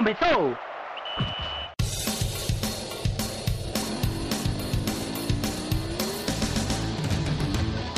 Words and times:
começou! 0.00 0.56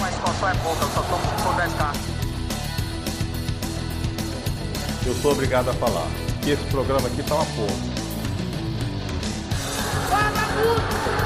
Mas 0.00 0.14
qual 0.16 0.50
é 0.50 0.54
pouca, 0.54 0.82
eu 0.82 0.88
só 0.88 1.02
tomo 1.02 1.22
se 1.22 1.42
for 1.44 1.54
10k. 1.54 1.94
Eu 5.06 5.14
sou 5.14 5.32
obrigado 5.32 5.68
a 5.68 5.74
falar 5.74 6.08
que 6.42 6.50
esse 6.50 6.64
programa 6.64 7.06
aqui 7.06 7.22
tá 7.22 7.36
uma 7.36 7.44
porra. 7.44 7.76
Fala 10.08 10.30
muito! 10.56 11.21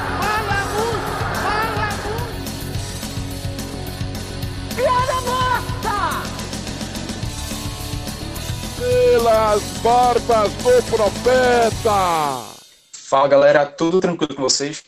Pelas 8.77 9.63
barbas 9.81 10.53
do 10.53 10.83
profeta! 10.91 12.57
Fala 12.91 13.27
galera, 13.27 13.65
tudo 13.65 13.99
tranquilo 13.99 14.35
com 14.35 14.43
vocês? 14.43 14.83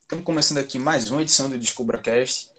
Estamos 0.00 0.24
começando 0.24 0.56
aqui 0.56 0.78
mais 0.78 1.10
uma 1.10 1.20
edição 1.20 1.50
do 1.50 1.58
DescubraCast. 1.58 2.50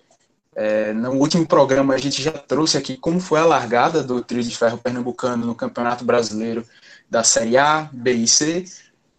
É, 0.55 0.93
no 0.93 1.13
último 1.13 1.47
programa 1.47 1.95
a 1.95 1.97
gente 1.97 2.21
já 2.21 2.31
trouxe 2.31 2.77
aqui 2.77 2.95
como 2.95 3.19
foi 3.19 3.39
a 3.39 3.45
largada 3.45 4.03
do 4.03 4.21
trio 4.21 4.43
de 4.43 4.55
ferro 4.55 4.77
pernambucano 4.77 5.47
no 5.47 5.55
Campeonato 5.55 6.05
Brasileiro 6.05 6.63
da 7.09 7.23
Série 7.23 7.57
A, 7.57 7.89
B 7.91 8.13
e 8.13 8.27
C. 8.27 8.65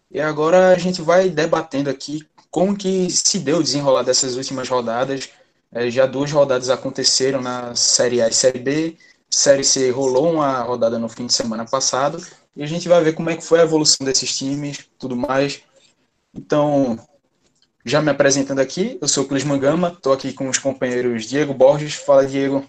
E 0.09 0.21
agora 0.21 0.69
a 0.69 0.77
gente 0.77 1.01
vai 1.01 1.29
debatendo 1.29 1.89
aqui 1.89 2.25
como 2.49 2.77
que 2.77 3.09
se 3.09 3.37
deu 3.37 3.57
o 3.57 3.63
desenrolar 3.63 4.03
dessas 4.03 4.37
últimas 4.37 4.69
rodadas. 4.69 5.29
É, 5.73 5.91
já 5.91 6.05
duas 6.05 6.31
rodadas 6.31 6.69
aconteceram 6.69 7.41
na 7.41 7.75
Série 7.75 8.21
A 8.21 8.29
e 8.29 8.33
Série 8.33 8.59
B. 8.59 8.97
Série 9.29 9.63
C 9.63 9.91
rolou 9.91 10.33
uma 10.33 10.61
rodada 10.61 10.97
no 10.97 11.07
fim 11.07 11.25
de 11.25 11.33
semana 11.33 11.65
passado. 11.65 12.21
E 12.55 12.63
a 12.63 12.65
gente 12.65 12.89
vai 12.89 13.03
ver 13.03 13.13
como 13.13 13.29
é 13.29 13.35
que 13.35 13.43
foi 13.43 13.59
a 13.59 13.63
evolução 13.63 14.05
desses 14.05 14.35
times, 14.35 14.89
tudo 14.97 15.15
mais. 15.15 15.61
Então, 16.33 16.99
já 17.85 18.01
me 18.01 18.09
apresentando 18.09 18.59
aqui, 18.59 18.97
eu 19.01 19.07
sou 19.07 19.23
o 19.23 19.27
Clis 19.27 19.43
Mangama, 19.43 19.89
estou 19.89 20.13
aqui 20.13 20.33
com 20.33 20.49
os 20.49 20.57
companheiros 20.57 21.25
Diego 21.25 21.53
Borges. 21.53 21.95
Fala, 21.95 22.25
Diego. 22.25 22.65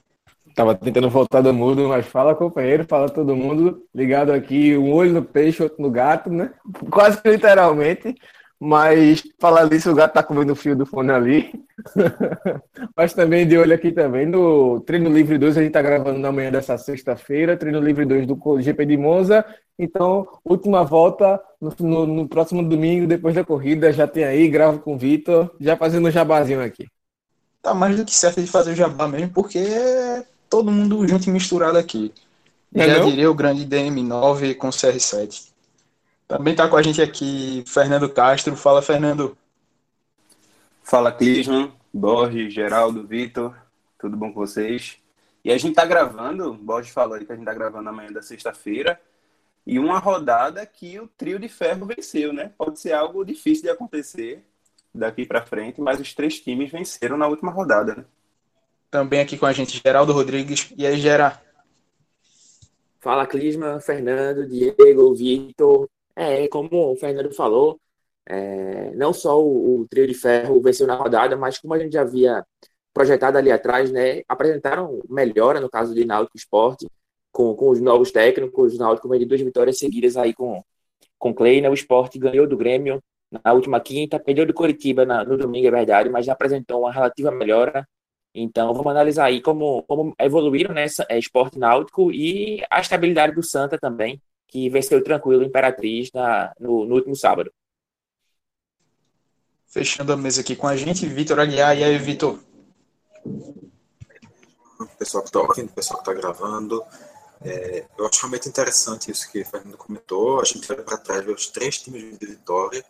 Tava 0.54 0.74
tentando 0.74 1.08
voltar 1.08 1.40
do 1.40 1.52
mudo, 1.52 1.88
mas 1.88 2.06
fala, 2.06 2.34
companheiro, 2.34 2.84
fala 2.88 3.08
todo 3.08 3.36
mundo. 3.36 3.82
Ligado 3.94 4.32
aqui, 4.32 4.76
um 4.76 4.92
olho 4.92 5.12
no 5.12 5.22
peixe, 5.22 5.62
outro 5.62 5.80
no 5.82 5.90
gato, 5.90 6.30
né? 6.30 6.52
Quase 6.90 7.20
literalmente. 7.24 8.14
Mas 8.62 9.22
falar 9.38 9.64
disso, 9.70 9.90
o 9.90 9.94
gato 9.94 10.12
tá 10.12 10.22
comendo 10.22 10.52
o 10.52 10.56
fio 10.56 10.76
do 10.76 10.84
fone 10.84 11.10
ali. 11.10 11.50
mas 12.94 13.14
também 13.14 13.48
de 13.48 13.56
olho 13.56 13.74
aqui 13.74 13.90
também 13.90 14.26
no 14.26 14.80
Treino 14.80 15.08
Livre 15.08 15.38
2, 15.38 15.56
a 15.56 15.62
gente 15.62 15.72
tá 15.72 15.80
gravando 15.80 16.18
na 16.18 16.30
manhã 16.30 16.50
dessa 16.50 16.76
sexta-feira. 16.76 17.56
Treino 17.56 17.80
Livre 17.80 18.04
2 18.04 18.26
do 18.26 18.60
GP 18.60 18.84
de 18.84 18.98
Monza. 18.98 19.46
Então, 19.78 20.28
última 20.44 20.84
volta 20.84 21.40
no, 21.58 21.74
no, 21.80 22.06
no, 22.06 22.28
próximo 22.28 22.62
domingo, 22.62 23.06
depois 23.06 23.34
da 23.34 23.42
corrida, 23.42 23.90
já 23.94 24.06
tem 24.06 24.24
aí, 24.24 24.46
gravo 24.46 24.80
com 24.80 24.94
o 24.94 24.98
Vitor, 24.98 25.50
já 25.58 25.74
fazendo 25.74 26.06
um 26.06 26.10
jabazinho 26.10 26.62
aqui. 26.62 26.86
Tá 27.62 27.72
mais 27.72 27.96
do 27.96 28.04
que 28.04 28.14
certo 28.14 28.42
de 28.42 28.46
fazer 28.46 28.72
o 28.72 28.76
jabá 28.76 29.08
mesmo, 29.08 29.30
porque 29.30 29.58
é 29.58 30.22
todo 30.50 30.70
mundo 30.70 31.08
junto 31.08 31.30
e 31.30 31.32
misturado 31.32 31.78
aqui. 31.78 32.12
É 32.74 32.86
Já 32.86 32.98
não? 32.98 33.08
diria 33.08 33.30
o 33.30 33.34
grande 33.34 33.64
DM9 33.64 34.54
com 34.54 34.68
CR7. 34.68 35.49
Também 36.30 36.54
tá 36.54 36.68
com 36.68 36.76
a 36.76 36.82
gente 36.82 37.02
aqui 37.02 37.64
Fernando 37.66 38.08
Castro. 38.08 38.54
Fala, 38.54 38.80
Fernando. 38.80 39.36
Fala, 40.80 41.10
Clisman, 41.10 41.72
Borges, 41.92 42.54
Geraldo, 42.54 43.04
Vitor, 43.04 43.52
tudo 43.98 44.16
bom 44.16 44.32
com 44.32 44.38
vocês? 44.38 44.96
E 45.44 45.50
a 45.50 45.58
gente 45.58 45.74
tá 45.74 45.84
gravando, 45.84 46.52
o 46.52 46.54
Borges 46.54 46.92
falou 46.92 47.16
aí 47.16 47.24
que 47.24 47.32
a 47.32 47.34
gente 47.34 47.44
tá 47.44 47.52
gravando 47.52 47.88
amanhã 47.88 48.12
da 48.12 48.22
sexta-feira, 48.22 49.00
e 49.66 49.76
uma 49.76 49.98
rodada 49.98 50.64
que 50.64 51.00
o 51.00 51.08
trio 51.08 51.40
de 51.40 51.48
ferro 51.48 51.84
venceu, 51.84 52.32
né? 52.32 52.52
Pode 52.56 52.78
ser 52.78 52.92
algo 52.92 53.24
difícil 53.24 53.64
de 53.64 53.70
acontecer 53.70 54.44
daqui 54.94 55.26
para 55.26 55.44
frente, 55.44 55.80
mas 55.80 55.98
os 55.98 56.14
três 56.14 56.38
times 56.38 56.70
venceram 56.70 57.16
na 57.16 57.26
última 57.26 57.50
rodada, 57.50 57.96
né? 57.96 58.04
Também 58.88 59.18
aqui 59.18 59.36
com 59.36 59.46
a 59.46 59.52
gente 59.52 59.82
Geraldo 59.84 60.12
Rodrigues. 60.12 60.72
E 60.76 60.86
aí, 60.86 60.96
Gera? 60.96 61.42
Fala, 63.00 63.26
Clisman, 63.26 63.80
Fernando, 63.80 64.46
Diego, 64.46 65.12
Vitor. 65.12 65.88
É, 66.16 66.48
como 66.48 66.92
o 66.92 66.96
Fernando 66.96 67.32
falou, 67.34 67.80
é, 68.26 68.90
não 68.96 69.12
só 69.12 69.40
o, 69.42 69.80
o 69.82 69.88
trio 69.88 70.06
de 70.06 70.14
ferro 70.14 70.60
venceu 70.60 70.86
na 70.86 70.94
rodada, 70.96 71.36
mas 71.36 71.58
como 71.58 71.74
a 71.74 71.78
gente 71.78 71.92
já 71.92 72.02
havia 72.02 72.44
projetado 72.92 73.38
ali 73.38 73.50
atrás, 73.52 73.90
né, 73.92 74.22
apresentaram 74.28 75.00
melhora 75.08 75.60
no 75.60 75.70
caso 75.70 75.94
de 75.94 76.04
Náutico 76.04 76.36
Esporte, 76.36 76.86
com, 77.32 77.54
com 77.54 77.70
os 77.70 77.80
novos 77.80 78.10
técnicos, 78.12 78.74
o 78.74 78.78
Náutico 78.78 79.08
vem 79.08 79.20
de 79.20 79.26
duas 79.26 79.40
vitórias 79.40 79.78
seguidas 79.78 80.16
aí 80.16 80.34
com, 80.34 80.62
com 81.18 81.34
Clay, 81.34 81.60
né, 81.60 81.70
o 81.70 81.74
Esporte 81.74 82.18
ganhou 82.18 82.46
do 82.48 82.56
Grêmio 82.56 83.00
na 83.44 83.52
última 83.52 83.80
quinta, 83.80 84.18
perdeu 84.20 84.46
do 84.46 84.54
Coritiba 84.54 85.04
na- 85.06 85.24
no 85.24 85.36
domingo, 85.36 85.68
é 85.68 85.70
verdade, 85.70 86.08
mas 86.10 86.26
já 86.26 86.32
apresentou 86.32 86.80
uma 86.82 86.92
relativa 86.92 87.30
melhora. 87.30 87.86
Então, 88.34 88.72
vamos 88.74 88.90
analisar 88.92 89.26
aí 89.26 89.40
como, 89.42 89.82
como 89.84 90.14
evoluíram 90.18 90.72
nessa 90.74 91.04
é, 91.08 91.18
esporte 91.18 91.58
náutico 91.58 92.12
e 92.12 92.62
a 92.70 92.80
estabilidade 92.80 93.34
do 93.34 93.42
Santa 93.42 93.78
também, 93.78 94.20
que 94.50 94.68
venceu 94.68 95.02
tranquilo 95.02 95.42
o 95.42 95.46
Imperatriz 95.46 96.10
na, 96.12 96.52
no, 96.58 96.84
no 96.84 96.94
último 96.96 97.14
sábado. 97.14 97.52
Fechando 99.68 100.12
a 100.12 100.16
mesa 100.16 100.40
aqui 100.40 100.56
com 100.56 100.66
a 100.66 100.76
gente, 100.76 101.06
Vitor 101.06 101.38
Aguiar. 101.38 101.78
E 101.78 101.84
aí, 101.84 101.96
Vitor? 101.98 102.40
o 104.84 104.96
pessoal 104.98 105.22
que 105.22 105.28
está 105.28 105.40
ouvindo, 105.40 105.68
o 105.68 105.74
pessoal 105.74 106.02
que 106.02 106.10
está 106.10 106.20
gravando. 106.20 106.82
É, 107.42 107.86
eu 107.96 108.06
acho 108.06 108.20
realmente 108.20 108.48
interessante 108.48 109.10
isso 109.10 109.30
que 109.30 109.40
o 109.40 109.46
Fernando 109.46 109.76
comentou. 109.76 110.40
A 110.40 110.44
gente 110.44 110.70
olha 110.70 110.82
para 110.82 110.98
trás, 110.98 111.24
ver 111.24 111.32
os 111.32 111.46
três 111.46 111.78
times 111.78 112.18
de 112.18 112.26
vitória. 112.26 112.84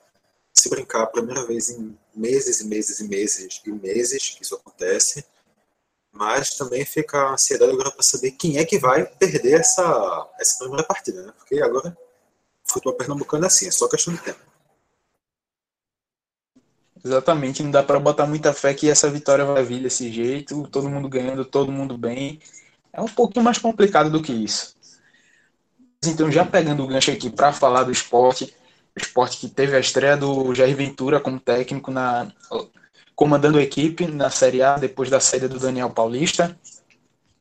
Se 0.53 0.69
brincar, 0.69 1.03
a 1.03 1.07
primeira 1.07 1.47
vez 1.47 1.71
em 1.71 1.97
meses 2.15 2.61
e 2.61 2.67
meses 2.67 3.01
e 3.01 3.09
meses 3.09 3.61
e 3.65 3.71
meses 3.71 4.31
que 4.31 4.43
isso 4.43 4.55
acontece. 4.55 5.25
Mas 6.13 6.57
também 6.57 6.85
fica 6.85 7.19
a 7.19 7.33
ansiedade 7.33 7.73
agora 7.73 7.91
para 7.91 8.03
saber 8.03 8.33
quem 8.33 8.59
é 8.59 8.65
que 8.65 8.79
vai 8.79 9.05
perder 9.07 9.61
essa, 9.61 10.29
essa 10.39 10.59
primeira 10.59 10.85
partida, 10.85 11.23
né? 11.23 11.33
Porque 11.39 11.61
agora 11.61 11.97
o 12.67 12.73
futebol 12.73 12.95
pernambucano 12.95 13.45
é 13.45 13.47
assim, 13.47 13.69
é 13.69 13.71
só 13.71 13.89
questão 13.89 14.15
de 14.15 14.21
tempo. 14.21 14.41
Exatamente, 17.03 17.63
não 17.63 17.71
dá 17.71 17.83
para 17.83 17.99
botar 17.99 18.27
muita 18.27 18.53
fé 18.53 18.75
que 18.75 18.91
essa 18.91 19.09
vitória 19.09 19.45
vai 19.45 19.65
vir 19.65 19.83
desse 19.83 20.13
jeito, 20.13 20.69
todo 20.69 20.91
mundo 20.91 21.09
ganhando, 21.09 21.45
todo 21.45 21.73
mundo 21.73 21.97
bem. 21.97 22.41
É 22.93 23.01
um 23.01 23.09
pouquinho 23.09 23.45
mais 23.45 23.57
complicado 23.57 24.11
do 24.11 24.23
que 24.23 24.33
isso. 24.33 24.77
Então, 26.05 26.31
já 26.31 26.45
pegando 26.45 26.83
o 26.83 26.87
gancho 26.87 27.11
aqui 27.11 27.31
para 27.31 27.53
falar 27.53 27.85
do 27.85 27.93
esporte, 27.93 28.55
o 28.97 29.01
esporte 29.01 29.39
que 29.39 29.49
teve 29.49 29.77
a 29.77 29.81
estreia 29.81 30.17
do 30.17 30.55
Jair 30.55 30.77
Ventura 30.77 31.21
como 31.21 31.41
técnico 31.41 31.91
na 31.91 32.31
comandando 33.21 33.59
a 33.59 33.63
equipe 33.63 34.07
na 34.07 34.31
Série 34.31 34.63
A 34.63 34.77
depois 34.77 35.11
da 35.11 35.21
saída 35.21 35.47
do 35.47 35.59
Daniel 35.59 35.91
Paulista. 35.91 36.59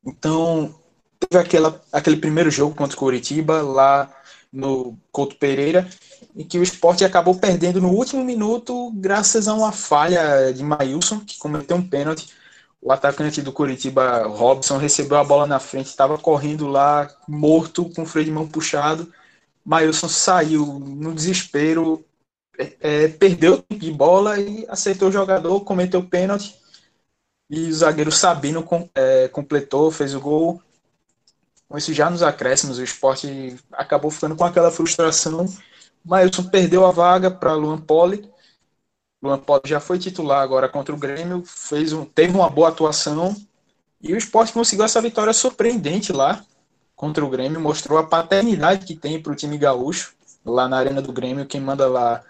Então, 0.06 0.76
teve 1.18 1.42
aquela, 1.42 1.82
aquele 1.90 2.18
primeiro 2.18 2.52
jogo 2.52 2.76
contra 2.76 2.98
o 2.98 3.00
Curitiba 3.00 3.62
lá 3.62 4.12
no 4.52 4.98
Couto 5.10 5.38
Pereira, 5.38 5.88
em 6.36 6.44
que 6.44 6.60
o 6.60 6.64
esporte 6.64 7.06
acabou 7.06 7.34
perdendo 7.36 7.80
no 7.80 7.92
último 7.92 8.26
minuto, 8.26 8.92
graças 8.96 9.48
a 9.48 9.54
uma 9.54 9.72
falha 9.72 10.52
de 10.52 10.62
Maílson, 10.62 11.22
que 11.22 11.38
cometeu 11.38 11.78
um 11.78 11.88
pênalti. 11.88 12.28
O 12.82 12.92
atacante 12.92 13.42
do 13.42 13.54
Curitiba, 13.54 14.28
Robson, 14.28 14.76
recebeu 14.76 15.18
a 15.18 15.24
bola 15.24 15.48
na 15.48 15.62
frente, 15.62 15.88
estava 15.88 16.18
correndo 16.18 16.68
lá, 16.68 17.10
morto, 17.26 17.90
com 17.96 18.02
o 18.02 18.06
freio 18.06 18.26
de 18.26 18.32
mão 18.34 18.46
puxado. 18.46 19.10
Maílson 19.64 20.10
saiu 20.10 20.66
no 20.66 21.14
desespero, 21.14 22.04
é, 22.80 23.08
perdeu 23.08 23.64
de 23.70 23.92
bola 23.92 24.40
e 24.40 24.66
acertou 24.68 25.10
o 25.10 25.12
jogador, 25.12 25.62
cometeu 25.62 26.02
o 26.02 26.08
pênalti. 26.08 26.56
E 27.50 27.70
o 27.70 27.74
zagueiro 27.74 28.12
Sabino 28.12 28.68
é, 28.94 29.28
completou, 29.30 29.90
fez 29.90 30.14
o 30.14 30.20
gol. 30.20 30.62
Com 31.68 31.78
isso, 31.78 31.94
já 31.94 32.10
nos 32.10 32.22
acréscimos, 32.22 32.78
o 32.78 32.84
esporte 32.84 33.56
acabou 33.72 34.12
ficando 34.12 34.36
com 34.36 34.44
aquela 34.44 34.72
frustração. 34.72 35.46
Mailson 36.04 36.44
perdeu 36.44 36.86
a 36.86 36.92
vaga 36.92 37.32
para 37.32 37.54
Luan 37.54 37.80
Poli. 37.80 38.30
Luan 39.22 39.40
Poli 39.40 39.62
já 39.66 39.80
foi 39.80 40.00
titular 40.00 40.42
agora 40.42 40.70
contra 40.70 40.94
o 40.94 40.98
Grêmio, 40.98 41.44
fez 41.46 41.92
um, 41.92 42.06
teve 42.06 42.34
uma 42.34 42.50
boa 42.50 42.70
atuação 42.70 43.36
e 44.02 44.14
o 44.14 44.18
esporte 44.18 44.54
conseguiu 44.54 44.86
essa 44.86 45.02
vitória 45.02 45.34
surpreendente 45.34 46.14
lá 46.14 46.44
contra 46.96 47.24
o 47.24 47.30
Grêmio, 47.30 47.60
mostrou 47.60 47.98
a 47.98 48.04
paternidade 48.04 48.86
que 48.86 48.96
tem 48.96 49.22
para 49.22 49.32
o 49.32 49.36
time 49.36 49.58
gaúcho 49.58 50.14
lá 50.46 50.68
na 50.68 50.78
Arena 50.78 51.02
do 51.02 51.12
Grêmio. 51.12 51.46
Quem 51.46 51.60
manda 51.60 51.88
lá, 51.88 52.24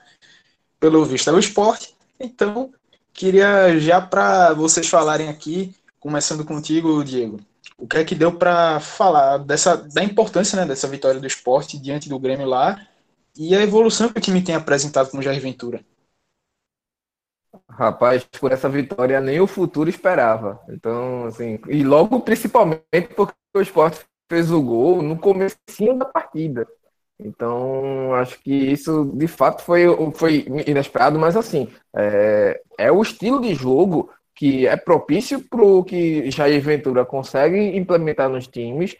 pelo 0.79 1.05
visto, 1.05 1.29
é 1.29 1.33
o 1.33 1.39
esporte. 1.39 1.95
Então, 2.19 2.71
queria 3.13 3.77
já 3.79 4.01
para 4.01 4.53
vocês 4.53 4.87
falarem 4.87 5.29
aqui, 5.29 5.75
começando 5.99 6.45
contigo, 6.45 7.03
Diego, 7.03 7.39
o 7.77 7.87
que 7.87 7.97
é 7.97 8.03
que 8.03 8.15
deu 8.15 8.31
para 8.31 8.79
falar 8.79 9.37
dessa, 9.37 9.77
da 9.77 10.03
importância 10.03 10.57
né, 10.59 10.65
dessa 10.65 10.87
vitória 10.87 11.19
do 11.19 11.27
esporte 11.27 11.77
diante 11.77 12.09
do 12.09 12.19
Grêmio 12.19 12.47
lá 12.47 12.85
e 13.37 13.55
a 13.55 13.61
evolução 13.61 14.09
que 14.09 14.19
o 14.19 14.21
time 14.21 14.43
tem 14.43 14.55
apresentado 14.55 15.09
com 15.09 15.17
o 15.17 15.21
Jair 15.21 15.41
Ventura. 15.41 15.83
Rapaz, 17.69 18.23
por 18.23 18.51
essa 18.51 18.67
vitória 18.67 19.21
nem 19.21 19.39
o 19.39 19.47
futuro 19.47 19.89
esperava. 19.89 20.59
Então, 20.67 21.25
assim, 21.25 21.59
e 21.67 21.83
logo 21.83 22.19
principalmente 22.19 23.13
porque 23.15 23.33
o 23.55 23.61
Sport 23.61 24.03
fez 24.29 24.51
o 24.51 24.61
gol 24.61 25.01
no 25.01 25.17
começo 25.17 25.57
da 25.97 26.05
partida. 26.05 26.67
Então, 27.19 28.13
acho 28.15 28.39
que 28.39 28.53
isso 28.53 29.11
de 29.13 29.27
fato 29.27 29.61
foi, 29.63 29.83
foi 30.13 30.45
inesperado, 30.65 31.19
mas 31.19 31.35
assim, 31.35 31.67
é, 31.93 32.61
é 32.77 32.91
o 32.91 33.01
estilo 33.01 33.41
de 33.41 33.53
jogo 33.53 34.09
que 34.33 34.65
é 34.65 34.77
propício 34.77 35.41
para 35.49 35.61
o 35.61 35.83
que 35.83 36.31
Jair 36.31 36.61
Ventura 36.61 37.05
consegue 37.05 37.75
implementar 37.77 38.29
nos 38.29 38.47
times, 38.47 38.95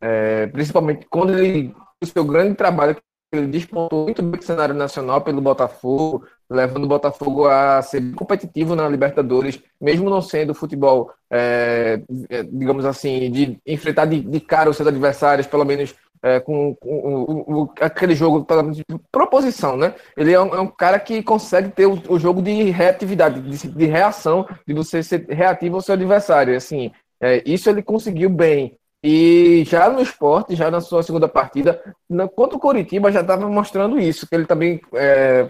é, 0.00 0.46
principalmente 0.46 1.06
quando 1.10 1.38
ele 1.38 1.74
o 2.02 2.06
seu 2.06 2.24
grande 2.24 2.54
trabalho 2.54 2.96
ele 3.32 3.46
despontou 3.46 4.04
muito 4.04 4.22
bem 4.22 4.40
no 4.40 4.42
cenário 4.42 4.74
nacional 4.74 5.20
pelo 5.20 5.40
Botafogo, 5.40 6.26
levando 6.48 6.84
o 6.84 6.88
Botafogo 6.88 7.46
a 7.46 7.80
ser 7.80 8.12
competitivo 8.14 8.74
na 8.74 8.88
Libertadores, 8.88 9.62
mesmo 9.80 10.10
não 10.10 10.20
sendo 10.20 10.52
futebol, 10.52 11.12
é, 11.30 12.02
é, 12.28 12.42
digamos 12.42 12.84
assim, 12.84 13.30
de 13.30 13.60
enfrentar 13.64 14.06
de, 14.06 14.20
de 14.20 14.40
cara 14.40 14.68
os 14.68 14.76
seus 14.76 14.88
adversários, 14.88 15.46
pelo 15.46 15.64
menos 15.64 15.94
é, 16.22 16.38
com, 16.40 16.74
com, 16.74 17.44
com, 17.44 17.72
aquele 17.80 18.14
jogo 18.14 18.46
de 18.72 18.84
proposição, 19.10 19.76
né? 19.76 19.94
Ele 20.16 20.32
é 20.32 20.40
um, 20.40 20.54
é 20.54 20.60
um, 20.60 20.66
cara 20.66 20.98
que 20.98 21.22
consegue 21.22 21.70
ter 21.70 21.86
o, 21.86 22.00
o 22.08 22.18
jogo 22.18 22.42
de 22.42 22.70
reatividade, 22.70 23.40
de, 23.40 23.68
de, 23.68 23.86
reação, 23.86 24.46
de 24.66 24.74
você 24.74 25.02
ser 25.02 25.26
reativo 25.28 25.76
ao 25.76 25.82
seu 25.82 25.94
adversário. 25.94 26.56
Assim, 26.56 26.90
é, 27.20 27.42
isso 27.46 27.68
ele 27.70 27.82
conseguiu 27.82 28.28
bem. 28.28 28.76
E 29.02 29.64
já 29.66 29.88
no 29.88 30.02
esporte, 30.02 30.54
já 30.54 30.70
na 30.70 30.80
sua 30.82 31.02
segunda 31.02 31.26
partida, 31.26 31.82
na, 32.08 32.28
contra 32.28 32.56
o 32.56 32.60
Coritiba, 32.60 33.10
já 33.10 33.22
estava 33.22 33.48
mostrando 33.48 33.98
isso, 33.98 34.28
que 34.28 34.34
ele 34.34 34.44
também 34.44 34.78
é, 34.94 35.48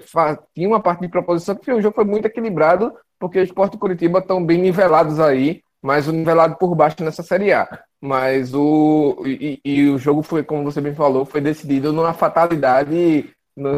tinha 0.55 0.69
uma 0.69 0.79
parte 0.79 1.01
de 1.01 1.09
proposição, 1.09 1.57
que 1.57 1.73
o 1.73 1.83
jogo 1.83 1.97
foi 1.97 2.05
muito 2.05 2.27
equilibrado, 2.27 2.93
porque 3.19 3.41
o 3.41 3.43
esporte 3.43 3.75
e 3.75 3.77
o 3.77 3.81
Coritiba 3.81 4.21
estão 4.21 4.45
bem 4.45 4.59
nivelados 4.59 5.19
aí, 5.19 5.63
mas 5.83 6.07
o 6.09 6.13
nivelado 6.13 6.57
por 6.57 6.75
baixo 6.75 7.03
nessa 7.03 7.23
Série 7.23 7.53
A. 7.53 7.85
Mas 8.01 8.55
o. 8.55 9.23
E, 9.27 9.61
e, 9.65 9.89
o 9.91 9.99
jogo 9.99 10.23
foi, 10.23 10.43
como 10.43 10.65
você 10.65 10.81
bem 10.81 10.95
falou, 10.95 11.25
foi 11.25 11.41
decidido 11.41 11.93
numa 11.93 12.15
fatalidade, 12.15 13.31
no, 13.57 13.73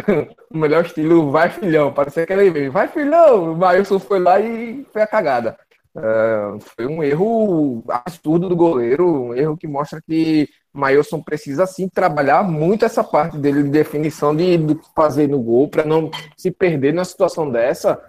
no 0.50 0.60
melhor 0.60 0.84
estilo, 0.84 1.30
vai 1.30 1.50
filhão, 1.50 1.92
parecia 1.92 2.22
aquele 2.22 2.50
mesmo, 2.50 2.72
vai 2.72 2.88
filhão! 2.88 3.52
O 3.52 3.56
Mailson 3.56 3.98
foi 3.98 4.20
lá 4.20 4.40
e 4.40 4.86
foi 4.92 5.02
a 5.02 5.06
cagada. 5.06 5.56
Uh, 5.94 6.58
foi 6.74 6.86
um 6.86 7.02
erro 7.02 7.84
absurdo 7.86 8.48
do 8.48 8.56
goleiro, 8.56 9.24
um 9.24 9.34
erro 9.34 9.58
que 9.58 9.68
mostra 9.68 10.00
que 10.00 10.48
Mailson 10.72 11.20
precisa 11.20 11.66
sim 11.66 11.86
trabalhar 11.86 12.42
muito 12.42 12.84
essa 12.86 13.04
parte 13.04 13.36
dele 13.36 13.62
de 13.64 13.68
definição 13.68 14.34
de, 14.34 14.56
de 14.56 14.80
fazer 14.96 15.28
no 15.28 15.38
gol 15.38 15.68
para 15.68 15.84
não 15.84 16.10
se 16.34 16.50
perder 16.50 16.94
na 16.94 17.04
situação 17.04 17.50
dessa, 17.50 18.00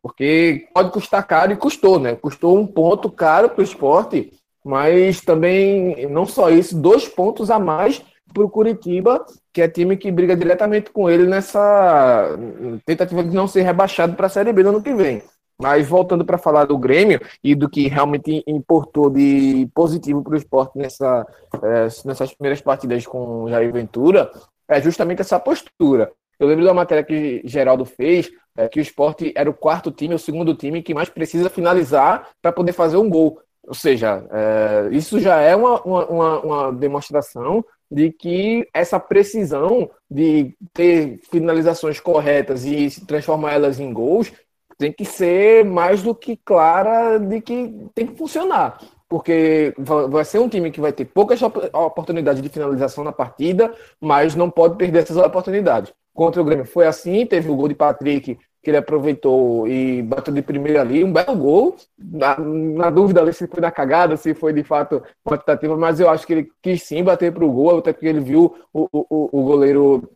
porque 0.00 0.68
pode 0.72 0.90
custar 0.90 1.26
caro 1.26 1.52
e 1.52 1.56
custou, 1.56 1.98
né? 1.98 2.14
Custou 2.14 2.58
um 2.58 2.66
ponto 2.66 3.10
caro 3.10 3.50
para 3.50 3.60
o 3.60 3.64
esporte, 3.64 4.32
mas 4.64 5.20
também 5.20 6.06
não 6.08 6.24
só 6.26 6.50
isso, 6.50 6.80
dois 6.80 7.08
pontos 7.08 7.50
a 7.50 7.58
mais 7.58 8.02
para 8.32 8.44
o 8.44 8.50
Curitiba, 8.50 9.24
que 9.52 9.62
é 9.62 9.68
time 9.68 9.96
que 9.96 10.10
briga 10.10 10.36
diretamente 10.36 10.90
com 10.90 11.08
ele 11.08 11.26
nessa 11.26 12.36
tentativa 12.84 13.22
de 13.22 13.34
não 13.34 13.46
ser 13.46 13.62
rebaixado 13.62 14.14
para 14.14 14.26
a 14.26 14.30
Série 14.30 14.52
B 14.52 14.62
no 14.62 14.70
ano 14.70 14.82
que 14.82 14.92
vem. 14.92 15.22
Mas 15.60 15.86
voltando 15.86 16.24
para 16.24 16.36
falar 16.36 16.64
do 16.64 16.76
Grêmio 16.76 17.20
e 17.42 17.54
do 17.54 17.68
que 17.68 17.86
realmente 17.86 18.42
importou 18.46 19.08
de 19.08 19.68
positivo 19.72 20.22
para 20.22 20.34
o 20.34 20.36
esporte 20.36 20.76
nessa, 20.76 21.24
é, 21.62 21.86
nessas 22.04 22.34
primeiras 22.34 22.60
partidas 22.60 23.06
com 23.06 23.44
o 23.44 23.48
Jair 23.48 23.72
Ventura, 23.72 24.30
é 24.68 24.80
justamente 24.80 25.20
essa 25.20 25.38
postura. 25.38 26.10
Eu 26.38 26.46
lembro 26.46 26.64
da 26.64 26.74
matéria 26.74 27.04
que 27.04 27.42
Geraldo 27.44 27.84
fez, 27.84 28.30
é, 28.56 28.68
que 28.68 28.78
o 28.78 28.82
esporte 28.82 29.32
era 29.36 29.50
o 29.50 29.54
quarto 29.54 29.90
time, 29.90 30.14
o 30.14 30.18
segundo 30.18 30.54
time 30.54 30.82
que 30.82 30.94
mais 30.94 31.08
precisa 31.08 31.50
finalizar 31.50 32.28
para 32.40 32.52
poder 32.52 32.72
fazer 32.72 32.96
um 32.96 33.08
gol. 33.08 33.40
Ou 33.66 33.74
seja, 33.74 34.24
é, 34.30 34.88
isso 34.92 35.18
já 35.18 35.40
é 35.40 35.56
uma, 35.56 35.80
uma, 35.82 36.40
uma 36.40 36.72
demonstração 36.72 37.64
de 37.90 38.10
que 38.12 38.68
essa 38.74 38.98
precisão 39.00 39.90
de 40.10 40.54
ter 40.72 41.18
finalizações 41.30 42.00
corretas 42.00 42.64
e 42.64 42.88
transformar 43.06 43.52
elas 43.52 43.80
em 43.80 43.92
gols 43.92 44.32
tem 44.76 44.92
que 44.92 45.04
ser 45.04 45.64
mais 45.64 46.02
do 46.02 46.14
que 46.14 46.36
clara 46.36 47.18
de 47.18 47.40
que 47.40 47.88
tem 47.94 48.06
que 48.06 48.16
funcionar. 48.16 48.78
Porque 49.08 49.74
vai 49.78 50.24
ser 50.24 50.40
um 50.40 50.48
time 50.48 50.70
que 50.70 50.80
vai 50.80 50.92
ter 50.92 51.04
poucas 51.04 51.40
oportunidades 51.42 52.42
de 52.42 52.48
finalização 52.48 53.04
na 53.04 53.12
partida, 53.12 53.72
mas 54.00 54.34
não 54.34 54.50
pode 54.50 54.76
perder 54.76 55.04
essas 55.04 55.16
oportunidades. 55.16 55.92
Contra 56.14 56.40
o 56.40 56.44
Grêmio 56.44 56.64
foi 56.64 56.86
assim, 56.86 57.26
teve 57.26 57.50
o 57.50 57.56
gol 57.56 57.68
de 57.68 57.74
Patrick, 57.74 58.38
que 58.64 58.70
ele 58.70 58.78
aproveitou 58.78 59.68
e 59.68 60.00
bateu 60.02 60.32
de 60.32 60.40
primeira 60.40 60.80
ali, 60.80 61.04
um 61.04 61.12
belo 61.12 61.36
gol. 61.36 61.76
Na, 61.98 62.38
na 62.38 62.88
dúvida 62.88 63.20
ali 63.20 63.32
se 63.32 63.46
foi 63.46 63.60
na 63.60 63.70
cagada, 63.70 64.16
se 64.16 64.32
foi 64.32 64.52
de 64.52 64.62
fato 64.64 65.02
uma 65.24 65.36
tentativa, 65.36 65.76
mas 65.76 66.00
eu 66.00 66.08
acho 66.08 66.26
que 66.26 66.32
ele 66.32 66.48
quis 66.62 66.82
sim 66.82 67.04
bater 67.04 67.32
para 67.32 67.44
o 67.44 67.52
gol, 67.52 67.78
até 67.78 67.92
porque 67.92 68.06
ele 68.06 68.20
viu 68.20 68.56
o, 68.72 68.88
o, 68.90 69.40
o 69.40 69.42
goleiro 69.42 70.08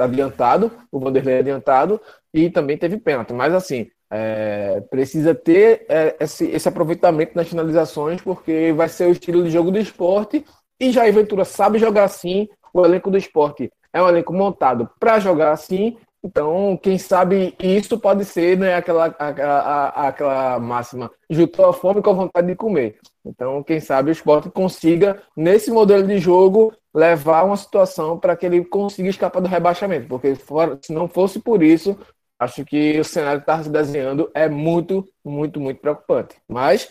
adiantado, 0.00 0.70
o 0.92 0.98
Vanderlei 0.98 1.38
adiantado, 1.38 2.00
e 2.32 2.50
também 2.50 2.76
teve 2.76 2.98
pênalti. 2.98 3.32
Mas 3.32 3.54
assim, 3.54 3.88
é, 4.10 4.82
precisa 4.90 5.34
ter 5.34 5.86
é, 5.88 6.16
esse, 6.20 6.46
esse 6.46 6.68
aproveitamento 6.68 7.32
nas 7.34 7.48
finalizações, 7.48 8.20
porque 8.20 8.72
vai 8.76 8.88
ser 8.88 9.06
o 9.06 9.12
estilo 9.12 9.42
de 9.42 9.50
jogo 9.50 9.70
do 9.70 9.78
esporte, 9.78 10.44
e 10.78 10.92
Jair 10.92 11.14
Ventura 11.14 11.44
sabe 11.44 11.78
jogar 11.78 12.04
assim, 12.04 12.48
o 12.74 12.84
elenco 12.84 13.10
do 13.10 13.16
esporte 13.16 13.72
é 13.94 14.02
um 14.02 14.08
elenco 14.08 14.34
montado 14.34 14.90
para 14.98 15.18
jogar 15.18 15.52
assim, 15.52 15.96
então, 16.24 16.74
quem 16.78 16.96
sabe 16.96 17.54
isso 17.62 17.98
pode 17.98 18.24
ser 18.24 18.56
né, 18.56 18.74
aquela, 18.74 19.06
aquela, 19.06 19.88
aquela 19.88 20.58
máxima, 20.58 21.10
juntou 21.28 21.66
a 21.66 21.72
fome 21.74 22.00
com 22.00 22.08
a 22.08 22.14
vontade 22.14 22.46
de 22.46 22.56
comer. 22.56 22.98
Então, 23.22 23.62
quem 23.62 23.78
sabe 23.78 24.08
o 24.08 24.12
esporte 24.12 24.48
consiga, 24.48 25.22
nesse 25.36 25.70
modelo 25.70 26.06
de 26.06 26.16
jogo, 26.16 26.72
levar 26.94 27.44
uma 27.44 27.58
situação 27.58 28.18
para 28.18 28.34
que 28.34 28.46
ele 28.46 28.64
consiga 28.64 29.10
escapar 29.10 29.40
do 29.40 29.48
rebaixamento. 29.48 30.08
Porque 30.08 30.34
se 30.80 30.94
não 30.94 31.06
fosse 31.06 31.38
por 31.40 31.62
isso, 31.62 31.94
acho 32.38 32.64
que 32.64 32.98
o 32.98 33.04
cenário 33.04 33.40
que 33.40 33.50
está 33.50 33.62
se 33.62 33.68
desenhando 33.68 34.30
é 34.32 34.48
muito, 34.48 35.06
muito, 35.22 35.60
muito 35.60 35.78
preocupante. 35.78 36.36
Mas 36.48 36.90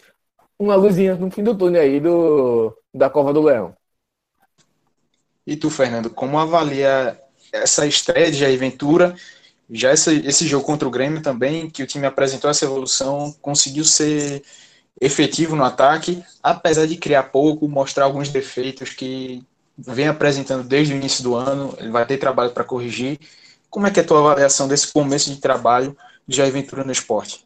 uma 0.59 0.75
luzinha 0.75 1.15
no 1.15 1.31
fim 1.31 1.41
do 1.43 1.57
túnel 1.57 1.81
aí 1.81 1.99
do, 1.99 2.77
da 2.93 3.09
Cova 3.09 3.33
do 3.33 3.41
Leão. 3.41 3.73
E 5.45 5.55
tu, 5.55 5.69
Fernando, 5.69 6.09
como 6.09 6.39
avalia 6.39 7.19
essa 7.51 7.85
estreia 7.85 8.31
de 8.31 8.37
Jair 8.37 8.57
Ventura, 8.57 9.15
já 9.69 9.91
esse, 9.91 10.47
jogo 10.47 10.65
contra 10.65 10.87
o 10.87 10.91
Grêmio 10.91 11.21
também, 11.21 11.69
que 11.69 11.83
o 11.83 11.87
time 11.87 12.05
apresentou 12.05 12.49
essa 12.49 12.65
evolução, 12.65 13.33
conseguiu 13.41 13.83
ser 13.83 14.43
efetivo 14.99 15.55
no 15.55 15.63
ataque, 15.63 16.23
apesar 16.41 16.85
de 16.85 16.95
criar 16.95 17.23
pouco, 17.23 17.67
mostrar 17.67 18.05
alguns 18.05 18.29
defeitos 18.29 18.91
que 18.91 19.43
vem 19.77 20.07
apresentando 20.07 20.63
desde 20.63 20.93
o 20.93 20.97
início 20.97 21.23
do 21.23 21.35
ano, 21.35 21.75
ele 21.79 21.89
vai 21.89 22.05
ter 22.05 22.17
trabalho 22.17 22.51
para 22.51 22.63
corrigir. 22.63 23.19
Como 23.69 23.87
é 23.87 23.91
que 23.91 23.99
é 23.99 24.03
a 24.03 24.05
tua 24.05 24.19
avaliação 24.19 24.67
desse 24.67 24.91
começo 24.93 25.33
de 25.33 25.41
trabalho 25.41 25.97
de 26.27 26.37
Jair 26.37 26.53
Ventura 26.53 26.83
no 26.83 26.91
esporte? 26.91 27.45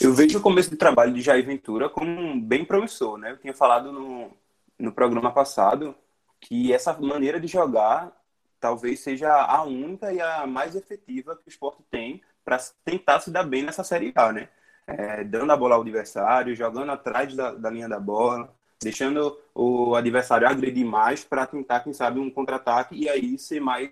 Eu 0.00 0.14
vejo 0.14 0.38
o 0.38 0.42
começo 0.42 0.70
de 0.70 0.76
trabalho 0.76 1.12
de 1.12 1.22
Jair 1.22 1.44
Ventura 1.44 1.88
como 1.88 2.40
bem 2.40 2.64
promissor, 2.64 3.18
né? 3.18 3.32
Eu 3.32 3.38
tinha 3.38 3.54
falado 3.54 3.90
no, 3.90 4.30
no 4.78 4.92
programa 4.92 5.32
passado 5.32 5.94
que 6.40 6.72
essa 6.72 6.92
maneira 6.94 7.40
de 7.40 7.46
jogar 7.46 8.12
talvez 8.60 9.00
seja 9.00 9.32
a 9.32 9.62
única 9.62 10.12
e 10.12 10.20
a 10.20 10.46
mais 10.46 10.74
efetiva 10.74 11.36
que 11.36 11.46
o 11.46 11.50
esporte 11.50 11.82
tem 11.90 12.22
para 12.44 12.58
tentar 12.84 13.20
se 13.20 13.30
dar 13.30 13.42
bem 13.42 13.62
nessa 13.62 13.84
Série 13.84 14.12
A, 14.14 14.32
né? 14.32 14.48
É, 14.86 15.24
dando 15.24 15.50
a 15.50 15.56
bola 15.56 15.74
ao 15.74 15.82
adversário, 15.82 16.54
jogando 16.54 16.92
atrás 16.92 17.34
da, 17.34 17.52
da 17.52 17.70
linha 17.70 17.88
da 17.88 17.98
bola, 17.98 18.54
deixando 18.80 19.36
o 19.54 19.94
adversário 19.94 20.46
agredir 20.46 20.86
mais 20.86 21.24
para 21.24 21.46
tentar, 21.46 21.80
quem 21.80 21.92
sabe, 21.92 22.20
um 22.20 22.30
contra-ataque 22.30 22.94
e 22.94 23.08
aí 23.08 23.36
ser 23.38 23.60
mais, 23.60 23.90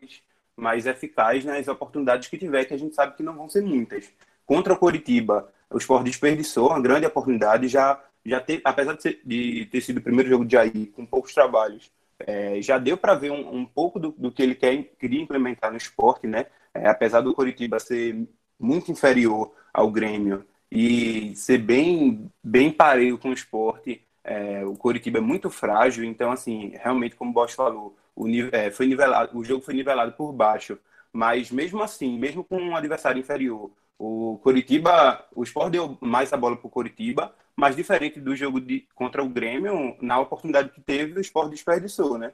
mais 0.57 0.87
eficaz 0.87 1.45
nas 1.45 1.67
oportunidades 1.67 2.29
que 2.29 2.39
tiver, 2.39 2.65
que 2.65 2.75
a 2.75 2.79
gente 2.79 2.95
sabe 2.95 3.17
que 3.17 3.23
não 3.23 3.35
vão 3.35 3.49
ser 3.49 3.63
muitas. 3.63 4.09
Contra 4.47 4.73
o 4.73 4.79
Coritiba, 4.79 5.49
o 5.69 5.79
Sport 5.79 6.05
desperdiçou 6.05 6.69
uma 6.69 6.81
grande 6.81 7.07
oportunidade, 7.07 7.67
já, 7.67 8.01
já 8.25 8.43
apesar 8.65 8.95
de, 8.95 9.03
ser, 9.03 9.21
de 9.25 9.67
ter 9.67 9.81
sido 9.81 9.99
o 9.99 10.03
primeiro 10.03 10.31
jogo 10.31 10.45
de 10.45 10.53
Jair 10.53 10.91
com 10.93 11.05
poucos 11.05 11.35
trabalhos, 11.35 11.91
é, 12.19 12.61
já 12.63 12.79
deu 12.79 12.97
para 12.97 13.15
ver 13.15 13.31
um, 13.31 13.57
um 13.57 13.67
pouco 13.67 13.99
do, 13.99 14.13
do, 14.13 14.33
que 14.33 14.43
ele 14.43 14.55
quer, 14.55 14.83
queria 14.99 15.21
implementar 15.21 15.71
no 15.71 15.77
esporte, 15.77 16.27
né? 16.27 16.47
É, 16.73 16.89
apesar 16.89 17.21
do 17.21 17.35
Coritiba 17.35 17.79
ser 17.79 18.27
muito 18.59 18.91
inferior 18.91 19.53
ao 19.73 19.91
Grêmio 19.91 20.45
e 20.71 21.35
ser 21.37 21.59
bem, 21.59 22.31
bem 22.43 22.71
parelho 22.71 23.19
com 23.19 23.31
o 23.31 23.35
esporte, 23.35 24.03
é, 24.23 24.65
o 24.65 24.75
Coritiba 24.75 25.19
é 25.19 25.21
muito 25.21 25.51
frágil, 25.51 26.05
então, 26.05 26.33
assim, 26.33 26.73
realmente, 26.83 27.15
como 27.15 27.31
o 27.31 27.35
Bosch 27.35 27.55
falou, 27.55 27.97
o, 28.17 28.27
é, 28.53 28.71
foi 28.71 28.87
nivelado, 28.87 29.37
o 29.37 29.45
jogo 29.45 29.63
foi 29.63 29.75
nivelado 29.75 30.13
por 30.13 30.33
baixo, 30.33 30.79
mas 31.13 31.51
mesmo 31.51 31.83
assim, 31.83 32.19
mesmo 32.19 32.43
com 32.43 32.57
um 32.57 32.75
adversário 32.75 33.21
inferior, 33.21 33.71
o 33.99 34.39
Coritiba, 34.43 35.25
o 35.35 35.43
Sport 35.45 35.71
deu 35.71 35.99
mais 36.01 36.33
a 36.33 36.37
bola 36.37 36.57
para 36.57 36.67
o 36.67 36.71
Coritiba, 36.71 37.35
mas 37.57 37.77
diferente 37.77 38.21
do 38.21 38.35
jogo 38.35 38.61
de, 38.61 38.87
contra 38.95 39.23
o 39.23 39.29
Grêmio, 39.29 39.97
na 40.01 40.19
oportunidade 40.21 40.71
que 40.71 40.81
teve, 40.81 41.19
o 41.19 41.21
Sport 41.21 41.51
desperdiçou, 41.51 42.19
né? 42.19 42.33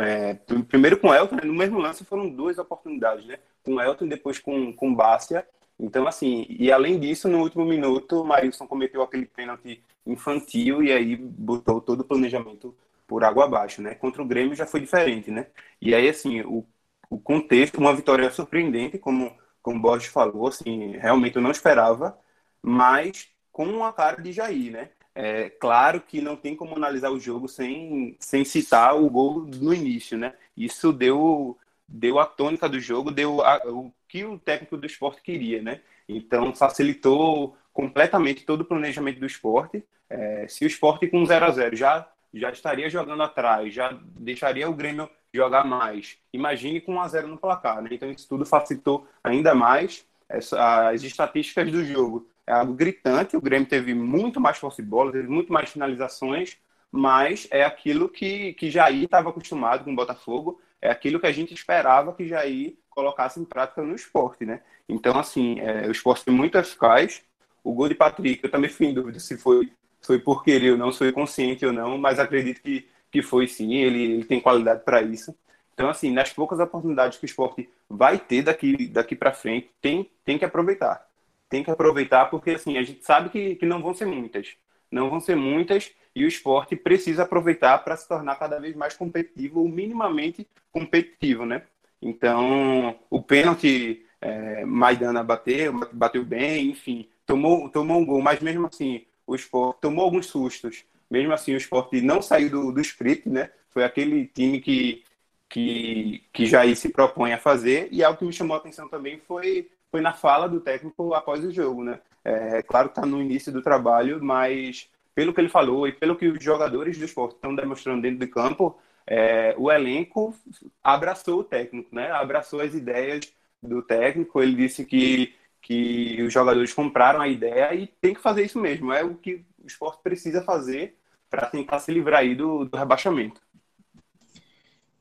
É, 0.00 0.34
primeiro 0.68 0.98
com 0.98 1.08
o 1.08 1.14
Elton, 1.14 1.36
né? 1.36 1.42
no 1.44 1.54
mesmo 1.54 1.78
lance 1.78 2.04
foram 2.04 2.28
duas 2.28 2.58
oportunidades, 2.58 3.24
né? 3.26 3.38
Com 3.64 3.74
o 3.76 3.80
Elton 3.80 4.04
e 4.06 4.08
depois 4.08 4.38
com, 4.38 4.72
com 4.74 4.90
o 4.92 4.94
Bárcia. 4.94 5.46
Então, 5.78 6.06
assim, 6.06 6.46
e 6.50 6.70
além 6.70 7.00
disso, 7.00 7.28
no 7.28 7.40
último 7.40 7.64
minuto, 7.64 8.20
o 8.20 8.24
Marilson 8.24 8.66
cometeu 8.66 9.02
aquele 9.02 9.26
pênalti 9.26 9.82
infantil 10.06 10.82
e 10.82 10.92
aí 10.92 11.16
botou 11.16 11.80
todo 11.80 12.00
o 12.00 12.04
planejamento 12.04 12.76
por 13.06 13.24
água 13.24 13.44
abaixo, 13.46 13.80
né? 13.82 13.94
Contra 13.94 14.22
o 14.22 14.26
Grêmio 14.26 14.54
já 14.54 14.66
foi 14.66 14.80
diferente, 14.80 15.30
né? 15.30 15.46
E 15.80 15.94
aí, 15.94 16.08
assim, 16.08 16.42
o, 16.42 16.66
o 17.08 17.18
contexto, 17.18 17.78
uma 17.78 17.94
vitória 17.94 18.30
surpreendente, 18.30 18.98
como, 18.98 19.36
como 19.62 19.78
o 19.78 19.82
Borges 19.82 20.08
falou, 20.12 20.46
assim, 20.48 20.92
realmente 20.98 21.36
eu 21.36 21.42
não 21.42 21.50
esperava, 21.50 22.18
mas 22.62 23.29
com 23.52 23.64
uma 23.66 23.92
cara 23.92 24.20
de 24.22 24.32
Jair, 24.32 24.72
né? 24.72 24.90
É 25.14 25.50
claro 25.50 26.00
que 26.00 26.20
não 26.20 26.36
tem 26.36 26.54
como 26.54 26.76
analisar 26.76 27.10
o 27.10 27.18
jogo 27.18 27.48
sem, 27.48 28.16
sem 28.20 28.44
citar 28.44 28.96
o 28.96 29.10
gol 29.10 29.40
no 29.40 29.74
início, 29.74 30.16
né? 30.16 30.34
Isso 30.56 30.92
deu, 30.92 31.58
deu 31.86 32.18
a 32.18 32.26
tônica 32.26 32.68
do 32.68 32.78
jogo, 32.78 33.10
deu 33.10 33.42
a, 33.42 33.60
o 33.66 33.92
que 34.08 34.24
o 34.24 34.38
técnico 34.38 34.76
do 34.76 34.86
esporte 34.86 35.22
queria, 35.22 35.60
né? 35.60 35.80
Então 36.08 36.54
facilitou 36.54 37.56
completamente 37.72 38.44
todo 38.44 38.62
o 38.62 38.64
planejamento 38.64 39.20
do 39.20 39.26
esporte. 39.26 39.84
É, 40.08 40.46
se 40.48 40.64
o 40.64 40.66
esporte 40.66 41.08
com 41.08 41.24
0 41.24 41.44
a 41.44 41.50
0 41.50 41.76
já, 41.76 42.08
já 42.32 42.50
estaria 42.50 42.88
jogando 42.88 43.22
atrás, 43.22 43.74
já 43.74 43.96
deixaria 44.16 44.68
o 44.68 44.74
Grêmio 44.74 45.08
jogar 45.32 45.64
mais. 45.64 46.18
Imagine 46.32 46.80
com 46.80 46.94
1 46.94 47.00
a 47.00 47.08
0 47.08 47.28
no 47.28 47.38
placar, 47.38 47.82
né? 47.82 47.90
Então 47.92 48.10
isso 48.10 48.28
tudo 48.28 48.46
facilitou 48.46 49.06
ainda 49.22 49.54
mais 49.54 50.04
essa, 50.28 50.88
as 50.88 51.02
estatísticas 51.02 51.70
do 51.70 51.84
jogo 51.84 52.29
é 52.50 52.52
algo 52.52 52.74
gritante. 52.74 53.36
O 53.36 53.40
Grêmio 53.40 53.68
teve 53.68 53.94
muito 53.94 54.40
mais 54.40 54.58
posse 54.58 54.82
de 54.82 54.88
bola, 54.88 55.12
teve 55.12 55.28
muito 55.28 55.52
mais 55.52 55.70
finalizações, 55.70 56.58
mas 56.90 57.46
é 57.50 57.64
aquilo 57.64 58.08
que, 58.08 58.54
que 58.54 58.70
Jair 58.70 59.04
estava 59.04 59.30
acostumado 59.30 59.84
com 59.84 59.92
o 59.92 59.96
Botafogo, 59.96 60.60
é 60.82 60.90
aquilo 60.90 61.20
que 61.20 61.26
a 61.26 61.32
gente 61.32 61.54
esperava 61.54 62.12
que 62.12 62.26
Jair 62.26 62.74
colocasse 62.88 63.38
em 63.38 63.44
prática 63.44 63.82
no 63.82 63.94
esporte, 63.94 64.44
né? 64.44 64.60
Então, 64.88 65.16
assim, 65.16 65.60
é, 65.60 65.86
o 65.86 65.92
esporte 65.92 66.24
foi 66.24 66.32
muito 66.32 66.58
eficaz. 66.58 67.22
O 67.62 67.72
gol 67.72 67.88
de 67.88 67.94
Patrick, 67.94 68.42
eu 68.42 68.50
também 68.50 68.68
fui 68.68 68.86
em 68.86 68.94
dúvida 68.94 69.20
se 69.20 69.36
foi, 69.36 69.70
foi 70.02 70.18
por 70.18 70.42
querer 70.42 70.72
ou 70.72 70.78
não, 70.78 70.90
se 70.90 70.98
foi 70.98 71.12
consciente 71.12 71.64
ou 71.64 71.72
não, 71.72 71.96
mas 71.98 72.18
acredito 72.18 72.60
que, 72.60 72.88
que 73.12 73.22
foi 73.22 73.46
sim, 73.46 73.74
ele, 73.74 74.02
ele 74.02 74.24
tem 74.24 74.40
qualidade 74.40 74.82
para 74.84 75.02
isso. 75.02 75.36
Então, 75.72 75.88
assim, 75.88 76.12
nas 76.12 76.32
poucas 76.32 76.58
oportunidades 76.58 77.18
que 77.18 77.24
o 77.24 77.26
esporte 77.26 77.68
vai 77.88 78.18
ter 78.18 78.42
daqui, 78.42 78.88
daqui 78.88 79.14
para 79.14 79.32
frente, 79.32 79.70
tem, 79.80 80.10
tem 80.24 80.36
que 80.36 80.44
aproveitar 80.44 81.09
tem 81.50 81.64
que 81.64 81.70
aproveitar, 81.70 82.26
porque 82.26 82.52
assim, 82.52 82.78
a 82.78 82.82
gente 82.82 83.04
sabe 83.04 83.28
que, 83.28 83.56
que 83.56 83.66
não 83.66 83.82
vão 83.82 83.92
ser 83.92 84.06
muitas. 84.06 84.54
Não 84.90 85.10
vão 85.10 85.20
ser 85.20 85.36
muitas, 85.36 85.92
e 86.14 86.24
o 86.24 86.28
esporte 86.28 86.74
precisa 86.76 87.24
aproveitar 87.24 87.78
para 87.78 87.96
se 87.96 88.08
tornar 88.08 88.36
cada 88.36 88.58
vez 88.58 88.74
mais 88.74 88.94
competitivo, 88.94 89.60
ou 89.60 89.68
minimamente 89.68 90.46
competitivo, 90.72 91.44
né? 91.44 91.62
Então, 92.00 92.98
o 93.10 93.20
pênalti, 93.20 94.06
é, 94.20 94.64
Maidana 94.64 95.22
bateu, 95.22 95.72
bateu 95.92 96.24
bem, 96.24 96.70
enfim, 96.70 97.08
tomou, 97.26 97.68
tomou 97.68 97.98
um 97.98 98.06
gol, 98.06 98.22
mas 98.22 98.40
mesmo 98.40 98.66
assim, 98.66 99.04
o 99.26 99.34
esporte 99.34 99.80
tomou 99.80 100.04
alguns 100.04 100.26
sustos. 100.26 100.84
Mesmo 101.10 101.32
assim, 101.32 101.52
o 101.54 101.56
esporte 101.56 102.00
não 102.00 102.22
saiu 102.22 102.50
do, 102.50 102.72
do 102.72 102.80
script, 102.80 103.28
né? 103.28 103.50
Foi 103.70 103.84
aquele 103.84 104.26
time 104.26 104.60
que, 104.60 105.04
que, 105.48 106.22
que 106.32 106.46
Jair 106.46 106.76
se 106.76 106.88
propõe 106.88 107.32
a 107.32 107.38
fazer, 107.38 107.88
e 107.90 108.02
algo 108.02 108.18
que 108.18 108.24
me 108.24 108.32
chamou 108.32 108.54
a 108.56 108.60
atenção 108.60 108.88
também 108.88 109.20
foi 109.26 109.68
foi 109.90 110.00
na 110.00 110.12
fala 110.12 110.48
do 110.48 110.60
técnico 110.60 111.14
após 111.14 111.44
o 111.44 111.50
jogo, 111.50 111.82
né? 111.82 112.00
É, 112.24 112.62
claro 112.62 112.88
que 112.88 112.98
está 112.98 113.06
no 113.06 113.20
início 113.20 113.52
do 113.52 113.62
trabalho, 113.62 114.22
mas 114.22 114.88
pelo 115.14 115.34
que 115.34 115.40
ele 115.40 115.48
falou 115.48 115.88
e 115.88 115.92
pelo 115.92 116.16
que 116.16 116.28
os 116.28 116.42
jogadores 116.42 116.98
do 116.98 117.04
esporte 117.04 117.34
estão 117.34 117.54
demonstrando 117.54 118.02
dentro 118.02 118.18
de 118.18 118.26
campo, 118.26 118.78
é, 119.06 119.54
o 119.58 119.70
elenco 119.70 120.34
abraçou 120.82 121.40
o 121.40 121.44
técnico, 121.44 121.94
né? 121.94 122.10
Abraçou 122.12 122.60
as 122.60 122.74
ideias 122.74 123.32
do 123.62 123.82
técnico. 123.82 124.40
Ele 124.40 124.54
disse 124.54 124.84
que, 124.84 125.34
que 125.60 126.22
os 126.22 126.32
jogadores 126.32 126.72
compraram 126.72 127.20
a 127.20 127.28
ideia 127.28 127.74
e 127.74 127.86
tem 127.86 128.14
que 128.14 128.20
fazer 128.20 128.44
isso 128.44 128.58
mesmo. 128.60 128.92
É 128.92 129.02
o 129.02 129.14
que 129.14 129.44
o 129.62 129.66
esporte 129.66 130.00
precisa 130.02 130.42
fazer 130.42 130.96
para 131.28 131.46
tentar 131.46 131.78
se 131.80 131.92
livrar 131.92 132.20
aí 132.20 132.34
do, 132.34 132.64
do 132.64 132.76
rebaixamento. 132.76 133.40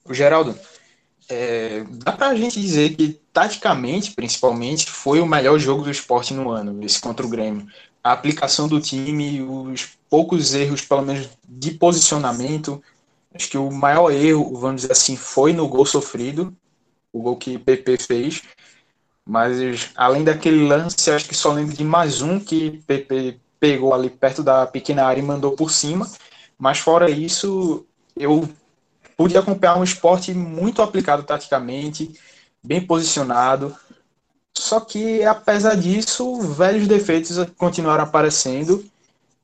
O 0.05 0.13
Geraldo, 0.13 0.57
é, 1.29 1.83
dá 2.03 2.11
para 2.11 2.29
a 2.29 2.35
gente 2.35 2.59
dizer 2.59 2.95
que, 2.95 3.19
taticamente, 3.39 4.11
principalmente, 4.11 4.91
foi 4.91 5.21
o 5.21 5.25
melhor 5.25 5.57
jogo 5.57 5.81
do 5.81 5.89
esporte 5.89 6.33
no 6.33 6.49
ano, 6.49 6.83
esse 6.83 6.99
contra 6.99 7.25
o 7.25 7.29
Grêmio. 7.29 7.65
A 8.03 8.11
aplicação 8.11 8.67
do 8.67 8.81
time, 8.81 9.41
os 9.41 9.97
poucos 10.09 10.53
erros, 10.53 10.81
pelo 10.81 11.03
menos 11.03 11.29
de 11.47 11.71
posicionamento. 11.71 12.83
Acho 13.33 13.49
que 13.49 13.57
o 13.57 13.71
maior 13.71 14.11
erro, 14.11 14.53
vamos 14.57 14.81
dizer 14.81 14.91
assim, 14.91 15.15
foi 15.15 15.53
no 15.53 15.69
gol 15.69 15.85
sofrido, 15.85 16.53
o 17.13 17.21
gol 17.21 17.37
que 17.37 17.57
PP 17.57 17.97
fez. 17.99 18.41
Mas 19.25 19.89
além 19.95 20.25
daquele 20.25 20.67
lance, 20.67 21.09
acho 21.09 21.25
que 21.25 21.35
só 21.35 21.53
lembro 21.53 21.73
de 21.73 21.83
mais 21.85 22.21
um 22.21 22.41
que 22.41 22.83
PP 22.85 23.39
pegou 23.57 23.93
ali 23.93 24.09
perto 24.09 24.43
da 24.43 24.67
pequena 24.67 25.05
área 25.05 25.21
e 25.21 25.23
mandou 25.23 25.53
por 25.53 25.71
cima. 25.71 26.11
Mas 26.57 26.79
fora 26.79 27.09
isso, 27.09 27.85
eu 28.17 28.49
pude 29.15 29.37
acompanhar 29.37 29.77
um 29.77 29.83
esporte 29.83 30.33
muito 30.33 30.81
aplicado 30.81 31.23
taticamente, 31.23 32.11
bem 32.63 32.85
posicionado. 32.85 33.75
Só 34.57 34.79
que, 34.79 35.23
apesar 35.23 35.75
disso, 35.75 36.41
velhos 36.41 36.87
defeitos 36.87 37.37
continuaram 37.57 38.03
aparecendo, 38.03 38.83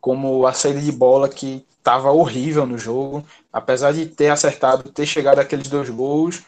como 0.02 0.46
a 0.46 0.54
saída 0.54 0.82
de 0.82 0.92
bola 0.92 1.30
que 1.30 1.66
estava 1.78 2.12
horrível 2.12 2.66
no 2.66 2.78
jogo, 2.78 3.24
apesar 3.52 3.94
de 3.94 4.06
ter 4.06 4.30
acertado, 4.30 4.90
ter 4.92 5.06
chegado 5.06 5.40
aqueles 5.40 5.68
dois 5.68 5.90
gols, 5.90 6.44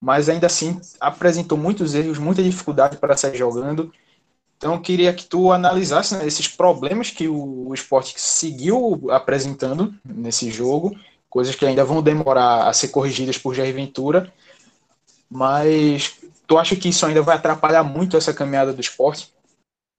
mas 0.00 0.28
ainda 0.28 0.46
assim 0.46 0.80
apresentou 1.00 1.56
muitos 1.56 1.94
erros, 1.94 2.18
muita 2.18 2.42
dificuldade 2.42 2.96
para 2.96 3.16
sair 3.16 3.36
jogando. 3.36 3.92
Então, 4.56 4.80
queria 4.80 5.12
que 5.12 5.24
tu 5.24 5.52
analisasse 5.52 6.16
né, 6.16 6.26
esses 6.26 6.48
problemas 6.48 7.10
que 7.10 7.28
o, 7.28 7.68
o 7.68 7.74
esporte 7.74 8.14
seguiu 8.20 9.10
apresentando 9.10 9.94
nesse 10.04 10.50
jogo 10.50 10.94
coisas 11.34 11.56
que 11.56 11.66
ainda 11.66 11.84
vão 11.84 12.00
demorar 12.00 12.68
a 12.68 12.72
ser 12.72 12.88
corrigidas 12.88 13.36
por 13.36 13.56
Jair 13.56 13.74
Ventura, 13.74 14.32
mas 15.34 16.20
tu 16.46 16.56
acha 16.56 16.76
que 16.76 16.88
isso 16.88 17.04
ainda 17.04 17.20
vai 17.20 17.36
atrapalhar 17.36 17.82
muito 17.82 18.16
essa 18.16 18.32
caminhada 18.32 18.72
do 18.72 18.80
esporte? 18.80 19.34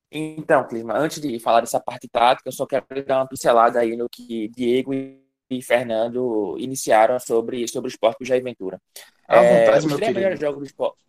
Então, 0.09 0.65
Clima, 0.65 0.97
antes 0.97 1.19
de 1.19 1.37
falar 1.39 1.59
dessa 1.59 1.77
parte 1.77 2.07
tática, 2.07 2.47
eu 2.47 2.53
só 2.53 2.65
quero 2.65 2.85
dar 3.05 3.17
uma 3.17 3.27
pincelada 3.27 3.79
aí 3.79 3.97
no 3.97 4.07
que 4.07 4.47
Diego 4.47 4.93
e 4.93 5.61
Fernando 5.61 6.55
iniciaram 6.57 7.19
sobre, 7.19 7.67
sobre 7.67 7.89
o 7.89 7.91
esporte 7.91 8.19
com 8.19 8.23
Jair 8.23 8.41
Ventura. 8.41 8.79
À 9.27 9.43
é, 9.43 9.65
vontade, 9.65 9.85
os, 9.87 9.95
três 9.95 10.13
melhores 10.13 10.39
jogos 10.39 10.59
do 10.59 10.65
esporte, 10.65 11.03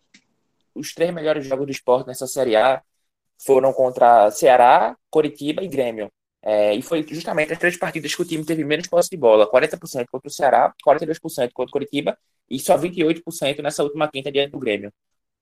os 0.75 0.93
três 0.93 1.13
melhores 1.13 1.45
jogos 1.45 1.65
do 1.65 1.71
esporte 1.71 2.07
nessa 2.07 2.27
Série 2.27 2.57
A 2.57 2.81
foram 3.39 3.71
contra 3.71 4.29
Ceará, 4.29 4.97
Coritiba 5.09 5.63
e 5.63 5.69
Grêmio. 5.69 6.11
É, 6.41 6.75
e 6.75 6.81
foi 6.81 7.05
justamente 7.07 7.53
as 7.53 7.59
três 7.59 7.77
partidas 7.77 8.13
que 8.13 8.21
o 8.21 8.25
time 8.25 8.43
teve 8.43 8.65
menos 8.65 8.87
posse 8.87 9.09
de 9.09 9.15
bola: 9.15 9.49
40% 9.49 10.05
contra 10.11 10.27
o 10.27 10.31
Ceará, 10.31 10.73
42% 10.85 11.51
contra 11.53 11.69
o 11.69 11.71
Curitiba 11.71 12.17
e 12.49 12.59
só 12.59 12.77
28% 12.77 13.61
nessa 13.61 13.83
última 13.83 14.07
quinta 14.09 14.31
diante 14.31 14.51
do 14.51 14.59
Grêmio. 14.59 14.91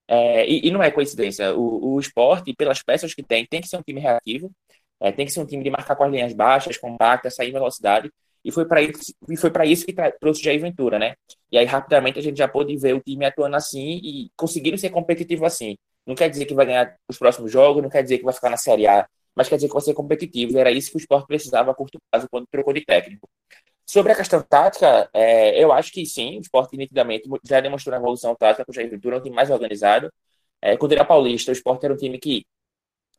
É, 0.07 0.47
e, 0.47 0.67
e, 0.67 0.71
não 0.71 0.83
é 0.83 0.91
coincidência. 0.91 1.55
O, 1.55 1.95
o 1.95 1.99
esporte, 1.99 2.53
pelas 2.53 2.81
peças 2.83 3.13
que 3.13 3.23
tem, 3.23 3.45
tem 3.45 3.61
que 3.61 3.67
ser 3.67 3.77
um 3.77 3.81
time 3.81 3.99
reativo, 3.99 4.51
é, 4.99 5.11
tem 5.11 5.25
que 5.25 5.31
ser 5.31 5.39
um 5.39 5.45
time 5.45 5.63
de 5.63 5.69
marcar 5.69 5.95
com 5.95 6.03
as 6.03 6.11
linhas 6.11 6.33
baixas, 6.33 6.77
compacta, 6.77 7.29
sair 7.29 7.49
em 7.49 7.53
velocidade. 7.53 8.11
E 8.43 8.51
foi 8.51 8.65
para 8.65 8.81
isso, 8.81 9.13
e 9.27 9.37
foi 9.37 9.51
isso 9.67 9.85
que 9.85 9.93
trouxe 10.19 10.43
Jair 10.43 10.61
Ventura, 10.61 10.99
né? 10.99 11.15
E 11.51 11.57
aí, 11.57 11.65
rapidamente, 11.65 12.19
a 12.19 12.21
gente 12.21 12.37
já 12.37 12.47
pôde 12.47 12.77
ver 12.77 12.93
o 12.93 13.01
time 13.01 13.25
atuando 13.25 13.55
assim 13.55 13.99
e 14.03 14.29
conseguindo 14.37 14.77
ser 14.77 14.91
competitivo 14.91 15.45
assim. 15.45 15.75
Não 16.05 16.13
quer 16.13 16.29
dizer 16.29 16.45
que 16.45 16.53
vai 16.53 16.65
ganhar 16.67 16.95
os 17.09 17.17
próximos 17.17 17.51
jogos, 17.51 17.81
não 17.81 17.89
quer 17.89 18.03
dizer 18.03 18.19
que 18.19 18.23
vai 18.23 18.33
ficar 18.33 18.51
na 18.51 18.57
Série 18.57 18.87
A 18.87 19.07
mas 19.35 19.49
quer 19.49 19.55
dizer 19.55 19.67
que 19.67 19.73
vai 19.73 19.83
ser 19.83 19.93
competitivo. 19.93 20.53
E 20.53 20.57
era 20.57 20.71
isso 20.71 20.89
que 20.89 20.97
o 20.97 20.99
esporte 20.99 21.27
precisava 21.27 21.71
a 21.71 21.75
curto 21.75 21.99
prazo 22.09 22.27
quando 22.31 22.47
trocou 22.47 22.73
de 22.73 22.83
técnico. 22.85 23.29
Sobre 23.85 24.11
a 24.11 24.15
questão 24.15 24.41
tática, 24.41 25.09
é, 25.13 25.61
eu 25.63 25.71
acho 25.71 25.91
que 25.91 26.05
sim, 26.05 26.37
o 26.37 26.41
esporte 26.41 26.75
nitidamente 26.75 27.29
já 27.43 27.61
demonstrou 27.61 27.93
uma 27.93 28.01
evolução 28.01 28.35
tática 28.35 28.65
com 28.65 28.71
o 28.71 28.75
Jair 28.75 28.89
Ventura, 28.89 29.17
um 29.17 29.21
time 29.21 29.35
mais 29.35 29.49
organizado. 29.51 30.11
É, 30.61 30.75
quando 30.77 30.93
era 30.93 31.05
paulista, 31.05 31.51
o 31.51 31.53
esporte 31.53 31.85
era 31.85 31.93
um 31.93 31.97
time 31.97 32.17
que 32.19 32.45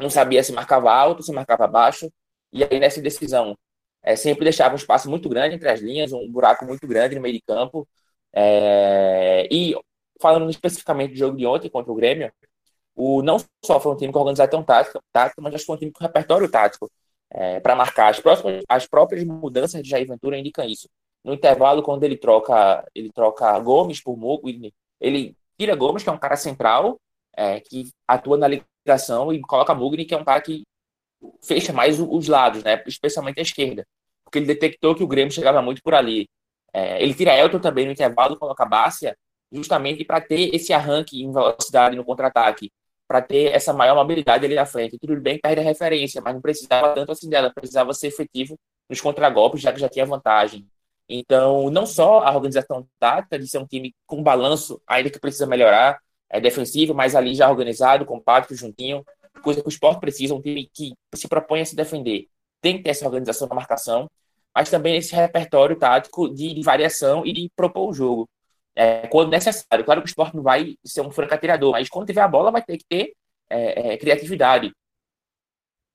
não 0.00 0.10
sabia 0.10 0.42
se 0.44 0.52
marcava 0.52 0.92
alto, 0.92 1.22
se 1.22 1.32
marcava 1.32 1.66
baixo, 1.66 2.10
e 2.52 2.64
aí 2.64 2.80
nessa 2.80 3.00
decisão 3.00 3.56
é, 4.02 4.16
sempre 4.16 4.44
deixava 4.44 4.74
um 4.74 4.76
espaço 4.76 5.08
muito 5.10 5.28
grande 5.28 5.54
entre 5.56 5.68
as 5.68 5.80
linhas, 5.80 6.12
um 6.12 6.30
buraco 6.30 6.64
muito 6.66 6.86
grande 6.86 7.14
no 7.16 7.20
meio 7.22 7.34
de 7.34 7.42
campo. 7.42 7.88
É, 8.32 9.48
e 9.50 9.74
falando 10.20 10.48
especificamente 10.50 11.12
do 11.12 11.18
jogo 11.18 11.36
de 11.36 11.46
ontem 11.46 11.70
contra 11.70 11.92
o 11.92 11.94
Grêmio, 11.94 12.32
o, 12.94 13.22
não 13.22 13.38
só 13.64 13.80
foi 13.80 13.92
um 13.92 13.96
time 13.96 14.12
com 14.12 14.20
organização 14.20 14.62
tática, 14.64 15.00
tática 15.12 15.40
mas 15.42 15.54
acho 15.54 15.62
que 15.64 15.66
foi 15.66 15.76
um 15.76 15.78
time 15.78 15.92
com 15.92 16.04
repertório 16.04 16.50
tático 16.50 16.90
é, 17.30 17.60
para 17.60 17.74
marcar. 17.74 18.08
As, 18.10 18.20
próximas, 18.20 18.62
as 18.68 18.86
próprias 18.86 19.24
mudanças 19.24 19.82
de 19.82 19.88
Jair 19.88 20.06
Ventura 20.06 20.38
indicam 20.38 20.64
isso. 20.64 20.88
No 21.24 21.34
intervalo, 21.34 21.82
quando 21.82 22.04
ele 22.04 22.16
troca, 22.16 22.86
ele 22.94 23.10
troca 23.12 23.58
Gomes 23.58 24.00
por 24.00 24.16
Mugni, 24.16 24.72
ele 25.00 25.36
tira 25.58 25.74
Gomes, 25.74 26.02
que 26.02 26.08
é 26.08 26.12
um 26.12 26.18
cara 26.18 26.36
central, 26.36 26.98
é, 27.36 27.60
que 27.60 27.90
atua 28.06 28.38
na 28.38 28.48
ligação, 28.48 29.32
e 29.32 29.40
coloca 29.40 29.74
Mugni, 29.74 30.04
que 30.04 30.14
é 30.14 30.18
um 30.18 30.24
cara 30.24 30.40
que 30.40 30.64
fecha 31.42 31.72
mais 31.72 31.98
os 32.00 32.28
lados, 32.28 32.62
né, 32.62 32.82
especialmente 32.86 33.40
a 33.40 33.42
esquerda, 33.42 33.86
porque 34.24 34.38
ele 34.38 34.46
detectou 34.46 34.94
que 34.94 35.02
o 35.02 35.06
Grêmio 35.08 35.32
chegava 35.32 35.60
muito 35.62 35.82
por 35.82 35.94
ali. 35.94 36.28
É, 36.72 37.02
ele 37.02 37.14
tira 37.14 37.36
Elton 37.36 37.58
também 37.58 37.86
no 37.86 37.92
intervalo, 37.92 38.38
coloca 38.38 38.64
Bárcia, 38.64 39.16
justamente 39.50 40.04
para 40.04 40.20
ter 40.20 40.54
esse 40.54 40.72
arranque 40.72 41.22
em 41.22 41.32
velocidade 41.32 41.96
no 41.96 42.04
contra-ataque 42.04 42.70
para 43.06 43.22
ter 43.22 43.52
essa 43.52 43.72
maior 43.72 43.94
mobilidade 43.94 44.44
ali 44.44 44.54
na 44.54 44.66
frente. 44.66 44.98
Tudo 44.98 45.20
bem, 45.20 45.38
perde 45.38 45.60
a 45.60 45.64
referência, 45.64 46.20
mas 46.20 46.34
não 46.34 46.40
precisava 46.40 46.94
tanto 46.94 47.12
assim 47.12 47.28
dela, 47.28 47.52
precisava 47.54 47.92
ser 47.92 48.08
efetivo 48.08 48.58
nos 48.88 49.00
contragolpes, 49.00 49.60
já 49.60 49.72
que 49.72 49.80
já 49.80 49.88
tinha 49.88 50.06
vantagem. 50.06 50.66
Então, 51.08 51.70
não 51.70 51.86
só 51.86 52.20
a 52.20 52.34
organização 52.34 52.86
tática 52.98 53.38
de 53.38 53.46
ser 53.46 53.58
um 53.58 53.66
time 53.66 53.94
com 54.06 54.22
balanço, 54.22 54.80
ainda 54.86 55.08
que 55.10 55.20
precisa 55.20 55.46
melhorar, 55.46 56.00
é 56.28 56.40
defensivo, 56.40 56.94
mas 56.94 57.14
ali 57.14 57.34
já 57.34 57.48
organizado, 57.48 58.04
compacto, 58.04 58.54
juntinho, 58.54 59.04
coisa 59.42 59.60
que 59.60 59.68
o 59.68 59.70
esporte 59.70 60.00
precisa, 60.00 60.34
um 60.34 60.40
time 60.40 60.68
que 60.72 60.94
se 61.14 61.28
propõe 61.28 61.60
a 61.60 61.64
se 61.66 61.76
defender. 61.76 62.26
Tem 62.60 62.76
que 62.76 62.82
ter 62.82 62.90
essa 62.90 63.06
organização 63.06 63.46
na 63.46 63.54
marcação, 63.54 64.10
mas 64.54 64.70
também 64.70 64.96
esse 64.96 65.14
repertório 65.14 65.76
tático 65.76 66.28
de, 66.28 66.54
de 66.54 66.62
variação 66.62 67.24
e 67.24 67.32
de 67.32 67.50
propor 67.54 67.90
o 67.90 67.92
jogo. 67.92 68.28
É, 68.76 69.06
quando 69.08 69.30
necessário. 69.30 69.84
Claro 69.84 70.02
que 70.02 70.06
o 70.06 70.10
esporte 70.10 70.36
não 70.36 70.42
vai 70.42 70.76
ser 70.84 71.00
um 71.00 71.10
franco 71.10 71.34
mas 71.72 71.88
quando 71.88 72.06
tiver 72.06 72.20
a 72.20 72.28
bola 72.28 72.50
vai 72.50 72.62
ter 72.62 72.76
que 72.76 72.84
ter 72.84 73.14
é, 73.48 73.94
é, 73.94 73.96
criatividade. 73.96 74.72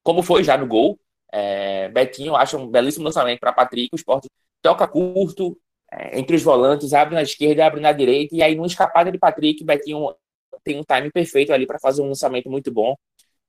Como 0.03 0.23
foi 0.23 0.43
já 0.43 0.57
no 0.57 0.67
gol, 0.67 0.99
é, 1.31 1.89
Betinho 1.89 2.35
acha 2.35 2.57
um 2.57 2.67
belíssimo 2.67 3.05
lançamento 3.05 3.39
para 3.39 3.53
Patrick, 3.53 3.89
o 3.93 3.95
esporte 3.95 4.27
toca 4.61 4.87
curto, 4.87 5.57
é, 5.91 6.19
entre 6.19 6.35
os 6.35 6.43
volantes, 6.43 6.93
abre 6.93 7.15
na 7.15 7.21
esquerda, 7.21 7.65
abre 7.65 7.79
na 7.79 7.91
direita, 7.91 8.35
e 8.35 8.41
aí 8.41 8.55
numa 8.55 8.67
escapada 8.67 9.11
de 9.11 9.19
Patrick, 9.19 9.63
Betinho 9.63 10.15
tem 10.63 10.79
um 10.79 10.83
time 10.83 11.11
perfeito 11.11 11.53
ali 11.53 11.67
para 11.67 11.79
fazer 11.79 12.01
um 12.01 12.07
lançamento 12.07 12.49
muito 12.49 12.71
bom. 12.71 12.95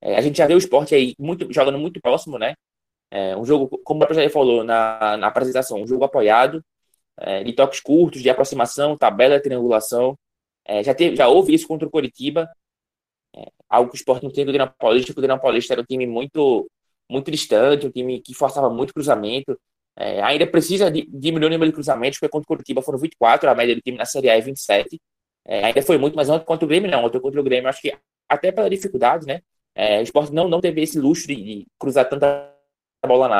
É, 0.01 0.17
a 0.17 0.21
gente 0.21 0.39
já 0.39 0.47
vê 0.47 0.55
o 0.55 0.59
esporte 0.59 0.95
aí 0.95 1.15
muito, 1.19 1.51
jogando 1.53 1.79
muito 1.79 2.01
próximo, 2.01 2.39
né? 2.39 2.55
É, 3.11 3.37
um 3.37 3.45
jogo, 3.45 3.79
como 3.85 4.05
o 4.05 4.15
já 4.15 4.29
falou 4.31 4.65
na, 4.65 5.17
na 5.17 5.27
apresentação, 5.29 5.83
um 5.83 5.87
jogo 5.87 6.05
apoiado, 6.05 6.65
é, 7.19 7.45
de 7.45 7.53
toques 7.53 7.81
curtos, 7.81 8.23
de 8.23 8.31
aproximação, 8.31 8.97
tabela, 8.97 9.41
triangulação. 9.41 10.19
É, 10.65 10.83
já, 10.83 10.95
teve, 10.95 11.17
já 11.17 11.29
houve 11.29 11.55
isso 11.55 11.67
contra 11.67 11.87
o 11.87 11.91
Coritiba, 11.91 12.49
é, 13.37 13.47
algo 13.69 13.91
que 13.91 13.97
o 13.97 13.99
esporte 13.99 14.23
não 14.23 14.31
tem 14.31 14.45
do 14.45 14.53
Grêmio 14.53 14.73
Paulista, 14.79 15.09
porque 15.09 15.21
o 15.21 15.23
Grêmio 15.23 15.43
Paulista 15.43 15.75
era 15.75 15.83
um 15.83 15.85
time 15.85 16.07
muito, 16.07 16.71
muito 17.11 17.31
distante, 17.31 17.87
um 17.87 17.91
time 17.91 18.21
que 18.21 18.35
forçava 18.35 18.71
muito 18.71 18.95
cruzamento, 18.95 19.59
é, 19.97 20.23
ainda 20.23 20.47
precisa 20.47 20.91
de, 20.91 21.07
diminuir 21.09 21.49
o 21.49 21.51
número 21.51 21.71
de 21.71 21.75
cruzamentos, 21.75 22.19
porque 22.19 22.31
contra 22.31 22.45
o 22.45 22.49
Curitiba 22.49 22.83
foram 22.83 22.99
24, 22.99 23.49
a 23.49 23.55
média 23.55 23.75
do 23.75 23.83
time 23.83 23.99
na 23.99 24.07
Série 24.07 24.31
A 24.31 24.37
é 24.37 24.41
27. 24.41 25.01
É, 25.45 25.65
ainda 25.65 25.83
foi 25.83 25.99
muito, 25.99 26.15
mas 26.17 26.29
ontem 26.31 26.45
contra 26.45 26.65
o 26.65 26.69
Grêmio 26.69 26.91
não. 26.91 27.05
Ontem 27.05 27.21
contra 27.21 27.41
o 27.41 27.45
Grêmio, 27.45 27.69
acho 27.69 27.81
que 27.83 27.97
até 28.29 28.53
pela 28.53 28.71
dificuldade, 28.71 29.27
né? 29.27 29.43
É, 29.75 30.01
o 30.01 30.03
esporte 30.03 30.33
não, 30.33 30.49
não 30.49 30.61
teve 30.61 30.83
esse 30.83 30.99
luxo 30.99 31.27
de, 31.27 31.37
de, 31.37 31.67
cruzar 31.79 32.09
tanta 32.09 32.51
bola 33.07 33.29
na 33.29 33.37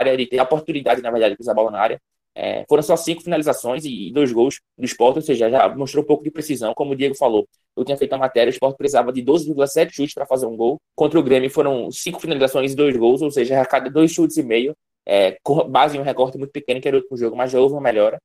área, 0.00 0.16
de 0.16 0.26
ter 0.26 0.38
a 0.38 0.44
oportunidade, 0.44 1.02
na 1.02 1.10
verdade, 1.10 1.32
de 1.32 1.36
cruzar 1.36 1.52
a 1.52 1.56
bola 1.56 1.70
na 1.70 1.80
área. 1.80 2.00
É, 2.34 2.64
foram 2.68 2.82
só 2.82 2.96
cinco 2.96 3.22
finalizações 3.22 3.84
e, 3.84 4.10
dois 4.12 4.32
gols 4.32 4.60
do 4.78 4.84
esporte, 4.84 5.16
ou 5.16 5.22
seja, 5.22 5.50
já 5.50 5.68
mostrou 5.74 6.04
um 6.04 6.06
pouco 6.06 6.22
de 6.24 6.30
precisão, 6.30 6.72
como 6.74 6.92
o 6.92 6.96
Diego 6.96 7.14
falou. 7.16 7.48
Eu 7.76 7.84
tinha 7.84 7.96
feito 7.96 8.12
a 8.12 8.18
matéria, 8.18 8.50
o 8.50 8.52
esporte 8.52 8.76
precisava 8.76 9.12
de 9.12 9.22
12,7 9.22 9.90
chutes 9.92 10.14
para 10.14 10.26
fazer 10.26 10.46
um 10.46 10.56
gol. 10.56 10.78
Contra 10.94 11.18
o 11.18 11.22
Grêmio 11.22 11.50
foram 11.50 11.90
cinco 11.90 12.20
finalizações 12.20 12.72
e 12.72 12.76
dois 12.76 12.96
gols, 12.96 13.22
ou 13.22 13.30
seja, 13.30 13.60
a 13.60 13.66
cada 13.66 13.90
dois 13.90 14.12
chutes 14.12 14.36
e 14.36 14.42
meio 14.42 14.74
é, 15.06 15.38
com 15.42 15.68
base 15.68 15.96
em 15.96 16.00
um 16.00 16.04
recorte 16.04 16.38
muito 16.38 16.52
pequeno, 16.52 16.80
que 16.80 16.88
era 16.88 16.96
o 16.96 17.00
último 17.00 17.16
jogo, 17.16 17.36
mas 17.36 17.50
já 17.50 17.60
houve 17.60 17.74
uma 17.74 17.80
melhora. 17.80 18.20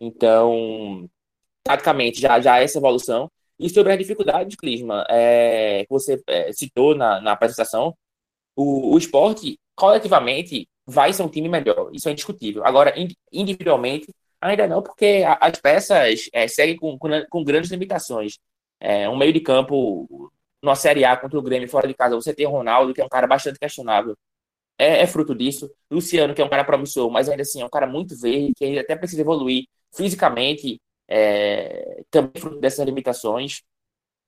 Então, 0.00 1.08
taticamente, 1.64 2.20
já, 2.20 2.40
já 2.40 2.60
essa 2.60 2.78
evolução. 2.78 3.30
E 3.58 3.68
sobre 3.70 3.92
as 3.92 3.98
dificuldades, 3.98 4.56
Clisma, 4.56 5.04
é, 5.08 5.84
que 5.84 5.90
você 5.90 6.22
é, 6.26 6.52
citou 6.52 6.94
na, 6.94 7.20
na 7.20 7.32
apresentação, 7.32 7.94
o, 8.56 8.94
o 8.94 8.98
esporte, 8.98 9.58
coletivamente, 9.74 10.68
vai 10.90 11.12
ser 11.12 11.22
um 11.22 11.28
time 11.28 11.48
melhor. 11.48 11.90
Isso 11.92 12.08
é 12.08 12.12
indiscutível. 12.12 12.64
Agora, 12.64 12.94
individualmente, 13.32 14.08
ainda 14.40 14.66
não, 14.66 14.82
porque 14.82 15.24
as 15.40 15.60
peças 15.60 16.28
é, 16.32 16.48
seguem 16.48 16.76
com, 16.76 16.98
com, 16.98 17.44
grandes 17.44 17.70
limitações. 17.70 18.38
É, 18.80 19.08
um 19.08 19.16
meio 19.16 19.32
de 19.32 19.40
campo, 19.40 20.32
numa 20.62 20.74
Série 20.74 21.04
A 21.04 21.16
contra 21.16 21.38
o 21.38 21.42
Grêmio 21.42 21.68
fora 21.68 21.86
de 21.88 21.94
casa, 21.94 22.14
você 22.16 22.34
tem 22.34 22.46
o 22.46 22.50
Ronaldo, 22.50 22.94
que 22.94 23.00
é 23.00 23.04
um 23.04 23.08
cara 23.08 23.26
bastante 23.26 23.58
questionável 23.58 24.16
é, 24.78 25.02
é, 25.02 25.06
fruto 25.06 25.34
disso. 25.34 25.70
Luciano, 25.90 26.34
que 26.34 26.42
é 26.42 26.44
um 26.44 26.48
cara 26.48 26.64
promissor, 26.64 27.10
mas 27.10 27.28
ainda 27.28 27.42
assim 27.42 27.60
é 27.60 27.64
um 27.64 27.70
cara 27.70 27.86
muito 27.86 28.16
verde, 28.18 28.54
que 28.56 28.64
ainda 28.64 28.80
até 28.80 28.96
precisa 28.96 29.20
evoluir 29.20 29.66
fisicamente, 29.94 30.80
é, 31.08 32.02
também 32.10 32.40
fruto 32.40 32.60
dessas 32.60 32.84
limitações, 32.86 33.62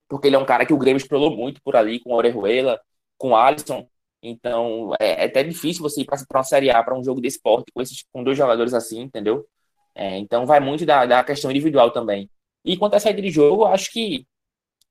porque 0.09 0.29
ele 0.29 0.37
é 0.37 0.39
um 0.39 0.45
cara 0.47 0.67
que 0.67 0.75
o 0.75 0.79
Grêmio 0.79 0.99
explorou 0.99 1.31
muito 1.37 1.63
por 1.63 1.77
ali, 1.77 2.01
com 2.01 2.11
o 2.11 2.15
Orejuela, 2.17 2.81
com 3.17 3.31
o 3.31 3.37
Alisson. 3.37 3.89
Então 4.23 4.93
é, 5.01 5.23
é 5.23 5.27
até 5.27 5.43
difícil 5.43 5.83
você 5.83 6.03
ir 6.03 6.05
para 6.05 6.19
uma 6.33 6.45
Série 6.45 6.71
A, 6.71 6.83
para 6.83 6.99
um 6.99 7.05
jogo 7.05 7.21
de 7.21 7.29
esporte, 7.29 7.73
com, 7.73 7.83
esses, 7.83 8.05
com 8.13 8.23
dois 8.25 8.39
jogadores 8.39 8.75
assim, 8.75 9.01
entendeu? 9.03 9.47
É, 9.95 10.19
então 10.19 10.47
vai 10.47 10.61
muito 10.61 10.87
da, 10.87 11.07
da 11.07 11.25
questão 11.25 11.51
individual 11.51 11.91
também. 11.91 12.31
E 12.65 12.77
quanto 12.77 12.95
à 12.95 13.01
saída 13.01 13.21
de 13.23 13.31
jogo, 13.31 13.67
acho 13.67 13.91
que 13.93 14.27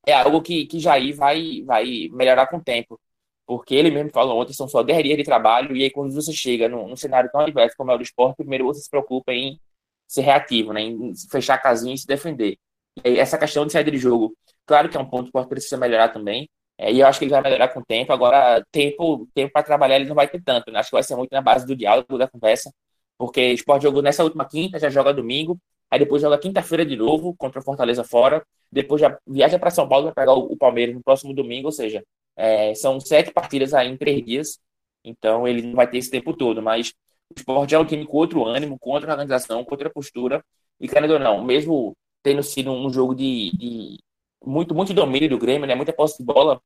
é 0.05 0.13
algo 0.13 0.41
que, 0.41 0.65
que 0.65 0.79
Jair 0.79 1.15
vai, 1.15 1.63
vai 1.63 2.09
melhorar 2.11 2.47
com 2.47 2.57
o 2.57 2.63
tempo 2.63 2.99
porque 3.51 3.75
ele 3.75 3.91
mesmo 3.91 4.09
falou 4.11 4.39
ontem, 4.39 4.53
são 4.53 4.65
só 4.65 4.81
guerreiros 4.81 5.17
de 5.17 5.25
trabalho, 5.25 5.75
e 5.75 5.83
aí 5.83 5.89
quando 5.91 6.13
você 6.13 6.31
chega 6.31 6.69
num, 6.69 6.87
num, 6.87 6.95
cenário 6.95 7.29
tão 7.29 7.41
adverso 7.41 7.75
como 7.75 7.91
é 7.91 7.95
o 7.95 7.97
do 7.97 8.03
esporte, 8.03 8.37
primeiro 8.37 8.63
você 8.63 8.79
se 8.79 8.89
preocupa 8.89 9.33
em 9.33 9.59
ser 10.07 10.21
reativo, 10.21 10.71
né, 10.71 10.81
em 10.81 11.13
fechar 11.29 11.55
a 11.55 11.57
casinha 11.57 11.93
e 11.93 11.97
se 11.97 12.07
defender. 12.07 12.57
E 13.03 13.19
essa 13.19 13.37
questão 13.37 13.65
de 13.65 13.73
saída 13.73 13.91
de 13.91 13.97
jogo, 13.97 14.33
claro 14.65 14.87
que 14.87 14.95
é 14.95 14.99
um 15.01 15.09
ponto 15.09 15.31
que 15.33 15.49
precisa 15.49 15.75
melhorar 15.75 16.07
também, 16.09 16.49
é, 16.81 16.91
e 16.91 16.99
eu 16.99 17.05
acho 17.05 17.19
que 17.19 17.25
ele 17.25 17.31
vai 17.31 17.41
melhorar 17.43 17.67
com 17.67 17.79
o 17.79 17.85
tempo, 17.85 18.11
agora 18.11 18.65
tempo, 18.71 19.27
tempo 19.35 19.53
para 19.53 19.61
trabalhar 19.61 19.97
ele 19.97 20.09
não 20.09 20.15
vai 20.15 20.27
ter 20.27 20.41
tanto, 20.41 20.71
né? 20.71 20.79
acho 20.79 20.89
que 20.89 20.95
vai 20.95 21.03
ser 21.03 21.15
muito 21.15 21.31
na 21.31 21.39
base 21.39 21.63
do 21.63 21.75
diálogo, 21.75 22.17
da 22.17 22.27
conversa, 22.27 22.73
porque 23.19 23.51
o 23.51 23.53
esporte 23.53 23.83
jogou 23.83 24.01
nessa 24.01 24.23
última 24.23 24.45
quinta, 24.45 24.79
já 24.79 24.89
joga 24.89 25.13
domingo, 25.13 25.59
aí 25.91 25.99
depois 25.99 26.23
joga 26.23 26.39
quinta-feira 26.39 26.83
de 26.83 26.95
novo, 26.95 27.35
contra 27.37 27.59
o 27.59 27.63
Fortaleza 27.63 28.03
fora, 28.03 28.43
depois 28.71 28.99
já 28.99 29.15
viaja 29.27 29.59
para 29.59 29.69
São 29.69 29.87
Paulo 29.87 30.05
para 30.05 30.23
pegar 30.23 30.33
o, 30.33 30.53
o 30.53 30.57
Palmeiras 30.57 30.95
no 30.95 31.03
próximo 31.03 31.35
domingo, 31.35 31.67
ou 31.67 31.71
seja, 31.71 32.03
é, 32.35 32.73
são 32.73 32.99
sete 32.99 33.31
partidas 33.31 33.75
aí 33.75 33.87
em 33.87 33.95
três 33.95 34.25
dias, 34.25 34.59
então 35.03 35.47
ele 35.47 35.61
não 35.61 35.75
vai 35.75 35.87
ter 35.87 35.99
esse 35.99 36.09
tempo 36.09 36.33
todo, 36.33 36.63
mas 36.63 36.93
o 37.29 37.35
esporte 37.37 37.75
é 37.75 37.79
um 37.79 37.85
time 37.85 38.07
com 38.07 38.17
outro 38.17 38.43
ânimo, 38.43 38.79
com 38.79 38.89
outra 38.89 39.11
organização, 39.11 39.63
com 39.63 39.71
outra 39.71 39.89
postura, 39.91 40.43
e 40.79 40.87
querendo 40.87 41.13
ou 41.13 41.19
não, 41.19 41.43
mesmo 41.43 41.95
tendo 42.23 42.41
sido 42.41 42.71
um 42.71 42.89
jogo 42.91 43.13
de, 43.13 43.51
de 43.55 43.99
muito, 44.43 44.75
muito 44.75 44.93
domínio 44.93 45.29
do 45.29 45.37
Grêmio, 45.37 45.67
né, 45.67 45.75
muita 45.75 45.93
posse 45.93 46.17
de 46.17 46.25
bola, 46.25 46.61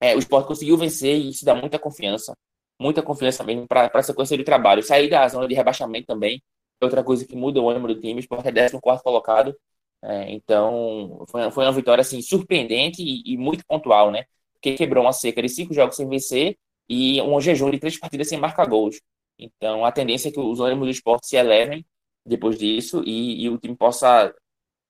é, 0.00 0.16
o 0.16 0.18
esporte 0.18 0.48
conseguiu 0.48 0.76
vencer 0.76 1.16
e 1.16 1.30
isso 1.30 1.44
dá 1.44 1.54
muita 1.54 1.78
confiança, 1.78 2.36
muita 2.80 3.02
confiança 3.02 3.44
mesmo 3.44 3.66
para 3.68 3.90
a 3.92 4.02
sequência 4.02 4.36
de 4.36 4.44
trabalho. 4.44 4.82
Sair 4.82 5.08
da 5.08 5.26
zona 5.28 5.48
de 5.48 5.54
rebaixamento 5.54 6.06
também 6.06 6.42
é 6.80 6.84
outra 6.84 7.04
coisa 7.04 7.26
que 7.26 7.36
muda 7.36 7.60
o 7.60 7.70
ânimo 7.70 7.88
do 7.88 8.00
time, 8.00 8.14
o 8.14 8.20
esporte 8.20 8.48
é 8.48 8.52
14 8.52 9.02
colocado, 9.02 9.56
é, 10.02 10.30
então 10.32 11.24
foi, 11.28 11.50
foi 11.50 11.64
uma 11.64 11.72
vitória 11.72 12.02
assim, 12.02 12.20
surpreendente 12.22 13.02
e, 13.02 13.34
e 13.34 13.36
muito 13.36 13.64
pontual, 13.66 14.10
né? 14.10 14.24
que 14.62 14.74
quebrou 14.74 15.04
uma 15.04 15.12
seca 15.12 15.42
de 15.42 15.48
cinco 15.48 15.74
jogos 15.74 15.96
sem 15.96 16.08
vencer 16.08 16.56
e 16.88 17.20
um 17.20 17.40
jejum 17.40 17.70
de 17.70 17.78
três 17.78 17.98
partidas 17.98 18.28
sem 18.28 18.38
marcar 18.38 18.66
gols. 18.66 19.00
Então, 19.38 19.84
a 19.84 19.90
tendência 19.90 20.28
é 20.28 20.32
que 20.32 20.38
os 20.38 20.60
ânimos 20.60 20.86
do 20.86 20.90
esporte 20.90 21.26
se 21.26 21.36
elevem 21.36 21.84
depois 22.24 22.56
disso 22.56 23.02
e, 23.04 23.44
e, 23.44 23.48
o 23.50 23.58
time 23.58 23.76
possa 23.76 24.32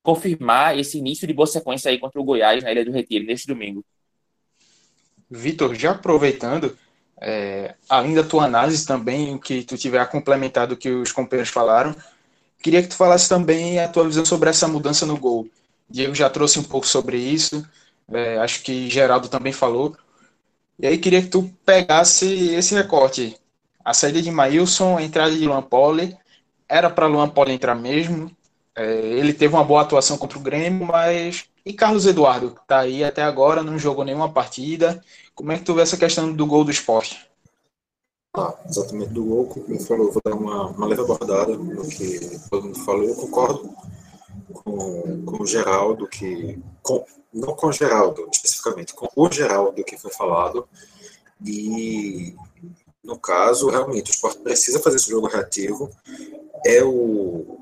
confirmar 0.02 0.78
esse 0.78 0.98
início 0.98 1.26
de 1.26 1.32
boa 1.32 1.46
sequência 1.46 1.90
aí 1.90 1.98
contra 1.98 2.20
o 2.20 2.24
Goiás 2.24 2.62
na 2.62 2.72
Ilha 2.72 2.84
do 2.84 2.92
Retiro 2.92 3.24
neste 3.24 3.46
domingo. 3.46 3.84
Vitor, 5.30 5.74
já 5.74 5.92
aproveitando, 5.92 6.76
é, 7.20 7.74
além 7.88 8.14
da 8.14 8.22
tua 8.22 8.44
análise 8.44 8.86
também, 8.86 9.38
que 9.38 9.62
tu 9.62 9.78
tiver 9.78 10.00
a 10.00 10.06
complementar 10.06 10.66
do 10.66 10.76
que 10.76 10.90
os 10.90 11.12
companheiros 11.12 11.50
falaram, 11.50 11.94
queria 12.62 12.82
que 12.82 12.88
tu 12.88 12.96
falasse 12.96 13.28
também 13.28 13.78
a 13.78 13.88
tua 13.88 14.04
visão 14.04 14.24
sobre 14.24 14.50
essa 14.50 14.68
mudança 14.68 15.06
no 15.06 15.16
gol. 15.16 15.48
Diego 15.88 16.14
já 16.14 16.28
trouxe 16.28 16.58
um 16.58 16.64
pouco 16.64 16.86
sobre 16.86 17.16
isso, 17.16 17.66
é, 18.12 18.38
acho 18.38 18.62
que 18.62 18.90
Geraldo 18.90 19.28
também 19.28 19.52
falou. 19.52 19.96
E 20.78 20.86
aí 20.86 20.98
queria 20.98 21.22
que 21.22 21.28
tu 21.28 21.50
pegasse 21.64 22.26
esse 22.54 22.74
recorte. 22.74 23.36
A 23.84 23.94
saída 23.94 24.20
de 24.20 24.30
Maílson, 24.30 24.98
a 24.98 25.02
entrada 25.02 25.30
de 25.30 25.46
Luan 25.46 25.62
Poli. 25.62 26.16
Era 26.68 26.90
para 26.90 27.06
Luan 27.06 27.28
Poli 27.28 27.52
entrar 27.52 27.74
mesmo. 27.74 28.30
É, 28.74 28.94
ele 28.94 29.32
teve 29.32 29.54
uma 29.54 29.64
boa 29.64 29.82
atuação 29.82 30.16
contra 30.16 30.38
o 30.38 30.42
Grêmio, 30.42 30.86
mas. 30.86 31.44
E 31.64 31.72
Carlos 31.72 32.06
Eduardo, 32.06 32.52
que 32.52 32.60
está 32.60 32.80
aí 32.80 33.04
até 33.04 33.22
agora, 33.22 33.62
não 33.62 33.78
jogou 33.78 34.04
nenhuma 34.04 34.32
partida. 34.32 35.02
Como 35.34 35.52
é 35.52 35.58
que 35.58 35.64
tu 35.64 35.74
vê 35.74 35.82
essa 35.82 35.96
questão 35.96 36.32
do 36.32 36.46
gol 36.46 36.64
do 36.64 36.70
esporte? 36.70 37.28
Ah, 38.34 38.54
exatamente 38.66 39.10
do 39.10 39.24
gol, 39.24 39.46
como 39.46 39.78
falou, 39.80 40.10
vou 40.10 40.22
dar 40.24 40.34
uma, 40.34 40.68
uma 40.68 40.86
leve 40.86 41.02
abordada 41.02 41.54
no 41.54 41.86
que 41.86 42.40
todo 42.50 42.64
mundo 42.64 42.78
falou. 42.78 43.04
Eu 43.04 43.14
concordo 43.14 43.74
com, 44.54 45.24
com 45.24 45.42
o 45.42 45.46
Geraldo, 45.46 46.08
que 46.08 46.58
com, 46.82 47.04
não 47.32 47.54
com 47.54 47.66
o 47.66 47.72
Geraldo 47.72 48.26
especificamente, 48.32 48.94
com 48.94 49.08
o 49.14 49.30
Geraldo 49.30 49.84
que 49.84 49.98
foi 49.98 50.10
falado. 50.10 50.66
E, 51.44 52.34
no 53.04 53.18
caso, 53.18 53.68
realmente, 53.68 54.10
o 54.10 54.14
esporte 54.14 54.38
precisa 54.38 54.80
fazer 54.80 54.96
esse 54.96 55.10
jogo 55.10 55.28
reativo. 55.28 55.90
É 56.64 56.82
o, 56.82 57.58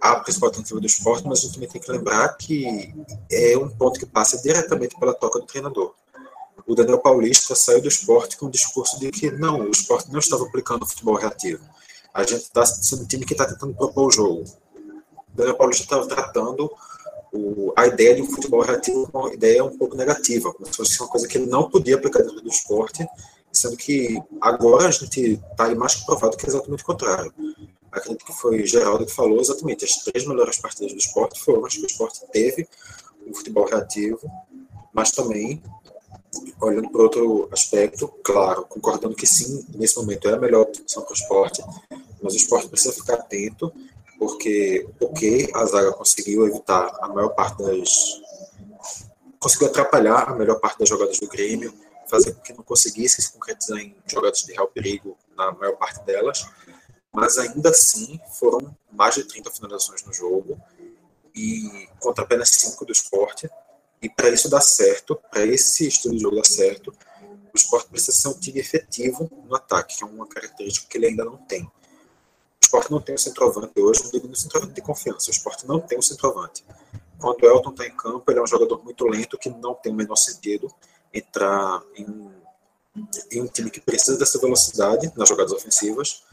a 0.00 0.16
principal 0.16 0.48
alternativa 0.48 0.80
do 0.80 0.86
esporte, 0.86 1.26
mas 1.26 1.38
a 1.38 1.42
gente 1.42 1.54
também 1.54 1.68
tem 1.68 1.80
que 1.80 1.90
lembrar 1.90 2.28
que 2.36 2.94
é 3.30 3.56
um 3.56 3.68
ponto 3.68 3.98
que 3.98 4.06
passa 4.06 4.40
diretamente 4.42 4.98
pela 4.98 5.14
toca 5.14 5.40
do 5.40 5.46
treinador. 5.46 5.94
O 6.66 6.74
Daniel 6.74 6.98
Paulista 6.98 7.54
saiu 7.54 7.82
do 7.82 7.88
esporte 7.88 8.36
com 8.36 8.46
o 8.46 8.50
discurso 8.50 8.98
de 8.98 9.10
que 9.10 9.30
não, 9.30 9.60
o 9.60 9.70
esporte 9.70 10.10
não 10.10 10.18
estava 10.18 10.44
aplicando 10.44 10.82
o 10.82 10.86
futebol 10.86 11.16
reativo. 11.16 11.62
A 12.12 12.22
gente 12.22 12.42
está 12.42 12.64
sendo 12.64 13.02
um 13.02 13.06
time 13.06 13.24
que 13.24 13.34
está 13.34 13.44
tentando 13.46 13.74
propor 13.74 14.06
o 14.06 14.10
jogo. 14.10 14.44
O 14.44 15.36
Daniel 15.36 15.56
Paulista 15.56 15.82
estava 15.82 16.06
tratando 16.06 16.70
o, 17.32 17.72
a 17.76 17.86
ideia 17.86 18.14
de 18.14 18.22
um 18.22 18.30
futebol 18.30 18.62
reativo 18.62 19.10
uma 19.12 19.32
ideia 19.34 19.64
um 19.64 19.76
pouco 19.76 19.96
negativa, 19.96 20.52
como 20.52 20.66
se 20.66 20.76
fosse 20.76 21.00
uma 21.00 21.08
coisa 21.08 21.26
que 21.26 21.36
ele 21.36 21.46
não 21.46 21.68
podia 21.68 21.96
aplicar 21.96 22.20
dentro 22.20 22.40
do 22.40 22.48
esporte, 22.48 23.06
sendo 23.52 23.76
que 23.76 24.22
agora 24.40 24.88
a 24.88 24.90
gente 24.90 25.40
está 25.50 25.74
mais 25.74 25.96
provado 25.96 26.36
que 26.36 26.46
é 26.46 26.48
exatamente 26.48 26.82
o 26.82 26.86
contrário. 26.86 27.34
Acredito 27.94 28.24
que 28.24 28.32
foi 28.32 28.66
Geraldo 28.66 29.06
que 29.06 29.12
falou 29.12 29.40
exatamente, 29.40 29.84
as 29.84 29.96
três 29.96 30.26
melhores 30.26 30.58
partidas 30.58 30.92
do 30.92 30.98
esporte 30.98 31.40
foram 31.40 31.64
as 31.64 31.74
que 31.74 31.82
o 31.82 31.86
esporte 31.86 32.20
teve 32.32 32.68
um 33.26 33.34
futebol 33.34 33.66
reativo, 33.66 34.20
mas 34.92 35.10
também 35.10 35.62
olhando 36.60 36.90
para 36.90 37.02
outro 37.02 37.48
aspecto, 37.52 38.08
claro, 38.22 38.64
concordando 38.66 39.14
que 39.14 39.26
sim, 39.26 39.64
nesse 39.74 39.96
momento 39.96 40.28
é 40.28 40.34
a 40.34 40.38
melhor 40.38 40.62
opção 40.62 41.02
para 41.02 41.12
o 41.12 41.14
esporte, 41.14 41.62
mas 42.22 42.34
o 42.34 42.36
esporte 42.36 42.68
precisa 42.68 42.92
ficar 42.92 43.14
atento, 43.14 43.72
porque 44.18 44.88
o 45.00 45.12
que 45.12 45.50
a 45.54 45.64
zaga 45.66 45.92
conseguiu 45.92 46.46
evitar 46.46 46.96
a 47.00 47.08
maior 47.08 47.30
parte 47.30 47.62
das. 47.62 48.20
conseguiu 49.38 49.68
atrapalhar 49.68 50.30
a 50.30 50.34
melhor 50.34 50.58
parte 50.58 50.78
das 50.78 50.88
jogadas 50.88 51.18
do 51.18 51.28
Grêmio, 51.28 51.72
fazer 52.06 52.32
com 52.32 52.40
que 52.40 52.52
não 52.52 52.62
conseguisse 52.62 53.20
se 53.20 53.32
concretizar 53.32 53.78
em 53.78 53.94
jogadas 54.06 54.42
de 54.42 54.52
real 54.52 54.68
perigo 54.68 55.16
na 55.36 55.52
maior 55.52 55.76
parte 55.76 56.04
delas, 56.04 56.46
mas 57.14 57.38
ainda 57.38 57.70
assim 57.70 58.20
foram 58.38 58.76
mais 58.90 59.14
de 59.14 59.24
30 59.24 59.50
finalizações 59.50 60.04
no 60.04 60.12
jogo, 60.12 60.60
e 61.34 61.88
contra 62.00 62.24
apenas 62.24 62.50
5 62.50 62.84
do 62.84 62.92
esporte, 62.92 63.48
e 64.02 64.08
para 64.08 64.28
isso 64.28 64.50
dar 64.50 64.60
certo, 64.60 65.18
para 65.30 65.46
esse 65.46 65.88
estilo 65.88 66.14
de 66.14 66.20
jogo 66.20 66.36
dar 66.36 66.44
certo, 66.44 66.94
o 67.52 67.56
esporte 67.56 67.88
precisa 67.88 68.12
ser 68.12 68.28
um 68.28 68.38
time 68.38 68.58
efetivo 68.58 69.30
no 69.48 69.54
ataque, 69.54 69.96
que 69.96 70.04
é 70.04 70.06
uma 70.06 70.26
característica 70.26 70.86
que 70.88 70.98
ele 70.98 71.06
ainda 71.06 71.24
não 71.24 71.36
tem. 71.36 71.62
O 71.62 71.70
esporte 72.62 72.90
não 72.90 73.00
tem 73.00 73.14
um 73.14 73.18
centroavante 73.18 73.80
hoje, 73.80 74.02
não 74.04 74.10
digo 74.10 74.28
no 74.28 74.36
centroavante 74.36 74.74
de 74.74 74.82
confiança, 74.82 75.28
o 75.28 75.30
esporte 75.30 75.66
não 75.66 75.80
tem 75.80 75.98
um 75.98 76.02
centroavante. 76.02 76.64
Quando 77.18 77.42
o 77.42 77.46
Elton 77.46 77.70
está 77.70 77.86
em 77.86 77.96
campo, 77.96 78.30
ele 78.30 78.40
é 78.40 78.42
um 78.42 78.46
jogador 78.46 78.82
muito 78.82 79.06
lento, 79.06 79.38
que 79.38 79.48
não 79.48 79.74
tem 79.74 79.92
o 79.92 79.94
menor 79.94 80.16
sentido 80.16 80.72
entrar 81.12 81.80
em, 81.94 82.30
em 83.30 83.42
um 83.42 83.46
time 83.46 83.70
que 83.70 83.80
precisa 83.80 84.18
dessa 84.18 84.38
velocidade 84.38 85.12
nas 85.16 85.28
jogadas 85.28 85.52
ofensivas. 85.52 86.24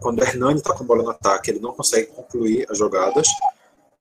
Quando 0.00 0.20
o 0.20 0.22
Hernani 0.22 0.58
está 0.58 0.74
com 0.74 0.84
bola 0.84 1.02
no 1.02 1.10
ataque, 1.10 1.50
ele 1.50 1.60
não 1.60 1.72
consegue 1.72 2.08
concluir 2.08 2.66
as 2.70 2.78
jogadas, 2.78 3.28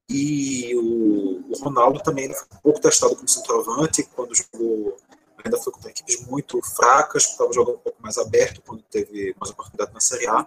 e 0.09 0.75
o, 0.75 1.43
o 1.49 1.57
Ronaldo 1.59 2.01
também 2.01 2.33
foi 2.33 2.47
um 2.53 2.61
pouco 2.61 2.81
testado 2.81 3.15
como 3.15 3.27
centroavante, 3.27 4.03
quando 4.15 4.35
jogou, 4.35 4.97
ainda 5.43 5.57
foi 5.57 5.73
contra 5.73 5.89
equipes 5.89 6.25
muito 6.27 6.61
fracas, 6.61 7.23
estava 7.23 7.53
jogando 7.53 7.75
um 7.75 7.79
pouco 7.79 8.01
mais 8.01 8.17
aberto 8.17 8.61
quando 8.61 8.83
teve 8.83 9.35
mais 9.39 9.51
oportunidade 9.51 9.93
na 9.93 9.99
Série 9.99 10.27
A. 10.27 10.45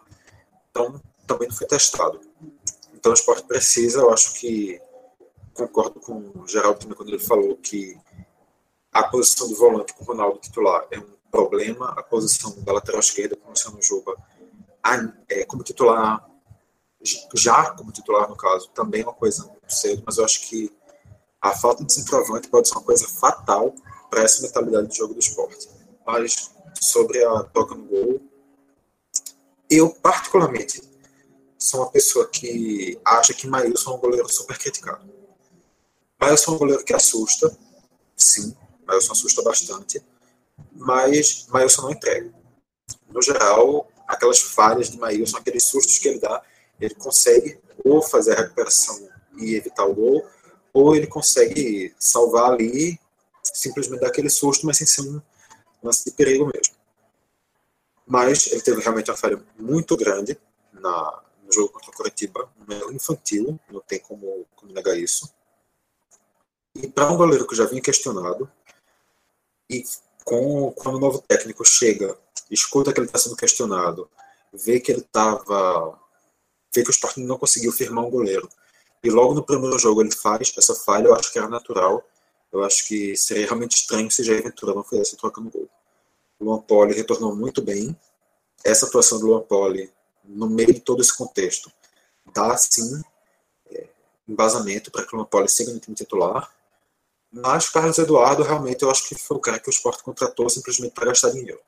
Então, 0.71 1.01
também 1.27 1.49
não 1.49 1.57
foi 1.57 1.67
testado. 1.67 2.21
Então, 2.95 3.13
o 3.13 3.15
esporte 3.15 3.45
precisa, 3.45 4.01
eu 4.01 4.13
acho 4.13 4.35
que 4.35 4.81
concordo 5.55 6.01
com 6.01 6.33
o 6.35 6.47
Geraldo 6.47 6.81
também 6.81 6.97
quando 6.97 7.09
ele 7.09 7.19
falou 7.19 7.57
que 7.57 7.99
a 8.93 9.03
posição 9.05 9.49
do 9.49 9.57
volante 9.57 9.95
com 9.95 10.05
o 10.05 10.07
Ronaldo 10.07 10.39
titular 10.39 10.87
é 10.91 10.99
um 10.99 11.17
problema, 11.31 11.95
a 11.97 12.03
posição 12.03 12.55
da 12.63 12.73
lateral 12.73 13.01
esquerda 13.01 13.37
com 13.37 13.49
o 13.49 13.51
Luciano 13.51 13.83
Juba 13.83 14.17
é, 15.29 15.45
como 15.45 15.63
titular 15.63 16.27
já 17.35 17.71
como 17.71 17.93
titular, 17.93 18.29
no 18.29 18.37
caso, 18.37 18.69
também 18.71 19.03
é 19.03 19.05
uma 19.05 19.15
coisa 19.15 19.45
muito 19.45 19.73
cedo, 19.73 20.03
mas 20.05 20.19
eu 20.19 20.25
acho 20.25 20.49
que 20.49 20.73
a 21.41 21.53
falta 21.53 21.85
de 21.85 21.93
centroavante 21.93 22.49
pode 22.49 22.69
ser 22.69 22.75
uma 22.75 22.85
coisa 22.85 23.07
fatal 23.07 23.75
para 24.11 24.23
essa 24.23 24.43
mentalidade 24.43 24.89
de 24.89 24.97
jogo 24.97 25.15
do 25.15 25.21
esporte. 25.21 25.69
Mas 26.05 26.51
sobre 26.81 27.25
a 27.25 27.43
toca 27.45 27.75
no 27.75 27.85
gol, 27.85 28.21
eu 29.71 29.91
particularmente 29.91 30.83
sou 31.59 31.81
uma 31.81 31.91
pessoa 31.91 32.29
que 32.29 32.99
acha 33.05 33.35
que 33.35 33.47
Maílson 33.47 33.93
é 33.93 33.95
um 33.95 33.99
goleiro 33.99 34.29
super 34.29 34.59
criticado. 34.59 35.09
Maílson 36.21 36.53
é 36.53 36.55
um 36.55 36.59
goleiro 36.59 36.85
que 36.85 36.95
assusta, 36.95 37.57
sim, 38.17 38.57
Maílson 38.87 39.13
assusta 39.13 39.43
bastante, 39.43 40.03
mas 40.73 41.47
Maílson 41.49 41.83
não 41.83 41.91
entrega. 41.93 42.35
No 43.09 43.21
geral, 43.21 43.89
aquelas 44.07 44.41
falhas 44.41 44.91
de 44.91 44.99
Maílson, 44.99 45.37
aqueles 45.37 45.65
sustos 45.65 45.99
que 45.99 46.09
ele 46.09 46.19
dá, 46.19 46.43
ele 46.81 46.95
consegue 46.95 47.59
ou 47.85 48.03
fazer 48.03 48.33
a 48.33 48.43
recuperação 48.43 49.09
e 49.39 49.55
evitar 49.55 49.85
o 49.85 49.95
gol, 49.95 50.27
ou 50.73 50.95
ele 50.95 51.07
consegue 51.07 51.95
salvar 51.99 52.53
ali, 52.53 52.99
simplesmente 53.43 54.01
dar 54.01 54.09
aquele 54.09 54.31
susto, 54.31 54.67
mas 54.67 54.79
sem 54.79 54.87
ser 54.87 55.03
um 55.03 55.21
lance 55.83 56.05
de 56.05 56.11
perigo 56.11 56.45
mesmo. 56.47 56.75
Mas 58.07 58.47
ele 58.47 58.63
teve 58.63 58.81
realmente 58.81 59.11
uma 59.11 59.17
falha 59.17 59.43
muito 59.59 59.97
grande 59.97 60.39
na, 60.73 61.23
no 61.45 61.53
jogo 61.53 61.73
contra 61.73 61.91
o 61.91 61.95
Curitiba, 61.95 62.49
um 62.59 62.73
erro 62.73 62.93
infantil, 62.93 63.59
não 63.71 63.81
tem 63.81 63.99
como, 63.99 64.47
como 64.55 64.73
negar 64.73 64.97
isso. 64.97 65.33
E 66.75 66.89
para 66.89 67.11
um 67.11 67.17
goleiro 67.17 67.47
que 67.47 67.57
já 67.57 67.65
vinha 67.65 67.81
questionado, 67.81 68.51
e 69.69 69.83
com, 70.27 70.73
quando 70.73 70.97
o 70.97 71.01
novo 71.01 71.23
técnico 71.23 71.65
chega, 71.65 72.19
escuta 72.51 72.93
que 72.93 72.99
ele 72.99 73.07
está 73.07 73.17
sendo 73.17 73.37
questionado, 73.37 74.11
vê 74.53 74.81
que 74.81 74.91
ele 74.91 75.01
estava 75.01 75.97
vê 76.75 76.83
que 76.83 76.91
o 76.91 76.93
Sporting 76.93 77.25
não 77.25 77.39
conseguiu 77.39 77.73
firmar 77.73 78.05
um 78.05 78.11
goleiro. 78.11 78.49
E 79.03 79.09
logo 79.09 79.35
no 79.35 79.43
primeiro 79.43 79.79
jogo 79.79 80.03
ele 80.03 80.11
faz 80.11 80.53
essa 80.59 80.75
falha, 80.75 81.07
eu 81.07 81.15
acho 81.15 81.33
que 81.33 81.39
era 81.39 81.49
natural. 81.49 82.05
Eu 82.53 82.65
acho 82.65 82.87
que 82.89 83.17
seria 83.17 83.47
realmente 83.47 83.77
estranho 83.77 84.11
se 84.11 84.25
Jair 84.25 84.43
Ventura 84.43 84.75
não 84.75 84.83
fizesse 84.83 85.17
troca 85.17 85.41
no 85.41 85.49
gol. 85.49 85.69
O 86.41 86.45
Luan 86.45 86.61
Poli 86.61 86.93
retornou 86.93 87.35
muito 87.35 87.63
bem. 87.63 87.97
Essa 88.65 88.87
atuação 88.87 89.21
do 89.21 89.27
Luan 89.27 89.43
Poli, 89.43 89.93
no 90.25 90.51
meio 90.51 90.75
de 90.75 90.81
todo 90.81 91.01
esse 91.01 91.17
contexto, 91.17 91.71
dá 92.35 92.57
sim 92.57 93.01
é, 93.71 93.87
embasamento 94.29 94.91
para 94.91 95.07
que 95.07 95.15
o 95.15 95.19
Luan 95.19 95.27
Poli 95.27 95.49
siga 95.49 95.73
no 95.73 95.79
time 95.79 95.95
titular. 95.95 96.53
Mas 97.33 97.69
Carlos 97.69 97.99
Eduardo, 97.99 98.43
realmente, 98.43 98.83
eu 98.83 98.91
acho 98.91 99.09
que 99.09 99.15
foi 99.15 99.37
o 99.37 99.41
cara 99.41 99.59
que 99.59 99.69
o 99.69 99.71
Sport 99.71 100.03
contratou 100.03 100.49
simplesmente 100.49 100.93
para 100.93 101.07
gastar 101.07 101.31
dinheiro. 101.31 101.61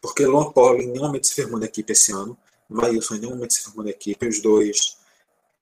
Porque 0.00 0.24
Luan 0.24 0.52
Poli 0.52 0.84
em 0.84 0.88
nenhum 0.88 1.06
momento 1.06 1.26
se 1.26 1.34
firmou 1.34 1.58
na 1.58 1.66
equipe 1.66 1.92
esse 1.92 2.12
ano. 2.12 2.36
Maílson 2.68 3.16
em 3.16 3.18
nenhum 3.20 3.34
momento 3.34 3.54
se 3.54 3.62
formou 3.62 3.84
na 3.84 3.90
equipe, 3.90 4.26
os 4.26 4.40
dois 4.40 4.96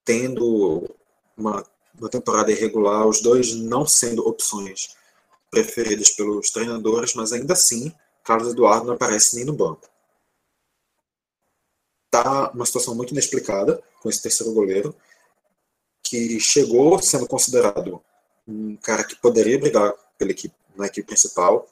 tendo 0.04 0.88
uma, 1.36 1.64
uma 1.98 2.10
temporada 2.10 2.52
irregular, 2.52 3.06
os 3.06 3.20
dois 3.20 3.54
não 3.54 3.86
sendo 3.86 4.26
opções 4.26 4.94
preferidas 5.50 6.10
pelos 6.10 6.50
treinadores, 6.50 7.14
mas 7.14 7.32
ainda 7.32 7.54
assim, 7.54 7.94
Carlos 8.22 8.52
Eduardo 8.52 8.86
não 8.86 8.94
aparece 8.94 9.36
nem 9.36 9.44
no 9.44 9.54
banco. 9.54 9.88
Tá 12.10 12.50
uma 12.50 12.66
situação 12.66 12.94
muito 12.94 13.12
inexplicada 13.12 13.82
com 14.02 14.10
esse 14.10 14.22
terceiro 14.22 14.52
goleiro, 14.52 14.94
que 16.02 16.38
chegou 16.38 17.00
sendo 17.00 17.26
considerado 17.26 18.02
um 18.46 18.76
cara 18.76 19.04
que 19.04 19.16
poderia 19.16 19.58
brigar 19.58 19.92
pela 20.18 20.30
equipe, 20.30 20.54
na 20.76 20.86
equipe 20.86 21.06
principal, 21.06 21.68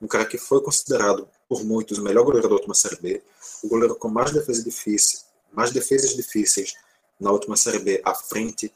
um 0.00 0.06
cara 0.06 0.24
que 0.24 0.38
foi 0.38 0.60
considerado 0.62 1.28
por 1.48 1.64
muitos 1.64 1.98
o 1.98 2.02
melhor 2.02 2.24
goleiro 2.24 2.48
da 2.48 2.54
última 2.54 2.74
Série 2.74 2.96
B, 2.96 3.22
o 3.62 3.68
goleiro 3.68 3.94
com 3.94 4.08
mais 4.08 4.32
defesas 4.32 4.64
difíceis, 4.64 5.24
mais 5.52 5.70
defesas 5.70 6.14
difíceis 6.14 6.74
na 7.18 7.30
última 7.30 7.56
Série 7.56 7.78
B 7.78 8.02
à 8.04 8.14
frente, 8.14 8.72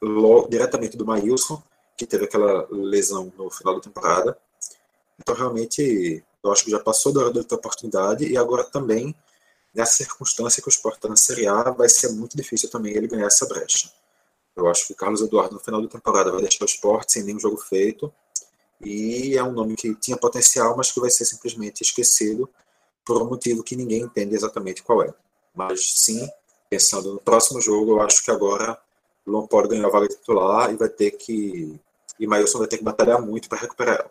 logo, 0.00 0.48
diretamente 0.48 0.96
do 0.96 1.06
Maílson, 1.06 1.62
que 1.96 2.06
teve 2.06 2.24
aquela 2.24 2.66
lesão 2.70 3.32
no 3.36 3.50
final 3.50 3.74
da 3.74 3.80
temporada. 3.80 4.38
Então, 5.18 5.34
realmente, 5.34 6.22
eu 6.44 6.52
acho 6.52 6.64
que 6.64 6.70
já 6.70 6.78
passou 6.78 7.12
da 7.12 7.20
hora 7.20 7.32
da 7.32 7.56
oportunidade 7.56 8.24
e 8.26 8.36
agora 8.36 8.64
também, 8.64 9.14
nessa 9.74 9.94
circunstância 9.94 10.62
que 10.62 10.68
o 10.68 10.70
Sport 10.70 10.96
está 10.96 11.08
na 11.08 11.16
Série 11.16 11.48
A, 11.48 11.70
vai 11.70 11.88
ser 11.88 12.10
muito 12.10 12.36
difícil 12.36 12.70
também 12.70 12.94
ele 12.94 13.08
ganhar 13.08 13.26
essa 13.26 13.46
brecha. 13.46 13.90
Eu 14.58 14.66
acho 14.66 14.88
que 14.88 14.94
Carlos 14.94 15.20
Eduardo, 15.20 15.54
no 15.54 15.60
final 15.60 15.80
da 15.80 15.88
temporada, 15.88 16.32
vai 16.32 16.40
deixar 16.40 16.64
o 16.64 16.66
Sport 16.66 17.08
sem 17.08 17.22
nenhum 17.22 17.38
jogo 17.38 17.56
feito 17.58 18.12
e 18.80 19.36
é 19.36 19.42
um 19.42 19.52
nome 19.52 19.76
que 19.76 19.94
tinha 19.94 20.16
potencial, 20.16 20.76
mas 20.76 20.90
que 20.90 21.00
vai 21.00 21.10
ser 21.10 21.24
simplesmente 21.24 21.82
esquecido 21.82 22.50
por 23.04 23.22
um 23.22 23.28
motivo 23.28 23.62
que 23.62 23.76
ninguém 23.76 24.02
entende 24.02 24.34
exatamente 24.34 24.82
qual 24.82 25.02
é. 25.04 25.14
Mas 25.54 26.02
sim, 26.02 26.28
pensando 26.68 27.14
no 27.14 27.20
próximo 27.20 27.60
jogo, 27.60 27.92
eu 27.92 28.00
acho 28.00 28.24
que 28.24 28.32
agora 28.32 28.76
o 29.24 29.30
Luan 29.30 29.46
pode 29.46 29.68
ganhar 29.68 29.86
a 29.86 29.90
vaga 29.90 30.08
titular 30.08 30.72
e 30.72 30.76
vai 30.76 30.88
ter 30.88 31.12
que. 31.12 31.78
E 32.18 32.26
Mailson 32.26 32.58
vai 32.58 32.66
ter 32.66 32.78
que 32.78 32.84
batalhar 32.84 33.22
muito 33.22 33.48
para 33.48 33.58
recuperar 33.58 34.00
ela. 34.00 34.10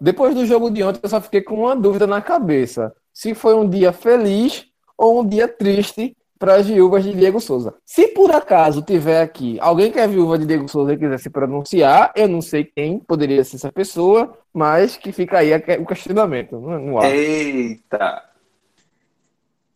Depois 0.00 0.34
do 0.34 0.46
jogo 0.46 0.70
de 0.70 0.82
ontem, 0.82 1.00
eu 1.02 1.08
só 1.08 1.20
fiquei 1.20 1.42
com 1.42 1.56
uma 1.56 1.76
dúvida 1.76 2.06
na 2.06 2.22
cabeça: 2.22 2.94
se 3.12 3.34
foi 3.34 3.54
um 3.54 3.68
dia 3.68 3.92
feliz 3.92 4.66
ou 4.96 5.20
um 5.20 5.28
dia 5.28 5.46
triste 5.46 6.16
para 6.40 6.54
as 6.54 6.66
viúvas 6.66 7.04
de 7.04 7.12
Diego 7.12 7.38
Souza. 7.38 7.74
Se 7.84 8.08
por 8.08 8.32
acaso 8.32 8.80
tiver 8.80 9.20
aqui 9.20 9.58
alguém 9.60 9.92
que 9.92 9.98
é 9.98 10.08
viúva 10.08 10.38
de 10.38 10.46
Diego 10.46 10.66
Souza 10.66 10.94
e 10.94 10.98
quiser 10.98 11.20
se 11.20 11.28
pronunciar, 11.28 12.12
eu 12.16 12.26
não 12.26 12.40
sei 12.40 12.64
quem 12.64 12.98
poderia 12.98 13.44
ser 13.44 13.56
essa 13.56 13.70
pessoa, 13.70 14.38
mas 14.50 14.96
que 14.96 15.12
fica 15.12 15.38
aí 15.38 15.52
o 15.78 15.86
questionamento 15.86 16.58
no 16.58 16.98
ar. 16.98 17.14
Eita! 17.14 18.24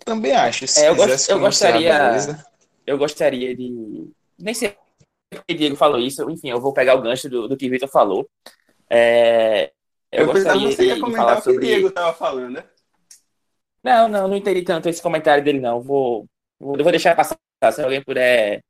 Também 0.06 0.32
acho. 0.32 0.64
É, 0.80 0.88
eu, 0.88 0.96
gost, 0.96 1.28
eu 1.28 1.38
gostaria. 1.38 2.20
Eu 2.86 2.96
gostaria 2.96 3.54
de. 3.54 4.08
Nem 4.38 4.54
sei 4.54 4.74
porque 5.28 5.54
Diego 5.54 5.76
falou 5.76 5.98
isso, 5.98 6.30
enfim, 6.30 6.50
eu 6.50 6.60
vou 6.60 6.72
pegar 6.72 6.94
o 6.94 7.02
gancho 7.02 7.28
do, 7.28 7.48
do 7.48 7.56
que 7.56 7.66
o 7.66 7.70
Vitor 7.70 7.88
falou. 7.88 8.26
É, 8.88 9.70
eu, 10.10 10.26
eu 10.26 10.32
gostaria 10.32 10.68
de, 10.68 10.94
de 10.94 11.00
falar 11.00 11.42
sobre. 11.42 11.58
O 11.58 11.60
que 11.60 11.66
o 11.66 11.68
Diego 11.68 11.88
estava 11.88 12.12
falando, 12.14 12.54
né? 12.54 12.64
Não, 13.82 14.08
não, 14.08 14.28
não 14.28 14.36
entendi 14.36 14.62
tanto 14.62 14.88
esse 14.88 15.02
comentário 15.02 15.44
dele, 15.44 15.60
não. 15.60 15.82
Vou, 15.82 16.26
eu 16.60 16.84
vou 16.84 16.90
deixar 16.90 17.16
passar, 17.16 17.38
se 17.72 17.82
alguém 17.82 18.02
puder 18.02 18.62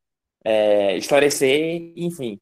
é, 0.44 0.96
esclarecer, 0.96 1.92
enfim. 1.96 2.38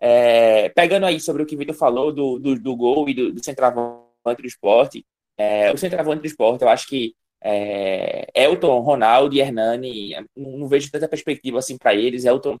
É, 0.00 0.68
pegando 0.70 1.06
aí 1.06 1.20
sobre 1.20 1.42
o 1.42 1.46
que 1.46 1.54
o 1.54 1.58
Vitor 1.58 1.74
falou 1.74 2.12
do, 2.12 2.38
do, 2.38 2.58
do, 2.60 2.76
gol 2.76 3.08
e 3.08 3.14
do, 3.14 3.32
do 3.32 3.44
centroavante 3.44 4.42
do 4.42 4.46
esporte, 4.46 5.04
é, 5.36 5.72
o 5.72 5.76
centroavante 5.78 6.22
do 6.22 6.26
esporte, 6.26 6.62
eu 6.62 6.68
acho 6.68 6.86
que 6.88 7.14
É, 7.42 8.26
Elton, 8.34 8.80
Ronaldo 8.82 9.34
e 9.34 9.40
Hernani, 9.40 10.12
não, 10.36 10.58
não 10.58 10.68
vejo 10.68 10.90
tanta 10.90 11.08
perspectiva 11.08 11.58
assim 11.58 11.78
para 11.78 11.94
eles. 11.94 12.24
Elton 12.26 12.58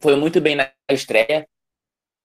foi 0.00 0.16
muito 0.16 0.40
bem 0.40 0.56
na 0.56 0.70
estreia, 0.90 1.46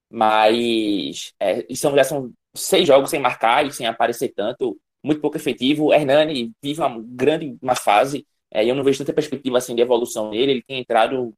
mas 0.09 1.33
é, 1.39 1.65
são, 1.75 1.95
já 1.95 2.03
são 2.03 2.31
seis 2.55 2.87
jogos 2.87 3.09
sem 3.09 3.19
marcar 3.19 3.65
e 3.65 3.71
sem 3.71 3.85
aparecer 3.87 4.29
tanto, 4.35 4.79
muito 5.03 5.21
pouco 5.21 5.37
efetivo. 5.37 5.93
Hernani 5.93 6.51
vive 6.61 6.81
uma 6.81 7.01
grande 7.05 7.57
uma 7.61 7.75
fase, 7.75 8.25
é, 8.51 8.65
eu 8.65 8.75
não 8.75 8.83
vejo 8.83 8.99
tanta 8.99 9.13
perspectiva 9.13 9.57
assim 9.57 9.75
de 9.75 9.81
evolução 9.81 10.31
nele. 10.31 10.51
Ele 10.53 10.63
tem 10.63 10.79
entrado 10.79 11.33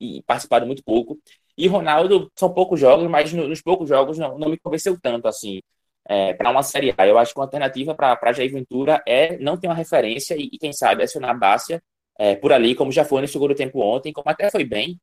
e 0.00 0.22
participado 0.24 0.66
muito 0.66 0.82
pouco. 0.84 1.18
E 1.56 1.66
Ronaldo 1.68 2.30
são 2.36 2.52
poucos 2.52 2.80
jogos, 2.80 3.08
mas 3.08 3.32
nos 3.32 3.62
poucos 3.62 3.88
jogos 3.88 4.18
não, 4.18 4.38
não 4.38 4.48
me 4.50 4.58
convenceu 4.58 4.98
tanto 5.00 5.28
assim 5.28 5.60
é, 6.08 6.34
para 6.34 6.50
uma 6.50 6.62
Série 6.62 6.94
A. 6.96 7.06
Eu 7.06 7.18
acho 7.18 7.32
que 7.32 7.38
uma 7.38 7.44
alternativa 7.46 7.94
para 7.94 8.32
Jair 8.32 8.52
Ventura 8.52 9.02
é 9.06 9.36
não 9.38 9.56
ter 9.56 9.68
uma 9.68 9.74
referência 9.74 10.34
e, 10.36 10.50
e 10.52 10.58
quem 10.58 10.72
sabe, 10.72 11.02
acionar 11.02 11.30
a 11.30 11.34
Bácia 11.34 11.82
é, 12.18 12.34
por 12.36 12.52
ali, 12.52 12.74
como 12.74 12.92
já 12.92 13.04
foi 13.04 13.20
no 13.22 13.28
segundo 13.28 13.54
tempo 13.54 13.80
ontem, 13.80 14.12
como 14.12 14.28
até 14.28 14.50
foi 14.50 14.64
bem. 14.64 14.98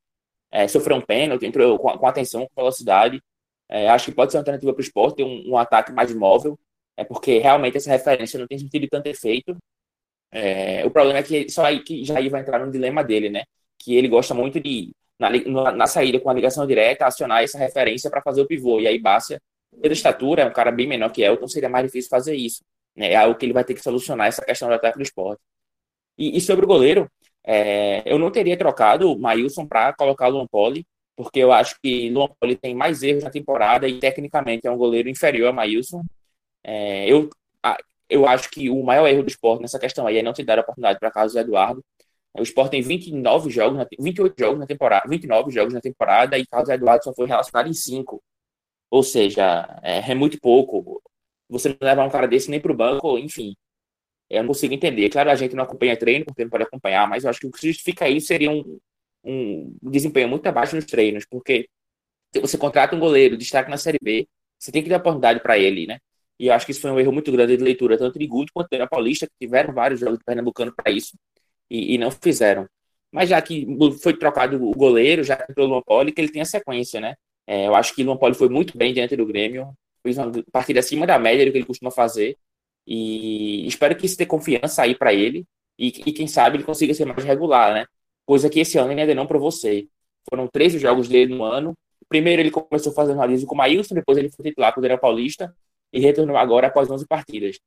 É, 0.51 0.67
sofreu 0.67 0.97
um 0.97 1.01
pênalti, 1.01 1.45
entrou 1.45 1.77
com, 1.79 1.97
com 1.97 2.07
atenção, 2.07 2.41
com 2.47 2.61
velocidade. 2.61 3.21
É, 3.69 3.89
acho 3.89 4.05
que 4.05 4.11
pode 4.13 4.31
ser 4.31 4.37
uma 4.37 4.41
alternativa 4.41 4.73
para 4.73 4.79
o 4.81 4.83
esporte, 4.83 5.17
ter 5.17 5.23
um, 5.23 5.51
um, 5.51 5.57
ataque 5.57 5.91
mais 5.91 6.13
móvel, 6.13 6.57
é 6.95 7.03
porque 7.03 7.37
realmente 7.39 7.77
essa 7.77 7.89
referência 7.89 8.39
não 8.39 8.47
tem 8.47 8.57
sentido 8.57 8.87
tanto 8.89 9.07
efeito. 9.07 9.57
É, 10.31 10.85
o 10.85 10.91
problema 10.91 11.19
é 11.19 11.23
que 11.23 11.49
só 11.49 11.65
aí 11.65 11.81
que 11.81 12.03
Jair 12.03 12.29
vai 12.29 12.41
entrar 12.41 12.59
no 12.59 12.71
dilema 12.71 13.03
dele, 13.03 13.29
né? 13.29 13.43
Que 13.79 13.95
ele 13.95 14.07
gosta 14.07 14.33
muito 14.33 14.59
de, 14.59 14.91
na, 15.19 15.29
na, 15.71 15.87
saída 15.87 16.19
com 16.19 16.29
a 16.29 16.33
ligação 16.33 16.65
direta, 16.67 17.05
acionar 17.05 17.43
essa 17.43 17.57
referência 17.57 18.09
para 18.09 18.21
fazer 18.21 18.41
o 18.41 18.47
pivô. 18.47 18.79
E 18.79 18.87
aí 18.87 18.99
Bácia 18.99 19.39
pela 19.81 19.93
estatura, 19.93 20.43
é 20.43 20.45
um 20.45 20.53
cara 20.53 20.71
bem 20.71 20.87
menor 20.87 21.11
que 21.11 21.21
Elton, 21.21 21.47
seria 21.47 21.69
mais 21.69 21.85
difícil 21.85 22.09
fazer 22.09 22.35
isso. 22.35 22.63
Né? 22.95 23.13
É 23.13 23.15
algo 23.15 23.37
que 23.37 23.45
ele 23.45 23.53
vai 23.53 23.63
ter 23.63 23.73
que 23.73 23.81
solucionar 23.81 24.27
essa 24.27 24.43
questão 24.43 24.67
do 24.67 24.73
ataque 24.73 24.97
do 24.97 25.03
esporte. 25.03 25.41
E, 26.17 26.37
e 26.37 26.41
sobre 26.41 26.65
o 26.65 26.67
goleiro, 26.67 27.09
é, 27.43 28.03
eu 28.05 28.17
não 28.17 28.31
teria 28.31 28.57
trocado 28.57 29.11
o 29.11 29.19
Maílson 29.19 29.65
para 29.65 29.93
colocar 29.93 30.27
o 30.27 30.31
Luan 30.31 30.47
Poli, 30.47 30.85
porque 31.15 31.39
eu 31.39 31.51
acho 31.51 31.77
que 31.81 32.09
Luan 32.09 32.29
Poli 32.39 32.55
tem 32.55 32.75
mais 32.75 33.03
erros 33.03 33.23
na 33.23 33.29
temporada 33.29 33.87
e 33.87 33.99
tecnicamente 33.99 34.67
é 34.67 34.71
um 34.71 34.77
goleiro 34.77 35.09
inferior 35.09 35.49
a 35.49 35.53
Maílson. 35.53 36.03
É, 36.63 37.09
eu, 37.09 37.29
eu 38.09 38.27
acho 38.27 38.49
que 38.49 38.69
o 38.69 38.83
maior 38.83 39.07
erro 39.07 39.23
do 39.23 39.29
esporte 39.29 39.61
nessa 39.61 39.79
questão 39.79 40.07
aí 40.07 40.17
é 40.17 40.23
não 40.23 40.33
ter 40.33 40.43
dado 40.43 40.59
a 40.59 40.61
oportunidade 40.61 40.99
para 40.99 41.11
Carlos 41.11 41.35
Eduardo. 41.35 41.83
O 42.37 42.43
Sport 42.43 42.71
tem 42.71 42.81
29 42.81 43.49
jogos, 43.49 43.85
28 43.99 44.35
jogos 44.39 44.59
na 44.59 44.67
temporada, 44.67 45.09
29 45.09 45.51
jogos 45.51 45.73
na 45.73 45.81
temporada 45.81 46.37
e 46.37 46.45
Carlos 46.45 46.69
Eduardo 46.69 47.03
só 47.03 47.13
foi 47.13 47.27
relacionado 47.27 47.67
em 47.69 47.73
5. 47.73 48.23
Ou 48.91 49.03
seja, 49.03 49.79
é, 49.83 50.11
é 50.11 50.15
muito 50.15 50.39
pouco. 50.39 51.01
Você 51.49 51.69
não 51.69 51.77
leva 51.81 52.03
um 52.05 52.09
cara 52.09 52.27
desse 52.27 52.49
nem 52.51 52.59
para 52.61 52.71
o 52.71 52.75
banco, 52.75 53.17
enfim. 53.17 53.55
Eu 54.29 54.43
não 54.43 54.49
consigo 54.49 54.73
entender. 54.73 55.09
Claro, 55.09 55.31
a 55.31 55.35
gente 55.35 55.55
não 55.55 55.63
acompanha 55.63 55.97
treino, 55.97 56.25
porque 56.25 56.43
não 56.43 56.49
pode 56.51 56.63
acompanhar, 56.63 57.07
mas 57.07 57.23
eu 57.23 57.29
acho 57.29 57.39
que 57.39 57.47
o 57.47 57.51
que 57.51 57.67
justifica 57.67 58.09
isso 58.09 58.27
seria 58.27 58.51
um, 58.51 58.79
um 59.23 59.77
desempenho 59.83 60.29
muito 60.29 60.47
abaixo 60.47 60.75
nos 60.75 60.85
treinos, 60.85 61.25
porque 61.25 61.69
você 62.41 62.57
contrata 62.57 62.95
um 62.95 62.99
goleiro, 62.99 63.37
destaque 63.37 63.69
na 63.69 63.77
Série 63.77 63.99
B, 64.01 64.27
você 64.59 64.71
tem 64.71 64.83
que 64.83 64.89
dar 64.89 64.97
oportunidade 64.97 65.41
para 65.41 65.57
ele, 65.57 65.87
né? 65.87 65.99
E 66.39 66.49
acho 66.49 66.65
que 66.65 66.71
isso 66.71 66.81
foi 66.81 66.91
um 66.91 66.99
erro 66.99 67.11
muito 67.11 67.31
grande 67.31 67.57
de 67.57 67.63
leitura, 67.63 67.97
tanto 67.97 68.19
de 68.19 68.27
Guto 68.27 68.51
quanto 68.53 68.69
da 68.69 68.87
Paulista, 68.87 69.25
que 69.25 69.33
tiveram 69.39 69.73
vários 69.73 69.99
jogos 69.99 70.19
de 70.19 70.23
Pernambucano 70.23 70.73
para 70.75 70.91
isso 70.91 71.17
e, 71.69 71.95
e, 71.95 71.97
não 71.97 72.11
fizeram. 72.11 72.67
Mas 73.11 73.29
já 73.29 73.41
que 73.41 73.65
foi 74.01 74.15
trocado 74.17 74.63
o 74.63 74.71
goleiro, 74.71 75.23
já 75.23 75.45
entrou 75.49 75.67
o 75.67 75.69
Luan 75.69 75.81
Poli, 75.81 76.11
que 76.11 76.21
ele 76.21 76.31
tem 76.31 76.41
a 76.41 76.45
sequência, 76.45 76.99
né? 77.01 77.15
É, 77.47 77.67
eu 77.67 77.75
acho 77.75 77.95
que 77.95 78.03
o 78.03 78.05
Luan 78.05 78.17
Poli 78.17 78.35
foi 78.35 78.49
muito 78.49 78.77
bem 78.77 78.93
diante 78.93 79.15
do 79.15 79.25
Grêmio, 79.25 79.73
fez 80.03 80.17
uma 80.17 80.31
partida 80.51 80.79
acima 80.79 81.07
da 81.07 81.17
média 81.17 81.45
do 81.45 81.51
que 81.51 81.57
ele 81.57 81.65
costuma 81.65 81.91
fazer. 81.91 82.37
E 82.85 83.67
espero 83.67 83.95
que 83.95 84.05
isso 84.05 84.17
dê 84.17 84.25
confiança 84.25 84.83
aí 84.83 84.95
para 84.95 85.13
ele 85.13 85.45
e, 85.77 85.87
e, 85.87 86.13
quem 86.13 86.27
sabe 86.27 86.57
ele 86.57 86.63
consiga 86.63 86.93
ser 86.93 87.05
mais 87.05 87.23
regular, 87.23 87.73
né? 87.73 87.85
Coisa 88.25 88.49
que 88.49 88.59
esse 88.59 88.77
ano 88.77 88.91
ele 88.91 89.01
ainda 89.01 89.15
não 89.15 89.27
para 89.27 89.37
você. 89.39 89.87
Foram 90.29 90.47
13 90.47 90.79
jogos 90.79 91.07
dele 91.07 91.35
no 91.35 91.43
ano. 91.43 91.73
Primeiro 92.09 92.41
ele 92.41 92.51
começou 92.51 92.93
fazendo 92.93 93.17
análise 93.17 93.45
com 93.45 93.55
o 93.55 93.57
Maílson, 93.57 93.95
depois 93.95 94.17
ele 94.17 94.29
foi 94.29 94.45
titular 94.45 94.73
com 94.73 94.79
o 94.79 94.81
Daniel 94.81 94.99
Paulista 94.99 95.53
e 95.91 95.99
retornou 95.99 96.37
agora 96.37 96.67
após 96.67 96.89
11 96.89 97.05
partidas. 97.07 97.59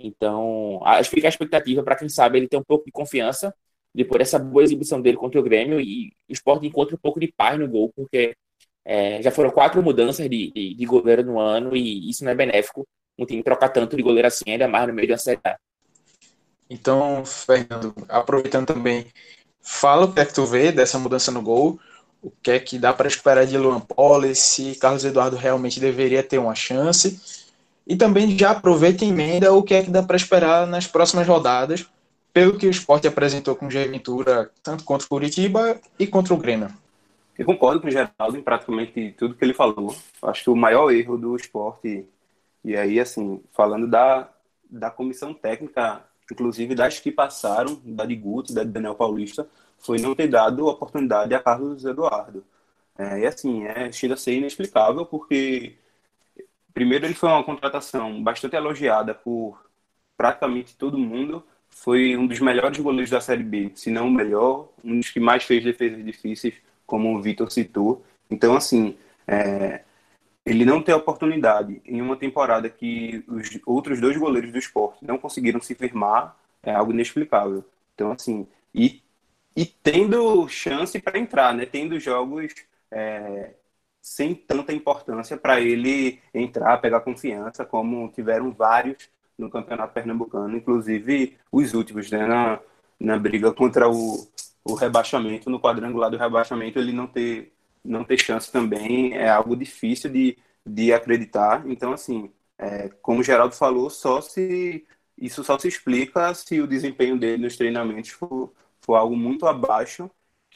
Então, 0.00 0.80
acho 0.84 1.10
que 1.10 1.16
fica 1.16 1.28
a 1.28 1.30
expectativa 1.30 1.82
para 1.82 1.96
quem 1.96 2.08
sabe 2.08 2.38
ele 2.38 2.48
ter 2.48 2.56
um 2.56 2.62
pouco 2.62 2.84
de 2.84 2.92
confiança 2.92 3.54
depois 3.94 4.18
dessa 4.20 4.38
boa 4.38 4.62
exibição 4.62 5.00
dele 5.00 5.16
contra 5.16 5.40
o 5.40 5.42
Grêmio 5.42 5.80
e 5.80 6.12
o 6.28 6.32
esporte 6.32 6.66
encontra 6.66 6.94
um 6.94 6.98
pouco 6.98 7.18
de 7.18 7.32
paz 7.36 7.58
no 7.58 7.68
gol, 7.68 7.92
porque 7.96 8.36
é, 8.84 9.20
já 9.22 9.30
foram 9.30 9.50
quatro 9.50 9.82
mudanças 9.82 10.28
de, 10.28 10.52
de, 10.52 10.74
de, 10.74 10.86
goleiro 10.86 11.24
no 11.24 11.38
ano 11.40 11.76
e 11.76 12.08
isso 12.08 12.24
não 12.24 12.30
é 12.30 12.34
benéfico. 12.34 12.86
Um 13.18 13.26
time 13.26 13.42
trocar 13.42 13.70
tanto 13.70 13.96
de 13.96 14.02
goleiro 14.02 14.28
assim, 14.28 14.44
ainda 14.46 14.68
mais 14.68 14.86
no 14.86 14.94
meio 14.94 15.08
de 15.08 15.12
uma 15.12 15.18
série 15.18 15.40
Então, 16.70 17.24
Fernando, 17.24 17.92
aproveitando 18.08 18.66
também, 18.66 19.06
fala 19.60 20.06
o 20.06 20.14
que 20.14 20.20
é 20.20 20.24
que 20.24 20.34
tu 20.34 20.46
vê 20.46 20.70
dessa 20.70 20.98
mudança 20.98 21.32
no 21.32 21.42
gol, 21.42 21.80
o 22.22 22.30
que 22.30 22.52
é 22.52 22.60
que 22.60 22.78
dá 22.78 22.92
para 22.92 23.08
esperar 23.08 23.46
de 23.46 23.58
Luan 23.58 23.80
Poli, 23.80 24.34
se 24.34 24.76
Carlos 24.76 25.04
Eduardo 25.04 25.36
realmente 25.36 25.80
deveria 25.80 26.22
ter 26.22 26.38
uma 26.38 26.54
chance, 26.54 27.20
e 27.88 27.96
também 27.96 28.38
já 28.38 28.50
aproveita 28.50 29.04
e 29.04 29.08
emenda 29.08 29.52
o 29.52 29.62
que 29.62 29.74
é 29.74 29.82
que 29.82 29.90
dá 29.90 30.02
para 30.02 30.16
esperar 30.16 30.66
nas 30.66 30.86
próximas 30.86 31.26
rodadas, 31.26 31.88
pelo 32.32 32.58
que 32.58 32.66
o 32.66 32.70
esporte 32.70 33.08
apresentou 33.08 33.56
com 33.56 33.66
o 33.66 33.70
Ventura, 33.70 34.50
tanto 34.62 34.84
contra 34.84 35.06
o 35.06 35.08
Curitiba 35.08 35.80
e 35.98 36.06
contra 36.06 36.34
o 36.34 36.36
Grêmio. 36.36 36.68
Eu 37.38 37.46
concordo 37.46 37.80
com 37.80 37.88
o 37.88 37.90
Geraldo 37.90 38.36
em 38.36 38.42
praticamente 38.42 39.14
tudo 39.16 39.34
que 39.34 39.44
ele 39.44 39.54
falou. 39.54 39.96
Acho 40.22 40.44
que 40.44 40.50
o 40.50 40.56
maior 40.56 40.90
erro 40.90 41.16
do 41.16 41.34
esporte, 41.34 42.04
e 42.62 42.76
aí, 42.76 43.00
assim, 43.00 43.40
falando 43.52 43.88
da, 43.88 44.28
da 44.68 44.90
comissão 44.90 45.32
técnica, 45.32 46.02
inclusive 46.30 46.74
das 46.74 47.00
que 47.00 47.10
passaram, 47.10 47.80
da 47.84 48.04
de 48.04 48.16
Guto, 48.16 48.52
da 48.52 48.64
de 48.64 48.70
Daniel 48.70 48.94
Paulista, 48.94 49.48
foi 49.78 49.98
não 49.98 50.14
ter 50.14 50.28
dado 50.28 50.66
oportunidade 50.66 51.32
a 51.34 51.40
Carlos 51.40 51.84
Eduardo. 51.84 52.44
É, 52.98 53.20
e 53.20 53.26
assim, 53.26 53.64
é, 53.64 53.90
chega 53.92 54.14
a 54.14 54.16
ser 54.16 54.34
inexplicável, 54.34 55.06
porque, 55.06 55.76
primeiro, 56.78 57.06
ele 57.06 57.14
foi 57.14 57.28
uma 57.28 57.42
contratação 57.42 58.22
bastante 58.22 58.54
elogiada 58.54 59.12
por 59.12 59.60
praticamente 60.16 60.76
todo 60.76 60.96
mundo. 60.96 61.44
Foi 61.68 62.16
um 62.16 62.24
dos 62.24 62.38
melhores 62.38 62.78
goleiros 62.78 63.10
da 63.10 63.20
Série 63.20 63.42
B, 63.42 63.72
se 63.74 63.90
não 63.90 64.06
o 64.06 64.10
melhor, 64.12 64.68
um 64.84 64.96
dos 65.00 65.10
que 65.10 65.18
mais 65.18 65.42
fez 65.42 65.64
defesas 65.64 66.04
difíceis 66.04 66.54
como 66.86 67.16
o 67.16 67.20
Vitor 67.20 67.50
citou. 67.50 68.04
Então, 68.30 68.54
assim, 68.54 68.96
é, 69.26 69.82
ele 70.46 70.64
não 70.64 70.80
ter 70.80 70.94
oportunidade 70.94 71.82
em 71.84 72.00
uma 72.00 72.16
temporada 72.16 72.70
que 72.70 73.24
os 73.26 73.58
outros 73.66 74.00
dois 74.00 74.16
goleiros 74.16 74.52
do 74.52 74.58
esporte 74.58 75.04
não 75.04 75.18
conseguiram 75.18 75.60
se 75.60 75.74
firmar 75.74 76.36
é 76.62 76.72
algo 76.72 76.92
inexplicável. 76.92 77.64
Então, 77.94 78.12
assim, 78.12 78.46
e, 78.72 79.02
e 79.56 79.66
tendo 79.66 80.46
chance 80.48 81.00
para 81.00 81.18
entrar, 81.18 81.52
né? 81.54 81.66
Tendo 81.66 81.98
jogos 81.98 82.54
é, 82.88 83.50
sem 84.08 84.34
tanta 84.34 84.72
importância 84.72 85.36
para 85.36 85.60
ele 85.60 86.18
entrar, 86.32 86.78
pegar 86.78 87.00
confiança, 87.00 87.64
como 87.64 88.08
tiveram 88.08 88.50
vários 88.50 89.10
no 89.36 89.50
Campeonato 89.50 89.92
Pernambucano, 89.92 90.56
inclusive 90.56 91.36
os 91.52 91.74
últimos, 91.74 92.10
né? 92.10 92.26
Na, 92.26 92.58
na 92.98 93.18
briga 93.18 93.52
contra 93.52 93.88
o, 93.88 94.26
o 94.64 94.74
rebaixamento, 94.74 95.50
no 95.50 95.60
quadrangular 95.60 96.10
do 96.10 96.16
rebaixamento, 96.16 96.78
ele 96.78 96.90
não 96.90 97.06
ter, 97.06 97.52
não 97.84 98.02
ter 98.02 98.18
chance 98.18 98.50
também 98.50 99.14
é 99.14 99.28
algo 99.28 99.54
difícil 99.54 100.10
de, 100.10 100.38
de 100.66 100.92
acreditar. 100.92 101.62
Então, 101.66 101.92
assim, 101.92 102.32
é, 102.58 102.88
como 103.02 103.20
o 103.20 103.22
Geraldo 103.22 103.54
falou, 103.54 103.90
só 103.90 104.22
se 104.22 104.86
isso 105.18 105.44
só 105.44 105.58
se 105.58 105.68
explica 105.68 106.32
se 106.34 106.60
o 106.60 106.66
desempenho 106.66 107.18
dele 107.18 107.42
nos 107.42 107.56
treinamentos 107.56 108.10
for, 108.10 108.52
for 108.80 108.94
algo 108.94 109.14
muito 109.16 109.46
abaixo, 109.46 110.10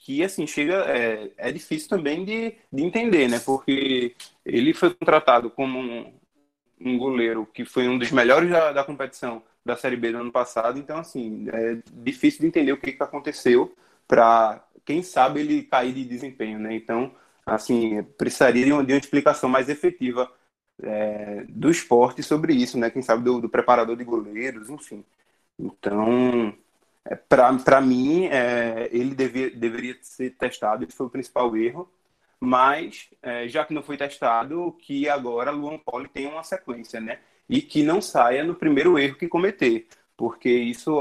que, 0.05 0.23
assim, 0.23 0.47
chega... 0.47 0.85
É, 0.87 1.31
é 1.37 1.53
difícil 1.53 1.89
também 1.89 2.25
de, 2.25 2.55
de 2.73 2.83
entender, 2.83 3.29
né? 3.29 3.39
Porque 3.39 4.15
ele 4.45 4.75
foi 4.75 4.93
contratado 4.95 5.49
como 5.51 5.79
um, 5.79 6.13
um 6.81 6.99
goleiro 6.99 7.47
que 7.47 7.65
foi 7.65 7.89
um 7.89 7.99
dos 7.99 8.11
melhores 8.11 8.51
da, 8.51 8.73
da 8.73 8.85
competição 8.85 9.43
da 9.65 9.77
Série 9.77 9.97
B 9.97 10.11
do 10.13 10.19
ano 10.19 10.33
passado. 10.33 10.79
Então, 10.79 10.99
assim, 10.99 11.47
é 11.53 11.79
difícil 11.93 12.41
de 12.41 12.47
entender 12.49 12.73
o 12.73 12.77
que, 12.77 12.93
que 12.93 13.03
aconteceu 13.03 13.75
para, 14.09 14.65
quem 14.85 15.03
sabe, 15.03 15.41
ele 15.41 15.63
cair 15.63 15.93
de 15.95 16.05
desempenho, 16.05 16.59
né? 16.59 16.75
Então, 16.75 17.15
assim, 17.47 18.03
precisaria 18.19 18.65
de 18.65 18.73
uma, 18.73 18.85
de 18.85 18.93
uma 18.93 18.99
explicação 18.99 19.49
mais 19.49 19.69
efetiva 19.69 20.31
é, 20.83 21.45
do 21.49 21.71
esporte 21.71 22.23
sobre 22.23 22.55
isso, 22.55 22.77
né? 22.79 22.91
Quem 22.91 23.03
sabe 23.03 23.23
do, 23.23 23.41
do 23.41 23.49
preparador 23.49 23.97
de 23.97 24.05
goleiros, 24.05 24.69
enfim. 24.69 25.05
Então, 25.59 26.53
para 27.29 27.81
mim, 27.81 28.27
é, 28.27 28.89
ele 28.93 29.15
devia, 29.15 29.51
deveria 29.51 29.97
ser 30.03 30.31
testado, 30.31 30.85
esse 30.85 30.97
foi 30.97 31.07
o 31.07 31.11
principal 31.11 31.57
erro. 31.57 31.91
Mas, 32.41 33.09
é, 33.23 33.47
já 33.47 33.65
que 33.65 33.73
não 33.73 33.83
foi 33.85 33.97
testado, 33.97 34.77
que 34.81 35.09
agora 35.09 35.53
Luan 35.53 35.79
Poli 35.79 36.09
tem 36.09 36.27
uma 36.27 36.43
sequência, 36.43 37.01
né? 37.01 37.21
E 37.49 37.63
que 37.63 37.85
não 37.85 38.01
saia 38.01 38.43
no 38.43 38.55
primeiro 38.55 38.99
erro 38.99 39.17
que 39.17 39.29
cometer, 39.29 39.87
porque 40.17 40.51
isso 40.51 41.01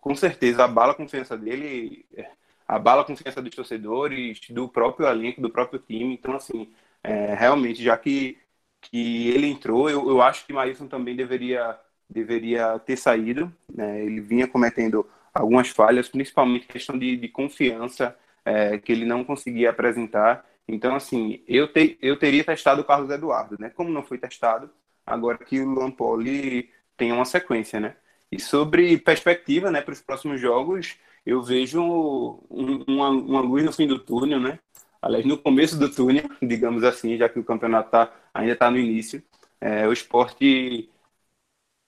com 0.00 0.14
certeza 0.14 0.64
abala 0.64 0.92
a 0.92 0.94
confiança 0.94 1.36
dele, 1.36 2.06
é, 2.16 2.30
abala 2.66 3.02
a 3.02 3.04
confiança 3.04 3.42
dos 3.42 3.54
torcedores, 3.54 4.40
do 4.50 4.68
próprio 4.68 5.06
elenco, 5.06 5.42
do 5.42 5.50
próprio 5.50 5.78
time. 5.78 6.14
Então, 6.14 6.34
assim, 6.34 6.72
é, 7.02 7.34
realmente, 7.34 7.82
já 7.82 7.96
que, 7.98 8.38
que 8.80 9.28
ele 9.28 9.46
entrou, 9.46 9.90
eu, 9.90 10.08
eu 10.08 10.22
acho 10.22 10.46
que 10.46 10.52
Maílson 10.52 10.86
também 10.88 11.14
deveria 11.16 11.78
deveria 12.08 12.78
ter 12.78 12.96
saído. 12.96 13.52
Né? 13.72 14.04
Ele 14.04 14.20
vinha 14.20 14.48
cometendo 14.48 15.06
algumas 15.32 15.68
falhas, 15.68 16.08
principalmente 16.08 16.66
questão 16.66 16.98
de, 16.98 17.16
de 17.16 17.28
confiança 17.28 18.16
é, 18.44 18.78
que 18.78 18.92
ele 18.92 19.04
não 19.04 19.24
conseguia 19.24 19.70
apresentar. 19.70 20.44
Então, 20.66 20.94
assim, 20.94 21.42
eu, 21.46 21.72
te, 21.72 21.98
eu 22.02 22.18
teria 22.18 22.44
testado 22.44 22.82
o 22.82 22.84
Carlos 22.84 23.10
Eduardo, 23.10 23.56
né? 23.58 23.70
Como 23.70 23.90
não 23.90 24.02
foi 24.02 24.18
testado, 24.18 24.70
agora 25.06 25.38
que 25.38 25.60
o 25.60 25.68
Luan 25.68 25.90
Poli 25.90 26.70
tem 26.96 27.12
uma 27.12 27.24
sequência, 27.24 27.80
né? 27.80 27.96
E 28.30 28.40
sobre 28.40 28.98
perspectiva, 28.98 29.70
né, 29.70 29.80
para 29.80 29.92
os 29.92 30.02
próximos 30.02 30.40
jogos, 30.40 30.96
eu 31.24 31.42
vejo 31.42 31.82
um, 31.82 32.84
uma, 32.86 33.08
uma 33.10 33.40
luz 33.40 33.64
no 33.64 33.72
fim 33.72 33.86
do 33.86 33.98
túnel, 33.98 34.40
né? 34.40 34.58
Aliás, 35.00 35.24
no 35.24 35.38
começo 35.38 35.78
do 35.78 35.92
túnel, 35.92 36.24
digamos 36.42 36.84
assim, 36.84 37.16
já 37.16 37.28
que 37.28 37.38
o 37.38 37.44
campeonato 37.44 37.90
tá, 37.90 38.12
ainda 38.34 38.52
está 38.52 38.70
no 38.70 38.78
início. 38.78 39.22
É, 39.60 39.86
o 39.88 39.92
esporte 39.92 40.90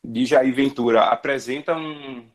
de 0.04 0.26
Jair 0.26 0.54
Ventura 0.54 1.04
apresenta 1.04 1.76
um, 1.76 2.28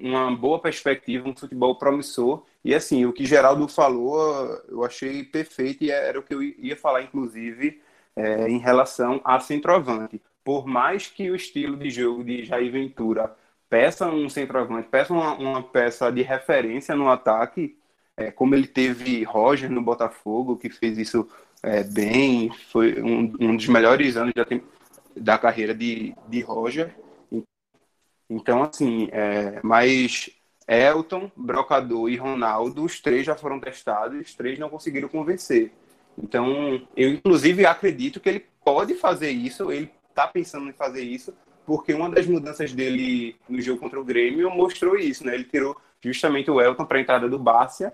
uma 0.00 0.34
boa 0.34 0.58
perspectiva, 0.60 1.28
um 1.28 1.36
futebol 1.36 1.76
promissor. 1.76 2.44
E 2.64 2.74
assim, 2.74 3.04
o 3.06 3.12
que 3.12 3.24
Geraldo 3.24 3.68
falou, 3.68 4.60
eu 4.68 4.84
achei 4.84 5.24
perfeito 5.24 5.84
e 5.84 5.90
era 5.90 6.18
o 6.18 6.22
que 6.22 6.34
eu 6.34 6.42
ia 6.42 6.76
falar, 6.76 7.02
inclusive, 7.02 7.80
é, 8.14 8.48
em 8.48 8.58
relação 8.58 9.20
a 9.24 9.38
centroavante. 9.40 10.20
Por 10.44 10.66
mais 10.66 11.06
que 11.06 11.30
o 11.30 11.36
estilo 11.36 11.76
de 11.76 11.90
jogo 11.90 12.24
de 12.24 12.44
Jair 12.44 12.70
Ventura 12.70 13.34
peça 13.68 14.08
um 14.08 14.28
centroavante, 14.28 14.88
peça 14.88 15.12
uma, 15.12 15.34
uma 15.34 15.62
peça 15.62 16.10
de 16.10 16.22
referência 16.22 16.94
no 16.94 17.08
ataque, 17.08 17.76
é, 18.16 18.30
como 18.30 18.54
ele 18.54 18.66
teve 18.66 19.22
Roger 19.24 19.70
no 19.70 19.82
Botafogo, 19.82 20.56
que 20.56 20.70
fez 20.70 20.98
isso 20.98 21.28
é, 21.62 21.82
bem, 21.82 22.50
foi 22.70 23.00
um, 23.02 23.32
um, 23.40 23.56
dos 23.56 23.66
melhores 23.68 24.16
anos 24.16 24.32
da, 24.34 24.46
da 25.16 25.38
carreira 25.38 25.74
de, 25.74 26.14
de 26.28 26.40
Roger. 26.40 26.94
Então, 28.28 28.62
assim, 28.62 29.08
é, 29.12 29.60
mas 29.62 30.30
Elton, 30.68 31.30
Brocador 31.36 32.10
e 32.10 32.16
Ronaldo, 32.16 32.84
os 32.84 33.00
três 33.00 33.24
já 33.24 33.36
foram 33.36 33.60
testados, 33.60 34.20
os 34.20 34.34
três 34.34 34.58
não 34.58 34.68
conseguiram 34.68 35.08
convencer. 35.08 35.72
Então, 36.18 36.86
eu 36.96 37.10
inclusive 37.10 37.64
acredito 37.66 38.20
que 38.20 38.28
ele 38.28 38.46
pode 38.64 38.94
fazer 38.94 39.30
isso, 39.30 39.70
ele 39.70 39.90
está 40.08 40.26
pensando 40.26 40.68
em 40.68 40.72
fazer 40.72 41.02
isso, 41.02 41.32
porque 41.64 41.92
uma 41.94 42.10
das 42.10 42.26
mudanças 42.26 42.72
dele 42.72 43.36
no 43.48 43.60
jogo 43.60 43.80
contra 43.80 44.00
o 44.00 44.04
Grêmio 44.04 44.50
mostrou 44.50 44.96
isso, 44.96 45.24
né? 45.24 45.34
Ele 45.34 45.44
tirou 45.44 45.76
justamente 46.00 46.50
o 46.50 46.60
Elton 46.60 46.84
para 46.84 46.98
a 46.98 47.00
entrada 47.00 47.28
do 47.28 47.38
Bárcia 47.38 47.92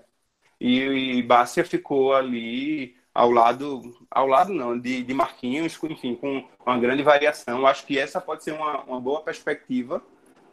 e, 0.59 1.17
e 1.17 1.23
Bárcia 1.23 1.65
ficou 1.65 2.13
ali 2.13 2.95
ao 3.13 3.29
lado, 3.29 3.81
ao 4.09 4.27
lado 4.27 4.53
não, 4.53 4.79
de, 4.79 5.03
de 5.03 5.13
Marquinhos, 5.13 5.77
enfim, 5.83 6.15
com 6.15 6.47
uma 6.65 6.79
grande 6.79 7.03
variação. 7.03 7.67
Acho 7.67 7.85
que 7.85 7.99
essa 7.99 8.21
pode 8.21 8.43
ser 8.43 8.53
uma, 8.53 8.81
uma 8.83 8.99
boa 8.99 9.21
perspectiva 9.21 10.01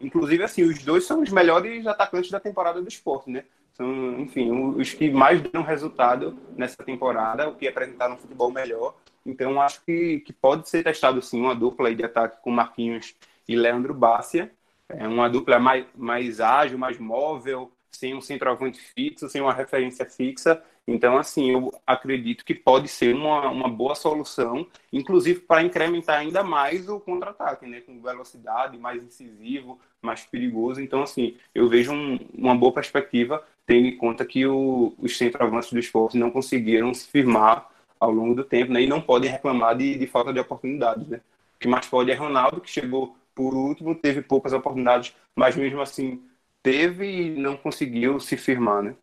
Inclusive, 0.01 0.43
assim, 0.43 0.63
os 0.63 0.83
dois 0.83 1.05
são 1.05 1.23
os 1.23 1.31
melhores 1.31 1.87
atacantes 1.87 2.31
da 2.31 2.41
temporada 2.41 2.81
do 2.81 2.89
esporte, 2.89 3.31
né? 3.31 3.45
São, 3.75 4.21
enfim, 4.21 4.51
os 4.51 4.93
que 4.93 5.11
mais 5.11 5.41
deram 5.41 5.63
resultado 5.63 6.39
nessa 6.57 6.83
temporada, 6.83 7.49
o 7.49 7.55
que 7.55 7.69
apresentaram 7.69 8.15
um 8.15 8.19
futebol 8.19 8.51
melhor. 8.51 8.95
Então, 9.25 9.61
acho 9.61 9.85
que, 9.85 10.21
que 10.21 10.33
pode 10.33 10.69
ser 10.69 10.83
testado, 10.83 11.21
sim, 11.21 11.41
uma 11.41 11.55
dupla 11.55 11.95
de 11.95 12.05
ataque 12.05 12.43
com 12.43 12.51
Marquinhos 12.51 13.15
e 13.47 13.55
Leandro 13.55 13.95
Bácia. 13.95 14.51
É 14.89 15.07
uma 15.07 15.29
dupla 15.29 15.59
mais, 15.59 15.87
mais 15.97 16.41
ágil, 16.41 16.79
mais 16.79 16.99
móvel, 16.99 17.71
sem 17.91 18.15
um 18.15 18.21
centroavante 18.21 18.81
fixo, 18.81 19.29
sem 19.29 19.41
uma 19.41 19.53
referência 19.53 20.05
fixa. 20.05 20.63
Então, 20.87 21.17
assim, 21.17 21.51
eu 21.53 21.73
acredito 21.87 22.45
que 22.45 22.55
pode 22.55 22.89
ser 22.89 23.15
uma, 23.15 23.49
uma 23.49 23.69
boa 23.69 23.95
solução, 23.95 24.67
inclusive 24.93 25.41
para 25.41 25.63
incrementar 25.63 26.19
ainda 26.19 26.43
mais 26.43 26.89
o 26.89 26.99
contra-ataque, 26.99 27.67
né? 27.67 27.81
Com 27.81 28.01
velocidade, 28.01 28.77
mais 28.79 29.03
incisivo, 29.03 29.79
mais 30.03 30.25
perigoso. 30.25 30.81
Então, 30.81 31.03
assim, 31.03 31.37
eu 31.55 31.69
vejo 31.69 31.93
um, 31.93 32.19
uma 32.35 32.55
boa 32.57 32.73
perspectiva, 32.73 33.45
tendo 33.67 33.87
em 33.87 33.97
conta 33.97 34.25
que 34.25 34.47
o, 34.47 34.95
os 34.99 35.17
centroavantes 35.17 35.73
do 35.73 35.79
esporte 35.79 36.19
não 36.19 36.31
conseguiram 36.31 36.93
se 36.93 37.07
firmar 37.09 37.69
ao 37.99 38.11
longo 38.11 38.35
do 38.35 38.45
tempo, 38.45 38.73
né? 38.73 38.83
E 38.83 38.87
não 38.87 39.01
podem 39.01 39.31
reclamar 39.31 39.77
de, 39.77 39.97
de 39.97 40.07
falta 40.07 40.33
de 40.33 40.41
oportunidades, 40.41 41.07
né? 41.07 41.21
O 41.57 41.59
que 41.61 41.69
mais 41.69 41.87
pode 41.87 42.11
é 42.11 42.15
Ronaldo, 42.15 42.61
que 42.61 42.71
chegou 42.71 43.17
por 43.35 43.55
último, 43.55 43.95
teve 43.95 44.23
poucas 44.23 44.53
oportunidades, 44.53 45.15
mas 45.37 45.57
mesmo 45.57 45.81
assim 45.81 46.23
teve 46.63 47.07
e 47.07 47.31
não 47.31 47.57
conseguiu 47.57 48.19
se 48.21 48.37
firmar, 48.37 48.83
né? 48.83 48.95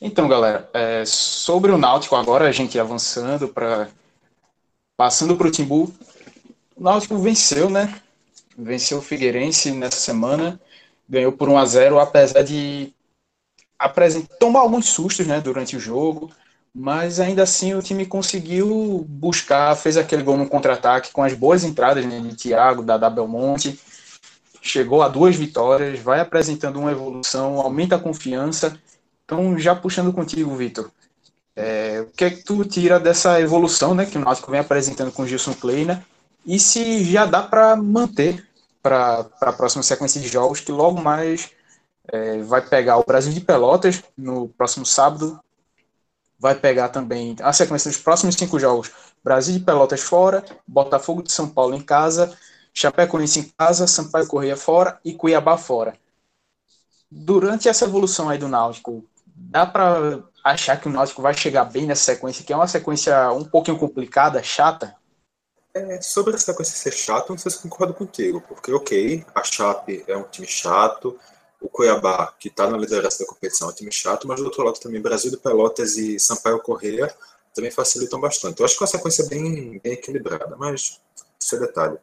Então, 0.00 0.28
galera, 0.28 0.68
é, 0.72 1.04
sobre 1.04 1.72
o 1.72 1.78
Náutico 1.78 2.14
agora, 2.14 2.46
a 2.46 2.52
gente 2.52 2.78
avançando 2.78 3.48
para 3.48 3.88
passando 4.96 5.36
para 5.36 5.48
o 5.48 5.50
Timbu, 5.50 5.92
o 6.76 6.82
Náutico 6.82 7.18
venceu, 7.18 7.68
né? 7.68 8.00
Venceu 8.56 8.98
o 8.98 9.02
Figueirense 9.02 9.72
nessa 9.72 9.98
semana, 9.98 10.60
ganhou 11.08 11.32
por 11.32 11.48
1 11.48 11.58
a 11.58 11.64
0, 11.64 11.98
apesar 11.98 12.42
de 12.42 12.92
apresentar, 13.78 14.36
tomar 14.36 14.60
alguns 14.60 14.86
sustos, 14.86 15.26
né, 15.26 15.40
durante 15.40 15.76
o 15.76 15.80
jogo, 15.80 16.30
mas 16.74 17.20
ainda 17.20 17.44
assim 17.44 17.74
o 17.74 17.82
time 17.82 18.04
conseguiu 18.04 19.04
buscar, 19.08 19.76
fez 19.76 19.96
aquele 19.96 20.24
gol 20.24 20.36
no 20.36 20.48
contra-ataque 20.48 21.12
com 21.12 21.22
as 21.22 21.32
boas 21.34 21.62
entradas 21.62 22.04
né, 22.04 22.18
de 22.20 22.34
Thiago, 22.34 22.82
da 22.82 23.10
Belmonte, 23.10 23.78
chegou 24.60 25.02
a 25.02 25.08
duas 25.08 25.36
vitórias, 25.36 26.00
vai 26.00 26.20
apresentando 26.20 26.80
uma 26.80 26.90
evolução, 26.90 27.60
aumenta 27.60 27.94
a 27.96 28.00
confiança 28.00 28.76
então, 29.28 29.58
já 29.58 29.76
puxando 29.76 30.10
contigo, 30.10 30.56
Vitor, 30.56 30.90
é, 31.54 32.00
o 32.00 32.06
que 32.06 32.24
é 32.24 32.30
que 32.30 32.42
tu 32.42 32.64
tira 32.64 32.98
dessa 32.98 33.38
evolução 33.38 33.94
né, 33.94 34.06
que 34.06 34.16
o 34.16 34.20
Náutico 34.22 34.50
vem 34.50 34.58
apresentando 34.58 35.12
com 35.12 35.22
o 35.22 35.26
Gilson 35.26 35.52
Kleina 35.52 36.02
e 36.46 36.58
se 36.58 37.04
já 37.04 37.26
dá 37.26 37.42
para 37.42 37.76
manter 37.76 38.48
para 38.82 39.26
a 39.42 39.52
próxima 39.52 39.82
sequência 39.82 40.18
de 40.18 40.28
jogos, 40.28 40.60
que 40.60 40.72
logo 40.72 40.98
mais 40.98 41.50
é, 42.10 42.38
vai 42.38 42.66
pegar 42.66 42.96
o 42.96 43.04
Brasil 43.04 43.30
de 43.30 43.42
Pelotas 43.42 44.02
no 44.16 44.48
próximo 44.48 44.86
sábado, 44.86 45.38
vai 46.38 46.54
pegar 46.54 46.88
também 46.88 47.36
a 47.42 47.52
sequência 47.52 47.90
dos 47.90 48.00
próximos 48.00 48.34
cinco 48.34 48.58
jogos, 48.58 48.90
Brasil 49.22 49.52
de 49.52 49.60
Pelotas 49.62 50.00
fora, 50.00 50.42
Botafogo 50.66 51.22
de 51.22 51.30
São 51.30 51.46
Paulo 51.46 51.74
em 51.74 51.82
casa, 51.82 52.34
Chapecoense 52.72 53.40
em 53.40 53.52
casa, 53.58 53.86
Sampaio 53.86 54.26
Correia 54.26 54.56
fora 54.56 54.98
e 55.04 55.12
Cuiabá 55.12 55.58
fora. 55.58 55.92
Durante 57.10 57.68
essa 57.68 57.84
evolução 57.84 58.30
aí 58.30 58.38
do 58.38 58.48
Náutico, 58.48 59.04
dá 59.48 59.64
para 59.66 60.22
achar 60.44 60.78
que 60.78 60.88
o 60.88 60.92
Náutico 60.92 61.22
vai 61.22 61.34
chegar 61.34 61.64
bem 61.64 61.86
nessa 61.86 62.14
sequência, 62.14 62.44
que 62.44 62.52
é 62.52 62.56
uma 62.56 62.68
sequência 62.68 63.32
um 63.32 63.44
pouquinho 63.44 63.78
complicada, 63.78 64.42
chata? 64.42 64.94
É, 65.74 66.00
sobre 66.00 66.34
essa 66.34 66.46
sequência 66.46 66.76
ser 66.76 66.92
chata, 66.92 67.26
não 67.30 67.38
sei 67.38 67.50
se 67.50 67.62
concordo 67.62 67.94
contigo, 67.94 68.40
porque, 68.40 68.72
ok, 68.72 69.24
a 69.34 69.42
Chape 69.42 70.04
é 70.06 70.16
um 70.16 70.24
time 70.24 70.46
chato, 70.46 71.18
o 71.60 71.68
Cuiabá, 71.68 72.32
que 72.38 72.48
está 72.48 72.68
na 72.68 72.76
liderança 72.76 73.20
da 73.20 73.28
competição, 73.28 73.68
é 73.68 73.72
um 73.72 73.74
time 73.74 73.92
chato, 73.92 74.26
mas 74.26 74.40
do 74.40 74.46
outro 74.46 74.62
lado 74.62 74.78
também 74.78 75.00
Brasil 75.00 75.30
de 75.30 75.36
Pelotas 75.36 75.96
e 75.96 76.18
Sampaio 76.18 76.60
Correia 76.60 77.14
também 77.54 77.70
facilitam 77.70 78.20
bastante. 78.20 78.60
Eu 78.60 78.66
acho 78.66 78.76
que 78.76 78.82
é 78.82 78.84
uma 78.84 78.90
sequência 78.90 79.26
bem, 79.26 79.78
bem 79.80 79.92
equilibrada, 79.92 80.56
mas 80.56 81.00
isso 81.40 81.56
é 81.56 81.58
detalhe. 81.58 81.98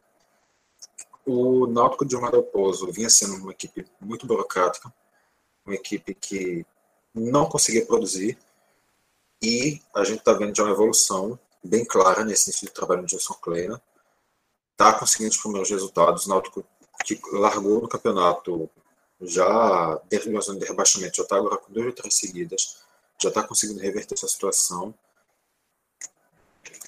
O 1.24 1.66
Náutico 1.66 2.04
de 2.04 2.16
Omar 2.16 2.32
Pozo 2.42 2.90
vinha 2.92 3.10
sendo 3.10 3.36
uma 3.36 3.52
equipe 3.52 3.86
muito 4.00 4.26
burocrática, 4.26 4.92
uma 5.64 5.74
equipe 5.74 6.14
que 6.14 6.64
não 7.16 7.48
conseguia 7.48 7.84
produzir. 7.84 8.38
E 9.42 9.80
a 9.94 10.04
gente 10.04 10.18
está 10.18 10.32
vendo 10.32 10.56
já 10.56 10.62
uma 10.62 10.72
evolução 10.72 11.38
bem 11.62 11.84
clara 11.84 12.24
nesse 12.24 12.50
início 12.50 12.66
de 12.66 12.72
trabalho 12.72 13.02
do 13.02 13.08
Jason 13.08 13.34
Kleina. 13.34 13.80
Está 14.72 14.92
conseguindo 14.92 15.30
os 15.30 15.36
primeiros 15.36 15.70
resultados. 15.70 16.26
O 16.26 16.28
Náutico 16.28 16.64
que 17.04 17.20
largou 17.32 17.80
no 17.80 17.88
campeonato 17.88 18.68
já 19.20 19.96
dentro 20.08 20.28
de 20.28 20.34
uma 20.34 20.40
zona 20.40 20.58
de 20.58 20.66
rebaixamento, 20.66 21.16
já 21.16 21.22
está 21.22 21.36
agora 21.36 21.56
com 21.56 21.72
duas 21.72 21.94
três 21.94 22.14
seguidas, 22.14 22.78
já 23.20 23.28
está 23.28 23.42
conseguindo 23.42 23.80
reverter 23.80 24.14
essa 24.14 24.28
situação. 24.28 24.94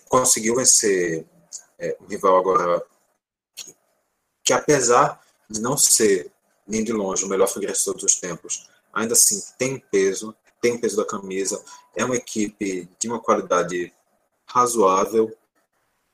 Conseguiu 0.08 0.56
vencer 0.56 1.26
é, 1.78 1.96
um 2.00 2.06
rival 2.06 2.38
agora 2.38 2.84
que, 3.54 3.74
que, 4.44 4.52
apesar 4.52 5.22
de 5.48 5.60
não 5.60 5.76
ser 5.76 6.30
nem 6.66 6.84
de 6.84 6.92
longe 6.92 7.24
o 7.24 7.28
melhor 7.28 7.46
Figueirense 7.46 7.80
de 7.80 7.84
todos 7.86 8.04
os 8.04 8.16
tempos, 8.16 8.68
ainda 8.92 9.14
assim 9.14 9.42
tem 9.58 9.78
peso, 9.78 10.34
tem 10.60 10.78
peso 10.78 10.96
da 10.96 11.06
camisa, 11.06 11.62
é 11.94 12.04
uma 12.04 12.16
equipe 12.16 12.88
de 12.98 13.08
uma 13.08 13.20
qualidade 13.20 13.92
razoável, 14.46 15.36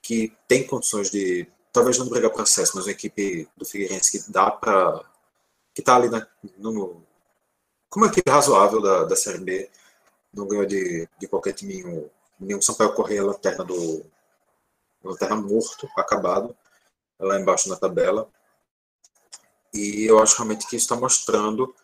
que 0.03 0.37
tem 0.47 0.67
condições 0.67 1.11
de, 1.11 1.47
talvez 1.73 1.99
não 1.99 2.09
brigar 2.09 2.31
para 2.31 2.43
acesso, 2.43 2.73
mas 2.75 2.85
uma 2.85 2.93
equipe 2.93 3.49
do 3.57 3.65
Figueirense 3.65 4.13
que 4.13 4.31
dá 4.31 4.51
para, 4.51 5.03
que 5.75 5.81
está 5.81 5.97
ali 5.97 6.11
na, 6.11 6.27
no, 6.59 7.03
como 7.89 8.05
uma 8.05 8.13
equipe 8.13 8.31
razoável 8.31 8.83
da, 8.83 9.05
da 9.05 9.17
Série 9.17 9.39
B, 9.39 9.71
não 10.33 10.47
ganhou 10.47 10.67
de, 10.67 11.09
de 11.19 11.27
qualquer 11.29 11.53
time, 11.53 12.11
nenhum 12.39 12.61
Sampaio 12.61 12.93
Correia, 12.93 13.25
lanterna 13.25 13.65
do, 13.65 14.05
lanterna 15.03 15.37
morto, 15.37 15.89
acabado, 15.97 16.57
lá 17.19 17.41
embaixo 17.41 17.69
na 17.69 17.77
tabela, 17.77 18.29
e 19.73 20.05
eu 20.05 20.21
acho 20.23 20.37
realmente 20.37 20.67
que 20.67 20.77
isso 20.77 20.85
está 20.85 20.97
mostrando 20.97 21.75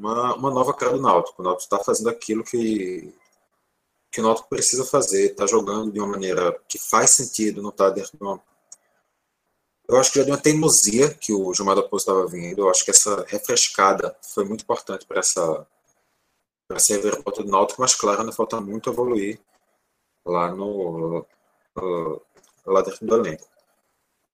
uma, 0.00 0.34
uma 0.34 0.50
nova 0.50 0.74
cara 0.74 0.92
do 0.92 1.02
Náutico. 1.02 1.42
O 1.42 1.44
Náutico 1.44 1.62
está 1.64 1.84
fazendo 1.84 2.08
aquilo 2.08 2.42
que, 2.42 3.14
que 4.10 4.20
o 4.20 4.24
Náutico 4.24 4.48
precisa 4.48 4.84
fazer, 4.84 5.32
está 5.32 5.46
jogando 5.46 5.92
de 5.92 6.00
uma 6.00 6.08
maneira 6.08 6.58
que 6.68 6.78
faz 6.78 7.10
sentido, 7.10 7.62
não 7.62 7.70
está 7.70 7.90
dentro 7.90 8.16
de 8.16 8.22
uma. 8.22 8.42
Eu 9.88 9.98
acho 9.98 10.12
que 10.12 10.18
já 10.20 10.24
deu 10.24 10.34
uma 10.34 10.40
teimosia 10.40 11.12
que 11.14 11.32
o 11.32 11.52
Gilmar 11.52 11.76
da 11.76 11.82
Pouso 11.82 12.04
estava 12.04 12.26
vindo. 12.26 12.60
Eu 12.62 12.70
acho 12.70 12.84
que 12.84 12.92
essa 12.92 13.24
refrescada 13.28 14.16
foi 14.22 14.44
muito 14.44 14.62
importante 14.62 15.06
para 15.06 15.20
essa 15.20 15.66
para 16.68 16.76
essa 16.76 16.94
reviravolta 16.94 17.42
do 17.42 17.50
Náutico, 17.50 17.80
mas 17.80 17.94
claro, 17.96 18.20
ainda 18.20 18.32
falta 18.32 18.60
muito 18.60 18.90
evoluir 18.90 19.40
lá 20.24 20.54
no 20.54 21.26
lá 22.66 22.82
dentro 22.82 23.06
do 23.06 23.16
elenco. 23.16 23.48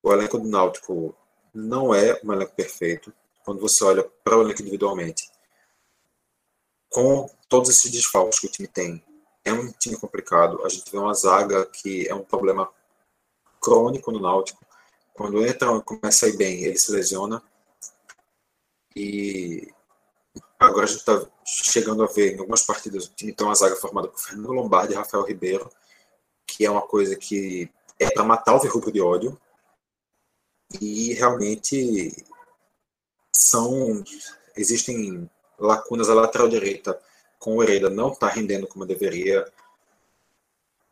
O 0.02 0.12
elenco 0.12 0.38
do 0.38 0.48
Náutico 0.48 1.16
não 1.54 1.94
é 1.94 2.20
um 2.22 2.32
elenco 2.32 2.54
perfeito. 2.54 3.12
Quando 3.44 3.60
você 3.60 3.82
olha 3.84 4.04
para 4.22 4.36
o 4.36 4.42
elenco 4.42 4.60
individualmente, 4.60 5.30
com 6.90 7.28
todos 7.48 7.68
esses 7.70 7.90
desfalques 7.90 8.38
que 8.38 8.46
o 8.46 8.50
time 8.50 8.68
tem, 8.68 9.04
é 9.44 9.52
um 9.52 9.70
time 9.72 9.96
complicado. 9.96 10.64
A 10.64 10.68
gente 10.68 10.90
vê 10.90 10.98
uma 10.98 11.14
zaga 11.14 11.64
que 11.66 12.08
é 12.08 12.14
um 12.14 12.24
problema 12.24 12.68
crônico 13.60 14.10
no 14.10 14.20
Náutico. 14.20 14.64
Quando 15.14 15.44
entra, 15.46 15.80
começa 15.80 16.26
a 16.26 16.28
ir 16.28 16.36
bem, 16.36 16.64
ele 16.64 16.78
se 16.78 16.90
lesiona. 16.92 17.42
E 18.94 19.72
agora 20.58 20.84
a 20.84 20.86
gente 20.86 20.98
está 20.98 21.26
chegando 21.44 22.02
a 22.02 22.06
ver 22.06 22.34
em 22.34 22.38
algumas 22.38 22.62
partidas 22.62 23.06
o 23.06 23.14
time 23.14 23.32
tem 23.32 23.46
uma 23.46 23.54
zaga 23.54 23.76
formada 23.76 24.08
por 24.08 24.18
Fernando 24.18 24.52
Lombardi 24.52 24.94
e 24.94 24.96
Rafael 24.96 25.24
Ribeiro, 25.24 25.70
que 26.46 26.64
é 26.64 26.70
uma 26.70 26.82
coisa 26.82 27.14
que 27.16 27.70
é 27.98 28.10
para 28.10 28.24
matar 28.24 28.54
o 28.54 28.60
verrubro 28.60 28.90
de 28.90 29.00
ódio. 29.00 29.40
E 30.80 31.12
realmente 31.14 32.24
são 33.32 34.02
existem 34.56 35.30
lacunas 35.58 36.08
à 36.08 36.14
lateral 36.14 36.48
direita 36.48 36.98
com 37.38 37.56
o 37.56 37.62
Hereda 37.62 37.90
não 37.90 38.12
está 38.12 38.28
rendendo 38.28 38.66
como 38.66 38.86
deveria. 38.86 39.46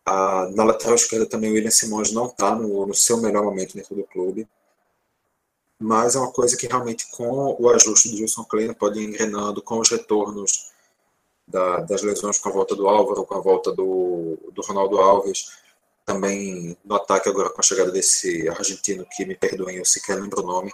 A, 0.07 0.49
na 0.55 0.65
lateral 0.65 0.95
esquerda 0.95 1.27
também 1.27 1.51
o 1.51 1.55
William 1.55 1.71
Simões 1.71 2.13
não 2.13 2.27
está 2.27 2.55
no, 2.55 2.87
no, 2.87 2.95
seu 2.95 3.17
melhor 3.19 3.43
momento 3.43 3.75
dentro 3.75 3.95
do 3.95 4.05
clube. 4.05 4.47
Mas 5.79 6.15
é 6.15 6.19
uma 6.19 6.31
coisa 6.31 6.57
que 6.57 6.67
realmente 6.67 7.11
com 7.11 7.57
o 7.59 7.69
ajuste 7.71 8.11
do 8.11 8.17
Gilson 8.17 8.45
Kleiner 8.45 8.77
pode 8.77 9.01
ir 9.01 9.05
engrenando, 9.05 9.61
com 9.63 9.81
os 9.81 9.91
retornos 9.91 10.73
da, 11.47 11.81
das 11.81 12.03
lesões 12.03 12.39
com 12.39 12.49
a 12.49 12.53
volta 12.53 12.75
do 12.75 12.89
Álvaro, 12.89 13.25
com 13.25 13.35
a 13.35 13.41
volta 13.41 13.73
do, 13.73 14.39
do 14.53 14.63
Ronaldo 14.63 14.99
Alves, 14.99 15.51
também 16.05 16.77
no 16.85 16.95
ataque 16.95 17.29
agora 17.29 17.51
com 17.51 17.61
a 17.61 17.65
chegada 17.65 17.91
desse 17.91 18.49
argentino 18.49 19.07
que 19.11 19.25
me 19.25 19.35
perdoem, 19.35 19.77
eu 19.77 19.85
sequer 19.85 20.21
lembro 20.21 20.43
o 20.43 20.47
nome. 20.47 20.73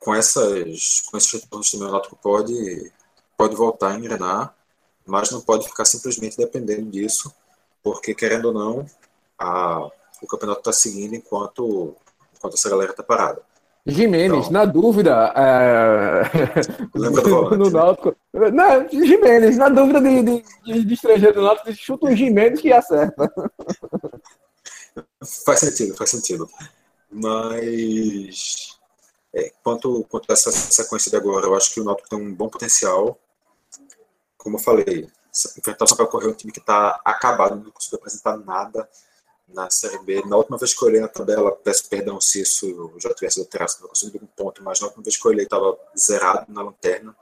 Com, 0.00 0.14
essas, 0.14 1.02
com 1.10 1.16
esses 1.16 1.32
retornos 1.32 1.70
também 1.70 1.88
o 1.88 1.90
Náutico 1.90 2.16
pode, 2.16 2.92
pode 3.36 3.56
voltar 3.56 3.92
a 3.92 3.98
engrenar 3.98 4.54
mas 5.08 5.30
não 5.30 5.40
pode 5.40 5.66
ficar 5.66 5.86
simplesmente 5.86 6.36
dependendo 6.36 6.90
disso, 6.90 7.34
porque 7.82 8.14
querendo 8.14 8.48
ou 8.48 8.54
não, 8.54 8.86
a, 9.38 9.88
o 10.22 10.26
campeonato 10.26 10.60
está 10.60 10.72
seguindo 10.72 11.14
enquanto, 11.14 11.96
enquanto 12.36 12.54
essa 12.54 12.68
galera 12.68 12.90
está 12.90 13.02
parada. 13.02 13.40
Jimenez, 13.86 14.30
então, 14.30 14.50
na 14.50 14.66
dúvida. 14.66 15.32
É... 15.34 16.22
Lembra 16.94 17.22
do 17.22 17.56
no 17.56 17.70
Náutico. 17.70 18.14
Não, 18.34 18.86
Jimenez, 18.90 19.56
na 19.56 19.70
dúvida 19.70 19.98
de, 19.98 20.22
de, 20.22 20.84
de 20.84 20.94
estrangeiro 20.94 21.36
do 21.36 21.42
Náutico, 21.42 21.72
chuta 21.72 22.06
o 22.06 22.14
Jimenez 22.14 22.60
que 22.60 22.70
acerta. 22.70 23.32
Faz 25.46 25.60
sentido, 25.60 25.96
faz 25.96 26.10
sentido. 26.10 26.46
Mas. 27.10 28.77
É, 29.34 29.52
quanto, 29.62 30.04
quanto 30.08 30.30
a 30.30 30.32
essa 30.32 30.50
sequência 30.50 31.10
de 31.10 31.16
agora, 31.16 31.46
eu 31.46 31.54
acho 31.54 31.72
que 31.72 31.80
o 31.80 31.84
Náutico 31.84 32.08
tem 32.08 32.18
um 32.18 32.34
bom 32.34 32.48
potencial 32.48 33.18
como 34.48 34.56
eu 34.56 34.62
falei, 34.62 35.08
enfrentar 35.58 35.84
o 35.84 35.88
Sampaio 35.88 36.08
Correio 36.08 36.30
é 36.30 36.32
um 36.32 36.36
time 36.36 36.52
que 36.52 36.60
está 36.60 37.00
acabado, 37.04 37.56
não 37.56 37.70
conseguiu 37.70 37.98
apresentar 37.98 38.36
nada 38.38 38.88
na 39.46 39.68
Série 39.68 39.98
B. 39.98 40.22
Na 40.26 40.36
última 40.36 40.56
vez 40.56 40.72
que 40.72 40.82
eu 40.82 40.88
olhei 40.88 41.00
na 41.00 41.08
tabela, 41.08 41.52
peço 41.52 41.88
perdão 41.88 42.20
se 42.20 42.40
isso 42.40 42.92
já 42.98 43.12
tivesse 43.12 43.40
alterado, 43.40 43.72
não 43.80 43.88
conseguido 43.88 44.24
um 44.24 44.28
ponto, 44.28 44.62
mas 44.62 44.80
na 44.80 44.86
última 44.86 45.02
vez 45.02 45.16
que 45.16 45.26
eu 45.26 45.30
olhei 45.30 45.44
estava 45.44 45.76
zerado 45.98 46.50
na 46.50 46.62
lanterna, 46.62 47.14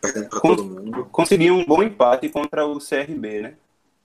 perdendo 0.00 0.28
para 0.28 0.40
todo 0.40 0.64
mundo. 0.64 1.04
Conseguiu 1.06 1.54
um 1.54 1.64
bom 1.64 1.82
empate 1.82 2.28
contra 2.28 2.64
o 2.66 2.78
CRB, 2.78 3.42
né? 3.42 3.56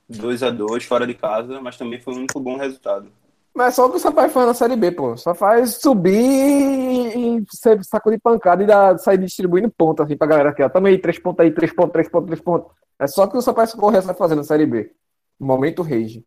2 0.10 0.43
a 0.43 0.50
2 0.50 0.84
fora 0.86 1.06
de 1.06 1.14
casa, 1.14 1.62
mas 1.62 1.78
também 1.78 2.02
foi 2.02 2.14
um 2.14 2.18
muito 2.18 2.39
bom 2.39 2.58
resultado. 2.58 3.12
Mas 3.58 3.74
só 3.74 3.88
o 3.88 3.89
que 3.89 3.97
o 3.97 3.99
Sampaio 3.99 4.30
faz 4.30 4.45
na 4.45 4.53
Série 4.53 4.76
B, 4.76 4.91
pô. 4.91 5.18
Só 5.18 5.34
faz 5.34 5.78
subir 5.82 6.14
e 6.14 7.43
ser 7.49 7.84
saco 7.84 8.12
de 8.12 8.20
pancada 8.20 8.62
e 8.62 8.68
dar, 8.68 8.99
sair 8.99 9.18
distribuindo 9.18 9.68
pontos 9.76 10.05
assim 10.05 10.16
pra 10.16 10.28
galera 10.28 10.49
aqui, 10.51 10.62
ó. 10.62 10.70
Tamo 10.70 10.86
aí, 10.86 10.99
três 10.99 11.18
pontos 11.18 11.43
aí, 11.43 11.49
três 11.49 11.74
pontos, 11.74 11.91
três 11.91 12.08
pontos, 12.08 12.28
três 12.28 12.39
pontos. 12.39 12.72
É 12.99 13.08
só 13.08 13.26
que 13.26 13.36
o 13.36 13.41
Sampaio 13.41 13.68
Correia 13.72 14.03
sai 14.03 14.14
fazendo 14.14 14.38
na 14.38 14.43
Série 14.43 14.68
B. 14.68 14.91
Momento 15.39 15.82
rage. 15.82 16.24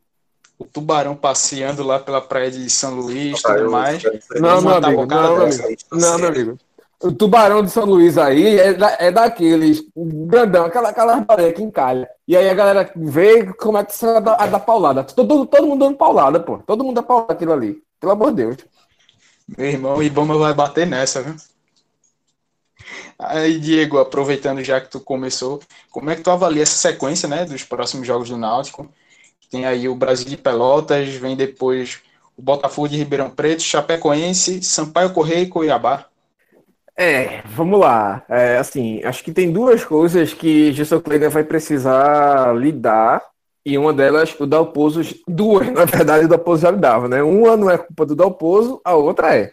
O 0.58 0.64
tubarão 0.64 1.14
passeando 1.14 1.84
lá 1.84 2.00
pela 2.00 2.20
praia 2.20 2.50
de 2.50 2.68
São 2.68 2.96
Luís 2.96 3.38
e 3.38 3.42
tudo 3.44 3.70
mais. 3.70 4.02
Não, 4.32 4.60
meu 4.60 4.74
amigo, 4.74 5.06
não, 5.06 5.36
meu 5.36 5.42
amigo. 5.44 5.62
Não, 5.92 6.18
meu 6.18 6.28
amigo. 6.30 6.58
O 7.02 7.10
tubarão 7.10 7.62
de 7.62 7.70
São 7.70 7.84
Luís 7.86 8.18
aí 8.18 8.58
é, 8.58 8.74
da, 8.74 8.96
é 9.00 9.10
daqueles 9.10 9.82
grandão, 9.96 10.66
aquela, 10.66 10.90
aquela 10.90 11.20
baleia 11.20 11.52
que 11.52 11.62
encalha. 11.62 12.08
E 12.28 12.36
aí 12.36 12.48
a 12.48 12.54
galera 12.54 12.90
vê 12.94 13.46
como 13.54 13.78
é 13.78 13.84
que 13.84 13.96
você 13.96 14.06
a 14.06 14.20
dar 14.20 14.60
paulada. 14.60 15.02
Todo, 15.02 15.46
todo 15.46 15.66
mundo 15.66 15.86
dando 15.86 15.96
paulada, 15.96 16.38
pô. 16.38 16.58
Todo 16.58 16.84
mundo 16.84 16.96
dá 16.96 17.02
paulada 17.02 17.32
aquilo 17.32 17.52
ali. 17.52 17.82
Pelo 17.98 18.12
amor 18.12 18.30
de 18.30 18.44
Deus. 18.44 18.56
Meu 19.56 19.66
irmão, 19.66 20.02
Ibama 20.02 20.36
vai 20.36 20.52
bater 20.52 20.86
nessa, 20.86 21.22
viu? 21.22 21.34
Aí, 23.18 23.58
Diego, 23.58 23.98
aproveitando 23.98 24.62
já 24.62 24.80
que 24.80 24.90
tu 24.90 25.00
começou, 25.00 25.60
como 25.90 26.10
é 26.10 26.16
que 26.16 26.22
tu 26.22 26.30
avalia 26.30 26.62
essa 26.62 26.76
sequência, 26.76 27.28
né, 27.28 27.44
dos 27.44 27.64
próximos 27.64 28.06
jogos 28.06 28.30
do 28.30 28.36
Náutico? 28.36 28.88
Tem 29.50 29.66
aí 29.66 29.88
o 29.88 29.94
Brasil 29.94 30.26
de 30.26 30.36
Pelotas, 30.36 31.08
vem 31.14 31.36
depois 31.36 32.00
o 32.36 32.42
Botafogo 32.42 32.88
de 32.88 32.96
Ribeirão 32.96 33.28
Preto, 33.28 33.62
Chapecoense, 33.62 34.62
Sampaio 34.62 35.12
Correia 35.12 35.42
e 35.42 35.48
Cuiabá. 35.48 36.06
É, 37.00 37.40
vamos 37.46 37.80
lá. 37.80 38.22
É, 38.28 38.58
assim, 38.58 39.02
acho 39.02 39.24
que 39.24 39.32
tem 39.32 39.50
duas 39.50 39.82
coisas 39.82 40.34
que 40.34 40.70
Gilson 40.70 41.00
Kleiner 41.00 41.30
vai 41.30 41.42
precisar 41.42 42.54
lidar, 42.54 43.22
e 43.64 43.78
uma 43.78 43.90
delas, 43.90 44.38
o 44.38 44.46
Dalpozo, 44.46 45.00
duas, 45.26 45.66
na 45.72 45.86
verdade, 45.86 46.26
o 46.26 46.28
Dalpozo 46.28 46.60
já 46.60 46.70
lidava, 46.70 47.08
né? 47.08 47.22
Uma 47.22 47.56
não 47.56 47.70
é 47.70 47.78
culpa 47.78 48.04
do 48.04 48.14
Dalpozo, 48.14 48.82
a 48.84 48.94
outra 48.94 49.34
é. 49.34 49.50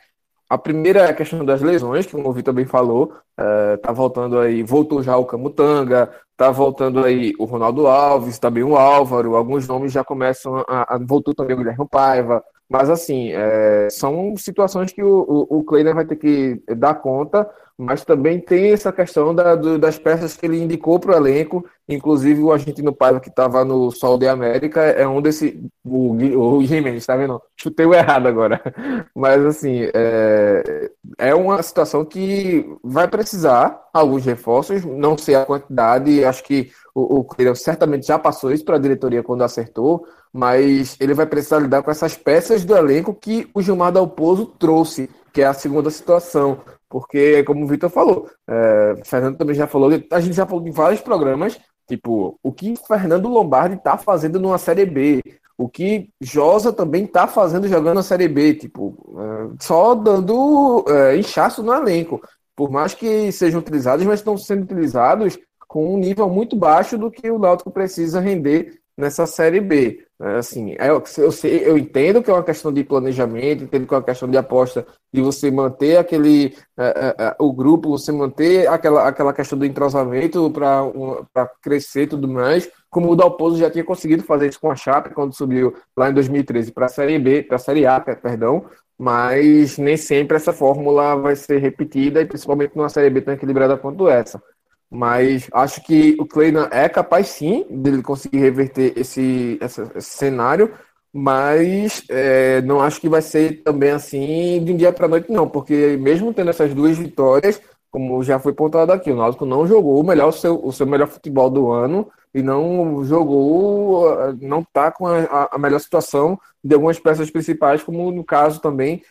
A 0.49 0.57
primeira 0.57 1.03
é 1.03 1.09
a 1.09 1.13
questão 1.13 1.45
das 1.45 1.61
lesões, 1.61 2.05
que 2.05 2.17
o 2.17 2.33
Vitor 2.33 2.53
também 2.53 2.65
falou, 2.65 3.13
é, 3.37 3.77
tá 3.77 3.93
voltando 3.93 4.39
aí, 4.39 4.61
voltou 4.61 5.01
já 5.01 5.15
o 5.15 5.25
Camutanga, 5.25 6.11
tá 6.35 6.51
voltando 6.51 7.01
aí 7.01 7.33
o 7.39 7.45
Ronaldo 7.45 7.87
Alves, 7.87 8.39
também 8.39 8.63
o 8.63 8.75
Álvaro, 8.75 9.37
alguns 9.37 9.65
nomes 9.65 9.93
já 9.93 10.03
começam 10.03 10.65
a, 10.67 10.95
a 10.95 10.97
voltou 10.97 11.33
também 11.33 11.55
o 11.55 11.59
Guilherme 11.59 11.87
Paiva, 11.89 12.43
mas, 12.69 12.89
assim, 12.89 13.31
é, 13.31 13.87
são 13.89 14.35
situações 14.35 14.91
que 14.91 15.01
o, 15.01 15.47
o, 15.49 15.59
o 15.59 15.63
Kleiner 15.63 15.95
vai 15.95 16.05
ter 16.05 16.17
que 16.17 16.61
dar 16.75 16.95
conta, 16.95 17.49
mas 17.77 18.03
também 18.03 18.39
tem 18.39 18.71
essa 18.71 18.91
questão 18.91 19.35
da, 19.35 19.55
do, 19.55 19.77
das 19.77 19.99
peças 19.99 20.35
que 20.35 20.45
ele 20.45 20.61
indicou 20.61 20.99
para 20.99 21.13
o 21.13 21.15
elenco, 21.15 21.63
inclusive 21.87 22.41
o 22.41 22.51
argentino 22.51 22.91
Paiva, 22.91 23.19
que 23.19 23.29
estava 23.29 23.63
no 23.63 23.91
Sol 23.91 24.17
de 24.17 24.27
América, 24.27 24.81
é 24.81 25.07
um 25.07 25.21
desse. 25.21 25.63
O, 25.85 26.11
o 26.11 26.65
Jimenez, 26.65 27.05
tá 27.05 27.15
vendo? 27.15 27.39
Chutei 27.55 27.85
o 27.85 27.93
errado 27.93 28.27
agora. 28.27 28.59
Mas, 29.15 29.45
assim, 29.45 29.89
é, 29.93 30.89
é 31.19 31.35
uma 31.35 31.61
situação 31.61 32.03
que 32.03 32.65
vai 32.83 33.07
precisar 33.07 33.79
alguns 33.93 34.25
reforços, 34.25 34.83
não 34.83 35.17
sei 35.17 35.35
a 35.35 35.45
quantidade, 35.45 36.25
acho 36.25 36.43
que 36.43 36.71
o, 36.99 37.19
o 37.19 37.23
Kleiner 37.23 37.55
certamente 37.55 38.07
já 38.07 38.17
passou 38.17 38.51
isso 38.51 38.65
para 38.65 38.75
a 38.75 38.79
diretoria 38.79 39.23
quando 39.23 39.43
acertou 39.43 40.05
mas 40.37 40.95
ele 40.99 41.15
vai 41.15 41.25
precisar 41.25 41.57
lidar 41.57 41.81
com 41.81 41.89
essas 41.91 42.15
peças 42.15 42.63
do 42.63 42.75
elenco 42.75 43.11
que 43.11 43.49
o 43.55 43.61
Gilmar 43.61 43.91
Dalpozo 43.91 44.45
trouxe, 44.45 45.09
que 45.33 45.41
é 45.41 45.47
a 45.47 45.53
segunda 45.53 45.89
situação. 45.89 46.59
Porque, 46.87 47.43
como 47.43 47.65
o 47.65 47.67
Vitor 47.67 47.89
falou, 47.89 48.29
é, 48.47 48.95
o 49.01 49.05
Fernando 49.05 49.35
também 49.35 49.55
já 49.55 49.65
falou, 49.65 49.89
a 50.11 50.19
gente 50.19 50.35
já 50.35 50.45
falou 50.45 50.67
em 50.67 50.71
vários 50.71 51.01
programas, 51.01 51.59
tipo, 51.87 52.39
o 52.43 52.51
que 52.51 52.75
Fernando 52.87 53.27
Lombardi 53.27 53.75
está 53.75 53.97
fazendo 53.97 54.39
numa 54.39 54.59
Série 54.59 54.85
B, 54.85 55.21
o 55.57 55.67
que 55.67 56.09
Josa 56.21 56.71
também 56.71 57.05
está 57.05 57.27
fazendo 57.27 57.67
jogando 57.67 57.95
na 57.95 58.03
Série 58.03 58.27
B, 58.27 58.53
tipo, 58.53 58.95
é, 59.19 59.55
só 59.59 59.95
dando 59.95 60.85
é, 60.87 61.17
inchaço 61.17 61.63
no 61.63 61.73
elenco. 61.73 62.21
Por 62.55 62.69
mais 62.71 62.93
que 62.93 63.31
sejam 63.31 63.59
utilizados, 63.59 64.05
mas 64.05 64.19
estão 64.19 64.37
sendo 64.37 64.63
utilizados 64.63 65.37
com 65.77 65.93
um 65.93 65.97
nível 65.99 66.27
muito 66.27 66.55
baixo 66.55 66.97
do 66.97 67.11
que 67.11 67.29
o 67.29 67.37
Náutico 67.37 67.69
precisa 67.69 68.19
render 68.19 68.79
nessa 68.97 69.27
Série 69.27 69.61
B. 69.61 70.03
É, 70.19 70.37
assim, 70.37 70.75
é, 70.79 70.89
eu, 70.89 71.31
sei, 71.31 71.61
eu 71.63 71.77
entendo 71.77 72.23
que 72.23 72.31
é 72.31 72.33
uma 72.33 72.43
questão 72.43 72.73
de 72.73 72.83
planejamento, 72.83 73.63
entendo 73.63 73.85
que 73.85 73.93
é 73.93 73.97
uma 73.97 74.03
questão 74.03 74.27
de 74.27 74.35
aposta 74.39 74.87
de 75.13 75.21
você 75.21 75.51
manter 75.51 75.97
aquele 75.97 76.55
é, 76.75 76.87
é, 76.87 77.15
é 77.25 77.35
o 77.37 77.53
grupo, 77.53 77.91
você 77.91 78.11
manter 78.11 78.67
aquela, 78.67 79.07
aquela 79.07 79.31
questão 79.31 79.59
do 79.59 79.67
entrosamento 79.67 80.49
para 80.51 81.47
crescer 81.61 82.05
e 82.05 82.07
tudo 82.07 82.27
mais, 82.27 82.67
como 82.89 83.11
o 83.11 83.15
Dalpozo 83.15 83.59
já 83.59 83.69
tinha 83.69 83.83
conseguido 83.83 84.23
fazer 84.23 84.49
isso 84.49 84.59
com 84.59 84.71
a 84.71 84.75
Chape 84.75 85.13
quando 85.13 85.37
subiu 85.37 85.75
lá 85.95 86.09
em 86.09 86.13
2013 86.15 86.71
para 86.71 86.87
a 86.87 86.89
Série 86.89 87.19
B, 87.19 87.43
para 87.43 87.57
a 87.57 87.59
Série 87.59 87.85
A, 87.85 87.99
perdão, 87.99 88.65
mas 88.97 89.77
nem 89.77 89.95
sempre 89.95 90.37
essa 90.37 90.51
fórmula 90.51 91.15
vai 91.17 91.35
ser 91.35 91.59
repetida, 91.59 92.19
e 92.19 92.25
principalmente 92.25 92.75
numa 92.75 92.89
Série 92.89 93.11
B 93.11 93.21
tão 93.21 93.35
equilibrada 93.35 93.77
quanto 93.77 94.09
essa. 94.09 94.41
Mas 94.89 95.49
acho 95.51 95.83
que 95.83 96.15
o 96.19 96.25
Kleina 96.25 96.69
é 96.71 96.87
capaz 96.87 97.27
sim 97.27 97.65
de 97.69 98.01
conseguir 98.01 98.39
reverter 98.39 98.93
esse, 98.95 99.57
esse, 99.61 99.81
esse 99.95 100.09
cenário, 100.11 100.73
mas 101.11 102.03
é, 102.09 102.61
não 102.61 102.81
acho 102.81 103.01
que 103.01 103.09
vai 103.09 103.21
ser 103.21 103.63
também 103.63 103.91
assim 103.91 104.63
de 104.63 104.71
um 104.71 104.77
dia 104.77 104.93
para 104.93 105.07
noite, 105.07 105.31
não, 105.31 105.49
porque 105.49 105.97
mesmo 105.99 106.33
tendo 106.33 106.49
essas 106.49 106.73
duas 106.73 106.97
vitórias, 106.97 107.61
como 107.89 108.21
já 108.23 108.37
foi 108.39 108.53
pontuado 108.53 108.91
aqui, 108.91 109.11
o 109.11 109.15
Náutico 109.15 109.45
não 109.45 109.65
jogou 109.65 109.99
o 109.99 110.05
melhor 110.05 110.29
o 110.29 110.31
seu, 110.31 110.63
o 110.63 110.71
seu 110.71 110.85
melhor 110.85 111.07
futebol 111.07 111.49
do 111.49 111.71
ano 111.71 112.09
e 112.33 112.43
não 112.43 113.03
jogou, 113.03 114.35
não 114.39 114.59
está 114.59 114.91
com 114.91 115.07
a, 115.07 115.49
a, 115.51 115.57
melhor 115.57 115.79
situação 115.79 116.39
de 116.63 116.75
algumas 116.75 116.99
peças 116.99 117.31
principais, 117.31 117.81
como 117.81 118.11
no 118.11 118.23
caso 118.23 118.61
também 118.61 119.01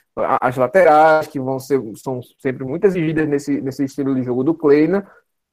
as 0.40 0.56
laterais, 0.56 1.26
que 1.26 1.40
vão 1.40 1.58
ser 1.58 1.82
são 1.96 2.20
sempre 2.38 2.64
muito 2.64 2.84
exigidas 2.84 3.28
nesse, 3.28 3.60
nesse 3.60 3.84
estilo 3.84 4.14
de 4.14 4.22
jogo 4.22 4.44
do 4.44 4.54
Kleina, 4.54 5.06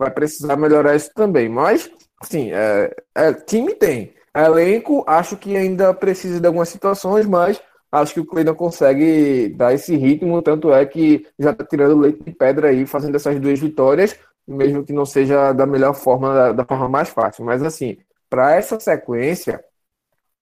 vai 0.04 0.12
precisar 0.12 0.56
melhorar 0.56 0.95
isso 0.95 1.12
também. 1.14 1.49
Mas, 1.49 1.89
assim, 2.22 2.51
é, 2.51 2.93
é, 3.16 3.34
time 3.34 3.74
tem. 3.76 4.14
Elenco, 4.36 5.04
acho 5.08 5.38
que 5.38 5.56
ainda 5.56 5.93
precisa 5.93 6.39
de 6.39 6.47
algumas 6.47 6.70
situações, 6.70 7.26
mas 7.26 7.62
acho 7.91 8.16
que 8.16 8.20
o 8.20 8.26
Kleina 8.26 8.54
consegue 8.54 9.49
dar 9.49 9.74
esse 9.74 9.95
ritmo, 9.95 10.41
tanto 10.41 10.74
é 10.74 10.86
que 10.86 11.28
já 11.38 11.51
está 11.51 11.64
tirando 11.64 11.99
leite 11.99 12.24
de 12.24 12.32
pedra 12.32 12.70
aí, 12.70 12.86
fazendo 12.88 13.16
essas 13.16 13.39
duas 13.39 13.60
vitórias, 13.60 14.18
mesmo 14.47 14.84
que 14.84 14.91
não 14.91 15.06
seja 15.06 15.54
da 15.54 15.66
melhor 15.68 15.93
forma, 15.93 16.34
da, 16.34 16.51
da 16.54 16.66
forma 16.66 16.89
mais 16.89 17.10
fácil. 17.10 17.45
Mas 17.45 17.62
assim, 17.62 17.97
para 18.30 18.56
essa 18.56 18.80
sequência 18.80 19.64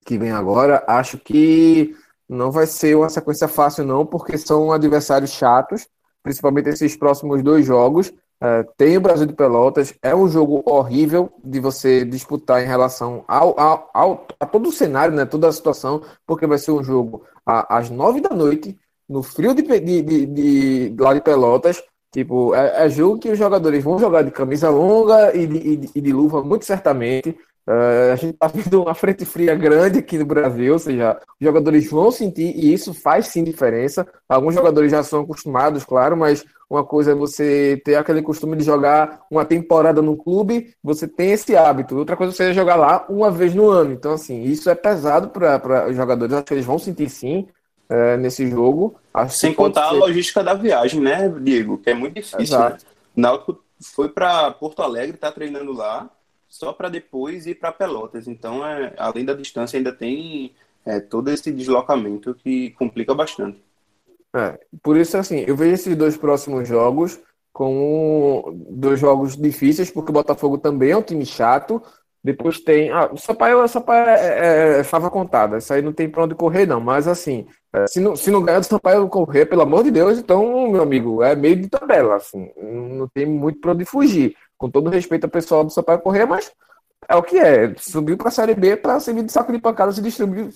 que 0.06 0.18
vem 0.18 0.32
agora, 0.32 0.82
acho 0.86 1.18
que 1.18 1.94
não 2.28 2.50
vai 2.50 2.66
ser 2.66 2.96
uma 2.96 3.10
sequência 3.10 3.46
fácil, 3.46 3.84
não, 3.84 4.06
porque 4.06 4.38
são 4.38 4.72
adversários 4.72 5.32
chatos, 5.32 5.86
principalmente 6.22 6.70
esses 6.70 6.96
próximos 6.96 7.42
dois 7.42 7.66
jogos. 7.66 8.12
Uh, 8.42 8.68
tem 8.76 8.96
o 8.96 9.00
Brasil 9.00 9.24
de 9.24 9.34
Pelotas, 9.34 9.94
é 10.02 10.12
um 10.12 10.26
jogo 10.26 10.64
horrível 10.66 11.32
de 11.44 11.60
você 11.60 12.04
disputar 12.04 12.60
em 12.60 12.66
relação 12.66 13.24
ao, 13.28 13.58
ao, 13.58 13.90
ao, 13.94 14.26
a 14.40 14.44
todo 14.44 14.68
o 14.68 14.72
cenário, 14.72 15.14
né, 15.14 15.24
toda 15.24 15.46
a 15.46 15.52
situação, 15.52 16.02
porque 16.26 16.44
vai 16.44 16.58
ser 16.58 16.72
um 16.72 16.82
jogo 16.82 17.24
às 17.46 17.88
nove 17.88 18.20
da 18.20 18.30
noite, 18.30 18.76
no 19.08 19.22
frio 19.22 19.54
de, 19.54 19.62
de, 19.62 20.02
de, 20.02 20.26
de 20.26 20.96
lá 20.98 21.14
de 21.14 21.20
Pelotas. 21.20 21.80
Tipo, 22.10 22.52
é, 22.52 22.84
é, 22.84 22.88
jogo 22.90 23.20
que 23.20 23.30
os 23.30 23.38
jogadores 23.38 23.82
vão 23.82 23.96
jogar 23.96 24.22
de 24.22 24.32
camisa 24.32 24.68
longa 24.68 25.34
e 25.34 25.46
de, 25.46 25.56
e 25.56 25.90
e 25.94 26.00
de 26.00 26.12
luva, 26.12 26.42
muito 26.42 26.64
certamente. 26.64 27.38
Uh, 27.64 28.12
a 28.12 28.16
gente 28.16 28.34
está 28.34 28.48
vendo 28.48 28.82
uma 28.82 28.94
frente 28.94 29.24
fria 29.24 29.54
grande 29.54 30.00
aqui 30.00 30.18
no 30.18 30.26
Brasil, 30.26 30.72
ou 30.72 30.78
seja, 30.80 31.20
os 31.40 31.46
jogadores 31.46 31.88
vão 31.88 32.10
sentir 32.10 32.52
e 32.56 32.72
isso 32.72 32.92
faz 32.92 33.28
sim 33.28 33.44
diferença. 33.44 34.06
Alguns 34.28 34.54
jogadores 34.54 34.90
já 34.90 35.02
são 35.02 35.22
acostumados, 35.22 35.84
claro, 35.84 36.16
mas 36.16 36.44
uma 36.68 36.84
coisa 36.84 37.12
é 37.12 37.14
você 37.14 37.80
ter 37.84 37.94
aquele 37.94 38.20
costume 38.20 38.56
de 38.56 38.64
jogar 38.64 39.20
uma 39.30 39.44
temporada 39.44 40.02
no 40.02 40.16
clube, 40.16 40.74
você 40.82 41.06
tem 41.06 41.30
esse 41.30 41.54
hábito. 41.54 41.96
Outra 41.96 42.16
coisa 42.16 42.32
é 42.32 42.34
você 42.34 42.54
jogar 42.54 42.76
lá 42.76 43.06
uma 43.08 43.30
vez 43.30 43.54
no 43.54 43.68
ano. 43.68 43.92
Então, 43.92 44.14
assim, 44.14 44.42
isso 44.42 44.68
é 44.68 44.74
pesado 44.74 45.28
para 45.28 45.88
os 45.88 45.94
jogadores. 45.94 46.34
Acho 46.34 46.44
que 46.44 46.54
eles 46.54 46.66
vão 46.66 46.78
sentir 46.78 47.08
sim 47.10 47.46
uh, 47.88 48.16
nesse 48.18 48.48
jogo. 48.48 48.96
Acho 49.14 49.36
Sem 49.36 49.54
contar 49.54 49.90
ser... 49.90 49.96
a 49.96 49.98
logística 49.98 50.42
da 50.42 50.54
viagem, 50.54 51.00
né, 51.00 51.28
Diego? 51.28 51.78
Que 51.78 51.90
é 51.90 51.94
muito 51.94 52.14
difícil. 52.14 52.40
Exato. 52.40 52.84
Né? 52.84 52.92
Náutico 53.14 53.62
foi 53.94 54.08
para 54.08 54.50
Porto 54.52 54.82
Alegre, 54.82 55.14
está 55.14 55.30
treinando 55.30 55.72
lá 55.72 56.10
só 56.52 56.70
para 56.70 56.90
depois 56.90 57.46
ir 57.46 57.54
para 57.54 57.72
Pelotas. 57.72 58.28
Então, 58.28 58.64
é, 58.64 58.92
além 58.98 59.24
da 59.24 59.32
distância, 59.32 59.78
ainda 59.78 59.90
tem 59.90 60.52
é, 60.84 61.00
todo 61.00 61.30
esse 61.30 61.50
deslocamento 61.50 62.34
que 62.34 62.72
complica 62.72 63.14
bastante. 63.14 63.58
É, 64.34 64.60
por 64.82 64.98
isso, 64.98 65.16
assim, 65.16 65.44
eu 65.46 65.56
vejo 65.56 65.72
esses 65.72 65.96
dois 65.96 66.14
próximos 66.14 66.68
jogos 66.68 67.18
como 67.54 68.54
dois 68.68 69.00
jogos 69.00 69.34
difíceis, 69.34 69.90
porque 69.90 70.10
o 70.10 70.14
Botafogo 70.14 70.58
também 70.58 70.90
é 70.90 70.96
um 70.96 71.02
time 71.02 71.24
chato. 71.24 71.82
Depois 72.22 72.60
tem. 72.60 72.90
Ah, 72.90 73.10
o 73.10 73.16
Sampaio, 73.16 73.64
o 73.64 73.68
Sampaio 73.68 74.08
é, 74.08 74.14
é, 74.14 74.80
é 74.80 74.84
fava 74.84 75.10
contada. 75.10 75.56
Isso 75.56 75.72
aí 75.72 75.80
não 75.80 75.92
tem 75.92 76.08
pra 76.08 76.24
onde 76.24 76.34
correr, 76.34 76.66
não. 76.66 76.80
Mas 76.80 77.08
assim, 77.08 77.46
é, 77.72 77.86
se, 77.86 77.98
não, 77.98 78.14
se 78.14 78.30
não 78.30 78.42
ganhar 78.42 78.60
do 78.60 78.66
Sampaio 78.66 79.08
correr, 79.08 79.46
pelo 79.46 79.62
amor 79.62 79.84
de 79.84 79.90
Deus, 79.90 80.18
então, 80.18 80.70
meu 80.70 80.82
amigo, 80.82 81.22
é 81.22 81.34
meio 81.34 81.56
de 81.56 81.68
tabela. 81.68 82.16
Assim, 82.16 82.50
não 82.58 83.08
tem 83.08 83.24
muito 83.24 83.58
pra 83.58 83.72
onde 83.72 83.86
fugir 83.86 84.36
com 84.62 84.70
todo 84.70 84.90
respeito 84.90 85.24
ao 85.24 85.30
pessoal 85.30 85.64
do 85.64 85.72
Sampaio 85.72 85.98
Correia, 85.98 86.24
mas 86.24 86.52
é 87.08 87.16
o 87.16 87.22
que 87.22 87.36
é. 87.36 87.74
Subiu 87.76 88.16
para 88.16 88.28
a 88.28 88.30
Série 88.30 88.54
B 88.54 88.76
para 88.76 89.00
servir 89.00 89.24
de 89.24 89.32
saco 89.32 89.50
de 89.50 89.58
pancadas 89.58 89.98
e 89.98 90.02
distribuir, 90.02 90.50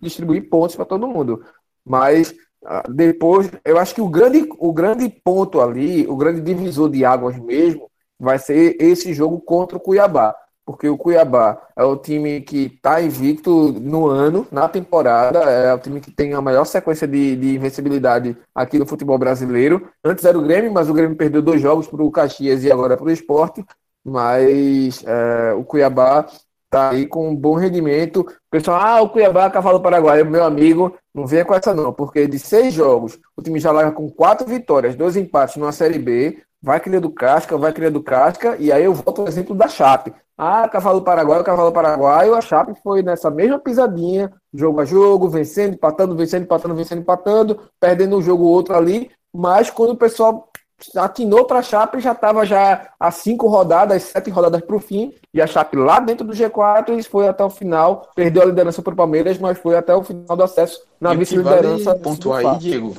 distribuir 0.00 0.48
pontos 0.48 0.74
para 0.74 0.84
todo 0.84 1.06
mundo. 1.06 1.44
Mas 1.84 2.34
ah, 2.64 2.82
depois, 2.88 3.48
eu 3.64 3.78
acho 3.78 3.94
que 3.94 4.00
o 4.00 4.08
grande, 4.08 4.48
o 4.58 4.72
grande 4.72 5.08
ponto 5.08 5.60
ali, 5.60 6.04
o 6.08 6.16
grande 6.16 6.40
divisor 6.40 6.90
de 6.90 7.04
águas 7.04 7.38
mesmo, 7.38 7.88
vai 8.18 8.36
ser 8.36 8.76
esse 8.80 9.14
jogo 9.14 9.40
contra 9.40 9.76
o 9.76 9.80
Cuiabá 9.80 10.34
porque 10.64 10.88
o 10.88 10.96
Cuiabá 10.96 11.60
é 11.76 11.82
o 11.82 11.96
time 11.96 12.40
que 12.40 12.72
está 12.74 13.02
invicto 13.02 13.72
no 13.72 14.06
ano, 14.06 14.46
na 14.50 14.68
temporada, 14.68 15.40
é 15.40 15.74
o 15.74 15.78
time 15.78 16.00
que 16.00 16.10
tem 16.10 16.34
a 16.34 16.40
maior 16.40 16.64
sequência 16.64 17.06
de, 17.06 17.36
de 17.36 17.56
invencibilidade 17.56 18.36
aqui 18.54 18.78
no 18.78 18.86
futebol 18.86 19.18
brasileiro. 19.18 19.88
Antes 20.04 20.24
era 20.24 20.38
o 20.38 20.42
Grêmio, 20.42 20.72
mas 20.72 20.88
o 20.88 20.94
Grêmio 20.94 21.16
perdeu 21.16 21.42
dois 21.42 21.60
jogos 21.60 21.88
para 21.88 22.02
o 22.02 22.10
Caxias 22.10 22.62
e 22.64 22.70
agora 22.70 22.96
para 22.96 23.06
o 23.06 23.10
Esporte. 23.10 23.64
Mas 24.04 25.04
é, 25.04 25.52
o 25.54 25.64
Cuiabá 25.64 26.26
está 26.72 26.90
aí 26.90 27.06
com 27.06 27.28
um 27.28 27.36
bom 27.36 27.54
rendimento. 27.54 28.20
O 28.20 28.50
pessoal, 28.50 28.80
ah, 28.80 29.02
o 29.02 29.10
Cuiabá, 29.10 29.50
cavalo 29.50 29.80
paraguaio, 29.80 30.24
meu 30.24 30.44
amigo, 30.44 30.96
não 31.14 31.26
venha 31.26 31.44
com 31.44 31.54
essa 31.54 31.74
não, 31.74 31.92
porque 31.92 32.26
de 32.26 32.38
seis 32.38 32.72
jogos, 32.72 33.18
o 33.36 33.42
time 33.42 33.60
já 33.60 33.70
larga 33.70 33.92
com 33.92 34.10
quatro 34.10 34.46
vitórias, 34.46 34.96
dois 34.96 35.16
empates 35.16 35.56
numa 35.56 35.72
Série 35.72 35.98
B, 35.98 36.42
vai 36.62 36.78
criando 36.78 37.10
casca, 37.10 37.58
vai 37.58 37.72
criando 37.72 38.02
casca, 38.02 38.56
e 38.58 38.70
aí 38.70 38.84
eu 38.84 38.94
volto 38.94 39.22
ao 39.22 39.28
exemplo 39.28 39.54
da 39.54 39.66
Chape. 39.66 40.14
Ah, 40.38 40.68
cavalo 40.68 41.02
paraguaio, 41.02 41.44
cavalo 41.44 41.72
paraguaio, 41.72 42.34
a 42.34 42.40
Chape 42.40 42.72
foi 42.82 43.02
nessa 43.02 43.30
mesma 43.30 43.58
pisadinha, 43.58 44.32
jogo 44.54 44.80
a 44.80 44.84
jogo, 44.84 45.28
vencendo, 45.28 45.74
empatando, 45.74 46.14
vencendo, 46.14 46.44
empatando, 46.44 46.74
vencendo, 46.74 47.00
empatando, 47.00 47.60
perdendo 47.80 48.16
um 48.16 48.22
jogo 48.22 48.44
ou 48.44 48.50
outro 48.50 48.76
ali, 48.76 49.10
mas 49.34 49.70
quando 49.70 49.90
o 49.90 49.96
pessoal 49.96 50.48
atinou 50.96 51.44
para 51.44 51.60
a 51.60 51.62
Chape, 51.62 52.00
já 52.00 52.12
estava 52.12 52.44
já 52.44 52.88
a 52.98 53.10
cinco 53.10 53.46
rodadas, 53.48 54.02
sete 54.04 54.30
rodadas 54.30 54.62
para 54.62 54.76
o 54.76 54.80
fim, 54.80 55.14
e 55.32 55.40
a 55.40 55.46
Chape 55.46 55.76
lá 55.76 56.00
dentro 56.00 56.26
do 56.26 56.32
G4 56.32 56.98
e 56.98 57.02
foi 57.02 57.28
até 57.28 57.44
o 57.44 57.50
final, 57.50 58.08
perdeu 58.14 58.42
a 58.42 58.46
liderança 58.46 58.82
para 58.82 58.92
o 58.92 58.96
Palmeiras, 58.96 59.38
mas 59.38 59.58
foi 59.58 59.76
até 59.76 59.94
o 59.94 60.02
final 60.02 60.36
do 60.36 60.42
acesso 60.42 60.80
na 61.00 61.14
vice-liderança. 61.14 61.90
Vale 61.90 62.00
pontuar 62.00 62.46
aí, 62.46 62.58
Diego, 62.58 62.96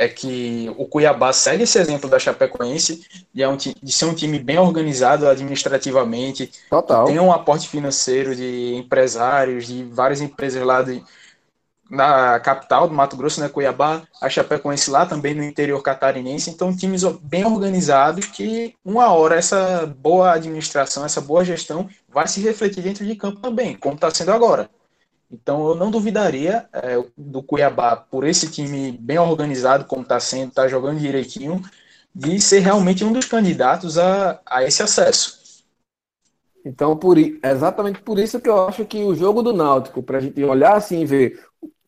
é 0.00 0.08
que 0.08 0.72
o 0.78 0.86
Cuiabá 0.86 1.30
segue 1.30 1.64
esse 1.64 1.78
exemplo 1.78 2.08
da 2.08 2.18
Chapecoense 2.18 3.06
de, 3.34 3.42
é 3.42 3.46
um, 3.46 3.54
de 3.54 3.92
ser 3.92 4.06
um 4.06 4.14
time 4.14 4.38
bem 4.38 4.58
organizado 4.58 5.28
administrativamente, 5.28 6.50
Total. 6.70 7.04
tem 7.04 7.20
um 7.20 7.30
aporte 7.30 7.68
financeiro 7.68 8.34
de 8.34 8.74
empresários, 8.76 9.66
de 9.66 9.84
várias 9.84 10.22
empresas 10.22 10.64
lá 10.64 10.80
de, 10.80 11.02
na 11.90 12.40
capital 12.40 12.88
do 12.88 12.94
Mato 12.94 13.14
Grosso, 13.14 13.42
né, 13.42 13.48
Cuiabá, 13.50 14.02
a 14.22 14.30
Chapecoense 14.30 14.90
lá 14.90 15.04
também 15.04 15.34
no 15.34 15.44
interior 15.44 15.82
catarinense, 15.82 16.48
então 16.48 16.74
times 16.74 17.02
bem 17.20 17.44
organizados 17.44 18.24
que 18.24 18.74
uma 18.82 19.12
hora 19.12 19.34
essa 19.36 19.84
boa 19.98 20.32
administração, 20.32 21.04
essa 21.04 21.20
boa 21.20 21.44
gestão 21.44 21.86
vai 22.08 22.26
se 22.26 22.40
refletir 22.40 22.82
dentro 22.82 23.04
de 23.04 23.14
campo 23.16 23.38
também, 23.40 23.76
como 23.76 23.96
está 23.96 24.08
sendo 24.08 24.32
agora. 24.32 24.70
Então 25.30 25.68
eu 25.68 25.74
não 25.74 25.90
duvidaria 25.90 26.66
é, 26.72 27.02
do 27.16 27.42
Cuiabá, 27.42 27.96
por 27.96 28.26
esse 28.26 28.50
time 28.50 28.92
bem 28.92 29.18
organizado, 29.18 29.84
como 29.84 30.02
está 30.02 30.18
sendo, 30.18 30.48
está 30.48 30.66
jogando 30.66 30.98
direitinho, 30.98 31.62
de 32.14 32.40
ser 32.40 32.60
realmente 32.60 33.04
um 33.04 33.12
dos 33.12 33.26
candidatos 33.26 33.96
a, 33.96 34.40
a 34.44 34.64
esse 34.64 34.82
acesso. 34.82 35.38
Então, 36.64 36.96
por, 36.96 37.16
exatamente 37.18 38.02
por 38.02 38.18
isso 38.18 38.40
que 38.40 38.48
eu 38.48 38.66
acho 38.68 38.84
que 38.84 39.02
o 39.02 39.14
jogo 39.14 39.42
do 39.42 39.52
Náutico, 39.52 40.02
para 40.02 40.18
a 40.18 40.20
gente 40.20 40.42
olhar 40.44 40.76
assim 40.76 41.00
e 41.00 41.06
ver 41.06 41.40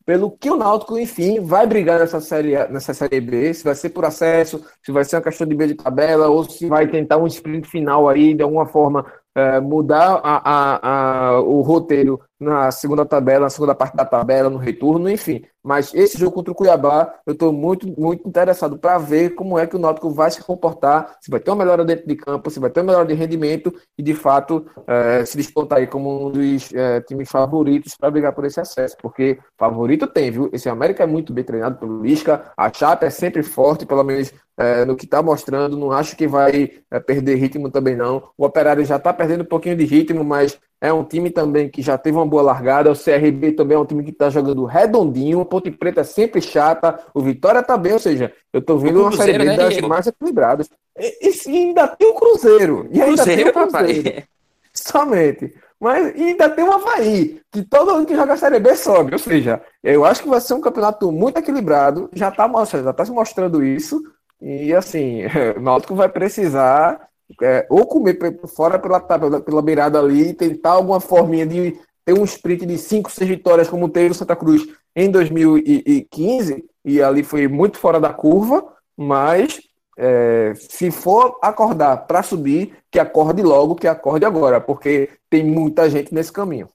pelo 0.05 0.31
que 0.31 0.49
o 0.49 0.57
Náutico, 0.57 0.97
enfim, 0.97 1.39
vai 1.39 1.65
brigar 1.65 1.99
nessa 1.99 2.19
série, 2.19 2.55
nessa 2.67 2.93
série 2.93 3.21
B, 3.21 3.53
se 3.53 3.63
vai 3.63 3.75
ser 3.75 3.89
por 3.89 4.03
acesso, 4.03 4.63
se 4.83 4.91
vai 4.91 5.05
ser 5.05 5.15
uma 5.15 5.21
questão 5.21 5.47
de 5.47 5.55
meio 5.55 5.69
de 5.69 5.75
tabela, 5.75 6.27
ou 6.27 6.43
se 6.43 6.67
vai 6.67 6.87
tentar 6.87 7.17
um 7.17 7.27
sprint 7.27 7.69
final 7.69 8.09
aí, 8.09 8.33
de 8.33 8.43
alguma 8.43 8.65
forma, 8.65 9.05
é, 9.35 9.59
mudar 9.59 10.19
a, 10.23 10.41
a, 10.43 11.29
a, 11.29 11.41
o 11.41 11.61
roteiro 11.61 12.19
na 12.39 12.71
segunda 12.71 13.05
tabela, 13.05 13.41
na 13.41 13.49
segunda 13.49 13.75
parte 13.75 13.95
da 13.95 14.05
tabela, 14.05 14.49
no 14.49 14.57
retorno, 14.57 15.09
enfim. 15.09 15.43
Mas 15.63 15.93
esse 15.93 16.17
jogo 16.17 16.33
contra 16.33 16.51
o 16.51 16.55
Cuiabá, 16.55 17.13
eu 17.25 17.31
estou 17.31 17.53
muito, 17.53 17.87
muito 17.97 18.27
interessado 18.27 18.77
para 18.77 18.97
ver 18.97 19.29
como 19.29 19.57
é 19.57 19.65
que 19.65 19.77
o 19.77 19.79
Náutico 19.79 20.09
vai 20.11 20.29
se 20.29 20.43
comportar, 20.43 21.15
se 21.21 21.31
vai 21.31 21.39
ter 21.39 21.51
uma 21.51 21.63
melhora 21.63 21.85
dentro 21.85 22.05
de 22.05 22.15
campo, 22.17 22.49
se 22.49 22.59
vai 22.59 22.69
ter 22.69 22.81
uma 22.81 22.87
melhora 22.87 23.07
de 23.07 23.13
rendimento 23.13 23.73
e, 23.97 24.03
de 24.03 24.13
fato, 24.13 24.65
é, 24.85 25.23
se 25.23 25.37
despontar 25.37 25.79
aí 25.79 25.87
como 25.87 26.27
um 26.27 26.31
dos 26.31 26.73
é, 26.73 26.99
times 27.01 27.29
favoritos 27.29 27.95
para 27.95 28.11
brigar 28.11 28.33
por 28.33 28.43
esse 28.43 28.59
acesso. 28.59 28.97
Porque 29.01 29.39
favorito 29.57 30.05
tem, 30.05 30.29
viu? 30.29 30.49
Esse 30.51 30.67
América 30.67 31.03
é 31.03 31.07
muito 31.07 31.31
bem 31.31 31.45
treinado 31.45 31.77
pelo 31.77 32.01
Lisca, 32.01 32.51
a 32.57 32.71
Chapa 32.71 33.05
é 33.05 33.09
sempre 33.09 33.41
forte, 33.41 33.85
pelo 33.85 34.03
menos 34.03 34.33
é, 34.57 34.83
no 34.83 34.97
que 34.97 35.05
está 35.05 35.23
mostrando. 35.23 35.77
Não 35.77 35.93
acho 35.93 36.17
que 36.17 36.27
vai 36.27 36.71
perder 37.05 37.35
ritmo 37.35 37.71
também, 37.71 37.95
não. 37.95 38.29
O 38.37 38.45
Operário 38.45 38.83
já 38.83 38.97
está 38.97 39.13
perdendo 39.13 39.43
um 39.43 39.47
pouquinho 39.47 39.77
de 39.77 39.85
ritmo, 39.85 40.25
mas 40.25 40.59
é 40.83 40.91
um 40.91 41.05
time 41.05 41.29
também 41.29 41.69
que 41.69 41.81
já 41.81 41.97
teve 41.97 42.17
uma 42.17 42.25
boa 42.25 42.41
largada. 42.41 42.91
O 42.91 42.93
CRB 42.93 43.53
também 43.53 43.77
é 43.77 43.79
um 43.79 43.85
time 43.85 44.03
que 44.03 44.09
está 44.09 44.29
jogando 44.29 44.65
redondinho. 44.65 45.39
O 45.39 45.45
Ponte 45.45 45.71
Preta 45.71 46.01
é 46.01 46.03
sempre 46.03 46.41
chata. 46.41 46.99
O 47.13 47.21
Vitória 47.21 47.63
também, 47.63 47.93
ou 47.93 47.99
seja, 47.99 48.33
eu 48.51 48.59
estou 48.59 48.77
vendo 48.77 48.99
uma 48.99 49.13
série 49.13 49.37
B 49.37 49.45
né, 49.45 49.55
das 49.55 49.79
mais 49.79 50.07
equilibradas. 50.07 50.69
E, 50.99 51.29
e, 51.49 51.57
ainda 51.57 51.87
tem 51.87 52.09
o 52.09 52.15
Cruzeiro. 52.15 52.89
E 52.91 53.01
ainda 53.01 53.15
Cruzeiro, 53.15 53.41
tem 53.41 53.49
o 53.49 53.53
Cruzeiro. 53.53 54.03
Papai. 54.03 54.23
Somente. 54.75 55.55
Mas 55.79 56.15
ainda 56.19 56.49
tem 56.49 56.65
o 56.65 56.71
Havaí, 56.73 57.39
que 57.49 57.63
todo 57.63 57.91
ano 57.91 58.05
que 58.05 58.15
joga 58.15 58.33
a 58.33 58.37
Série 58.37 58.59
B 58.59 58.75
sobe. 58.75 59.13
Ou 59.13 59.19
seja, 59.19 59.61
eu 59.81 60.03
acho 60.03 60.21
que 60.21 60.27
vai 60.27 60.41
ser 60.41 60.53
um 60.53 60.61
campeonato 60.61 61.09
muito 61.13 61.37
equilibrado. 61.37 62.09
Já 62.11 62.27
está 62.27 62.45
já 62.65 62.91
tá 62.91 63.05
se 63.05 63.11
mostrando 63.11 63.63
isso. 63.63 64.03
E 64.41 64.73
assim, 64.73 65.21
o 65.55 65.61
Náutico 65.61 65.95
vai 65.95 66.09
precisar 66.09 67.07
é, 67.41 67.65
ou 67.69 67.85
comer 67.85 68.17
fora 68.47 68.77
pela, 68.77 68.99
pela, 68.99 69.41
pela 69.41 69.61
beirada 69.61 69.99
ali 69.99 70.29
e 70.29 70.33
tentar 70.33 70.71
alguma 70.71 70.99
forminha 70.99 71.45
de 71.45 71.79
ter 72.05 72.13
um 72.13 72.23
sprint 72.23 72.65
de 72.65 72.77
5, 72.77 73.11
6 73.11 73.29
vitórias, 73.29 73.69
como 73.69 73.89
teve 73.89 74.11
o 74.11 74.15
Santa 74.15 74.35
Cruz 74.35 74.67
em 74.95 75.09
2015, 75.09 76.65
e 76.85 77.01
ali 77.01 77.23
foi 77.23 77.47
muito 77.47 77.77
fora 77.77 77.99
da 77.99 78.13
curva, 78.13 78.65
mas 78.95 79.61
é, 79.97 80.53
se 80.55 80.91
for 80.91 81.37
acordar 81.41 81.97
para 82.05 82.23
subir, 82.23 82.73
que 82.91 82.99
acorde 82.99 83.41
logo, 83.41 83.75
que 83.75 83.87
acorde 83.87 84.25
agora, 84.25 84.59
porque 84.59 85.09
tem 85.29 85.43
muita 85.43 85.89
gente 85.89 86.13
nesse 86.13 86.31
caminho. 86.31 86.67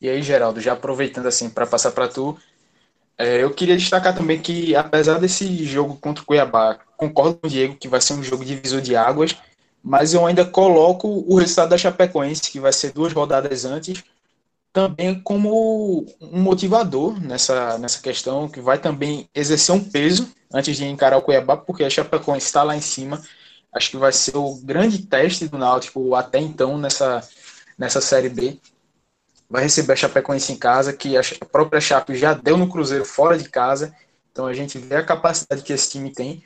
E 0.00 0.08
aí, 0.08 0.22
Geraldo, 0.22 0.60
já 0.60 0.72
aproveitando 0.72 1.26
assim 1.26 1.48
para 1.48 1.66
passar 1.66 1.92
para 1.92 2.08
tu, 2.08 2.36
é, 3.16 3.42
eu 3.42 3.50
queria 3.50 3.76
destacar 3.76 4.16
também 4.16 4.40
que, 4.40 4.74
apesar 4.74 5.18
desse 5.18 5.64
jogo 5.64 5.96
contra 6.00 6.22
o 6.22 6.26
Cuiabá, 6.26 6.78
concordo 6.96 7.36
com 7.36 7.46
o 7.46 7.50
Diego 7.50 7.76
que 7.76 7.88
vai 7.88 8.00
ser 8.00 8.14
um 8.14 8.22
jogo 8.22 8.44
divisor 8.44 8.80
de 8.80 8.96
águas, 8.96 9.36
mas 9.82 10.14
eu 10.14 10.24
ainda 10.24 10.44
coloco 10.44 11.24
o 11.26 11.36
resultado 11.36 11.70
da 11.70 11.78
Chapecoense, 11.78 12.50
que 12.50 12.60
vai 12.60 12.72
ser 12.72 12.92
duas 12.92 13.12
rodadas 13.12 13.64
antes, 13.64 14.04
também 14.72 15.20
como 15.20 16.06
um 16.20 16.40
motivador 16.40 17.20
nessa, 17.20 17.76
nessa 17.78 18.00
questão, 18.00 18.48
que 18.48 18.60
vai 18.60 18.78
também 18.78 19.28
exercer 19.34 19.74
um 19.74 19.82
peso 19.82 20.32
antes 20.52 20.76
de 20.76 20.84
encarar 20.84 21.18
o 21.18 21.22
Cuiabá, 21.22 21.56
porque 21.56 21.84
a 21.84 21.90
Chapecoense 21.90 22.46
está 22.46 22.62
lá 22.62 22.76
em 22.76 22.80
cima. 22.80 23.20
Acho 23.74 23.90
que 23.90 23.96
vai 23.96 24.12
ser 24.12 24.36
o 24.36 24.54
grande 24.62 24.98
teste 25.06 25.48
do 25.48 25.58
Náutico 25.58 26.14
até 26.14 26.38
então 26.38 26.78
nessa, 26.78 27.26
nessa 27.76 28.00
Série 28.00 28.28
B. 28.28 28.58
Vai 29.48 29.64
receber 29.64 29.92
a 29.92 29.96
Chapecoense 29.96 30.52
em 30.52 30.56
casa, 30.56 30.92
que 30.92 31.16
a 31.16 31.22
própria 31.50 31.80
Chape 31.80 32.14
já 32.14 32.32
deu 32.32 32.56
no 32.56 32.68
Cruzeiro 32.68 33.04
fora 33.04 33.36
de 33.36 33.48
casa. 33.48 33.94
Então 34.30 34.46
a 34.46 34.54
gente 34.54 34.78
vê 34.78 34.96
a 34.96 35.04
capacidade 35.04 35.62
que 35.62 35.72
esse 35.72 35.90
time 35.90 36.10
tem. 36.10 36.42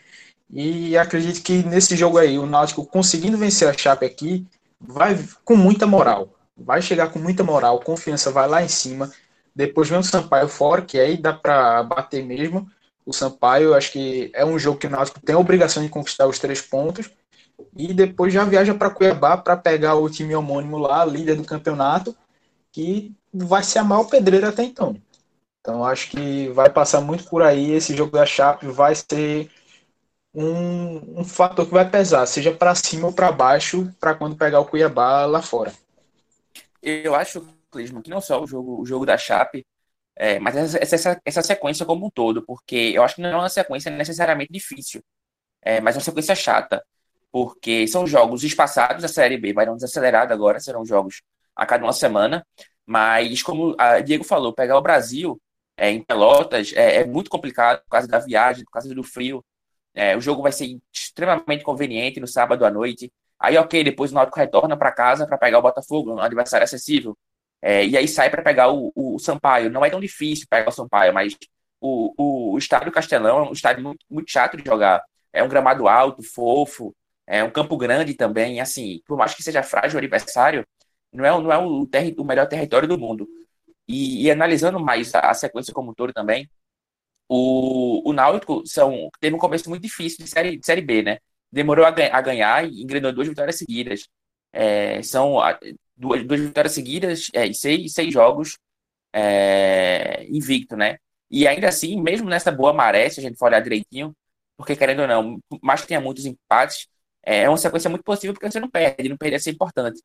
E 0.51 0.97
acredito 0.97 1.43
que 1.43 1.63
nesse 1.65 1.97
jogo 1.97 2.19
aí, 2.19 2.39
o 2.39 2.47
Náutico 2.47 2.87
conseguindo 2.87 3.37
vencer 3.37 3.69
a 3.69 3.77
Chape 3.77 4.07
aqui, 4.07 4.47
vai 4.81 5.19
com 5.45 5.57
muita 5.57 5.87
moral 5.87 6.37
vai 6.57 6.81
chegar 6.81 7.09
com 7.09 7.19
muita 7.19 7.45
moral, 7.45 7.81
confiança 7.81 8.31
vai 8.31 8.49
lá 8.49 8.63
em 8.63 8.69
cima. 8.69 9.13
Depois 9.55 9.89
vem 9.89 9.99
o 9.99 10.03
Sampaio 10.03 10.49
fora, 10.49 10.83
que 10.83 10.99
aí 10.99 11.17
dá 11.17 11.33
para 11.33 11.83
bater 11.83 12.25
mesmo. 12.25 12.69
O 13.05 13.13
Sampaio, 13.13 13.75
acho 13.75 13.93
que 13.93 14.31
é 14.35 14.45
um 14.45 14.59
jogo 14.59 14.79
que 14.79 14.87
o 14.87 14.91
Náutico 14.91 15.21
tem 15.21 15.35
a 15.35 15.39
obrigação 15.39 15.83
de 15.83 15.89
conquistar 15.89 16.27
os 16.27 16.39
três 16.39 16.61
pontos. 16.61 17.11
E 17.75 17.93
depois 17.93 18.33
já 18.33 18.45
viaja 18.45 18.75
para 18.75 18.91
Cuiabá 18.91 19.37
para 19.37 19.57
pegar 19.57 19.95
o 19.95 20.11
time 20.11 20.35
homônimo 20.35 20.79
lá, 20.79 21.05
líder 21.05 21.37
do 21.37 21.45
campeonato, 21.45 22.17
que 22.73 23.15
vai 23.33 23.63
ser 23.63 23.79
a 23.79 23.85
maior 23.85 24.05
pedreira 24.05 24.49
até 24.49 24.63
então. 24.63 24.97
Então 25.61 25.85
acho 25.85 26.11
que 26.11 26.49
vai 26.51 26.71
passar 26.71 27.01
muito 27.01 27.25
por 27.25 27.43
aí. 27.43 27.73
Esse 27.73 27.97
jogo 27.97 28.13
da 28.13 28.27
Chape 28.27 28.67
vai 28.67 28.95
ser 28.95 29.51
um, 30.37 31.21
um 31.21 31.25
fator 31.25 31.65
que 31.65 31.73
vai 31.73 31.89
pesar, 31.89 32.27
seja 32.27 32.53
para 32.53 32.75
cima 32.75 33.07
ou 33.07 33.13
para 33.13 33.33
baixo, 33.33 33.91
para 33.99 34.15
quando 34.15 34.37
pegar 34.37 34.61
o 34.61 34.67
Cuiabá 34.67 35.25
lá 35.25 35.41
fora. 35.41 35.73
Eu 36.83 37.15
acho, 37.15 37.43
Clisman, 37.71 38.03
que 38.03 38.11
não 38.11 38.21
só 38.21 38.43
o 38.43 38.47
jogo, 38.47 38.81
o 38.81 38.85
jogo 38.85 39.07
da 39.07 39.17
Chape, 39.17 39.67
é, 40.15 40.39
mas 40.39 40.55
essa, 40.55 40.79
essa, 40.95 41.21
essa, 41.25 41.43
sequência 41.43 41.87
como 41.87 42.07
um 42.07 42.11
todo, 42.11 42.43
porque 42.43 42.93
eu 42.95 43.03
acho 43.03 43.17
que 43.17 43.23
não 43.23 43.31
é 43.31 43.37
uma 43.37 43.49
sequência 43.49 43.91
necessariamente 43.91 44.53
difícil, 44.53 45.03
é, 45.63 45.81
mas 45.81 45.97
é 45.97 45.99
uma 45.99 46.05
sequência 46.05 46.35
chata, 46.35 46.85
porque 47.33 47.89
são 47.89 48.07
jogos 48.07 48.45
espaçados 48.45 49.03
da 49.03 49.09
Série 49.09 49.39
B, 49.39 49.55
vai 49.55 49.67
não 49.67 49.75
desacelerado 49.77 50.35
agora, 50.35 50.61
serão 50.61 50.85
jogos 50.85 51.23
a 51.55 51.65
cada 51.65 51.85
uma 51.85 51.93
semana, 51.95 52.47
mas 52.85 53.43
como 53.43 53.75
a 53.79 54.01
Diego 54.01 54.25
falou, 54.25 54.53
pegar 54.55 54.79
o 54.79 54.83
Brasil 54.83 55.41
é, 55.77 55.91
em 55.91 56.03
Pelotas 56.03 56.73
é, 56.75 56.97
é, 56.97 57.05
muito 57.07 57.31
complicado 57.31 57.83
por 57.85 57.91
causa 57.91 58.09
da 58.09 58.19
viagem, 58.19 58.65
por 58.65 58.73
causa 58.73 58.95
do 58.95 59.03
frio, 59.03 59.43
é, 59.97 60.17
o 60.17 60.21
jogo 60.21 60.43
vai 60.43 60.53
ser 60.53 60.79
extremamente 60.93 61.65
conveniente 61.65 62.21
no 62.21 62.29
sábado 62.29 62.65
à 62.65 62.71
noite, 62.71 63.11
Aí, 63.39 63.57
ok, 63.59 63.85
depois 63.85 64.13
o 64.13 64.15
Náutico 64.15 64.39
retorna 64.39 64.77
para 64.77 64.93
casa 64.93 65.27
para 65.27 65.37
pegar 65.39 65.59
o 65.59 65.63
Botafogo, 65.63 66.15
um 66.15 66.21
adversário 66.21 66.65
acessível. 66.65 67.17
É, 67.63 67.85
e 67.87 67.97
aí 67.97 68.09
sai 68.09 68.31
para 68.31 68.43
pegar 68.43 68.71
o, 68.71 68.93
o, 68.95 69.19
Sampaio. 69.19 69.71
Não 69.71 69.85
é 69.85 69.91
tão 69.91 70.01
difícil 70.01 70.47
pegar 70.49 70.69
o 70.69 70.73
Sampaio, 70.73 71.13
mas 71.13 71.37
o, 71.81 72.15
o, 72.17 72.55
o 72.55 72.59
estádio 72.59 72.93
Castelão 72.93 73.39
é 73.39 73.49
um 73.49 73.53
estádio 73.53 73.83
muito, 73.85 74.05
muito 74.11 74.31
chato 74.31 74.57
de 74.57 74.65
jogar. 74.65 75.03
É 75.33 75.43
um 75.43 75.49
gramado 75.49 75.89
alto, 75.89 76.23
fofo, 76.23 76.95
é 77.27 77.45
um 77.45 77.51
campo 77.51 77.77
grande 77.77 78.15
também. 78.15 78.61
Assim, 78.61 79.01
por 79.07 79.17
mais 79.19 79.35
que 79.35 79.43
seja 79.43 79.63
frágil 79.63 79.97
o 79.97 79.99
adversário, 79.99 80.67
não 81.13 81.25
é, 81.25 81.31
não 81.31 81.53
é 81.53 81.59
o, 81.59 81.89
o 82.19 82.25
melhor 82.25 82.47
território 82.49 82.89
do 82.89 82.99
mundo. 82.99 83.29
E, 83.89 84.25
e 84.25 84.31
analisando 84.31 84.81
mais 84.81 85.15
a, 85.15 85.21
a, 85.31 85.35
sequência 85.35 85.73
como 85.75 85.91
um 85.91 85.95
todo 85.95 86.13
também, 86.13 86.49
o, 87.29 88.09
o 88.09 88.13
Náutico 88.13 88.63
são, 88.67 89.11
teve 89.21 89.35
um 89.35 89.39
começo 89.39 89.69
muito 89.69 89.83
difícil 89.83 90.25
de 90.25 90.31
série, 90.31 90.59
de 90.59 90.67
série 90.67 90.83
B, 90.83 91.03
né? 91.03 91.19
demorou 91.51 91.85
a, 91.85 91.89
a 91.89 92.21
ganhar 92.21 92.69
e 92.69 92.83
engrenou 92.83 93.13
duas 93.13 93.29
vitórias 93.29 93.57
seguidas. 93.57 94.09
É, 94.53 95.03
são 95.03 95.37
duas, 95.97 96.25
duas 96.27 96.41
vitórias 96.41 96.73
seguidas 96.73 97.29
é, 97.35 97.53
seis, 97.53 97.93
seis 97.93 98.13
jogos 98.13 98.57
é, 99.13 100.27
invicto, 100.29 100.77
né? 100.77 100.99
E 101.31 101.47
ainda 101.49 101.69
assim, 101.69 102.01
mesmo 102.01 102.29
nessa 102.29 102.53
boa 102.53 102.73
maré, 102.73 103.09
se 103.11 103.21
a 103.21 103.23
gente 103.23 103.39
for 103.39 103.47
olhar 103.47 103.61
direitinho, 103.61 104.15
porque 104.57 104.77
querendo 104.77 105.01
ou 105.03 105.09
não, 105.09 105.39
mais 105.63 105.81
que 105.83 105.89
tenha 105.89 106.01
muitos 106.01 106.27
empates, 106.27 106.89
é, 107.25 107.43
é 107.43 107.49
uma 107.49 107.59
sequência 107.59 107.91
muito 107.91 108.05
possível 108.05 108.35
porque 108.35 108.51
você 108.51 108.61
não 108.61 108.71
perde, 108.71 109.09
não 109.09 109.17
perder 109.17 109.41
é 109.47 109.51
importante. 109.51 110.01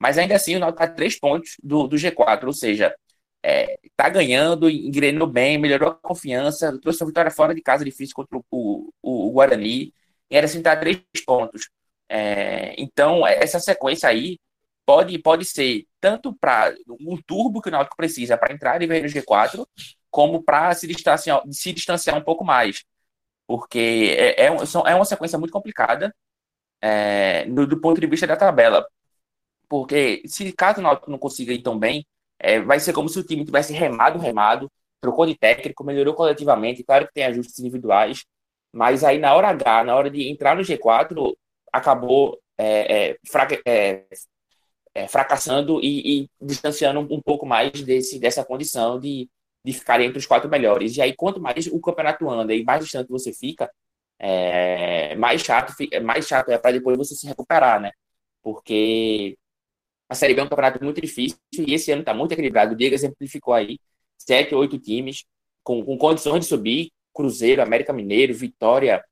Mas 0.00 0.18
ainda 0.18 0.34
assim, 0.36 0.56
o 0.56 0.58
Náutico 0.58 0.82
está 0.82 0.94
três 0.94 1.18
pontos 1.18 1.56
do, 1.62 1.86
do 1.86 1.96
G4, 1.96 2.44
ou 2.46 2.52
seja, 2.52 2.94
é, 3.44 3.78
tá 3.94 4.08
ganhando, 4.08 4.70
engrenou 4.70 5.26
bem, 5.26 5.58
melhorou 5.58 5.90
a 5.90 5.94
confiança, 5.94 6.78
trouxe 6.80 7.02
uma 7.02 7.08
vitória 7.08 7.30
fora 7.30 7.54
de 7.54 7.60
casa 7.60 7.84
difícil 7.84 8.14
contra 8.16 8.38
o, 8.38 8.90
o, 9.02 9.28
o 9.28 9.30
Guarani, 9.32 9.92
era 10.30 10.48
sentar 10.48 10.80
três 10.80 11.02
pontos. 11.26 11.68
É, 12.08 12.74
então, 12.80 13.26
essa 13.26 13.60
sequência 13.60 14.08
aí 14.08 14.38
pode, 14.86 15.18
pode 15.18 15.44
ser 15.44 15.86
tanto 16.00 16.34
para 16.34 16.74
um 16.88 17.20
turbo 17.20 17.60
que 17.60 17.68
o 17.68 17.72
Náutico 17.72 17.96
precisa 17.96 18.38
para 18.38 18.52
entrar 18.54 18.80
e 18.82 18.86
ver 18.86 19.02
no 19.02 19.08
G4, 19.08 19.66
como 20.10 20.42
para 20.42 20.74
se 20.74 20.86
distanciar, 20.86 21.42
se 21.50 21.72
distanciar 21.72 22.16
um 22.16 22.22
pouco 22.24 22.44
mais. 22.44 22.84
Porque 23.46 24.16
é, 24.18 24.46
é, 24.46 24.46
é 24.46 24.94
uma 24.94 25.04
sequência 25.04 25.38
muito 25.38 25.52
complicada 25.52 26.14
é, 26.80 27.44
do, 27.46 27.66
do, 27.66 27.80
ponto 27.80 28.00
de 28.00 28.06
vista 28.06 28.26
da 28.26 28.36
tabela. 28.36 28.86
Porque 29.68 30.22
se 30.26 30.52
caso 30.52 30.80
o 30.80 30.82
Náutico 30.82 31.10
não 31.10 31.18
consiga 31.18 31.52
ir 31.52 31.62
tão 31.62 31.78
bem, 31.78 32.06
é, 32.44 32.60
vai 32.60 32.78
ser 32.78 32.92
como 32.92 33.08
se 33.08 33.18
o 33.18 33.24
time 33.24 33.44
tivesse 33.44 33.72
remado, 33.72 34.18
remado, 34.18 34.70
trocou 35.00 35.26
de 35.26 35.34
técnico, 35.36 35.82
melhorou 35.84 36.14
coletivamente. 36.14 36.84
Claro 36.84 37.06
que 37.06 37.14
tem 37.14 37.24
ajustes 37.24 37.58
individuais, 37.58 38.24
mas 38.72 39.02
aí, 39.04 39.18
na 39.18 39.34
hora 39.34 39.48
H, 39.48 39.84
na 39.84 39.96
hora 39.96 40.10
de 40.10 40.28
entrar 40.30 40.54
no 40.56 40.62
G4, 40.62 41.34
acabou 41.72 42.38
é, 42.58 43.12
é, 43.12 43.18
fraca, 43.26 43.60
é, 43.66 44.04
é, 44.94 45.08
fracassando 45.08 45.80
e, 45.82 46.24
e, 46.24 46.30
distanciando 46.40 47.00
um, 47.00 47.20
pouco 47.22 47.46
mais 47.46 47.72
desse, 47.82 48.18
dessa 48.18 48.44
condição 48.44 49.00
de, 49.00 49.28
de 49.64 49.72
ficar 49.72 50.00
entre 50.00 50.18
os 50.18 50.26
quatro 50.26 50.50
melhores. 50.50 50.96
E 50.96 51.02
aí, 51.02 51.14
quanto 51.14 51.40
mais 51.40 51.66
o 51.68 51.80
campeonato 51.80 52.28
anda 52.30 52.54
e 52.54 52.64
mais 52.64 52.84
distante 52.84 53.08
você 53.10 53.32
fica, 53.32 53.70
é, 54.18 55.14
mais 55.16 55.42
chato, 55.42 55.74
mais 56.02 56.26
chato 56.26 56.50
é 56.50 56.58
para 56.58 56.72
depois 56.72 56.96
você 56.98 57.14
se 57.14 57.26
recuperar, 57.26 57.80
né? 57.80 57.90
Porque 58.42 59.36
a 60.08 60.14
Série 60.14 60.34
B 60.34 60.40
é 60.40 60.44
um 60.44 60.48
campeonato 60.48 60.82
muito 60.84 61.00
difícil 61.00 61.38
e 61.58 61.74
esse 61.74 61.90
ano 61.92 62.00
está 62.00 62.14
muito 62.14 62.32
equilibrado. 62.32 62.74
O 62.74 62.76
Diego 62.76 62.94
exemplificou 62.94 63.54
aí 63.54 63.78
sete, 64.18 64.54
oito 64.54 64.78
times 64.78 65.24
com, 65.62 65.84
com 65.84 65.96
condições 65.96 66.40
de 66.40 66.46
subir, 66.46 66.90
Cruzeiro, 67.12 67.62
América 67.62 67.92
Mineiro, 67.92 68.34
Vitória, 68.34 69.02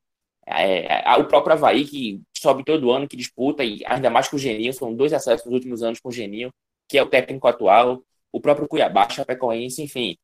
é, 0.46 1.16
o 1.18 1.24
próprio 1.24 1.54
Havaí, 1.54 1.84
que 1.84 2.20
sobe 2.36 2.64
todo 2.64 2.90
ano, 2.90 3.08
que 3.08 3.16
disputa, 3.16 3.64
e 3.64 3.80
ainda 3.86 4.10
mais 4.10 4.28
com 4.28 4.36
o 4.36 4.38
Geninho, 4.38 4.72
são 4.72 4.94
dois 4.94 5.12
acessos 5.12 5.46
nos 5.46 5.54
últimos 5.54 5.82
anos 5.82 6.00
com 6.00 6.08
o 6.08 6.12
Geninho, 6.12 6.50
que 6.88 6.98
é 6.98 7.02
o 7.02 7.08
técnico 7.08 7.46
atual, 7.46 8.02
o 8.30 8.40
próprio 8.40 8.68
Cuiabá, 8.68 9.08
Chapecoense, 9.08 9.82
enfim. 9.82 10.16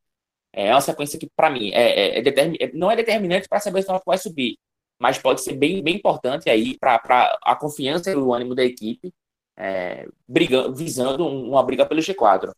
É 0.52 0.72
uma 0.72 0.80
sequência 0.80 1.18
que, 1.18 1.28
para 1.36 1.50
mim, 1.50 1.70
é, 1.72 2.18
é, 2.18 2.20
é. 2.20 2.64
É, 2.64 2.72
não 2.72 2.90
é 2.90 2.96
determinante 2.96 3.48
para 3.48 3.60
saber 3.60 3.82
se 3.82 3.92
o 3.92 4.02
vai 4.04 4.18
subir, 4.18 4.58
mas 4.98 5.18
pode 5.18 5.42
ser 5.42 5.54
bem, 5.54 5.82
bem 5.82 5.96
importante 5.96 6.50
aí 6.50 6.76
para 6.78 7.00
a 7.42 7.56
confiança 7.56 8.10
e 8.10 8.16
o 8.16 8.34
ânimo 8.34 8.54
da 8.54 8.64
equipe, 8.64 9.12
é, 9.58 10.08
brigando, 10.26 10.74
visando 10.74 11.26
uma 11.26 11.62
briga 11.62 11.84
pelo 11.84 12.00
G4. 12.00 12.52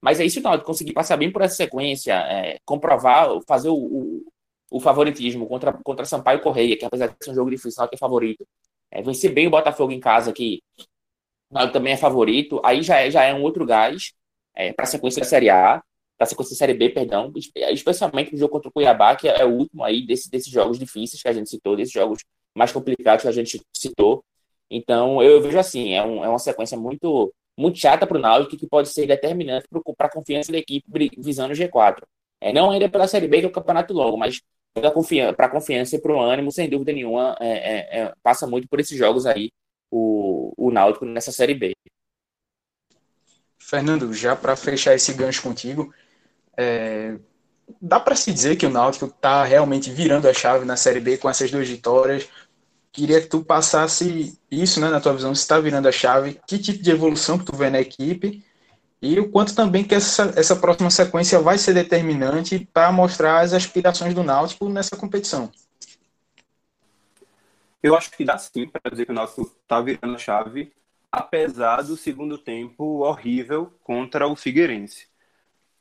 Mas 0.00 0.18
aí, 0.18 0.28
se 0.28 0.40
o 0.40 0.42
Náutico 0.42 0.66
conseguir 0.66 0.92
passar 0.92 1.16
bem 1.16 1.30
por 1.30 1.42
essa 1.42 1.56
sequência, 1.56 2.14
é, 2.14 2.58
comprovar, 2.64 3.28
fazer 3.46 3.68
o, 3.68 3.74
o, 3.76 4.26
o 4.70 4.80
favoritismo 4.80 5.46
contra, 5.46 5.72
contra 5.72 6.04
Sampaio 6.04 6.40
Correia, 6.40 6.76
que 6.76 6.84
apesar 6.84 7.08
de 7.08 7.16
ser 7.22 7.30
um 7.30 7.34
jogo 7.34 7.50
difícil, 7.50 7.86
que 7.88 7.94
é 7.94 7.98
favorito. 7.98 8.46
É, 8.90 9.02
vencer 9.02 9.32
bem 9.32 9.46
o 9.46 9.50
Botafogo 9.50 9.92
em 9.92 10.00
casa, 10.00 10.32
que 10.32 10.62
também 11.72 11.92
é 11.92 11.96
favorito, 11.96 12.60
aí 12.64 12.82
já 12.82 12.98
é, 13.00 13.10
já 13.10 13.24
é 13.24 13.34
um 13.34 13.42
outro 13.42 13.64
gás 13.66 14.12
é, 14.54 14.72
para 14.72 14.84
a 14.84 14.88
sequência 14.88 15.20
da 15.20 15.28
Série 15.28 15.50
A, 15.50 15.82
para 16.16 16.24
a 16.24 16.26
sequência 16.26 16.54
da 16.54 16.58
Série 16.58 16.74
B, 16.74 16.90
perdão, 16.90 17.32
especialmente 17.72 18.32
no 18.32 18.38
jogo 18.38 18.52
contra 18.52 18.68
o 18.68 18.72
Cuiabá, 18.72 19.14
que 19.16 19.28
é 19.28 19.44
o 19.44 19.50
último 19.50 19.84
aí 19.84 20.06
desse, 20.06 20.30
desses 20.30 20.52
jogos 20.52 20.78
difíceis 20.78 21.22
que 21.22 21.28
a 21.28 21.32
gente 21.32 21.48
citou, 21.48 21.76
desses 21.76 21.92
jogos 21.92 22.20
mais 22.54 22.72
complicados 22.72 23.22
que 23.22 23.28
a 23.28 23.32
gente 23.32 23.60
citou. 23.76 24.24
Então, 24.70 25.22
eu 25.22 25.42
vejo 25.42 25.58
assim, 25.58 25.94
é, 25.94 26.02
um, 26.02 26.24
é 26.24 26.28
uma 26.28 26.38
sequência 26.38 26.78
muito, 26.78 27.34
muito 27.58 27.78
chata 27.78 28.06
para 28.06 28.16
o 28.16 28.20
Náutico 28.20 28.56
que 28.56 28.68
pode 28.68 28.88
ser 28.88 29.06
determinante 29.06 29.66
para 29.96 30.06
a 30.06 30.12
confiança 30.12 30.52
da 30.52 30.58
equipe 30.58 31.10
visando 31.18 31.52
o 31.52 31.56
G4. 31.56 32.02
É, 32.40 32.52
não 32.52 32.70
ainda 32.70 32.88
pela 32.88 33.08
Série 33.08 33.28
B, 33.28 33.40
que 33.40 33.46
é 33.46 33.48
o 33.48 33.52
campeonato 33.52 33.92
logo, 33.92 34.16
mas 34.16 34.40
para 34.72 34.90
confiança, 34.90 35.36
a 35.36 35.48
confiança 35.48 35.96
e 35.96 36.00
para 36.00 36.12
o 36.12 36.20
ânimo, 36.20 36.52
sem 36.52 36.70
dúvida 36.70 36.92
nenhuma, 36.92 37.36
é, 37.40 37.48
é, 37.48 38.00
é, 38.00 38.14
passa 38.22 38.46
muito 38.46 38.68
por 38.68 38.78
esses 38.80 38.96
jogos 38.96 39.26
aí, 39.26 39.50
o, 39.90 40.52
o 40.56 40.70
Náutico 40.70 41.04
nessa 41.04 41.32
Série 41.32 41.54
B. 41.54 41.72
Fernando, 43.58 44.12
já 44.14 44.34
para 44.34 44.56
fechar 44.56 44.94
esse 44.94 45.12
gancho 45.12 45.42
contigo, 45.42 45.92
é, 46.56 47.16
dá 47.80 48.00
para 48.00 48.16
se 48.16 48.32
dizer 48.32 48.56
que 48.56 48.66
o 48.66 48.70
Náutico 48.70 49.06
está 49.06 49.44
realmente 49.44 49.90
virando 49.90 50.28
a 50.28 50.32
chave 50.32 50.64
na 50.64 50.76
Série 50.76 51.00
B 51.00 51.18
com 51.18 51.28
essas 51.28 51.50
duas 51.50 51.68
vitórias. 51.68 52.28
Queria 53.00 53.18
que 53.18 53.28
tu 53.28 53.42
passasse 53.42 54.38
isso, 54.50 54.78
né, 54.78 54.90
na 54.90 55.00
tua 55.00 55.14
visão, 55.14 55.34
se 55.34 55.40
está 55.40 55.58
virando 55.58 55.88
a 55.88 55.92
chave, 55.92 56.38
que 56.46 56.58
tipo 56.58 56.82
de 56.82 56.90
evolução 56.90 57.38
que 57.38 57.46
tu 57.46 57.56
vê 57.56 57.70
na 57.70 57.80
equipe 57.80 58.44
e 59.00 59.18
o 59.18 59.30
quanto 59.30 59.54
também 59.54 59.82
que 59.82 59.94
essa, 59.94 60.34
essa 60.36 60.54
próxima 60.54 60.90
sequência 60.90 61.40
vai 61.40 61.56
ser 61.56 61.72
determinante 61.72 62.68
para 62.74 62.92
mostrar 62.92 63.40
as 63.40 63.54
aspirações 63.54 64.12
do 64.12 64.22
Náutico 64.22 64.68
nessa 64.68 64.98
competição. 64.98 65.50
Eu 67.82 67.96
acho 67.96 68.10
que 68.10 68.22
dá 68.22 68.36
sim 68.36 68.68
para 68.68 68.90
dizer 68.90 69.06
que 69.06 69.12
o 69.12 69.14
Náutico 69.14 69.50
está 69.62 69.80
virando 69.80 70.16
a 70.16 70.18
chave, 70.18 70.70
apesar 71.10 71.80
do 71.80 71.96
segundo 71.96 72.36
tempo 72.36 72.98
horrível 72.98 73.72
contra 73.82 74.28
o 74.28 74.36
Figueirense. 74.36 75.06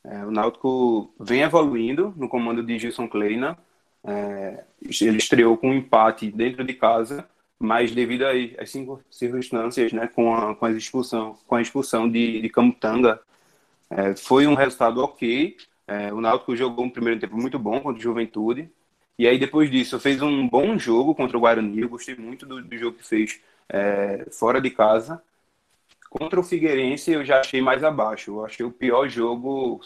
É, 0.06 0.26
o 0.26 0.32
Náutico 0.32 1.14
vem 1.20 1.42
evoluindo 1.42 2.14
no 2.16 2.30
comando 2.30 2.64
de 2.64 2.80
Gilson 2.80 3.10
Kleina. 3.10 3.58
É, 4.04 4.64
ele 5.02 5.18
estreou 5.18 5.58
com 5.58 5.70
um 5.70 5.76
empate 5.76 6.32
dentro 6.32 6.64
de 6.64 6.74
casa, 6.74 7.28
mas 7.60 7.92
devido 7.92 8.24
às 8.24 8.72
circunstâncias, 9.10 9.92
né, 9.92 10.08
com 10.08 10.34
a, 10.34 10.56
com 10.56 10.66
a 10.66 10.72
expulsão, 10.72 11.38
com 11.46 11.56
a 11.56 11.62
expulsão 11.62 12.10
de, 12.10 12.42
de 12.42 12.50
Camutanga, 12.50 13.20
é, 13.90 14.16
foi 14.16 14.48
um 14.48 14.54
resultado 14.54 15.04
ok. 15.04 15.58
É, 15.88 16.14
o 16.14 16.22
Náutico 16.22 16.56
jogou 16.56 16.86
um 16.86 16.90
primeiro 16.90 17.20
tempo 17.20 17.36
muito 17.36 17.58
bom 17.58 17.82
contra 17.82 18.00
o 18.00 18.02
Juventude. 18.02 18.70
E 19.18 19.28
aí, 19.28 19.38
depois 19.38 19.70
disso, 19.70 20.00
fez 20.00 20.22
um 20.22 20.48
bom 20.48 20.78
jogo 20.78 21.14
contra 21.14 21.36
o 21.36 21.42
Guarani. 21.42 21.82
Eu 21.82 21.90
gostei 21.90 22.16
muito 22.16 22.46
do, 22.46 22.62
do 22.62 22.78
jogo 22.78 22.98
que 22.98 23.06
fez 23.06 23.42
é, 23.68 24.26
fora 24.32 24.62
de 24.62 24.70
casa. 24.70 25.22
Contra 26.10 26.40
o 26.40 26.44
Figueirense, 26.44 27.12
eu 27.12 27.26
já 27.26 27.40
achei 27.40 27.62
mais 27.62 27.84
abaixo. 27.84 28.32
Eu 28.32 28.46
achei 28.46 28.66
o 28.66 28.72
pior 28.72 29.10
jogo 29.10 29.82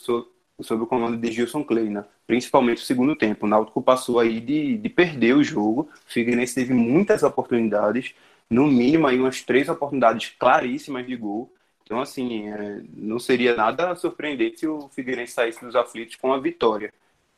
sob, 0.61 0.83
o 0.83 0.87
comando 0.87 1.17
de 1.17 1.31
Gilson 1.31 1.63
Kleina, 1.63 2.07
principalmente 2.27 2.77
o 2.81 2.85
segundo 2.85 3.15
tempo. 3.15 3.45
O 3.45 3.49
Náutico 3.49 3.81
passou 3.81 4.19
aí 4.19 4.39
de, 4.39 4.77
de 4.77 4.89
perder 4.89 5.35
o 5.35 5.43
jogo. 5.43 5.89
O 6.07 6.11
Figueirense 6.11 6.55
teve 6.55 6.73
muitas 6.73 7.23
oportunidades, 7.23 8.13
no 8.49 8.67
mínimo 8.67 9.07
aí 9.07 9.19
umas 9.19 9.41
três 9.41 9.67
oportunidades 9.69 10.29
claríssimas 10.37 11.05
de 11.05 11.15
gol. 11.15 11.51
Então, 11.83 11.99
assim, 11.99 12.49
é, 12.49 12.81
não 12.93 13.19
seria 13.19 13.55
nada 13.55 13.95
surpreendente 13.95 14.59
se 14.61 14.67
o 14.67 14.89
Figueirense 14.89 15.33
saísse 15.33 15.63
dos 15.63 15.75
aflitos 15.75 16.15
com 16.15 16.31
a 16.33 16.39
vitória. 16.39 16.93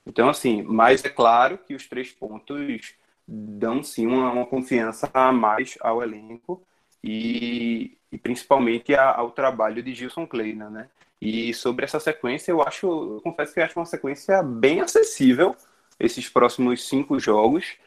Então, 0.05 0.29
assim, 0.29 0.61
mas 0.63 1.03
é 1.03 1.09
claro 1.09 1.57
que 1.57 1.73
os 1.73 1.87
três 1.87 2.11
pontos 2.11 2.93
dão 3.27 3.83
sim 3.83 4.05
uma, 4.05 4.31
uma 4.31 4.45
confiança 4.45 5.09
a 5.13 5.31
mais 5.31 5.77
ao 5.81 6.03
elenco 6.03 6.61
e, 7.03 7.97
e 8.11 8.17
principalmente 8.17 8.93
a, 8.93 9.15
ao 9.15 9.31
trabalho 9.31 9.81
de 9.81 9.93
Gilson 9.93 10.27
Kleina, 10.27 10.69
né? 10.69 10.89
E 11.25 11.53
sobre 11.53 11.85
essa 11.85 11.99
sequência, 11.99 12.51
eu 12.51 12.61
acho, 12.61 12.87
eu 12.87 13.21
confesso 13.21 13.53
que 13.53 13.59
eu 13.59 13.63
acho 13.63 13.79
uma 13.79 13.85
sequência 13.85 14.43
bem 14.43 14.81
acessível 14.81 15.55
esses 15.99 16.29
próximos 16.29 16.87
cinco 16.87 17.19
jogos, 17.19 17.77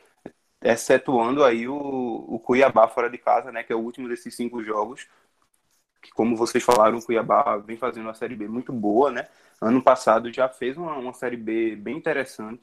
excetuando 0.62 1.44
aí 1.44 1.68
o, 1.68 1.76
o 1.76 2.40
Cuiabá 2.40 2.88
fora 2.88 3.10
de 3.10 3.18
casa, 3.18 3.52
né? 3.52 3.62
Que 3.62 3.72
é 3.72 3.76
o 3.76 3.80
último 3.80 4.08
desses 4.08 4.34
cinco 4.34 4.62
jogos. 4.64 5.06
Que, 6.02 6.10
como 6.12 6.36
vocês 6.36 6.62
falaram, 6.64 6.98
o 6.98 7.04
Cuiabá 7.04 7.56
vem 7.58 7.76
fazendo 7.76 8.04
uma 8.06 8.14
série 8.14 8.36
B 8.36 8.48
muito 8.48 8.72
boa, 8.72 9.10
né? 9.10 9.28
Ano 9.60 9.82
passado 9.82 10.32
já 10.32 10.48
fez 10.48 10.76
uma, 10.76 10.96
uma 10.96 11.12
série 11.12 11.36
B 11.36 11.76
bem 11.76 11.96
interessante. 11.96 12.62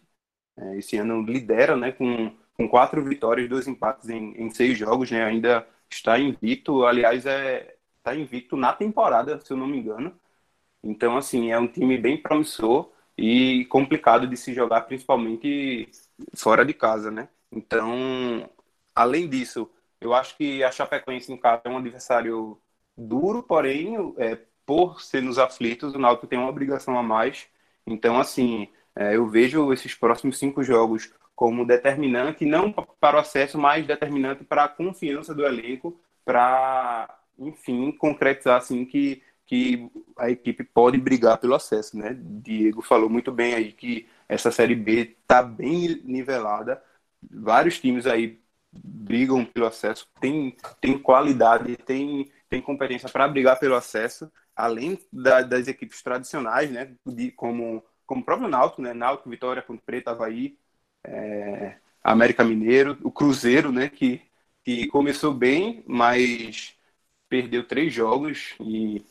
É, 0.57 0.77
esse 0.77 0.97
ano 0.97 1.21
lidera, 1.23 1.75
né? 1.77 1.91
Com, 1.93 2.35
com 2.57 2.67
quatro 2.69 3.03
vitórias, 3.03 3.49
dois 3.49 3.67
empates 3.67 4.09
em, 4.09 4.33
em 4.41 4.49
seis 4.51 4.77
jogos, 4.77 5.11
né? 5.11 5.23
Ainda 5.25 5.67
está 5.89 6.19
invicto. 6.19 6.85
Aliás, 6.85 7.25
é 7.25 7.75
está 7.97 8.15
invicto 8.15 8.55
na 8.57 8.71
temporada, 8.73 9.39
se 9.39 9.51
eu 9.51 9.57
não 9.57 9.67
me 9.67 9.79
engano. 9.79 10.13
Então, 10.85 11.17
assim, 11.17 11.51
é 11.51 11.59
um 11.59 11.67
time 11.67 11.97
bem 11.97 12.21
promissor 12.21 12.91
e 13.17 13.65
complicado 13.67 14.27
de 14.27 14.37
se 14.37 14.53
jogar, 14.53 14.83
principalmente 14.83 15.89
fora 16.35 16.65
de 16.65 16.73
casa, 16.75 17.11
né? 17.11 17.29
Então, 17.51 18.49
além 18.93 19.29
disso, 19.29 19.69
eu 20.01 20.13
acho 20.13 20.37
que 20.37 20.63
a 20.63 20.71
Chapecoense 20.71 21.31
em 21.33 21.37
casa 21.37 21.63
é 21.65 21.69
um 21.69 21.77
adversário 21.77 22.59
duro, 22.97 23.43
porém, 23.43 23.95
é, 24.17 24.37
por 24.65 25.01
ser 25.01 25.21
nos 25.23 25.39
aflitos, 25.39 25.93
o 25.95 25.99
Náutico 25.99 26.27
tem 26.27 26.39
uma 26.39 26.49
obrigação 26.49 26.97
a 26.99 27.03
mais. 27.03 27.47
Então, 27.87 28.19
assim, 28.19 28.67
é, 28.95 29.15
eu 29.15 29.27
vejo 29.27 29.73
esses 29.73 29.95
próximos 29.95 30.37
cinco 30.39 30.63
jogos 30.63 31.11
como 31.35 31.65
determinante, 31.65 32.45
não 32.45 32.71
para 32.71 33.17
o 33.17 33.19
acesso, 33.19 33.57
mas 33.57 33.85
determinante 33.85 34.43
para 34.43 34.65
a 34.65 34.69
confiança 34.69 35.33
do 35.35 35.45
elenco, 35.45 35.99
para, 36.23 37.19
enfim, 37.37 37.91
concretizar 37.91 38.57
assim 38.57 38.85
que, 38.85 39.21
que 39.45 39.89
a 40.17 40.29
equipe 40.29 40.63
pode 40.63 40.97
brigar 40.97 41.37
pelo 41.37 41.55
acesso, 41.55 41.97
né? 41.97 42.15
Diego 42.19 42.81
falou 42.81 43.09
muito 43.09 43.31
bem 43.31 43.53
aí 43.53 43.71
que 43.71 44.07
essa 44.27 44.51
Série 44.51 44.75
B 44.75 45.15
está 45.21 45.41
bem 45.43 46.01
nivelada, 46.03 46.81
vários 47.29 47.79
times 47.79 48.05
aí 48.07 48.39
brigam 48.71 49.45
pelo 49.45 49.67
acesso, 49.67 50.07
tem, 50.19 50.55
tem 50.81 50.97
qualidade, 50.97 51.77
tem, 51.77 52.29
tem 52.49 52.61
competência 52.61 53.07
para 53.09 53.27
brigar 53.27 53.59
pelo 53.59 53.75
acesso, 53.75 54.31
além 54.55 54.99
da, 55.11 55.41
das 55.41 55.67
equipes 55.67 56.01
tradicionais, 56.01 56.69
né, 56.71 56.93
de, 57.05 57.31
como, 57.31 57.83
como 58.05 58.21
o 58.21 58.25
próprio 58.25 58.49
Náutico, 58.49 58.81
né, 58.81 58.93
Náutico, 58.93 59.29
Vitória, 59.29 59.61
Ponte 59.61 59.81
Preta, 59.85 60.11
Havaí, 60.11 60.57
é, 61.03 61.77
América 62.03 62.43
Mineiro, 62.43 62.97
o 63.03 63.11
Cruzeiro, 63.11 63.71
né, 63.71 63.89
que, 63.89 64.21
que 64.63 64.87
começou 64.87 65.33
bem, 65.33 65.83
mas 65.87 66.75
perdeu 67.29 67.67
três 67.67 67.93
jogos 67.93 68.55
e, 68.59 69.03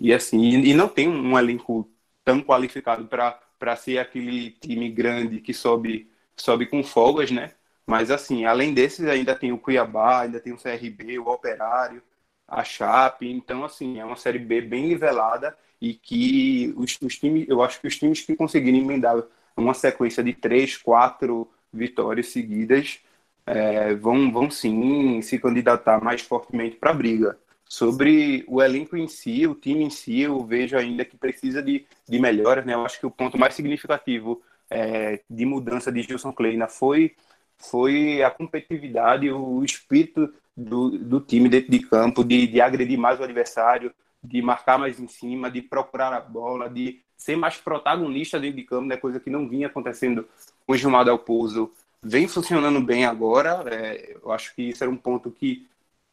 e 0.00 0.12
assim, 0.12 0.38
e, 0.40 0.70
e 0.70 0.74
não 0.74 0.88
tem 0.88 1.08
um 1.08 1.38
elenco 1.38 1.90
tão 2.24 2.40
qualificado 2.42 3.06
para 3.08 3.76
ser 3.76 3.98
aquele 3.98 4.50
time 4.52 4.90
grande 4.90 5.40
que 5.40 5.52
sobe, 5.54 6.10
sobe 6.36 6.66
com 6.66 6.82
folgas, 6.82 7.30
né? 7.30 7.52
Mas 7.86 8.10
assim, 8.10 8.44
além 8.44 8.72
desses, 8.74 9.06
ainda 9.06 9.34
tem 9.34 9.52
o 9.52 9.58
Cuiabá, 9.58 10.22
ainda 10.22 10.40
tem 10.40 10.52
o 10.52 10.58
CRB, 10.58 11.18
o 11.18 11.28
Operário, 11.28 12.02
a 12.46 12.62
Chape, 12.64 13.28
então 13.30 13.64
assim, 13.64 13.98
é 14.00 14.04
uma 14.04 14.16
série 14.16 14.38
B 14.38 14.60
bem 14.60 14.86
nivelada 14.88 15.56
e 15.80 15.94
que 15.94 16.72
os, 16.76 16.98
os 17.00 17.18
times, 17.18 17.48
eu 17.48 17.62
acho 17.62 17.80
que 17.80 17.86
os 17.88 17.96
times 17.98 18.20
que 18.20 18.36
conseguirem 18.36 18.80
emendar 18.80 19.22
uma 19.56 19.74
sequência 19.74 20.22
de 20.22 20.32
três, 20.34 20.76
quatro 20.76 21.50
vitórias 21.72 22.28
seguidas, 22.28 23.00
é, 23.46 23.94
vão, 23.94 24.30
vão 24.32 24.50
sim 24.50 25.20
se 25.22 25.38
candidatar 25.38 26.02
mais 26.02 26.22
fortemente 26.22 26.76
para 26.76 26.90
a 26.90 26.94
briga. 26.94 27.38
Sobre 27.72 28.44
o 28.48 28.60
elenco 28.60 28.96
em 28.96 29.06
si, 29.06 29.46
o 29.46 29.54
time 29.54 29.84
em 29.84 29.90
si, 29.90 30.22
eu 30.22 30.44
vejo 30.44 30.76
ainda 30.76 31.04
que 31.04 31.16
precisa 31.16 31.62
de, 31.62 31.86
de 32.08 32.18
melhoras. 32.18 32.66
Né? 32.66 32.74
Eu 32.74 32.84
acho 32.84 32.98
que 32.98 33.06
o 33.06 33.10
ponto 33.12 33.38
mais 33.38 33.54
significativo 33.54 34.42
é, 34.68 35.20
de 35.30 35.46
mudança 35.46 35.92
de 35.92 36.02
Gilson 36.02 36.32
Kleina 36.32 36.66
foi, 36.66 37.14
foi 37.56 38.24
a 38.24 38.30
competitividade, 38.30 39.30
o 39.30 39.62
espírito 39.62 40.34
do, 40.56 40.98
do 40.98 41.20
time 41.20 41.48
dentro 41.48 41.70
de 41.70 41.78
campo, 41.78 42.24
de, 42.24 42.48
de 42.48 42.60
agredir 42.60 42.98
mais 42.98 43.20
o 43.20 43.22
adversário, 43.22 43.94
de 44.20 44.42
marcar 44.42 44.76
mais 44.76 44.98
em 44.98 45.06
cima, 45.06 45.48
de 45.48 45.62
procurar 45.62 46.12
a 46.12 46.20
bola, 46.20 46.68
de 46.68 47.00
ser 47.16 47.36
mais 47.36 47.56
protagonista 47.56 48.40
dentro 48.40 48.56
de 48.56 48.64
campo, 48.64 48.86
né? 48.86 48.96
coisa 48.96 49.20
que 49.20 49.30
não 49.30 49.48
vinha 49.48 49.68
acontecendo 49.68 50.26
com 50.66 50.72
o 50.72 50.76
Gilmar 50.76 51.04
Del 51.04 51.20
Pouso. 51.20 51.70
Vem 52.02 52.26
funcionando 52.26 52.80
bem 52.80 53.04
agora. 53.06 53.62
É, 53.70 54.16
eu 54.20 54.32
acho 54.32 54.52
que 54.56 54.62
isso 54.62 54.82
era 54.82 54.90
um 54.90 54.96
ponto 54.96 55.30
que 55.30 55.68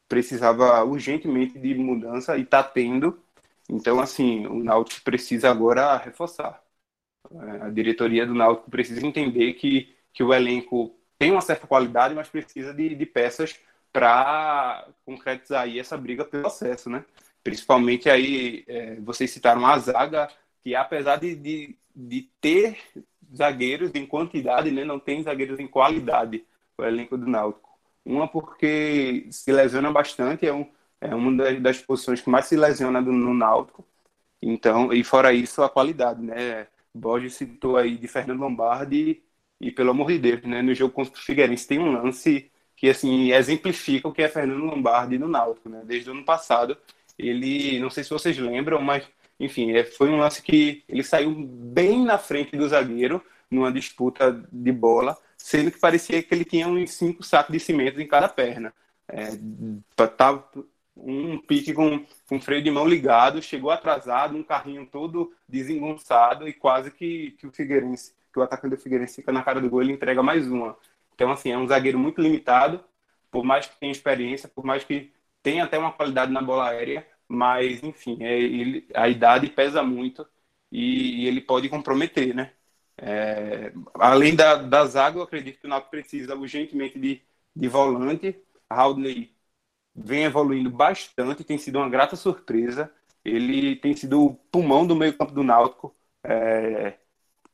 precisava 0.08 0.82
urgentemente 0.84 1.58
de 1.58 1.74
mudança 1.74 2.36
e 2.36 2.42
está 2.42 2.62
tendo. 2.62 3.18
Então, 3.68 4.00
assim, 4.00 4.46
o 4.46 4.62
Náutico 4.64 5.02
precisa 5.02 5.50
agora 5.50 5.96
reforçar. 5.96 6.62
É, 7.30 7.66
a 7.66 7.70
diretoria 7.70 8.26
do 8.26 8.34
Náutico 8.34 8.70
precisa 8.70 9.06
entender 9.06 9.54
que, 9.54 9.94
que 10.12 10.22
o 10.22 10.32
elenco 10.32 10.94
tem 11.18 11.30
uma 11.30 11.40
certa 11.40 11.66
qualidade, 11.66 12.14
mas 12.14 12.28
precisa 12.28 12.72
de, 12.72 12.94
de 12.94 13.06
peças 13.06 13.58
para 13.92 14.88
concretizar 15.04 15.62
aí 15.62 15.78
essa 15.78 15.96
briga 15.96 16.24
pelo 16.24 16.46
acesso, 16.46 16.88
né? 16.88 17.04
Principalmente 17.42 18.08
aí, 18.08 18.64
é, 18.66 18.96
vocês 18.96 19.30
citaram 19.30 19.66
a 19.66 19.78
zaga, 19.78 20.28
que 20.62 20.74
apesar 20.74 21.16
de, 21.16 21.34
de, 21.34 21.76
de 21.94 22.22
ter 22.40 22.78
zagueiros 23.34 23.90
em 23.94 24.06
quantidade, 24.06 24.70
né, 24.70 24.84
não 24.84 24.98
tem 24.98 25.22
zagueiros 25.22 25.58
em 25.58 25.66
qualidade 25.66 26.44
o 26.76 26.84
elenco 26.84 27.18
do 27.18 27.26
Náutico. 27.26 27.67
Uma 28.08 28.26
porque 28.26 29.26
se 29.30 29.52
lesiona 29.52 29.92
bastante, 29.92 30.46
é, 30.46 30.52
um, 30.52 30.66
é 31.00 31.14
uma 31.14 31.36
das, 31.36 31.60
das 31.60 31.78
posições 31.78 32.22
que 32.22 32.30
mais 32.30 32.46
se 32.46 32.56
lesiona 32.56 33.02
do, 33.02 33.12
no 33.12 33.34
Náutico. 33.34 33.84
Então, 34.40 34.92
e 34.92 35.04
fora 35.04 35.32
isso, 35.32 35.62
a 35.62 35.68
qualidade, 35.68 36.22
né? 36.22 36.66
Borges 36.94 37.34
citou 37.34 37.76
aí 37.76 37.96
de 37.98 38.08
Fernando 38.08 38.40
Lombardi 38.40 39.22
e, 39.60 39.70
pelo 39.70 39.90
amor 39.90 40.08
de 40.08 40.18
Deus, 40.18 40.42
né, 40.42 40.62
no 40.62 40.74
jogo 40.74 40.94
contra 40.94 41.12
o 41.12 41.22
Figueirense 41.22 41.66
tem 41.66 41.78
um 41.78 41.92
lance 41.92 42.50
que 42.74 42.88
assim 42.88 43.32
exemplifica 43.32 44.08
o 44.08 44.12
que 44.12 44.22
é 44.22 44.28
Fernando 44.28 44.64
Lombardi 44.64 45.18
no 45.18 45.28
Náutico, 45.28 45.68
né? 45.68 45.82
Desde 45.84 46.08
o 46.08 46.12
ano 46.12 46.24
passado 46.24 46.78
ele, 47.18 47.78
não 47.80 47.90
sei 47.90 48.04
se 48.04 48.10
vocês 48.10 48.38
lembram, 48.38 48.80
mas 48.80 49.04
enfim, 49.38 49.72
é, 49.72 49.84
foi 49.84 50.08
um 50.08 50.18
lance 50.18 50.42
que 50.42 50.82
ele 50.88 51.02
saiu 51.02 51.34
bem 51.34 52.04
na 52.04 52.16
frente 52.18 52.56
do 52.56 52.68
zagueiro 52.68 53.22
numa 53.50 53.72
disputa 53.72 54.32
de 54.50 54.72
bola, 54.72 55.16
sendo 55.38 55.70
que 55.70 55.78
parecia 55.78 56.22
que 56.22 56.34
ele 56.34 56.44
tinha 56.44 56.68
uns 56.68 56.92
cinco 56.92 57.22
sacos 57.22 57.52
de 57.52 57.60
cimento 57.60 58.00
em 58.00 58.06
cada 58.06 58.28
perna. 58.28 58.74
É, 59.08 59.30
tava 60.16 60.46
um 60.96 61.38
pique 61.38 61.72
com, 61.72 62.04
com 62.28 62.40
freio 62.40 62.62
de 62.62 62.70
mão 62.70 62.86
ligado, 62.86 63.40
chegou 63.40 63.70
atrasado, 63.70 64.36
um 64.36 64.42
carrinho 64.42 64.84
todo 64.86 65.32
desengonçado 65.48 66.48
e 66.48 66.52
quase 66.52 66.90
que, 66.90 67.32
que 67.38 67.46
o 67.46 67.52
Figueirense, 67.52 68.14
que 68.32 68.38
o 68.38 68.42
atacante 68.42 68.76
do 68.76 68.82
Figueirense 68.82 69.16
fica 69.16 69.32
na 69.32 69.42
cara 69.42 69.60
do 69.60 69.70
gol, 69.70 69.82
ele 69.82 69.92
entrega 69.92 70.22
mais 70.22 70.46
uma. 70.48 70.76
Então, 71.14 71.30
assim, 71.32 71.50
é 71.50 71.58
um 71.58 71.66
zagueiro 71.66 71.98
muito 71.98 72.20
limitado, 72.20 72.84
por 73.30 73.44
mais 73.44 73.66
que 73.66 73.78
tenha 73.78 73.92
experiência, 73.92 74.48
por 74.48 74.64
mais 74.64 74.84
que 74.84 75.12
tenha 75.42 75.64
até 75.64 75.78
uma 75.78 75.92
qualidade 75.92 76.32
na 76.32 76.42
bola 76.42 76.68
aérea, 76.68 77.06
mas, 77.26 77.82
enfim, 77.82 78.18
é, 78.20 78.38
ele, 78.38 78.86
a 78.94 79.08
idade 79.08 79.48
pesa 79.48 79.82
muito 79.82 80.26
e, 80.70 81.24
e 81.24 81.26
ele 81.28 81.40
pode 81.40 81.68
comprometer, 81.68 82.34
né? 82.34 82.52
É, 83.00 83.72
além 83.94 84.34
da, 84.34 84.56
da 84.56 84.84
zaga, 84.86 85.18
eu 85.18 85.22
acredito 85.22 85.60
que 85.60 85.66
o 85.66 85.70
Náutico 85.70 85.90
precisa 85.90 86.34
urgentemente 86.36 86.98
de, 86.98 87.22
de 87.54 87.68
volante. 87.68 88.36
Haldney 88.68 89.34
vem 89.94 90.24
evoluindo 90.24 90.70
bastante, 90.70 91.44
tem 91.44 91.58
sido 91.58 91.78
uma 91.78 91.90
grata 91.90 92.16
surpresa. 92.16 92.92
Ele 93.24 93.76
tem 93.76 93.96
sido 93.96 94.24
o 94.24 94.34
pulmão 94.34 94.86
do 94.86 94.96
meio 94.96 95.16
campo 95.16 95.32
do 95.32 95.42
Náutico, 95.44 95.94
é, 96.24 96.98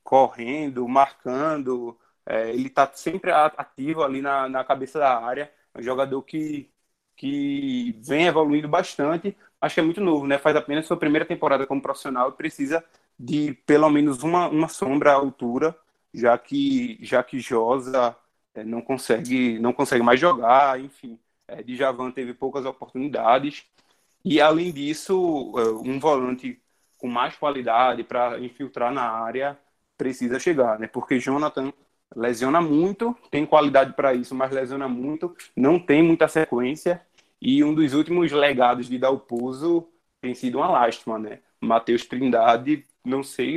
correndo, 0.02 0.86
marcando. 0.88 1.98
É, 2.26 2.50
ele 2.50 2.68
está 2.68 2.90
sempre 2.94 3.30
ativo 3.32 4.02
ali 4.02 4.22
na, 4.22 4.48
na 4.48 4.64
cabeça 4.64 4.98
da 4.98 5.18
área. 5.24 5.52
É 5.74 5.80
um 5.80 5.82
jogador 5.82 6.22
que, 6.22 6.70
que 7.16 7.92
vem 8.06 8.26
evoluindo 8.26 8.68
bastante. 8.68 9.36
Acho 9.60 9.74
que 9.76 9.80
é 9.80 9.84
muito 9.84 10.00
novo, 10.00 10.26
né? 10.26 10.38
Faz 10.38 10.56
apenas 10.56 10.86
sua 10.86 10.96
primeira 10.98 11.24
temporada 11.26 11.66
como 11.66 11.82
profissional 11.82 12.30
e 12.30 12.32
precisa 12.32 12.84
de 13.18 13.54
pelo 13.66 13.88
menos 13.90 14.22
uma, 14.22 14.48
uma 14.48 14.68
sombra 14.68 15.12
à 15.12 15.14
altura, 15.14 15.76
já 16.12 16.36
que 16.38 16.98
já 17.02 17.22
que 17.22 17.40
Josa 17.40 18.16
é, 18.54 18.64
não 18.64 18.82
consegue 18.82 19.58
não 19.58 19.72
consegue 19.72 20.02
mais 20.02 20.20
jogar, 20.20 20.80
enfim. 20.80 21.18
É, 21.48 21.62
Djavan 21.62 22.10
teve 22.10 22.34
poucas 22.34 22.64
oportunidades 22.64 23.66
e 24.24 24.40
além 24.40 24.72
disso, 24.72 25.52
é, 25.58 25.88
um 25.88 26.00
volante 26.00 26.60
com 26.98 27.08
mais 27.08 27.36
qualidade 27.36 28.02
para 28.02 28.40
infiltrar 28.40 28.92
na 28.92 29.02
área 29.02 29.58
precisa 29.98 30.40
chegar, 30.40 30.78
né? 30.78 30.86
Porque 30.86 31.18
Jonathan 31.18 31.72
lesiona 32.16 32.60
muito, 32.60 33.16
tem 33.30 33.44
qualidade 33.44 33.92
para 33.94 34.14
isso, 34.14 34.34
mas 34.34 34.50
lesiona 34.52 34.88
muito, 34.88 35.36
não 35.56 35.78
tem 35.78 36.02
muita 36.02 36.28
sequência 36.28 37.02
e 37.40 37.62
um 37.62 37.74
dos 37.74 37.92
últimos 37.92 38.32
legados 38.32 38.88
de 38.88 38.98
Dalpuso 38.98 39.86
tem 40.20 40.34
sido 40.34 40.58
uma 40.58 40.70
lástima, 40.70 41.18
né? 41.18 41.40
Matheus 41.60 42.06
Trindade 42.06 42.84
não 43.04 43.22
sei 43.22 43.56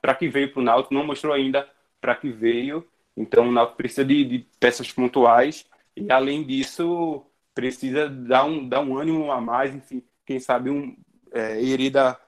para 0.00 0.14
que 0.14 0.28
veio 0.28 0.52
para 0.52 0.60
o 0.60 0.64
Náutico, 0.64 0.94
não 0.94 1.06
mostrou 1.06 1.32
ainda 1.32 1.68
para 2.00 2.14
que 2.14 2.30
veio. 2.30 2.86
Então 3.16 3.48
o 3.48 3.52
Náutico 3.52 3.76
precisa 3.76 4.04
de, 4.04 4.24
de, 4.24 4.46
peças 4.58 4.90
pontuais 4.92 5.66
e 5.96 6.10
além 6.10 6.44
disso 6.44 7.24
precisa 7.54 8.08
dar 8.08 8.44
um, 8.44 8.68
dar 8.68 8.80
um 8.80 8.96
ânimo 8.96 9.30
a 9.30 9.40
mais, 9.40 9.74
enfim, 9.74 10.02
quem 10.24 10.40
sabe 10.40 10.70
um 10.70 10.96
é, 11.32 11.62
Herida 11.62 12.18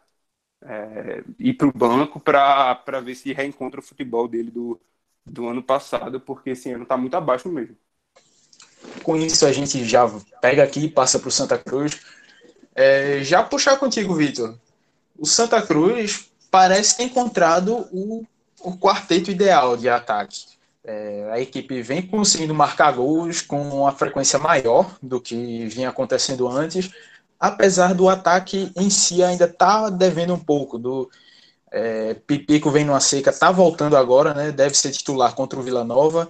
é, 0.63 1.25
ir 1.39 1.55
para 1.55 1.67
o 1.67 1.73
banco 1.73 2.21
para 2.21 3.01
ver 3.03 3.15
se 3.15 3.33
reencontra 3.33 3.81
o 3.81 3.83
futebol 3.83 4.29
dele 4.29 4.51
do, 4.51 4.81
do 5.25 5.49
ano 5.49 5.63
passado, 5.63 6.21
porque 6.21 6.51
esse 6.51 6.71
ano 6.71 6.85
está 6.85 6.97
muito 6.97 7.17
abaixo 7.17 7.49
mesmo. 7.49 7.77
Com 9.03 9.17
isso 9.17 9.47
a 9.47 9.53
gente 9.53 9.85
já 9.85 10.07
pega 10.41 10.63
aqui 10.63 10.85
e 10.85 10.91
passa 10.91 11.19
para 11.19 11.29
o 11.29 11.33
Santa 11.33 11.59
Cruz. 11.59 12.01
É, 12.75 13.23
já 13.23 13.43
puxar 13.43 13.77
contigo, 13.77 14.15
Vitor. 14.15 14.59
O 15.17 15.27
Santa 15.27 15.63
Cruz 15.63 16.32
parece 16.53 16.99
ter 16.99 17.05
encontrado 17.05 17.89
o, 17.91 18.27
o 18.61 18.77
quarteto 18.77 19.31
ideal 19.31 19.75
de 19.75 19.89
ataque. 19.89 20.45
É, 20.85 21.31
a 21.33 21.41
equipe 21.41 21.81
vem 21.81 22.07
conseguindo 22.07 22.55
marcar 22.55 22.93
gols 22.93 23.41
com 23.41 23.63
uma 23.71 23.93
frequência 23.93 24.39
maior 24.39 24.95
do 25.03 25.19
que 25.21 25.67
vinha 25.67 25.89
acontecendo 25.89 26.47
antes, 26.47 26.91
apesar 27.41 27.95
do 27.95 28.09
ataque 28.09 28.71
em 28.77 28.91
si 28.91 29.23
ainda 29.23 29.49
tá 29.49 29.89
devendo 29.89 30.35
um 30.35 30.39
pouco. 30.39 30.79
Do 30.79 31.11
é, 31.71 32.15
Pipico 32.15 32.71
vem 32.71 32.85
numa 32.85 33.01
seca, 33.01 33.33
tá 33.33 33.51
voltando 33.51 33.97
agora, 33.97 34.35
né? 34.35 34.53
Deve 34.53 34.77
ser 34.77 34.91
titular 34.91 35.35
contra 35.35 35.59
o 35.59 35.63
Vila 35.63 35.85
Nova. 35.85 36.29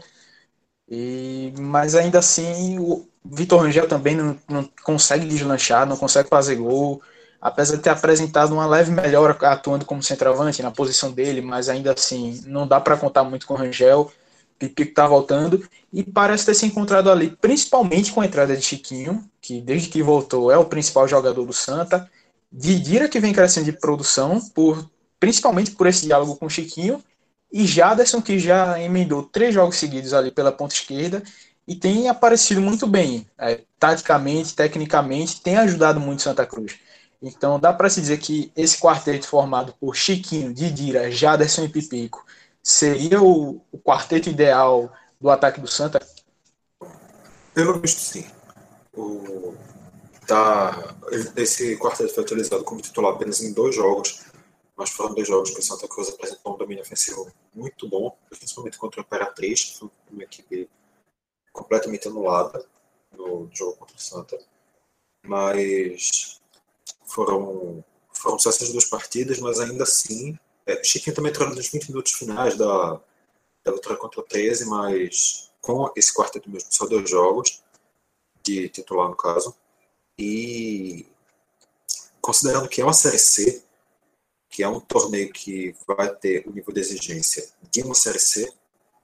E, 0.89 1.53
mas 1.59 1.95
ainda 1.97 2.21
assim, 2.21 2.79
o 2.79 3.09
Vitor 3.25 3.63
Rangel 3.63 3.89
também 3.89 4.15
não, 4.15 4.39
não 4.49 4.69
consegue 4.85 5.27
deslanchar, 5.27 5.87
não 5.87 5.97
consegue 5.97 6.29
fazer 6.29 6.57
gol 6.57 7.03
apesar 7.43 7.77
de 7.77 7.83
ter 7.83 7.91
apresentado 7.91 8.53
uma 8.53 8.67
leve 8.67 8.93
melhora 8.93 9.37
atuando 9.49 9.85
como 9.85 10.01
centroavante 10.01 10.63
na 10.63 10.71
posição 10.71 11.11
dele, 11.11 11.41
mas 11.41 11.69
ainda 11.69 11.93
assim 11.93 12.41
não 12.47 12.69
dá 12.69 12.81
para 12.81 12.97
contar 12.97 13.25
muito 13.25 13.49
com 13.49 13.55
o 13.55 13.57
Rangel. 13.57 14.13
Pipico 14.61 14.91
está 14.91 15.09
voltando 15.09 15.69
e 15.93 16.05
parece 16.05 16.47
ter 16.47 16.55
se 16.55 16.65
encontrado 16.65 17.11
ali, 17.11 17.37
principalmente 17.41 18.13
com 18.13 18.21
a 18.21 18.27
entrada 18.27 18.57
de 18.57 18.63
Chiquinho, 18.63 19.29
que 19.41 19.61
desde 19.61 19.89
que 19.89 20.05
voltou 20.05 20.53
é 20.53 20.57
o 20.57 20.65
principal 20.65 21.09
jogador 21.09 21.45
do 21.45 21.53
Santa. 21.53 22.09
Didira 22.51 23.09
que 23.09 23.19
vem 23.19 23.33
crescendo 23.33 23.65
de 23.65 23.73
produção, 23.73 24.41
por, 24.55 24.89
principalmente 25.19 25.73
por 25.73 25.89
esse 25.89 26.07
diálogo 26.07 26.37
com 26.37 26.49
Chiquinho, 26.49 27.03
e 27.53 27.67
Jaderson 27.67 28.23
que 28.23 28.39
já 28.39 28.81
emendou 28.81 29.25
três 29.25 29.53
jogos 29.53 29.77
seguidos 29.77 30.15
ali 30.15 30.31
pela 30.31 30.53
ponta 30.53 30.75
esquerda 30.75 31.23
e 31.67 31.75
tem 31.75 32.09
aparecido 32.09 32.61
muito 32.61 32.87
bem, 32.87 33.27
é, 33.37 33.61
taticamente, 33.79 34.55
tecnicamente, 34.55 35.41
tem 35.41 35.57
ajudado 35.57 35.99
muito 35.99 36.23
Santa 36.23 36.47
Cruz. 36.47 36.77
Então 37.23 37.61
dá 37.61 37.73
para 37.73 37.89
se 37.89 38.01
dizer 38.01 38.19
que 38.19 38.51
esse 38.57 38.81
quarteto 38.81 39.29
formado 39.29 39.73
por 39.75 39.95
Chiquinho, 39.95 40.53
Didira, 40.53 41.09
Jaderson 41.09 41.65
e 41.65 41.69
Pipico 41.69 42.27
seria 42.61 43.23
o, 43.23 43.65
o 43.71 43.79
quarteto 43.79 44.29
ideal 44.29 44.93
do 45.21 45.31
ataque 45.31 45.61
do 45.61 45.69
Santa? 45.69 46.05
Pelo 47.55 47.79
visto, 47.79 48.01
sim. 48.01 48.27
O, 48.93 49.55
tá, 50.27 50.97
esse 51.37 51.77
quarteto 51.77 52.13
foi 52.13 52.25
utilizado 52.25 52.65
como 52.65 52.81
titular 52.81 53.13
apenas 53.13 53.41
em 53.41 53.53
dois 53.53 53.77
jogos, 53.77 54.25
mas 54.77 54.91
foram 54.91 55.15
dois 55.15 55.29
jogos 55.29 55.51
que 55.51 55.61
o 55.61 55.63
Santa 55.63 55.87
Cruz 55.87 56.09
apresentou 56.09 56.55
um 56.55 56.59
domínio 56.59 56.83
ofensivo 56.83 57.31
muito 57.55 57.89
bom, 57.89 58.17
principalmente 58.29 58.79
contra 58.79 59.01
o 59.01 59.05
Imperatriz, 59.05 59.65
que 59.65 59.79
foi 59.79 59.91
uma 60.11 60.25
equipe 60.25 60.69
completamente 61.53 62.09
anulada 62.09 62.67
no 63.17 63.49
jogo 63.53 63.77
contra 63.77 63.97
o 63.97 64.01
Santa. 64.01 64.39
Mas 65.25 66.42
foram, 67.07 67.85
foram 68.13 68.39
só 68.39 68.51
essas 68.51 68.71
duas 68.71 68.85
partidas, 68.85 69.39
mas 69.39 69.61
ainda 69.61 69.85
assim. 69.85 70.39
É, 70.65 70.83
Chiquinho 70.85 71.17
também 71.17 71.31
entrou 71.31 71.49
nos 71.49 71.69
20 71.69 71.89
minutos 71.89 72.13
finais 72.13 72.57
da, 72.57 73.01
da 73.65 73.73
vitória 73.73 73.99
contra 73.99 74.21
o 74.21 74.23
13, 74.23 74.67
mas 74.67 75.51
com 75.61 75.93
esse 75.97 76.13
quarteto 76.15 76.51
mesmo, 76.51 76.69
só 76.73 76.87
dois 76.87 77.09
jogos, 77.09 77.63
de 78.43 78.69
titular 78.69 79.09
no 79.09 79.17
caso. 79.17 79.55
E 80.19 81.07
considerando 82.21 82.69
que 82.69 82.81
é 82.81 82.85
uma 82.85 82.93
Série 82.93 83.19
C, 83.19 83.65
que 84.49 84.63
é 84.63 84.69
um 84.69 84.81
torneio 84.81 85.33
que 85.33 85.75
vai 85.87 86.15
ter 86.15 86.47
o 86.47 86.53
nível 86.53 86.73
de 86.75 86.81
exigência 86.81 87.49
de 87.71 87.83
uma 87.83 87.95
Série 87.95 88.19
C, 88.19 88.53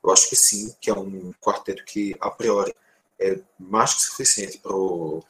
eu 0.02 0.10
acho 0.10 0.28
que 0.28 0.36
sim, 0.36 0.74
que 0.80 0.90
é 0.90 0.94
um 0.94 1.32
quarteto 1.40 1.84
que, 1.84 2.14
a 2.20 2.30
priori, 2.30 2.74
é 3.18 3.40
mais 3.58 3.94
que 3.94 4.02
suficiente 4.02 4.58
para 4.58 4.74
o 4.74 5.22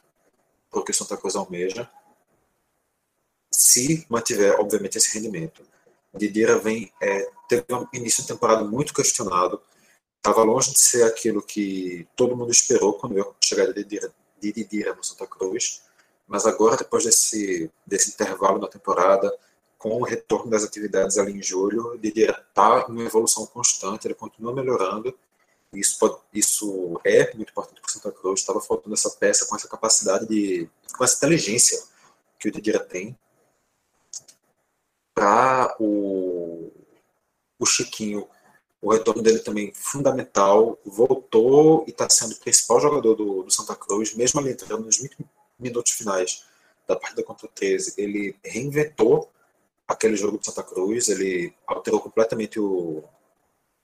que 0.85 0.91
o 0.91 0.93
Santa 0.93 1.17
Cruz 1.17 1.35
almeja 1.35 1.89
se 3.51 4.05
mantiver, 4.09 4.59
obviamente, 4.59 4.97
esse 4.97 5.17
rendimento. 5.17 5.63
Didira 6.13 6.57
vem, 6.57 6.91
é, 7.01 7.29
teve 7.47 7.65
um 7.71 7.87
início 7.93 8.23
de 8.23 8.29
temporada 8.29 8.63
muito 8.63 8.93
questionado, 8.93 9.61
estava 10.17 10.43
longe 10.43 10.73
de 10.73 10.79
ser 10.79 11.03
aquilo 11.03 11.41
que 11.41 12.07
todo 12.15 12.35
mundo 12.35 12.51
esperou 12.51 12.93
quando 12.93 13.13
veio 13.13 13.29
a 13.29 13.45
chegada 13.45 13.73
de 13.73 13.83
Didira, 13.83 14.13
de 14.39 14.51
Didira 14.51 14.95
no 14.95 15.03
Santa 15.03 15.27
Cruz, 15.27 15.83
mas 16.27 16.45
agora, 16.45 16.77
depois 16.77 17.05
desse, 17.05 17.71
desse 17.85 18.11
intervalo 18.11 18.59
na 18.59 18.67
temporada, 18.67 19.31
com 19.77 19.99
o 20.01 20.03
retorno 20.03 20.51
das 20.51 20.63
atividades 20.63 21.17
ali 21.17 21.31
em 21.31 21.41
julho, 21.41 21.97
Didira 21.97 22.43
está 22.47 22.85
em 22.89 22.91
uma 22.91 23.03
evolução 23.03 23.45
constante, 23.45 24.07
ele 24.07 24.13
continua 24.13 24.53
melhorando, 24.53 25.17
isso, 25.71 25.99
pode, 25.99 26.17
isso 26.33 26.99
é 27.03 27.33
muito 27.35 27.51
importante 27.51 27.79
para 27.79 27.89
o 27.89 27.91
Santa 27.91 28.11
Cruz, 28.11 28.39
estava 28.39 28.59
faltando 28.59 28.93
essa 28.93 29.11
peça 29.11 29.45
com 29.45 29.55
essa 29.55 29.67
capacidade 29.67 30.27
de, 30.27 30.67
com 30.97 31.03
essa 31.03 31.17
inteligência 31.17 31.81
que 32.39 32.49
o 32.49 32.51
Didira 32.51 32.79
tem, 32.79 33.17
para 35.19 35.75
o, 35.81 36.71
o 37.59 37.65
Chiquinho, 37.65 38.25
o 38.81 38.93
retorno 38.93 39.21
dele 39.21 39.39
também 39.39 39.73
fundamental, 39.75 40.79
voltou 40.85 41.83
e 41.85 41.89
está 41.89 42.09
sendo 42.09 42.31
o 42.31 42.39
principal 42.39 42.79
jogador 42.79 43.15
do, 43.15 43.43
do, 43.43 43.51
Santa 43.51 43.75
Cruz, 43.75 44.13
mesmo 44.13 44.39
ali 44.39 44.51
entrando 44.51 44.85
nos 44.85 44.97
20 44.97 45.17
minutos 45.59 45.91
finais 45.91 46.45
da 46.87 46.95
partida 46.95 47.21
contra 47.21 47.47
o 47.47 47.49
13, 47.49 47.95
ele 47.97 48.33
reinventou 48.41 49.29
aquele 49.85 50.15
jogo 50.15 50.37
do 50.37 50.45
Santa 50.45 50.63
Cruz, 50.63 51.09
ele 51.09 51.53
alterou 51.67 51.99
completamente 51.99 52.57
o, 52.57 53.03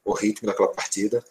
o 0.06 0.14
ritmo 0.14 0.48
daquela 0.48 0.70
partida. 0.70 1.22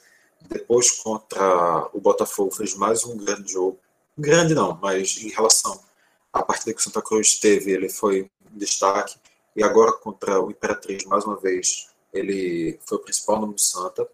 Depois, 0.43 0.91
contra 0.91 1.89
o 1.95 2.01
Botafogo, 2.01 2.51
fez 2.51 2.75
mais 2.75 3.07
um 3.07 3.17
grande 3.17 3.51
jogo. 3.51 3.79
Grande 4.19 4.55
não, 4.55 4.79
mas 4.83 5.17
em 5.17 5.31
relação 5.31 5.83
a 6.31 6.43
partida 6.43 6.75
que 6.75 6.81
o 6.81 6.85
Santa 6.85 7.01
Cruz 7.01 7.39
teve, 7.39 7.71
ele 7.71 7.89
foi 7.89 8.31
destaque. 8.51 9.17
E 9.57 9.63
agora 9.63 9.93
contra 9.93 10.41
o 10.41 10.51
Imperatriz, 10.51 11.05
mais 11.05 11.25
uma 11.25 11.37
vez, 11.37 11.89
ele 12.13 12.79
foi 12.85 12.99
o 12.99 13.01
principal 13.01 13.41
nome 13.41 13.55
do 13.55 13.61
Santa. 13.61 14.09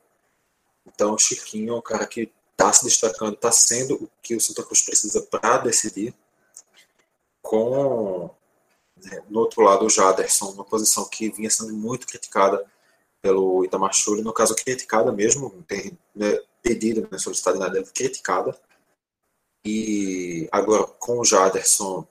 Então, 0.86 1.14
o 1.14 1.18
Chiquinho 1.18 1.74
é 1.74 1.76
um 1.76 1.82
cara 1.82 2.06
que 2.06 2.32
está 2.52 2.72
se 2.72 2.84
destacando, 2.84 3.34
está 3.34 3.50
sendo 3.50 3.94
o 3.94 4.10
que 4.22 4.36
o 4.36 4.40
Santa 4.40 4.62
Cruz 4.62 4.82
precisa 4.82 5.22
para 5.22 5.58
decidir. 5.58 6.14
Com, 7.40 8.30
né, 9.02 9.22
no 9.30 9.40
outro 9.40 9.62
lado, 9.62 9.86
o 9.86 9.90
Jaderson, 9.90 10.50
uma 10.50 10.64
posição 10.64 11.08
que 11.08 11.30
vinha 11.30 11.50
sendo 11.50 11.72
muito 11.72 12.06
criticada 12.06 12.64
pelo 13.22 13.64
Itamar 13.64 13.94
Schulli, 13.94 14.22
no 14.22 14.32
caso, 14.32 14.54
criticada 14.54 15.10
mesmo, 15.10 15.50
tem 15.66 15.98
né, 16.14 16.38
pedido, 16.62 17.08
né, 17.10 17.18
solicitado 17.18 17.58
na 17.58 17.68
dele, 17.68 17.86
criticada. 17.94 18.58
E 19.64 20.48
agora, 20.52 20.84
com 20.84 21.18
o 21.18 21.24
Jaderson, 21.24 22.06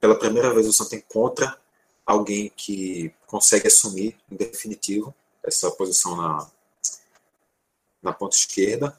pela 0.00 0.18
primeira 0.18 0.52
vez 0.52 0.66
o 0.66 0.72
Santa 0.72 0.96
encontra 0.96 1.61
alguém 2.04 2.52
que 2.56 3.14
consegue 3.26 3.68
assumir, 3.68 4.16
em 4.30 4.36
definitivo, 4.36 5.14
essa 5.42 5.70
posição 5.70 6.16
na, 6.16 6.50
na 8.02 8.12
ponta 8.12 8.36
esquerda. 8.36 8.98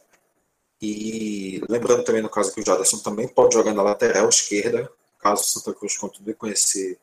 E 0.82 1.62
lembrando 1.70 2.04
também 2.04 2.22
no 2.22 2.30
caso 2.30 2.54
que 2.54 2.62
o 2.62 2.66
Jaderson 2.66 3.00
também 3.00 3.28
pode 3.28 3.54
jogar 3.54 3.74
na 3.74 3.82
lateral 3.82 4.28
esquerda, 4.28 4.92
caso 5.20 5.42
o 5.42 5.46
Santa 5.46 5.74
Cruz 5.74 5.98
continue 5.98 6.34
com 6.34 6.48
esse, 6.48 7.00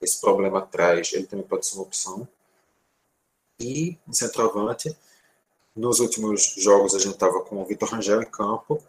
esse 0.00 0.20
problema 0.20 0.60
atrás, 0.60 1.12
ele 1.12 1.26
também 1.26 1.46
pode 1.46 1.66
ser 1.66 1.74
uma 1.74 1.82
opção. 1.82 2.26
E 3.60 3.98
em 4.06 4.12
centroavante, 4.12 4.96
nos 5.76 6.00
últimos 6.00 6.54
jogos 6.56 6.94
a 6.94 6.98
gente 6.98 7.14
estava 7.14 7.42
com 7.42 7.60
o 7.60 7.66
Vitor 7.66 7.90
Rangel 7.90 8.22
em 8.22 8.30
campo. 8.30 8.82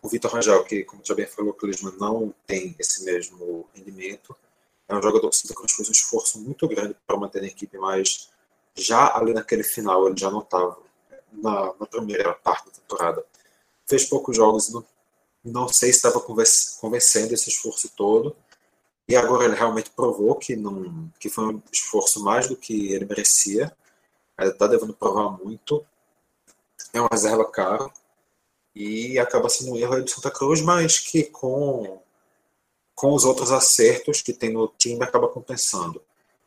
O 0.00 0.08
Vitor 0.08 0.30
Rangel, 0.30 0.62
que, 0.64 0.84
como 0.84 1.04
já 1.04 1.14
bem 1.14 1.26
falou, 1.26 1.50
o 1.50 1.54
Clisman 1.54 1.94
não 1.98 2.32
tem 2.46 2.76
esse 2.78 3.04
mesmo 3.04 3.68
rendimento. 3.74 4.36
É 4.88 4.94
um 4.94 5.02
jogador 5.02 5.28
que 5.28 5.36
o 5.36 5.38
Santa 5.38 5.54
Cruz 5.54 5.72
fez 5.72 5.88
um 5.88 5.92
esforço 5.92 6.40
muito 6.40 6.66
grande 6.66 6.96
para 7.06 7.16
manter 7.16 7.42
a 7.42 7.46
equipe, 7.46 7.76
mas 7.76 8.30
já 8.74 9.14
ali 9.16 9.34
naquele 9.34 9.62
final 9.62 10.06
ele 10.06 10.18
já 10.18 10.30
não 10.30 10.40
estava 10.40 10.78
na, 11.32 11.74
na, 11.78 11.86
primeira 11.86 12.32
parte 12.32 12.66
da 12.66 12.72
temporada. 12.72 13.24
Fez 13.86 14.06
poucos 14.06 14.36
jogos, 14.36 14.70
não, 14.70 14.84
não 15.44 15.68
sei 15.68 15.92
se 15.92 15.98
estava 15.98 16.20
convencendo 16.20 17.34
esse 17.34 17.50
esforço 17.50 17.90
todo. 17.94 18.34
E 19.06 19.16
agora 19.16 19.44
ele 19.44 19.54
realmente 19.54 19.90
provou 19.90 20.34
que, 20.36 20.54
não, 20.54 21.10
que 21.18 21.28
foi 21.28 21.54
um 21.54 21.62
esforço 21.72 22.22
mais 22.22 22.46
do 22.48 22.56
que 22.56 22.92
ele 22.92 23.06
merecia. 23.06 23.74
Ele 24.38 24.50
está 24.50 24.66
devendo 24.66 24.94
provar 24.94 25.30
muito. 25.42 25.84
É 26.92 27.00
uma 27.00 27.08
reserva 27.10 27.44
cara. 27.50 27.90
E 28.74 29.18
acaba 29.18 29.48
sendo 29.48 29.72
um 29.72 29.76
erro 29.76 29.94
aí 29.94 30.02
do 30.02 30.10
Santa 30.10 30.30
Cruz, 30.30 30.60
mas 30.60 30.98
que 30.98 31.24
com, 31.24 32.00
com 32.98 33.14
os 33.14 33.24
outros 33.24 33.52
acertos 33.52 34.20
que 34.20 34.32
tem 34.32 34.52
no 34.52 34.66
time 34.76 35.04
acaba 35.04 35.28
compensando. 35.28 36.02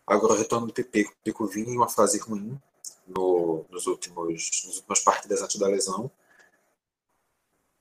Agora 0.06 0.34
o 0.34 0.36
retorno 0.36 0.68
do 0.68 0.74
Pipico. 0.74 1.14
O 1.14 1.24
Pico 1.24 1.48
vinha 1.48 1.70
em 1.70 1.78
uma 1.78 1.88
fase 1.88 2.20
ruim 2.20 2.60
no, 3.08 3.66
nos 3.70 3.88
últimos, 3.88 4.28
nas 4.66 4.76
últimas 4.76 5.00
partidas 5.00 5.42
antes 5.42 5.56
da 5.56 5.70
lesão. 5.70 6.12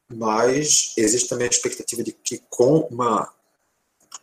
Mas 0.09 0.95
existe 0.97 1.29
também 1.29 1.49
a 1.49 1.51
expectativa 1.51 2.05
de 2.05 2.13
que 2.13 2.39
com 2.49 2.83
uma, 2.83 3.33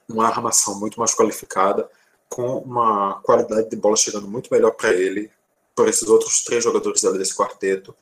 uma 0.07 0.25
armação 0.25 0.79
muito 0.79 0.97
mais 0.97 1.13
qualificada, 1.13 1.89
com 2.29 2.59
uma 2.59 3.19
qualidade 3.23 3.69
de 3.69 3.75
bola 3.75 3.97
chegando 3.97 4.29
muito 4.29 4.49
melhor 4.49 4.71
para 4.71 4.93
ele, 4.93 5.29
por 5.75 5.89
esses 5.89 6.07
outros 6.07 6.45
três 6.45 6.63
jogadores 6.63 7.01
desse 7.01 7.35
quarteto, 7.35 7.93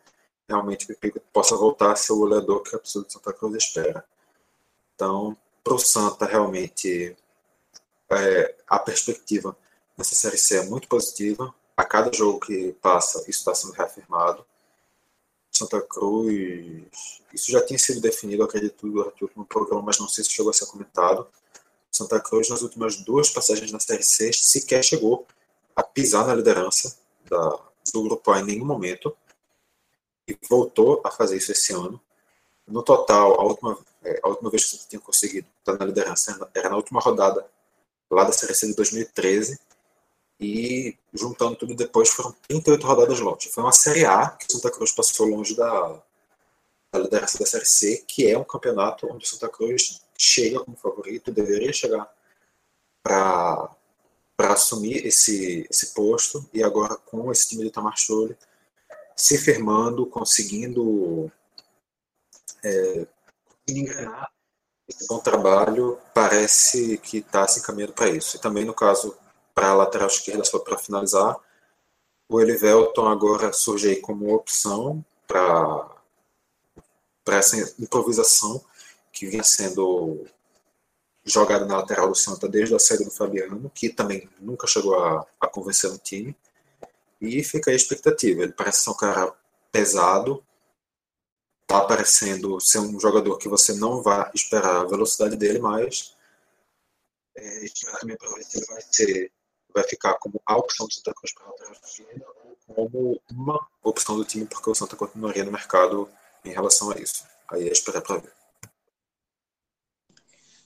realmente 0.47 0.85
o 0.85 0.87
Pipico 0.89 1.19
possa 1.33 1.55
voltar 1.55 1.93
a 1.93 1.95
ser 1.95 2.13
o 2.13 2.17
goleador 2.17 2.61
que 2.61 2.75
a 2.75 2.79
pessoa 2.79 3.03
de 3.03 3.11
Santa 3.11 3.33
Cruz 3.33 3.55
espera. 3.55 4.05
Então, 4.93 5.35
para 5.66 5.74
o 5.74 5.80
Santa, 5.80 6.28
realmente, 6.28 7.18
é, 8.11 8.55
a 8.68 8.78
perspectiva 8.78 9.57
nessa 9.97 10.13
Série 10.13 10.38
C 10.38 10.59
é 10.59 10.66
muito 10.66 10.88
positiva. 10.88 11.53
A 11.76 11.84
cada 11.84 12.16
jogo 12.16 12.39
que 12.39 12.72
passa, 12.74 13.20
isso 13.22 13.39
está 13.39 13.55
sendo 13.55 13.74
reafirmado. 13.74 14.45
Santa 15.51 15.82
Cruz, 15.82 16.84
isso 17.34 17.51
já 17.51 17.66
tinha 17.66 17.80
sido 17.80 17.99
definido, 17.99 18.43
acredito, 18.43 18.88
durante 18.88 19.24
o 19.24 19.28
último 19.28 19.43
programa, 19.43 19.82
mas 19.82 19.97
não 19.97 20.07
sei 20.07 20.24
se 20.24 20.30
chegou 20.30 20.51
a 20.51 20.53
ser 20.53 20.68
comentado. 20.68 21.28
Santa 21.91 22.20
Cruz, 22.20 22.47
nas 22.47 22.61
últimas 22.61 22.97
duas 22.97 23.32
passagens 23.32 23.72
na 23.72 23.80
Série 23.80 24.03
C, 24.03 24.32
sequer 24.34 24.84
chegou 24.84 25.26
a 25.76 25.82
pisar 25.82 26.28
na 26.28 26.36
liderança 26.36 26.95
da, 27.28 27.59
do 27.91 28.03
grupo 28.03 28.32
A 28.32 28.39
em 28.39 28.45
nenhum 28.45 28.66
momento. 28.66 29.18
E 30.28 30.38
voltou 30.47 31.01
a 31.03 31.09
fazer 31.09 31.38
isso 31.38 31.51
esse 31.51 31.74
ano. 31.74 31.99
No 32.68 32.84
total, 32.84 33.39
a 33.39 33.43
última, 33.43 33.78
é, 34.03 34.20
a 34.22 34.28
última 34.30 34.51
vez 34.51 34.63
que 34.66 34.72
Santa 34.72 34.89
tinha 34.89 34.99
conseguido 34.99 35.47
na 35.74 35.86
liderança 35.86 36.49
era 36.53 36.70
na 36.70 36.76
última 36.76 36.99
rodada 36.99 37.45
lá 38.09 38.24
da 38.24 38.32
Série 38.32 38.53
C 38.53 38.68
de 38.68 38.76
2013 38.76 39.59
e 40.39 40.97
juntando 41.13 41.55
tudo 41.55 41.76
depois 41.76 42.09
foram 42.09 42.36
38 42.47 42.86
rodadas 42.86 43.20
longe. 43.20 43.49
Foi 43.49 43.63
uma 43.63 43.72
Série 43.72 44.05
A 44.05 44.30
que 44.30 44.47
o 44.47 44.51
Santa 44.51 44.72
Cruz 44.72 44.91
passou 44.91 45.28
longe 45.28 45.55
da, 45.55 46.01
da 46.91 46.99
liderança 46.99 47.39
da 47.39 47.45
Série 47.45 47.66
C, 47.66 48.03
que 48.07 48.28
é 48.28 48.38
um 48.38 48.43
campeonato 48.43 49.07
onde 49.07 49.26
o 49.26 49.28
Santa 49.28 49.49
Cruz 49.49 50.01
chega 50.18 50.59
como 50.59 50.78
favorito, 50.78 51.32
deveria 51.32 51.74
chegar 51.74 52.09
para 53.01 53.70
assumir 54.38 55.05
esse, 55.05 55.68
esse 55.70 55.93
posto 55.93 56.47
e 56.53 56.63
agora 56.63 56.95
com 56.95 57.32
esse 57.32 57.49
time 57.49 57.63
de 57.63 57.72
Tamar 57.72 57.97
Schulli 57.97 58.38
se 59.16 59.38
firmando, 59.38 60.05
conseguindo 60.05 61.32
é, 62.63 63.07
esse 64.88 65.07
bom 65.07 65.19
trabalho, 65.19 65.99
parece 66.13 66.97
que 66.99 67.17
está 67.17 67.47
se 67.47 67.59
encaminhando 67.59 67.93
para 67.93 68.09
isso. 68.09 68.38
E 68.38 68.39
também 68.39 68.65
no 68.65 68.73
caso 68.73 69.17
para 69.53 69.69
a 69.69 69.75
lateral 69.75 70.07
esquerda, 70.07 70.43
só 70.43 70.59
para 70.59 70.77
finalizar. 70.77 71.38
O 72.27 72.41
Elivelton 72.41 73.07
agora 73.07 73.53
surge 73.53 73.89
aí 73.89 73.95
como 74.01 74.33
opção 74.33 75.03
para 75.27 75.88
essa 77.27 77.57
improvisação 77.79 78.63
que 79.11 79.27
vinha 79.27 79.43
sendo 79.43 80.25
jogada 81.23 81.65
na 81.65 81.77
lateral 81.77 82.09
do 82.09 82.15
Santa 82.15 82.47
desde 82.47 82.75
a 82.75 82.79
saída 82.79 83.05
do 83.05 83.11
Fabiano, 83.11 83.71
que 83.73 83.89
também 83.89 84.29
nunca 84.39 84.67
chegou 84.67 84.99
a, 84.99 85.25
a 85.39 85.47
convencer 85.47 85.89
no 85.89 85.97
time. 85.97 86.36
E 87.21 87.43
fica 87.43 87.71
aí 87.71 87.75
a 87.75 87.77
expectativa. 87.77 88.43
Ele 88.43 88.51
parece 88.51 88.83
ser 88.83 88.89
um 88.89 88.95
cara 88.95 89.33
pesado, 89.71 90.43
tá 91.68 91.82
parecendo 91.82 92.59
ser 92.59 92.80
um 92.80 92.99
jogador 92.99 93.38
que 93.38 93.49
você 93.49 93.74
não 93.74 94.01
vai 94.01 94.30
esperar 94.34 94.82
a 94.82 94.86
velocidade 94.86 95.36
dele, 95.36 95.59
mas 95.59 96.16
é, 97.36 97.66
também 97.99 98.18
se 98.43 98.57
ele 98.57 98.66
vai 98.68 98.82
ser 98.82 99.32
vai 99.74 99.84
ficar 99.84 100.13
como 100.16 100.41
a 100.45 100.55
opção 100.55 100.88
do 100.88 100.93
Santa 100.93 101.13
Cruz 101.13 101.34
para 101.34 101.45
a 101.45 101.49
ou 102.68 102.89
como 102.89 103.22
uma 103.30 103.68
opção 103.84 104.16
do 104.16 104.24
time, 104.24 104.45
porque 104.45 104.70
o 104.70 104.74
Santa 104.74 104.95
continuaria 104.95 105.43
no 105.43 105.51
mercado 105.51 106.09
em 106.45 106.51
relação 106.51 106.91
a 106.91 106.97
isso. 106.97 107.26
Aí 107.51 107.68
é 107.68 107.72
esperar 107.72 108.01
para 108.01 108.18
ver. 108.18 108.32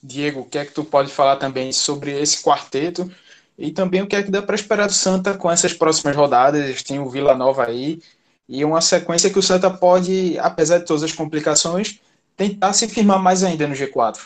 Diego, 0.02 0.40
o 0.40 0.48
que 0.48 0.58
é 0.58 0.64
que 0.64 0.72
tu 0.72 0.84
pode 0.84 1.12
falar 1.12 1.36
também 1.36 1.72
sobre 1.72 2.18
esse 2.18 2.42
quarteto 2.42 3.10
e 3.58 3.70
também 3.70 4.00
o 4.00 4.06
que 4.06 4.16
é 4.16 4.22
que 4.22 4.30
dá 4.30 4.40
para 4.40 4.54
esperar 4.54 4.86
do 4.86 4.94
Santa 4.94 5.36
com 5.36 5.50
essas 5.50 5.74
próximas 5.74 6.16
rodadas? 6.16 6.82
Tem 6.82 6.98
o 7.00 7.10
Vila 7.10 7.34
Nova 7.34 7.66
aí 7.66 8.00
e 8.50 8.64
uma 8.64 8.80
sequência 8.80 9.30
que 9.30 9.38
o 9.38 9.42
Santa 9.42 9.70
pode, 9.70 10.36
apesar 10.40 10.78
de 10.78 10.84
todas 10.84 11.04
as 11.04 11.12
complicações, 11.12 12.00
tentar 12.36 12.72
se 12.72 12.88
firmar 12.88 13.22
mais 13.22 13.44
ainda 13.44 13.68
no 13.68 13.74
G4. 13.74 14.18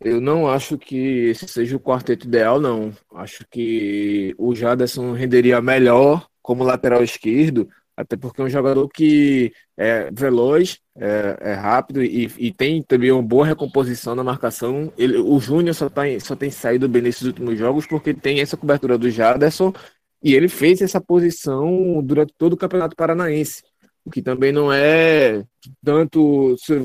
Eu 0.00 0.18
não 0.18 0.48
acho 0.48 0.78
que 0.78 1.28
esse 1.28 1.46
seja 1.46 1.76
o 1.76 1.80
quarteto 1.80 2.26
ideal, 2.26 2.58
não. 2.58 2.90
Acho 3.14 3.44
que 3.50 4.34
o 4.38 4.54
Jaderson 4.54 5.12
renderia 5.12 5.60
melhor 5.60 6.26
como 6.40 6.64
lateral 6.64 7.04
esquerdo, 7.04 7.68
até 7.94 8.16
porque 8.16 8.40
é 8.40 8.44
um 8.44 8.48
jogador 8.48 8.88
que 8.88 9.52
é 9.76 10.10
veloz, 10.10 10.78
é, 10.96 11.36
é 11.38 11.52
rápido 11.52 12.02
e, 12.02 12.32
e, 12.38 12.50
tem 12.50 12.82
também 12.82 13.12
uma 13.12 13.22
boa 13.22 13.44
recomposição 13.44 14.14
na 14.14 14.24
marcação. 14.24 14.90
Ele, 14.96 15.18
o 15.18 15.38
Júnior 15.38 15.74
só, 15.74 15.90
tá, 15.90 16.04
só 16.18 16.34
tem 16.34 16.50
saído 16.50 16.88
bem 16.88 17.02
nesses 17.02 17.22
últimos 17.22 17.58
jogos 17.58 17.86
porque 17.86 18.14
tem 18.14 18.40
essa 18.40 18.56
cobertura 18.56 18.96
do 18.96 19.10
Jaderson 19.10 19.70
e 20.22 20.34
ele 20.34 20.48
fez 20.48 20.80
essa 20.82 21.00
posição 21.00 22.02
durante 22.02 22.34
todo 22.36 22.54
o 22.54 22.56
Campeonato 22.56 22.96
Paranaense 22.96 23.62
o 24.04 24.10
que 24.10 24.22
também 24.22 24.52
não 24.52 24.72
é 24.72 25.44
tanto, 25.84 26.56
se 26.58 26.78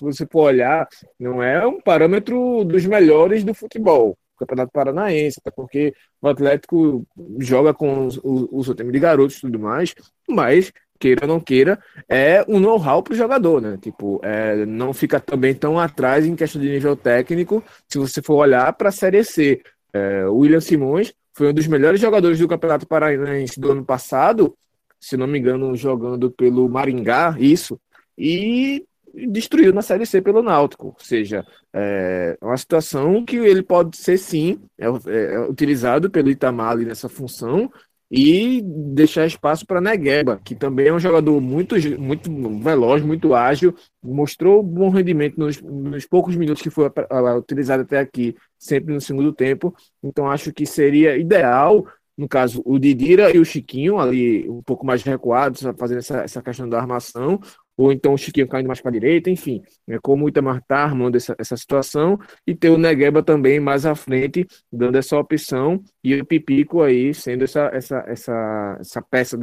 você 0.00 0.26
for 0.30 0.42
olhar, 0.42 0.88
não 1.18 1.42
é 1.42 1.66
um 1.66 1.80
parâmetro 1.80 2.64
dos 2.64 2.84
melhores 2.86 3.44
do 3.44 3.54
futebol, 3.54 4.18
Campeonato 4.38 4.72
Paranaense, 4.72 5.38
até 5.40 5.50
porque 5.50 5.94
o 6.20 6.28
Atlético 6.28 7.06
joga 7.38 7.72
com 7.72 8.08
o, 8.22 8.64
seu 8.64 8.74
time 8.74 8.92
de 8.92 8.98
garotos 8.98 9.38
e 9.38 9.40
tudo 9.42 9.58
mais, 9.58 9.94
mas 10.28 10.72
queira 10.98 11.24
ou 11.24 11.28
não 11.28 11.40
queira, 11.40 11.78
é 12.08 12.44
um 12.48 12.58
know-how 12.58 13.02
para 13.02 13.12
o 13.12 13.16
jogador, 13.16 13.60
né? 13.60 13.78
Tipo, 13.80 14.18
é, 14.24 14.64
não 14.64 14.94
fica 14.94 15.20
também 15.20 15.54
tão 15.54 15.78
atrás 15.78 16.26
em 16.26 16.34
questão 16.34 16.60
de 16.60 16.70
nível 16.70 16.96
técnico 16.96 17.62
se 17.86 17.98
você 17.98 18.22
for 18.22 18.36
olhar 18.36 18.72
para 18.72 18.88
a 18.88 18.92
Série 18.92 19.22
C. 19.22 19.62
É, 19.92 20.26
o 20.26 20.38
William 20.38 20.60
Simões 20.60 21.12
foi 21.36 21.50
um 21.50 21.54
dos 21.54 21.66
melhores 21.66 22.00
jogadores 22.00 22.38
do 22.38 22.48
Campeonato 22.48 22.86
Paranaense 22.86 23.60
do 23.60 23.72
ano 23.72 23.84
passado 23.84 24.56
se 24.98 25.16
não 25.16 25.26
me 25.26 25.38
engano, 25.38 25.74
jogando 25.76 26.30
pelo 26.30 26.68
Maringá, 26.68 27.36
isso. 27.38 27.80
E 28.16 28.84
destruído 29.14 29.72
na 29.72 29.82
Série 29.82 30.04
C 30.04 30.20
pelo 30.20 30.42
Náutico. 30.42 30.88
Ou 30.88 30.96
seja, 30.98 31.46
é 31.72 32.36
uma 32.40 32.56
situação 32.56 33.24
que 33.24 33.36
ele 33.36 33.62
pode 33.62 33.96
ser 33.96 34.18
sim 34.18 34.60
é, 34.78 34.86
é 34.86 35.40
utilizado 35.48 36.10
pelo 36.10 36.30
Itamar 36.30 36.72
ali 36.72 36.84
nessa 36.84 37.08
função 37.08 37.70
e 38.10 38.62
deixar 38.62 39.26
espaço 39.26 39.66
para 39.66 39.80
Negueba, 39.80 40.40
que 40.44 40.54
também 40.54 40.88
é 40.88 40.92
um 40.92 41.00
jogador 41.00 41.40
muito, 41.40 41.74
muito 42.00 42.30
veloz, 42.60 43.02
muito 43.02 43.34
ágil, 43.34 43.74
mostrou 44.02 44.62
bom 44.62 44.90
rendimento 44.90 45.38
nos, 45.38 45.60
nos 45.60 46.06
poucos 46.06 46.36
minutos 46.36 46.62
que 46.62 46.70
foi 46.70 46.90
utilizado 47.36 47.82
até 47.82 47.98
aqui, 47.98 48.36
sempre 48.58 48.94
no 48.94 49.00
segundo 49.00 49.32
tempo. 49.32 49.74
Então 50.02 50.30
acho 50.30 50.52
que 50.52 50.64
seria 50.64 51.16
ideal 51.16 51.84
no 52.16 52.26
caso, 52.26 52.62
o 52.64 52.78
Didira 52.78 53.30
e 53.34 53.38
o 53.38 53.44
Chiquinho 53.44 53.98
ali 53.98 54.48
um 54.48 54.62
pouco 54.62 54.86
mais 54.86 55.02
recuados, 55.02 55.62
fazendo 55.76 55.98
essa, 55.98 56.18
essa 56.22 56.42
questão 56.42 56.66
da 56.66 56.78
armação, 56.78 57.38
ou 57.76 57.92
então 57.92 58.14
o 58.14 58.18
Chiquinho 58.18 58.48
caindo 58.48 58.66
mais 58.66 58.80
para 58.80 58.90
a 58.90 58.92
direita, 58.92 59.30
enfim, 59.30 59.62
é 59.86 59.98
como 59.98 60.24
o 60.24 60.28
Itamar 60.28 60.58
está 60.58 60.78
armando 60.78 61.16
essa, 61.16 61.34
essa 61.38 61.56
situação, 61.56 62.18
e 62.46 62.54
ter 62.54 62.70
o 62.70 62.78
Negueba 62.78 63.22
também 63.22 63.60
mais 63.60 63.84
à 63.84 63.94
frente, 63.94 64.46
dando 64.72 64.96
essa 64.96 65.18
opção, 65.18 65.82
e 66.02 66.14
o 66.14 66.24
Pipico 66.24 66.82
aí 66.82 67.12
sendo 67.12 67.44
essa, 67.44 67.70
essa, 67.72 68.04
essa, 68.06 68.76
essa 68.80 69.02
peça, 69.02 69.38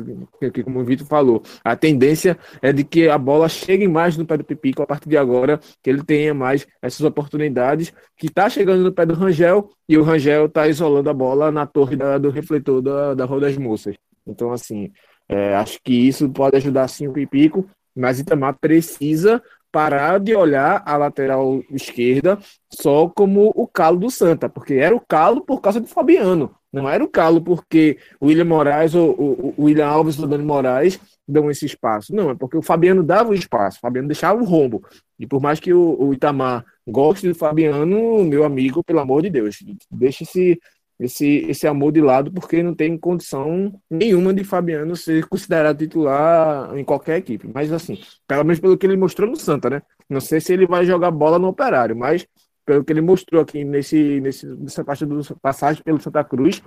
que, 0.53 0.63
como 0.63 0.79
o 0.79 0.85
Vitor 0.85 1.05
falou, 1.05 1.43
a 1.63 1.75
tendência 1.75 2.37
é 2.61 2.73
de 2.73 2.83
que 2.83 3.07
a 3.07 3.17
bola 3.17 3.47
chegue 3.47 3.87
mais 3.87 4.17
no 4.17 4.25
pé 4.25 4.37
do 4.37 4.43
Pipico 4.43 4.81
a 4.81 4.87
partir 4.87 5.09
de 5.09 5.17
agora, 5.17 5.59
que 5.81 5.89
ele 5.89 6.03
tenha 6.03 6.33
mais 6.33 6.65
essas 6.81 7.01
oportunidades, 7.01 7.93
que 8.17 8.27
está 8.27 8.49
chegando 8.49 8.83
no 8.83 8.91
pé 8.91 9.05
do 9.05 9.13
Rangel, 9.13 9.69
e 9.87 9.97
o 9.97 10.03
Rangel 10.03 10.45
está 10.45 10.67
isolando 10.67 11.09
a 11.09 11.13
bola 11.13 11.51
na 11.51 11.65
torre 11.65 11.95
da, 11.95 12.17
do 12.17 12.29
refletor 12.29 12.81
da, 12.81 13.13
da 13.13 13.25
Rua 13.25 13.41
das 13.41 13.57
Moças. 13.57 13.95
Então, 14.25 14.51
assim, 14.51 14.91
é, 15.27 15.55
acho 15.55 15.79
que 15.83 15.93
isso 15.93 16.29
pode 16.29 16.57
ajudar 16.57 16.87
sim 16.87 17.07
o 17.07 17.13
Pipico, 17.13 17.67
mas 17.95 18.19
Itamar 18.19 18.57
precisa 18.59 19.41
parar 19.71 20.19
de 20.19 20.35
olhar 20.35 20.83
a 20.85 20.95
lateral 20.95 21.63
esquerda 21.71 22.37
só 22.69 23.09
como 23.09 23.51
o 23.55 23.67
calo 23.67 23.97
do 23.97 24.11
Santa, 24.11 24.47
porque 24.47 24.75
era 24.75 24.95
o 24.95 24.99
calo 24.99 25.41
por 25.41 25.61
causa 25.61 25.81
do 25.81 25.87
Fabiano. 25.87 26.55
Não 26.71 26.87
era 26.87 27.03
o 27.03 27.07
calo 27.07 27.41
porque 27.41 27.97
o 28.19 28.27
William 28.27 28.45
Moraes 28.45 28.93
ou 28.93 29.53
o 29.57 29.63
William 29.63 29.87
Alves 29.87 30.17
ou 30.19 30.25
o 30.25 30.27
Dani 30.27 30.43
Moraes 30.43 30.99
dão 31.27 31.49
esse 31.49 31.65
espaço. 31.65 32.13
Não, 32.15 32.29
é 32.29 32.35
porque 32.35 32.57
o 32.57 32.61
Fabiano 32.61 33.03
dava 33.03 33.31
o 33.31 33.33
espaço, 33.33 33.77
o 33.77 33.81
Fabiano 33.81 34.07
deixava 34.07 34.41
o 34.41 34.45
rombo. 34.45 34.83
E 35.19 35.25
por 35.25 35.41
mais 35.41 35.59
que 35.59 35.73
o, 35.73 35.95
o 35.99 36.13
Itamar 36.13 36.63
goste 36.87 37.27
do 37.27 37.35
Fabiano, 37.35 38.23
meu 38.23 38.43
amigo, 38.43 38.83
pelo 38.83 38.99
amor 38.99 39.23
de 39.23 39.29
Deus, 39.29 39.57
deixe 39.89 40.23
esse 40.23 40.59
esse, 40.99 41.45
esse 41.49 41.67
amor 41.67 41.91
de 41.91 42.01
lado, 42.01 42.31
porque 42.31 42.61
não 42.63 42.73
tem 42.73 42.97
condição 42.97 43.73
nenhuma 43.89 44.33
de 44.33 44.43
Fabiano 44.43 44.95
ser 44.95 45.27
considerado 45.27 45.77
titular 45.77 46.77
em 46.77 46.83
qualquer 46.83 47.17
equipe. 47.17 47.49
Mas 47.53 47.71
assim, 47.71 47.99
pelo 48.27 48.43
menos 48.43 48.59
pelo 48.59 48.77
que 48.77 48.85
ele 48.85 48.97
mostrou 48.97 49.29
no 49.29 49.35
Santa, 49.35 49.69
né? 49.69 49.81
Não 50.09 50.21
sei 50.21 50.39
se 50.39 50.53
ele 50.53 50.67
vai 50.67 50.85
jogar 50.85 51.11
bola 51.11 51.39
no 51.39 51.47
Operário, 51.47 51.95
mas 51.95 52.27
pelo 52.65 52.83
que 52.83 52.93
ele 52.93 53.01
mostrou 53.01 53.41
aqui 53.41 53.63
nesse, 53.63 54.21
nesse, 54.21 54.45
nessa 54.45 54.83
parte 54.83 55.05
do 55.05 55.21
passagem 55.41 55.83
pelo 55.83 56.01
Santa 56.01 56.23
Cruz, 56.23 56.61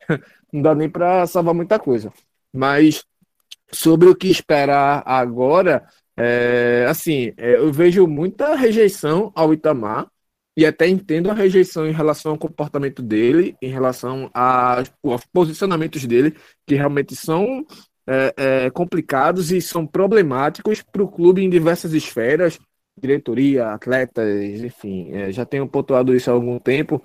não 0.52 0.62
dá 0.62 0.74
nem 0.74 0.88
para 0.88 1.26
salvar 1.26 1.54
muita 1.54 1.78
coisa. 1.78 2.12
Mas 2.52 3.04
sobre 3.72 4.08
o 4.08 4.14
que 4.14 4.28
esperar 4.28 5.02
agora, 5.04 5.86
é, 6.16 6.86
assim, 6.88 7.32
é, 7.36 7.56
eu 7.56 7.72
vejo 7.72 8.06
muita 8.06 8.54
rejeição 8.54 9.32
ao 9.34 9.52
Itamar 9.52 10.06
e 10.56 10.66
até 10.66 10.86
entendo 10.86 11.30
a 11.30 11.34
rejeição 11.34 11.86
em 11.86 11.92
relação 11.92 12.32
ao 12.32 12.38
comportamento 12.38 13.02
dele, 13.02 13.56
em 13.62 13.68
relação 13.68 14.30
a, 14.34 14.82
aos 15.02 15.24
posicionamentos 15.32 16.04
dele, 16.04 16.36
que 16.66 16.74
realmente 16.74 17.16
são 17.16 17.64
é, 18.06 18.34
é, 18.36 18.70
complicados 18.70 19.50
e 19.50 19.60
são 19.60 19.86
problemáticos 19.86 20.82
para 20.82 21.02
o 21.02 21.08
clube 21.08 21.42
em 21.42 21.48
diversas 21.48 21.92
esferas, 21.94 22.58
diretoria, 23.00 23.68
atletas, 23.68 24.60
enfim, 24.62 25.10
é, 25.12 25.32
já 25.32 25.46
tenho 25.46 25.66
pontuado 25.66 26.14
isso 26.14 26.30
há 26.30 26.34
algum 26.34 26.58
tempo, 26.58 27.02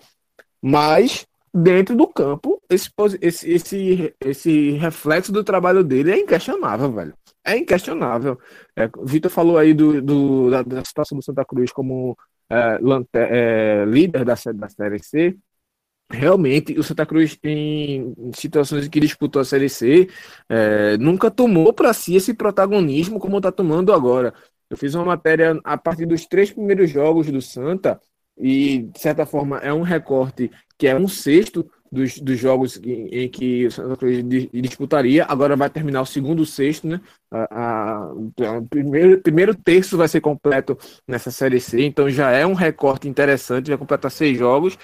mas 0.62 1.26
dentro 1.54 1.96
do 1.96 2.08
campo, 2.08 2.62
esse, 2.70 2.90
esse, 3.22 3.50
esse, 3.50 4.16
esse 4.20 4.72
reflexo 4.72 5.32
do 5.32 5.44
trabalho 5.44 5.84
dele 5.84 6.12
é 6.12 6.20
inquestionável, 6.20 6.92
velho. 6.92 7.14
É 7.44 7.58
inquestionável. 7.58 8.38
É, 8.76 8.90
Vitor 9.04 9.32
falou 9.32 9.58
aí 9.58 9.74
do, 9.74 10.02
do 10.02 10.50
da, 10.50 10.62
da 10.62 10.84
situação 10.84 11.18
do 11.18 11.24
Santa 11.24 11.46
Cruz 11.46 11.72
como 11.72 12.18
é, 12.50 12.80
é, 13.14 13.86
líder 13.86 14.26
da, 14.26 14.36
da 14.54 14.70
Série 14.70 15.00
C, 15.04 15.38
realmente 16.10 16.78
o 16.80 16.84
Santa 16.84 17.06
Cruz, 17.06 17.38
em 17.44 18.14
situações 18.34 18.88
em 18.88 18.90
que 18.90 19.00
disputou 19.00 19.42
a 19.42 19.46
Série 19.46 19.70
C, 19.70 20.08
é, 20.50 20.98
nunca 20.98 21.30
tomou 21.30 21.74
para 21.74 21.94
si 21.94 22.16
esse 22.16 22.34
protagonismo 22.34 23.20
como 23.20 23.38
está 23.38 23.52
tomando 23.52 23.94
agora. 23.94 24.34
Eu 24.70 24.78
fiz 24.78 24.96
uma 24.96 25.06
matéria 25.06 25.60
a 25.64 25.78
partir 25.78 26.06
dos 26.06 26.26
três 26.26 26.52
primeiros 26.52 26.90
jogos 26.90 27.28
do 27.28 27.42
Santa, 27.42 28.00
e 28.38 28.84
de 28.84 29.00
certa 29.00 29.26
forma 29.26 29.58
é 29.60 29.74
um 29.74 29.82
recorte 29.82 30.52
que 30.78 30.88
é 30.88 30.96
um 30.96 31.08
sexto 31.08 31.70
dos, 31.92 32.20
dos 32.20 32.38
jogos 32.40 32.78
em, 32.84 33.08
em 33.08 33.30
que 33.30 33.68
o 33.68 33.72
Santa 33.72 33.98
Cruz 33.98 34.24
disputaria. 34.52 35.26
Agora 35.28 35.56
vai 35.56 35.70
terminar 35.70 36.02
o 36.02 36.06
segundo 36.06 36.46
sexto, 36.46 36.88
né? 36.88 37.02
A, 37.32 38.04
a, 38.04 38.12
o 38.58 38.68
primeiro, 38.68 39.22
primeiro 39.22 39.56
terço 39.56 39.98
vai 39.98 40.08
ser 40.08 40.22
completo 40.22 40.78
nessa 41.08 41.32
Série 41.32 41.60
C, 41.60 41.84
então 41.84 42.10
já 42.10 42.32
é 42.32 42.46
um 42.46 42.54
recorte 42.54 43.08
interessante, 43.08 43.70
vai 43.70 43.78
completar 43.78 44.12
seis 44.12 44.38
jogos. 44.38 44.78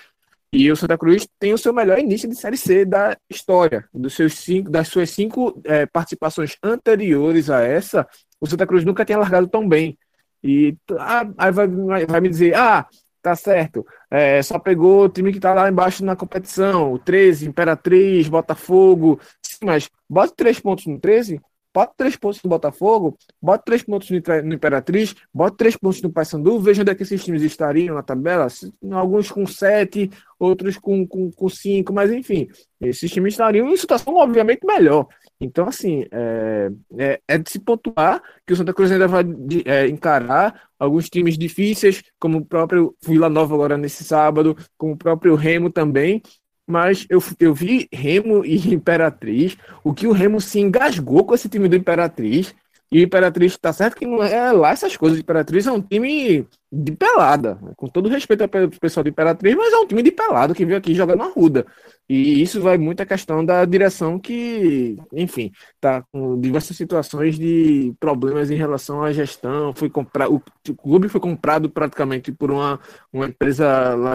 E 0.51 0.72
o 0.72 0.76
Santa 0.76 0.97
Cruz 0.97 1.28
tem 1.39 1.51
o 1.51 1.58
seu 1.58 1.74
melhor 1.74 1.97
início 1.97 2.30
de 2.30 2.36
Série 2.36 2.58
C 2.58 2.86
da 2.86 3.18
história. 3.28 3.86
Dos 3.91 4.14
seus 4.14 4.36
cinco, 4.36 4.70
das 4.70 4.88
suas 4.88 5.10
cinco 5.10 5.60
é, 5.64 5.88
participações 5.88 6.56
anteriores 6.62 7.49
a 7.49 7.62
essa, 7.62 8.08
o 8.39 8.45
Santa 8.45 8.68
Cruz 8.68 8.86
nunca 8.86 9.04
tinha 9.04 9.18
largado 9.18 9.47
tão 9.47 9.68
bem. 9.68 9.97
E 10.43 10.76
ah, 10.99 11.28
aí 11.38 11.51
vai, 11.51 11.68
vai 12.06 12.22
me 12.22 12.30
dizer, 12.30 12.54
ah, 12.56 12.86
tá 13.24 13.36
certo. 13.36 13.86
É, 14.11 14.41
só 14.43 14.59
pegou 14.59 15.05
o 15.05 15.09
time 15.09 15.32
que 15.32 15.39
tá 15.39 15.53
lá 15.53 15.69
embaixo 15.69 16.03
na 16.03 16.15
competição, 16.15 16.93
o 16.93 16.99
13, 16.99 17.47
Imperatriz, 17.47 18.28
Botafogo. 18.28 19.19
Sim, 19.41 19.65
mas 19.65 19.89
bota 20.07 20.34
três 20.36 20.59
pontos 20.59 20.86
no 20.86 20.99
13, 20.99 21.39
bota 21.74 21.93
três 21.97 22.17
pontos 22.17 22.43
no 22.43 22.49
Botafogo, 22.49 23.17
bota 23.41 23.63
três 23.65 23.82
pontos 23.82 24.09
no 24.11 24.53
Imperatriz, 24.53 25.15
bota 25.34 25.55
três 25.55 25.78
pontos 25.78 26.01
no 26.01 26.11
Paysandu, 26.11 26.59
veja 26.59 26.82
onde 26.82 26.91
é 26.91 26.95
que 26.95 27.03
esses 27.03 27.24
times 27.24 27.41
estariam 27.41 27.95
na 27.95 28.03
tabela, 28.03 28.47
alguns 28.91 29.32
com 29.32 29.47
sete, 29.47 30.11
outros 30.38 30.78
com, 30.78 31.07
com, 31.07 31.32
com 31.32 31.49
cinco, 31.49 31.93
mas 31.93 32.11
enfim, 32.11 32.49
esses 32.82 33.09
times 33.09 33.34
estariam 33.34 33.69
em 33.69 33.78
situação 33.78 34.15
obviamente 34.15 34.65
melhor. 34.65 35.07
Então, 35.39 35.67
assim, 35.67 36.05
é, 36.11 36.71
é, 36.97 37.21
é, 37.27 37.38
de 37.38 37.49
se 37.49 37.59
pontuar 37.59 38.21
que 38.45 38.53
o 38.53 38.55
Santa 38.55 38.73
Cruz 38.73 38.91
ainda 38.91 39.07
vai 39.07 39.23
é, 39.65 39.88
encarar 39.88 40.69
alguns 40.79 41.09
times 41.09 41.38
difíceis, 41.38 42.03
como 42.19 42.38
o 42.39 42.45
próprio 42.45 42.95
Vila 43.01 43.29
Nova 43.29 43.53
agora 43.53 43.77
nesse 43.77 44.03
sábado, 44.03 44.55
como 44.77 44.93
o 44.93 44.97
próprio 44.97 45.36
Remo 45.36 45.69
também. 45.69 46.21
Mas 46.65 47.05
eu, 47.09 47.21
eu 47.39 47.53
vi 47.53 47.89
Remo 47.91 48.45
e 48.45 48.55
Imperatriz, 48.73 49.57
o 49.84 49.93
que 49.93 50.07
o 50.07 50.11
Remo 50.11 50.39
se 50.39 50.59
engasgou 50.59 51.25
com 51.25 51.33
esse 51.36 51.49
time 51.49 51.67
do 51.67 51.75
Imperatriz. 51.75 52.55
E 52.93 52.99
o 52.99 53.03
Imperatriz 53.03 53.57
tá 53.57 53.74
certo 53.74 53.95
que 53.95 54.05
não 54.05 54.21
é 54.21 54.51
lá 54.51 54.70
essas 54.70 54.95
coisas. 54.95 55.17
O 55.17 55.21
Imperatriz 55.21 55.65
é 55.65 55.71
um 55.71 55.82
time 55.82 56.47
de 56.71 56.91
pelada. 56.91 57.57
Com 57.75 57.87
todo 57.87 58.07
respeito 58.07 58.43
ao 58.43 58.49
pessoal 58.79 59.03
do 59.03 59.09
Imperatriz, 59.09 59.55
mas 59.55 59.74
é 59.74 59.78
um 59.78 59.87
time 59.87 60.03
de 60.03 60.11
pelado 60.11 60.53
que 60.53 60.63
veio 60.63 60.78
aqui 60.78 60.93
jogar 60.93 61.15
na 61.15 61.25
Ruda. 61.25 61.65
E 62.07 62.39
isso 62.39 62.61
vai 62.61 62.78
muito 62.78 63.01
à 63.01 63.05
questão 63.05 63.43
da 63.43 63.65
direção 63.65 64.20
que, 64.20 64.95
enfim, 65.11 65.51
está 65.74 66.03
com 66.11 66.39
diversas 66.39 66.78
situações 66.78 67.39
de 67.39 67.95
problemas 67.99 68.51
em 68.51 68.55
relação 68.55 69.01
à 69.01 69.11
gestão. 69.11 69.74
Foi 69.74 69.89
comprar, 69.89 70.29
o, 70.29 70.39
clube 70.78 71.09
foi 71.09 71.20
comprado 71.20 71.71
praticamente 71.71 72.32
por 72.32 72.51
uma, 72.51 72.79
uma 73.11 73.25
empresa 73.25 73.65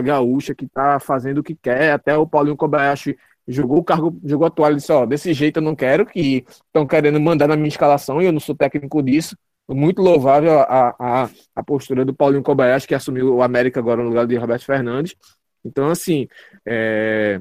gaúcha 0.03 0.55
que 0.55 0.67
está 0.67 1.01
fazendo 1.01 1.39
o 1.39 1.43
que 1.43 1.57
quer. 1.57 1.91
Até 1.91 2.17
o 2.17 2.29
Paulinho 2.29 2.57
Kobayashi 2.57 3.17
jogou 3.49 3.79
o 3.79 3.85
cargo, 3.85 4.21
jogou 4.25 4.47
a 4.47 4.51
toalha 4.51 4.75
e 4.75 4.77
disse: 4.77 4.93
Ó, 4.93 5.07
desse 5.07 5.33
jeito 5.33 5.59
eu 5.59 5.63
não 5.63 5.75
quero, 5.75 6.07
que 6.07 6.45
estão 6.67 6.87
querendo 6.87 7.19
mandar 7.21 7.49
na 7.49 7.57
minha 7.57 7.69
escalação 7.69 8.21
e 8.21 8.27
eu 8.27 8.33
não 8.33 8.41
sou 8.41 8.55
técnico 8.55 9.03
disso. 9.03 9.37
Muito 9.69 10.01
louvável 10.01 10.61
a, 10.61 10.95
a, 10.99 11.31
a 11.55 11.63
postura 11.63 12.05
do 12.05 12.15
Paulinho 12.15 12.43
Kobayashi, 12.43 12.87
que 12.87 12.95
assumiu 12.95 13.35
o 13.35 13.43
América 13.43 13.81
agora 13.81 14.03
no 14.03 14.09
lugar 14.09 14.27
de 14.27 14.37
Roberto 14.37 14.65
Fernandes. 14.65 15.15
Então, 15.65 15.91
assim, 15.91 16.27
é, 16.67 17.41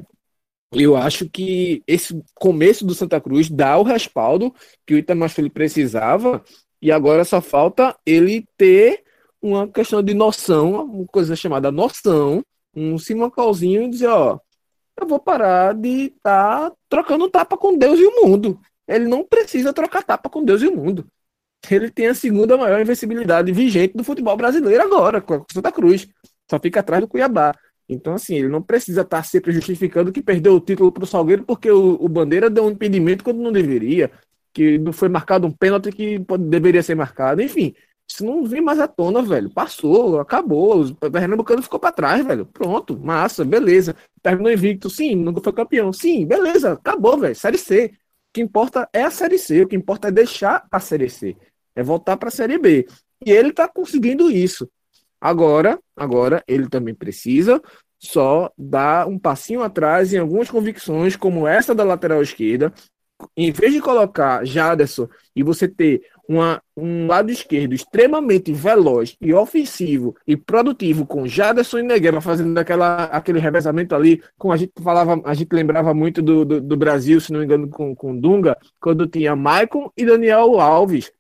eu 0.74 0.98
acho 0.98 1.30
que 1.30 1.82
esse 1.88 2.22
começo 2.36 2.86
do 2.86 2.94
Santa 2.94 3.22
Cruz 3.22 3.50
dá 3.50 3.78
o 3.78 3.84
respaldo 3.84 4.54
que 4.86 4.94
o 4.94 4.98
Itamar 4.98 5.30
Filho 5.30 5.50
precisava 5.50 6.44
e 6.82 6.92
agora 6.92 7.24
só 7.24 7.42
falta 7.42 7.96
ele 8.06 8.46
ter 8.58 9.04
uma 9.42 9.68
questão 9.68 10.04
de 10.04 10.14
noção, 10.14 10.84
uma 10.84 11.06
coisa 11.08 11.36
chamada 11.36 11.72
noção, 11.72 12.44
um 12.76 12.98
simancalzinho 12.98 13.84
e 13.84 13.90
dizer, 13.90 14.08
ó, 14.08 14.40
eu 15.04 15.08
vou 15.08 15.20
parar 15.20 15.74
de 15.74 16.08
estar 16.08 16.70
tá 16.70 16.76
trocando 16.90 17.30
tapa 17.30 17.58
com 17.58 17.78
Deus 17.78 18.00
e 18.00 18.06
o 18.06 18.26
mundo. 18.26 18.60
Ele 18.88 19.08
não 19.08 19.24
precisa 19.24 19.74
trocar 19.74 20.04
tapa 20.04 20.30
com 20.30 20.44
Deus 20.44 20.62
e 20.62 20.68
o 20.68 20.76
mundo. 20.76 21.06
Ele 21.70 21.92
tem 21.92 22.08
a 22.08 22.16
segunda 22.16 22.56
maior 22.58 22.80
invencibilidade 22.80 23.52
vigente 23.52 23.96
do 23.96 24.04
futebol 24.04 24.38
brasileiro 24.38 24.84
agora, 24.84 25.22
com 25.22 25.36
a 25.36 25.46
Santa 25.52 25.72
Cruz. 25.72 26.08
Só 26.50 26.60
fica 26.60 26.80
atrás 26.80 27.02
do 27.02 27.08
Cuiabá. 27.08 27.54
Então, 27.90 28.14
assim, 28.14 28.36
ele 28.36 28.50
não 28.50 28.62
precisa 28.62 29.02
estar 29.02 29.24
sempre 29.24 29.52
justificando 29.52 30.12
que 30.12 30.22
perdeu 30.22 30.56
o 30.56 30.60
título 30.60 30.92
para 30.92 31.04
o 31.04 31.08
Salgueiro 31.08 31.44
porque 31.44 31.72
o, 31.72 31.98
o, 32.02 32.10
Bandeira 32.10 32.50
deu 32.50 32.66
um 32.66 32.72
impedimento 32.72 33.24
quando 33.24 33.42
não 33.42 33.52
deveria, 33.52 34.12
que 34.54 34.78
não 34.78 34.92
foi 34.92 35.08
marcado 35.08 35.48
um 35.48 35.52
pênalti 35.52 35.92
que 35.92 36.20
deveria 36.40 36.84
ser 36.84 36.96
marcado. 36.96 37.42
Enfim, 37.42 37.74
Isso 38.10 38.26
não 38.26 38.46
vem 38.46 38.62
mais 38.62 38.80
à 38.80 38.88
tona, 38.88 39.22
velho. 39.22 39.50
Passou, 39.50 40.20
acabou. 40.20 40.86
O 40.86 40.96
Pernambucano 40.96 41.62
ficou 41.62 41.80
para 41.80 41.92
trás, 41.92 42.26
velho. 42.26 42.46
Pronto, 42.46 42.98
massa, 42.98 43.44
beleza. 43.44 43.96
Terminou 44.24 44.52
invicto, 44.52 44.90
sim, 44.90 45.16
nunca 45.16 45.42
foi 45.42 45.54
campeão. 45.54 45.92
Sim, 45.92 46.26
beleza, 46.26 46.74
acabou, 46.74 47.18
velho. 47.18 47.36
Série 47.36 47.58
C. 47.58 47.94
O 48.30 48.34
que 48.34 48.42
importa 48.42 48.88
é 48.94 49.04
a 49.04 49.12
Série 49.12 49.38
C, 49.38 49.64
o 49.64 49.68
que 49.68 49.76
importa 49.76 50.08
é 50.08 50.12
deixar 50.12 50.66
a 50.72 50.80
Série 50.80 51.10
C. 51.10 51.36
É 51.76 51.84
voltar 51.84 52.18
para 52.18 52.30
a 52.30 52.32
Série 52.32 52.58
B. 52.58 52.88
E 53.26 53.32
ele 53.32 53.52
tá 53.52 53.68
conseguindo 53.68 54.32
isso. 54.32 54.70
Agora, 55.20 55.80
agora 55.96 56.44
ele 56.48 56.70
também 56.70 56.94
precisa 56.94 57.62
só 58.00 58.52
dar 58.58 59.08
um 59.08 59.18
passinho 59.18 59.64
atrás 59.64 60.14
em 60.14 60.20
algumas 60.20 60.50
convicções, 60.50 61.16
como 61.16 61.48
essa 61.48 61.74
da 61.74 61.84
lateral 61.84 62.22
esquerda. 62.22 62.72
Em 63.36 63.52
vez 63.52 63.74
de 63.74 63.82
colocar 63.82 64.46
Jaderson 64.46 65.08
e 65.36 65.42
você 65.42 65.68
ter 65.68 66.04
uma, 66.28 66.62
um 66.76 67.08
lado 67.08 67.32
esquerdo 67.32 67.74
extremamente 67.74 68.52
veloz 68.52 69.16
e 69.22 69.34
ofensivo 69.34 70.16
e 70.28 70.36
produtivo 70.36 71.06
com 71.06 71.26
Jaderson 71.26 71.80
e 71.80 71.84
Negueba 71.84 72.20
fazendo 72.20 72.58
aquela, 72.58 73.06
aquele 73.06 73.40
revezamento 73.40 73.96
ali, 73.96 74.22
com 74.38 74.52
a 74.52 74.58
gente 74.58 74.74
falava, 74.82 75.22
a 75.24 75.34
gente 75.34 75.54
lembrava 75.54 75.94
muito 75.94 76.22
do, 76.22 76.44
do, 76.44 76.62
do, 76.62 76.78
Brasil, 76.78 77.22
se 77.22 77.32
não 77.32 77.40
me 77.40 77.46
engano, 77.46 77.70
com, 77.70 77.96
com 77.96 78.20
Dunga, 78.20 78.58
quando 78.80 79.08
tinha 79.08 79.36
Maicon 79.36 79.92
e 79.96 80.06
Daniel 80.06 80.60
Alves. 80.60 81.12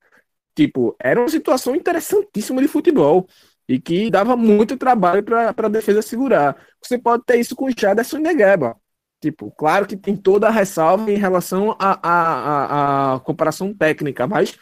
Tipo, 0.56 0.95
era 0.99 1.19
uma 1.19 1.30
situação 1.30 1.76
interessantíssima 1.76 2.61
de 2.61 2.68
futebol 2.68 3.28
e 3.68 3.80
que 3.80 4.10
dava 4.10 4.36
muito 4.36 4.78
trabalho 4.78 5.24
para 5.24 5.53
a 5.56 5.69
defesa 5.69 6.02
segurar. 6.02 6.57
Você 6.82 6.98
pode 6.98 7.24
ter 7.26 7.40
isso 7.40 7.56
com 7.56 7.69
Jaderson 7.69 8.18
e 8.18 8.22
Negueba. 8.22 8.76
Tipo, 9.19 9.52
claro 9.52 9.88
que 9.88 9.98
tem 9.98 10.15
toda 10.15 10.48
a 10.48 10.52
ressalva 10.52 11.11
em 11.11 11.18
relação 11.18 11.76
à 11.80 13.19
comparação 13.23 13.73
técnica, 13.73 14.27
mas 14.27 14.57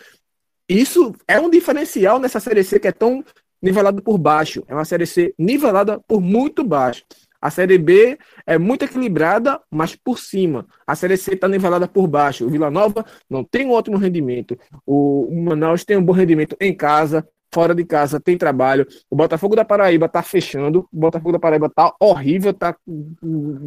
isso 0.67 1.13
é 1.27 1.39
um 1.39 1.49
diferencial 1.49 2.19
nessa 2.19 2.39
Série 2.39 2.63
C 2.63 2.79
que 2.79 2.87
é 2.87 2.91
tão 2.91 3.23
nivelada 3.61 4.01
por 4.01 4.17
baixo. 4.17 4.63
É 4.67 4.73
uma 4.73 4.85
Série 4.85 5.05
C 5.05 5.33
nivelada 5.37 5.99
por 6.07 6.21
muito 6.21 6.63
baixo. 6.63 7.03
A 7.41 7.51
Série 7.51 7.77
B 7.77 8.17
é 8.47 8.57
muito 8.57 8.85
equilibrada, 8.85 9.61
mas 9.69 9.95
por 9.95 10.17
cima. 10.17 10.65
A 10.87 10.95
Série 10.95 11.17
C 11.17 11.33
está 11.33 11.47
nivelada 11.47 11.87
por 11.87 12.07
baixo. 12.07 12.45
O 12.45 12.49
Vila 12.49 12.71
Nova 12.71 13.05
não 13.29 13.43
tem 13.43 13.67
um 13.67 13.71
ótimo 13.71 13.97
rendimento. 13.97 14.57
O 14.85 15.29
Manaus 15.43 15.83
tem 15.83 15.97
um 15.97 16.03
bom 16.03 16.13
rendimento 16.13 16.55
em 16.59 16.73
casa. 16.73 17.27
Fora 17.55 17.73
de 17.73 17.85
casa 17.85 18.19
tem 18.19 18.37
trabalho. 18.37 18.85
O 19.09 19.15
Botafogo 19.15 19.55
da 19.55 19.63
Paraíba 19.63 20.07
está 20.07 20.21
fechando. 20.21 20.85
O 20.91 20.99
Botafogo 20.99 21.31
da 21.31 21.39
Paraíba 21.39 21.67
está 21.67 21.95
horrível. 22.01 22.53
Tá 22.53 22.75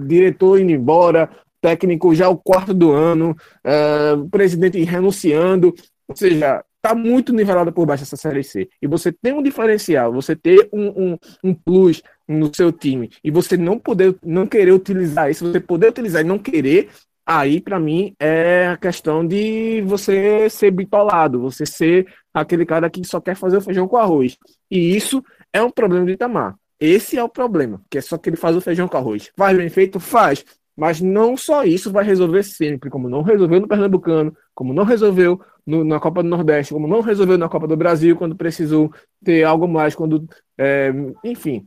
diretor 0.07 0.61
indo 0.61 0.73
embora. 0.73 1.31
Técnico 1.59 2.15
já 2.15 2.29
o 2.29 2.37
quarto 2.37 2.75
do 2.75 2.93
ano. 2.93 3.35
É, 3.65 4.15
presidente 4.31 4.79
renunciando. 4.85 5.75
Ou 6.07 6.15
seja, 6.15 6.63
está 6.77 6.95
muito 6.95 7.33
nivelada 7.33 7.73
por 7.73 7.87
baixo 7.87 8.03
essa 8.03 8.17
Série 8.17 8.45
C. 8.45 8.69
E 8.83 8.87
você 8.87 9.11
tem 9.11 9.33
um 9.33 9.43
diferencial, 9.43 10.13
você 10.13 10.37
ter 10.37 10.69
um, 10.71 10.89
um, 10.89 11.19
um, 11.43 11.55
plus 11.55 12.03
no 12.27 12.55
seu 12.55 12.71
time, 12.71 13.11
e 13.25 13.31
você 13.31 13.57
não 13.57 13.79
poder, 13.79 14.15
não 14.23 14.47
querer 14.47 14.73
utilizar 14.73 15.31
isso, 15.31 15.51
você 15.51 15.61
poder 15.61 15.89
utilizar 15.89 16.21
e 16.21 16.25
não 16.25 16.39
querer, 16.39 16.91
aí 17.29 17.61
para 17.61 17.79
mim 17.79 18.15
é 18.19 18.69
a 18.69 18.77
questão 18.79 19.27
de 19.27 19.83
você 19.83 20.49
ser 20.49 20.71
bitolado, 20.71 21.39
você 21.39 21.67
ser 21.67 22.07
aquele 22.33 22.65
cara 22.65 22.89
que 22.89 23.05
só 23.05 23.21
quer 23.21 23.37
fazer 23.37 23.59
o 23.59 23.61
feijão 23.61 23.87
com 23.87 23.99
arroz. 23.99 24.39
E 24.71 24.97
isso 24.97 25.23
é 25.53 25.63
um 25.63 25.71
problema 25.71 26.07
de 26.07 26.13
Itamar. 26.13 26.57
Esse 26.81 27.19
é 27.19 27.23
o 27.23 27.29
problema, 27.29 27.83
que 27.91 27.99
é 27.99 28.01
só 28.01 28.17
que 28.17 28.31
ele 28.31 28.37
faz 28.37 28.57
o 28.57 28.63
feijão 28.63 28.89
com 28.89 28.97
arroz. 28.97 29.31
Faz 29.37 29.55
bem 29.55 29.69
feito? 29.69 30.01
Faz. 30.01 30.43
Mas 30.75 31.03
não 31.03 31.37
só 31.37 31.65
isso 31.65 31.93
vai 31.93 32.05
resolver 32.05 32.43
sempre, 32.45 32.89
como 32.89 33.11
não 33.11 33.21
resolveu 33.21 33.61
no 33.61 33.69
Pernambucano, 33.69 34.35
como 34.55 34.73
não 34.73 34.85
resolveu 34.85 35.39
no, 35.67 35.85
na 35.85 36.01
Copa 36.01 36.23
do 36.23 36.29
Nordeste, 36.31 36.73
como 36.73 36.89
não 36.89 37.01
resolveu 37.03 37.37
na 37.37 37.49
Copa 37.49 37.67
do 37.67 37.77
Brasil, 37.77 38.17
quando 38.17 38.37
precisou 38.37 38.91
ter 39.23 39.43
algo 39.43 39.69
mais, 39.69 39.95
quando. 39.95 40.27
É, 40.57 40.93
enfim. 41.25 41.67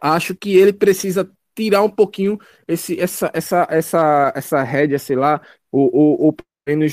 Acho 0.00 0.34
que 0.34 0.56
ele 0.56 0.72
precisa 0.72 1.30
tirar 1.56 1.82
um 1.82 1.90
pouquinho 1.90 2.38
esse, 2.68 3.00
essa, 3.00 3.30
essa, 3.34 3.66
essa, 3.70 4.32
essa 4.36 4.62
rédea, 4.62 4.98
sei 4.98 5.16
lá, 5.16 5.40
o, 5.72 6.28
o, 6.28 6.30
o, 6.30 6.36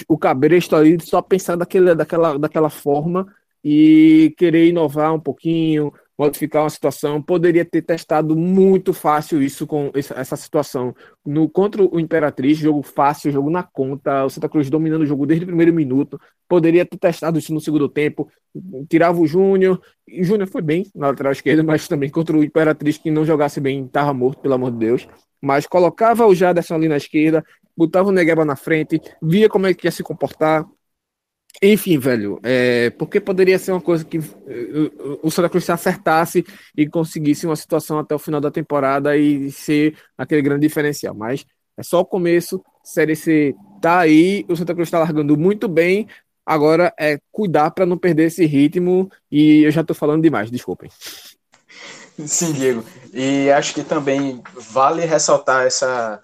o 0.08 0.18
cabresto 0.18 0.76
ali, 0.76 0.98
só 1.02 1.22
pensar 1.22 1.56
daquele, 1.58 1.94
daquela, 1.94 2.40
daquela 2.40 2.70
forma 2.70 3.28
e 3.64 4.34
querer 4.38 4.68
inovar 4.70 5.14
um 5.14 5.20
pouquinho, 5.20 5.94
modificar 6.18 6.64
uma 6.64 6.70
situação. 6.70 7.22
Poderia 7.22 7.66
ter 7.66 7.82
testado 7.82 8.36
muito 8.36 8.94
fácil 8.94 9.42
isso 9.42 9.66
com 9.66 9.92
essa 9.94 10.36
situação. 10.36 10.96
No 11.26 11.50
contra 11.50 11.84
o 11.84 12.00
Imperatriz, 12.00 12.58
jogo 12.58 12.84
fácil, 12.84 13.32
jogo 13.32 13.50
na 13.50 13.64
conta, 13.64 14.26
o 14.26 14.30
Santa 14.30 14.48
Cruz 14.48 14.70
dominando 14.70 15.02
o 15.02 15.06
jogo 15.06 15.26
desde 15.26 15.44
o 15.44 15.48
primeiro 15.48 15.74
minuto. 15.74 16.20
Poderia 16.48 16.86
ter 16.86 16.98
testado 16.98 17.40
isso 17.40 17.54
no 17.54 17.60
segundo 17.60 17.90
tempo. 17.90 18.30
Tirava 18.90 19.20
o 19.20 19.28
Júnior. 19.28 19.82
O 20.08 20.24
Júnior 20.24 20.48
foi 20.48 20.62
bem 20.62 20.86
na 20.96 21.08
lateral 21.08 21.32
esquerda, 21.32 21.64
mas 21.64 21.88
também 21.88 22.10
contra 22.10 22.38
o 22.38 22.44
Imperatriz, 22.44 22.98
que 22.98 23.10
não 23.10 23.26
jogasse 23.26 23.60
bem, 23.60 23.86
estava 23.86 24.14
morto, 24.14 24.42
pelo 24.42 24.54
amor 24.54 24.72
de 24.72 24.78
Deus. 24.78 25.08
Mas 25.42 25.66
colocava 25.66 26.26
o 26.26 26.36
Jaderson 26.36 26.76
ali 26.76 26.88
na 26.88 26.98
esquerda, 26.98 27.44
botava 27.76 28.10
o 28.10 28.12
Negueba 28.12 28.46
na 28.46 28.56
frente, 28.56 29.02
via 29.22 29.50
como 29.50 29.68
é 29.68 29.74
que 29.74 29.88
ia 29.88 29.92
se 29.92 30.04
comportar, 30.04 30.66
enfim, 31.62 31.98
velho, 31.98 32.40
é, 32.44 32.90
porque 32.92 33.20
poderia 33.20 33.60
ser 33.60 33.72
uma 33.72 33.82
coisa 33.82 34.04
que 34.04 34.18
eh, 34.18 34.92
o 35.22 35.30
Santa 35.30 35.50
Cruz 35.50 35.64
se 35.64 35.72
acertasse 35.72 36.46
e 36.76 36.88
conseguisse 36.88 37.46
uma 37.46 37.56
situação 37.56 38.00
até 38.00 38.16
o 38.16 38.20
final 38.20 38.42
da 38.42 38.52
temporada 38.52 39.16
e 39.16 39.52
ser 39.52 39.96
aquele 40.18 40.42
grande 40.42 40.68
diferencial. 40.68 41.14
Mas 41.14 41.46
é 41.78 41.84
só 41.84 42.00
o 42.02 42.06
começo, 42.06 42.64
Série 42.84 43.16
C 43.16 43.56
tá 43.82 44.00
aí, 44.00 44.46
o 44.50 44.56
Santa 44.56 44.74
Cruz 44.74 44.88
está 44.88 45.00
largando 45.00 45.38
muito 45.38 45.68
bem. 45.68 46.08
Agora 46.46 46.94
é 47.00 47.20
cuidar 47.32 47.72
para 47.72 47.86
não 47.86 47.98
perder 47.98 48.26
esse 48.26 48.46
ritmo 48.46 49.10
e 49.32 49.64
eu 49.64 49.72
já 49.72 49.82
estou 49.82 49.96
falando 49.96 50.24
demais, 50.24 50.52
desculpem. 50.52 50.90
Sim, 52.26 52.52
Diego. 52.54 52.84
E 53.14 53.50
acho 53.52 53.74
que 53.74 53.84
também 53.84 54.42
vale 54.54 55.06
ressaltar 55.06 55.66
essa, 55.66 56.22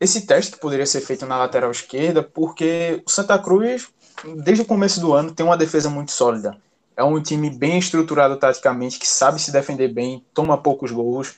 esse 0.00 0.26
teste 0.26 0.52
que 0.52 0.60
poderia 0.60 0.86
ser 0.86 1.00
feito 1.00 1.26
na 1.26 1.38
lateral 1.38 1.70
esquerda, 1.70 2.22
porque 2.22 3.02
o 3.06 3.10
Santa 3.10 3.38
Cruz 3.38 3.88
desde 4.36 4.62
o 4.62 4.66
começo 4.66 5.00
do 5.00 5.12
ano, 5.12 5.32
tem 5.32 5.44
uma 5.44 5.56
defesa 5.56 5.88
muito 5.88 6.12
sólida. 6.12 6.56
É 6.96 7.02
um 7.02 7.20
time 7.20 7.50
bem 7.50 7.78
estruturado 7.78 8.36
taticamente, 8.36 8.98
que 8.98 9.08
sabe 9.08 9.40
se 9.40 9.50
defender 9.50 9.88
bem, 9.88 10.24
toma 10.34 10.58
poucos 10.58 10.90
gols. 10.90 11.34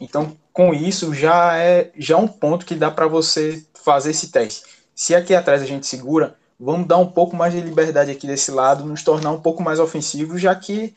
Então, 0.00 0.36
com 0.52 0.72
isso, 0.72 1.14
já 1.14 1.56
é 1.56 1.90
já 1.96 2.14
é 2.14 2.18
um 2.18 2.28
ponto 2.28 2.64
que 2.64 2.74
dá 2.74 2.90
para 2.90 3.06
você 3.06 3.64
fazer 3.74 4.10
esse 4.10 4.30
teste. 4.30 4.62
Se 4.94 5.14
aqui 5.14 5.34
atrás 5.34 5.62
a 5.62 5.66
gente 5.66 5.86
segura, 5.86 6.36
vamos 6.58 6.86
dar 6.86 6.98
um 6.98 7.06
pouco 7.06 7.34
mais 7.34 7.52
de 7.52 7.60
liberdade 7.60 8.10
aqui 8.10 8.26
desse 8.26 8.50
lado, 8.50 8.84
nos 8.84 9.02
tornar 9.02 9.32
um 9.32 9.40
pouco 9.40 9.62
mais 9.62 9.80
ofensivos, 9.80 10.40
já 10.40 10.54
que 10.54 10.94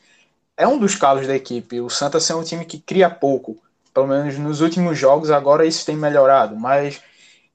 é 0.56 0.66
um 0.66 0.78
dos 0.78 0.94
calos 0.94 1.26
da 1.26 1.34
equipe. 1.34 1.80
O 1.80 1.90
Santos 1.90 2.28
é 2.30 2.34
um 2.34 2.42
time 2.42 2.64
que 2.64 2.78
cria 2.78 3.10
pouco. 3.10 3.58
Pelo 3.92 4.06
menos 4.06 4.38
nos 4.38 4.60
últimos 4.60 4.98
jogos, 4.98 5.30
agora 5.30 5.66
isso 5.66 5.84
tem 5.84 5.96
melhorado. 5.96 6.56
Mas 6.56 7.00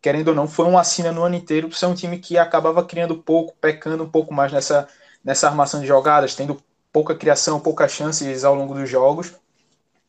querendo 0.01 0.29
ou 0.29 0.35
não, 0.35 0.47
foi 0.47 0.65
uma 0.65 0.81
assina 0.81 1.11
no 1.11 1.23
ano 1.23 1.35
inteiro 1.35 1.69
por 1.69 1.75
ser 1.77 1.85
um 1.85 1.93
time 1.93 2.17
que 2.17 2.37
acabava 2.37 2.83
criando 2.83 3.15
pouco, 3.15 3.55
pecando 3.61 4.03
um 4.03 4.09
pouco 4.09 4.33
mais 4.33 4.51
nessa, 4.51 4.87
nessa 5.23 5.47
armação 5.47 5.79
de 5.79 5.87
jogadas, 5.87 6.35
tendo 6.35 6.61
pouca 6.91 7.15
criação, 7.15 7.59
poucas 7.59 7.91
chances 7.91 8.43
ao 8.43 8.55
longo 8.55 8.73
dos 8.73 8.89
jogos. 8.89 9.33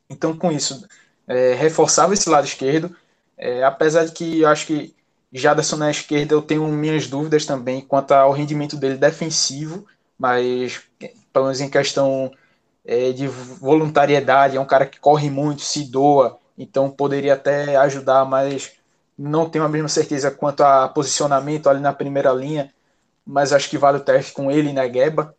Então, 0.08 0.36
com 0.36 0.50
isso, 0.50 0.86
é, 1.28 1.54
reforçava 1.54 2.14
esse 2.14 2.28
lado 2.28 2.46
esquerdo, 2.46 2.94
é, 3.36 3.62
apesar 3.64 4.04
de 4.04 4.12
que 4.12 4.40
eu 4.40 4.48
acho 4.48 4.66
que 4.66 4.94
Jaderson 5.32 5.76
na 5.76 5.90
esquerda 5.90 6.34
eu 6.34 6.42
tenho 6.42 6.66
minhas 6.68 7.06
dúvidas 7.06 7.46
também 7.46 7.80
quanto 7.80 8.12
ao 8.12 8.32
rendimento 8.32 8.76
dele 8.76 8.96
defensivo, 8.96 9.86
mas 10.18 10.82
pelo 11.32 11.46
menos 11.46 11.60
em 11.60 11.70
questão 11.70 12.30
é, 12.84 13.12
de 13.12 13.26
voluntariedade, 13.26 14.56
é 14.56 14.60
um 14.60 14.66
cara 14.66 14.86
que 14.86 15.00
corre 15.00 15.30
muito, 15.30 15.62
se 15.62 15.84
doa, 15.84 16.38
então 16.58 16.90
poderia 16.90 17.34
até 17.34 17.76
ajudar, 17.76 18.24
mas 18.24 18.72
não 19.18 19.48
tenho 19.48 19.64
a 19.64 19.68
mesma 19.68 19.88
certeza 19.88 20.30
quanto 20.30 20.62
a 20.62 20.88
posicionamento 20.88 21.68
ali 21.68 21.80
na 21.80 21.92
primeira 21.92 22.32
linha, 22.32 22.72
mas 23.26 23.52
acho 23.52 23.70
que 23.70 23.78
vale 23.78 23.98
o 23.98 24.04
teste 24.04 24.32
com 24.32 24.50
ele 24.50 24.70
e 24.70 24.72
Negueba. 24.72 25.34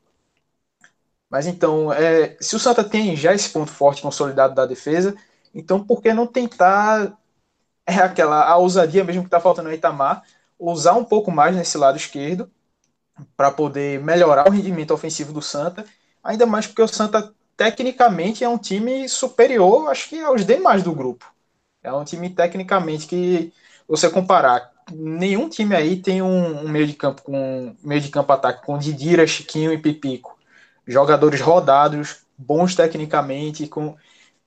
Mas 1.29 1.47
então, 1.47 1.91
é, 1.91 2.37
se 2.39 2.55
o 2.55 2.59
Santa 2.59 2.83
tem 2.83 3.15
já 3.15 3.33
esse 3.33 3.49
ponto 3.49 3.71
forte 3.71 4.01
consolidado 4.01 4.53
da 4.53 4.65
defesa, 4.65 5.15
então 5.53 5.83
por 5.83 6.01
que 6.01 6.13
não 6.13 6.27
tentar 6.27 7.17
é 7.85 7.95
aquela 7.95 8.45
a 8.45 8.57
ousadia 8.57 9.03
mesmo 9.03 9.23
que 9.23 9.27
está 9.27 9.39
faltando 9.39 9.69
no 9.69 9.75
Itamar, 9.75 10.23
usar 10.59 10.93
um 10.93 11.03
pouco 11.03 11.31
mais 11.31 11.55
nesse 11.55 11.77
lado 11.77 11.97
esquerdo 11.97 12.49
para 13.35 13.51
poder 13.51 13.99
melhorar 14.01 14.47
o 14.47 14.51
rendimento 14.51 14.93
ofensivo 14.93 15.33
do 15.33 15.41
Santa, 15.41 15.85
ainda 16.23 16.45
mais 16.45 16.67
porque 16.67 16.81
o 16.81 16.87
Santa 16.87 17.33
tecnicamente 17.57 18.43
é 18.43 18.49
um 18.49 18.57
time 18.57 19.07
superior, 19.09 19.89
acho 19.89 20.09
que 20.09 20.19
aos 20.21 20.45
demais 20.45 20.83
do 20.83 20.93
grupo. 20.93 21.31
É 21.83 21.91
um 21.91 22.03
time 22.03 22.29
tecnicamente 22.29 23.07
que 23.07 23.53
você 23.87 24.09
comparar, 24.09 24.71
nenhum 24.91 25.49
time 25.49 25.75
aí 25.75 25.97
tem 25.97 26.21
um, 26.21 26.65
um 26.65 26.69
meio 26.69 26.87
de 26.87 26.93
campo 26.93 27.21
com 27.21 27.75
meio 27.83 28.01
de 28.01 28.09
campo 28.09 28.31
ataque 28.33 28.65
com 28.65 28.77
Didira, 28.77 29.25
Chiquinho 29.27 29.71
e 29.71 29.77
Pipico. 29.77 30.37
Jogadores 30.85 31.39
rodados, 31.39 32.17
bons 32.37 32.75
tecnicamente, 32.75 33.67
com 33.67 33.95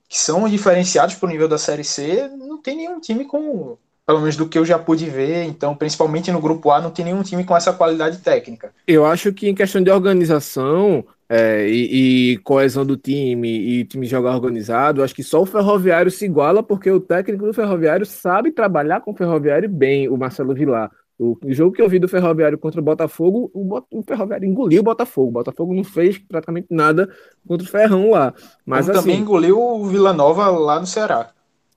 que 0.09 0.19
são 0.19 0.49
diferenciados 0.49 1.15
para 1.15 1.27
o 1.27 1.31
nível 1.31 1.49
da 1.49 1.59
Série 1.59 1.85
C. 1.85 2.29
Não 2.37 2.61
tem 2.61 2.77
nenhum 2.77 3.01
time 3.01 3.25
com, 3.25 3.77
pelo 4.07 4.21
menos 4.21 4.37
do 4.37 4.49
que 4.49 4.59
eu 4.59 4.65
já 4.65 4.79
pude 4.79 5.09
ver, 5.09 5.45
então, 5.45 5.75
principalmente 5.75 6.31
no 6.31 6.41
grupo 6.41 6.71
A, 6.71 6.81
não 6.81 6.91
tem 6.91 7.05
nenhum 7.05 7.23
time 7.23 7.43
com 7.45 7.57
essa 7.57 7.73
qualidade 7.73 8.19
técnica. 8.19 8.73
Eu 8.87 9.05
acho 9.05 9.33
que 9.33 9.49
em 9.49 9.55
questão 9.55 9.83
de 9.83 9.91
organização, 9.91 11.05
é, 11.29 11.69
e, 11.69 12.33
e, 12.33 12.39
coesão 12.39 12.87
do 12.87 12.97
time 12.97 13.49
e 13.49 13.85
time 13.85 14.07
jogar 14.07 14.35
organizado, 14.35 15.03
acho 15.03 15.15
que 15.15 15.25
só 15.25 15.43
o 15.43 15.47
Ferroviário 15.47 16.11
se 16.11 16.25
iguala 16.25 16.63
porque 16.63 16.91
o 16.91 17.01
técnico 17.01 17.47
do 17.47 17.55
Ferroviário 17.55 18.07
sabe 18.07 18.53
trabalhar 18.53 19.01
com 19.01 19.11
o 19.11 19.17
Ferroviário 19.17 19.69
bem, 19.69 20.09
o 20.09 20.17
Marcelo 20.17 20.55
Vilar. 20.55 20.91
O, 21.19 21.39
jogo 21.47 21.75
que 21.75 21.81
eu 21.81 21.89
vi 21.89 21.99
do 21.99 22.09
Ferroviário 22.09 22.59
contra 22.59 22.81
o 22.81 22.85
Botafogo, 22.85 23.51
o, 23.55 23.83
o, 23.91 24.03
Ferroviário 24.03 24.47
engoliu 24.47 24.83
o 24.83 24.85
Botafogo. 24.85 25.29
O 25.29 25.33
Botafogo 25.33 25.75
não 25.75 25.83
fez 25.83 26.19
praticamente 26.19 26.69
nada 26.71 27.09
contra 27.49 27.67
o 27.67 27.71
Ferrão 27.71 28.11
lá. 28.11 28.35
Mas 28.67 28.89
assim, 28.89 29.01
também 29.01 29.21
engoliu 29.21 29.59
o 29.59 29.87
Vila 29.87 30.13
Nova 30.13 30.49
lá 30.51 30.79
no 30.79 30.87
Ceará. 30.87 31.31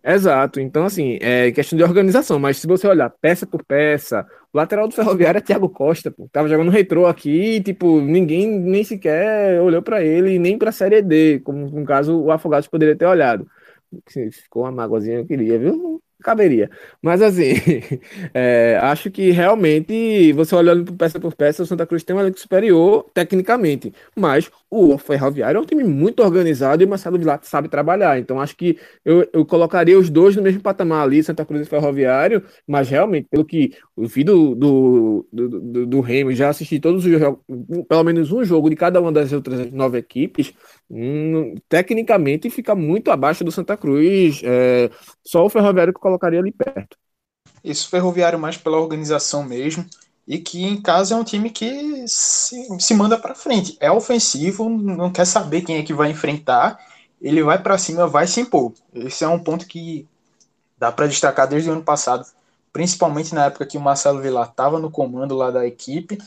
Exato. 0.04 0.60
Então, 0.60 0.86
assim, 0.86 1.18
é 1.22 1.52
questão 1.52 1.78
de 1.78 1.84
organização. 1.84 2.40
Mas 2.40 2.58
se 2.58 2.68
você 2.68 2.88
olhar 2.88 3.10
peça 3.10 3.46
por 3.46 3.64
peça, 3.66 4.26
o 4.54 4.58
lateral 4.58 4.88
do 4.88 4.94
Ferroviário 4.96 5.38
é 5.40 5.42
Thiago 5.42 5.70
Costa, 5.70 6.10
pô. 6.10 6.28
Tava 6.32 6.48
jogando 6.48 6.72
retrô 6.72 7.06
aqui 7.06 7.62
tipo, 7.62 8.00
ninguém 8.02 8.48
nem 8.48 8.84
sequer 8.84 9.62
olhou 9.62 9.82
para 9.82 10.04
ele, 10.04 10.40
nem 10.40 10.58
pra 10.58 10.72
Série 10.72 11.02
D, 11.02 11.40
como 11.42 11.70
no 11.70 11.86
caso 11.86 12.18
o 12.22 12.32
Afogados 12.32 12.68
poderia 12.68 12.96
ter 12.96 13.06
olhado. 13.06 13.48
Ficou 14.32 14.64
uma 14.64 14.72
mágoazinha, 14.72 15.18
eu 15.20 15.26
queria, 15.26 15.58
viu? 15.60 16.02
caberia. 16.22 16.70
Mas 17.02 17.22
assim, 17.22 17.54
é, 18.34 18.78
acho 18.82 19.10
que 19.10 19.32
realmente, 19.32 20.34
você 20.34 20.56
olhando 20.56 20.94
peça 20.96 21.20
por 21.20 21.34
peça, 21.34 21.64
o 21.64 21.66
Santa 21.66 21.86
Cruz 21.86 22.04
tem 22.04 22.16
um 22.16 22.20
elenco 22.20 22.40
superior 22.40 23.06
tecnicamente. 23.14 23.94
Mas 24.16 24.50
o 24.72 24.98
Ferroviário 24.98 25.58
é 25.58 25.62
um 25.62 25.66
time 25.66 25.84
muito 25.84 26.22
organizado 26.22 26.84
e 26.84 26.86
o 26.86 26.90
Marcelo 26.90 27.18
Vilar 27.18 27.40
sabe 27.44 27.68
trabalhar. 27.68 28.20
Então 28.20 28.40
acho 28.40 28.56
que 28.56 28.78
eu, 29.04 29.28
eu 29.34 29.46
colocaria 29.46 29.98
os 29.98 30.10
dois 30.10 30.36
no 30.36 30.44
mesmo 30.44 30.62
patamar 30.62 31.04
ali, 31.04 31.24
Santa 31.24 31.46
Cruz 31.46 31.66
e 31.66 31.70
Ferroviário, 31.70 32.44
mas 32.68 32.90
realmente, 32.90 33.28
pelo 33.30 33.44
que 33.44 33.74
eu 33.98 34.08
vi 34.08 34.24
do, 34.24 34.54
do, 34.54 35.28
do, 35.34 35.50
do, 35.50 35.86
do 35.88 36.02
Remo, 36.02 36.34
já 36.34 36.50
assisti 36.50 36.80
todos 36.80 37.04
os 37.04 37.20
jogos, 37.20 37.40
pelo 37.88 38.04
menos 38.04 38.32
um 38.32 38.44
jogo 38.44 38.70
de 38.70 38.76
cada 38.76 39.02
uma 39.02 39.12
das 39.12 39.34
outras 39.34 39.72
nove 39.72 39.98
equipes, 39.98 40.54
hum, 40.90 41.56
tecnicamente 41.68 42.50
fica 42.50 42.76
muito 42.76 43.10
abaixo 43.10 43.44
do 43.44 43.52
Santa 43.52 43.76
Cruz. 43.76 44.42
É, 44.44 44.90
só 45.26 45.44
o 45.46 45.50
Ferroviário 45.50 45.92
que 45.92 45.98
eu 45.98 46.02
colocaria 46.02 46.40
ali 46.40 46.52
perto. 46.52 46.96
Isso, 47.64 47.90
Ferroviário 47.90 48.38
mais 48.38 48.56
pela 48.56 48.78
organização 48.78 49.44
mesmo 49.44 49.86
e 50.30 50.38
que 50.38 50.64
em 50.64 50.80
casa 50.80 51.16
é 51.16 51.18
um 51.18 51.24
time 51.24 51.50
que 51.50 52.08
se, 52.08 52.80
se 52.80 52.94
manda 52.94 53.18
para 53.18 53.34
frente. 53.34 53.76
É 53.80 53.92
ofensivo, 53.92 54.70
não 54.70 55.12
quer 55.12 55.26
saber 55.26 55.64
quem 55.64 55.78
é 55.78 55.84
que 55.84 55.92
vai 55.92 56.12
enfrentar, 56.12 56.80
ele 57.20 57.42
vai 57.42 57.58
para 57.62 57.80
cima, 57.80 58.06
vai 58.06 58.28
se 58.28 58.40
impor. 58.40 58.72
Esse 58.94 59.24
é 59.24 59.28
um 59.28 59.40
ponto 59.40 59.66
que 59.66 60.08
dá 60.78 60.92
para 60.92 61.08
destacar 61.08 61.48
desde 61.48 61.68
o 61.72 61.74
ano 61.74 61.84
passado, 61.84 62.28
principalmente 62.72 63.34
na 63.34 63.46
época 63.46 63.66
que 63.66 63.76
o 63.76 63.82
Marcelo 63.82 64.22
Vilar 64.22 64.50
estava 64.50 64.78
no 64.80 64.92
comando 64.92 65.36
lá 65.36 65.50
da 65.50 65.66
equipe. 65.66 66.20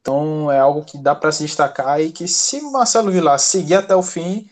Então 0.00 0.50
é 0.52 0.60
algo 0.60 0.84
que 0.84 0.96
dá 0.96 1.12
para 1.12 1.32
se 1.32 1.42
destacar 1.42 2.00
e 2.00 2.12
que 2.12 2.28
se 2.28 2.60
o 2.60 2.70
Marcelo 2.70 3.10
Vilar 3.10 3.40
seguir 3.40 3.74
até 3.74 3.96
o 3.96 4.02
fim, 4.02 4.48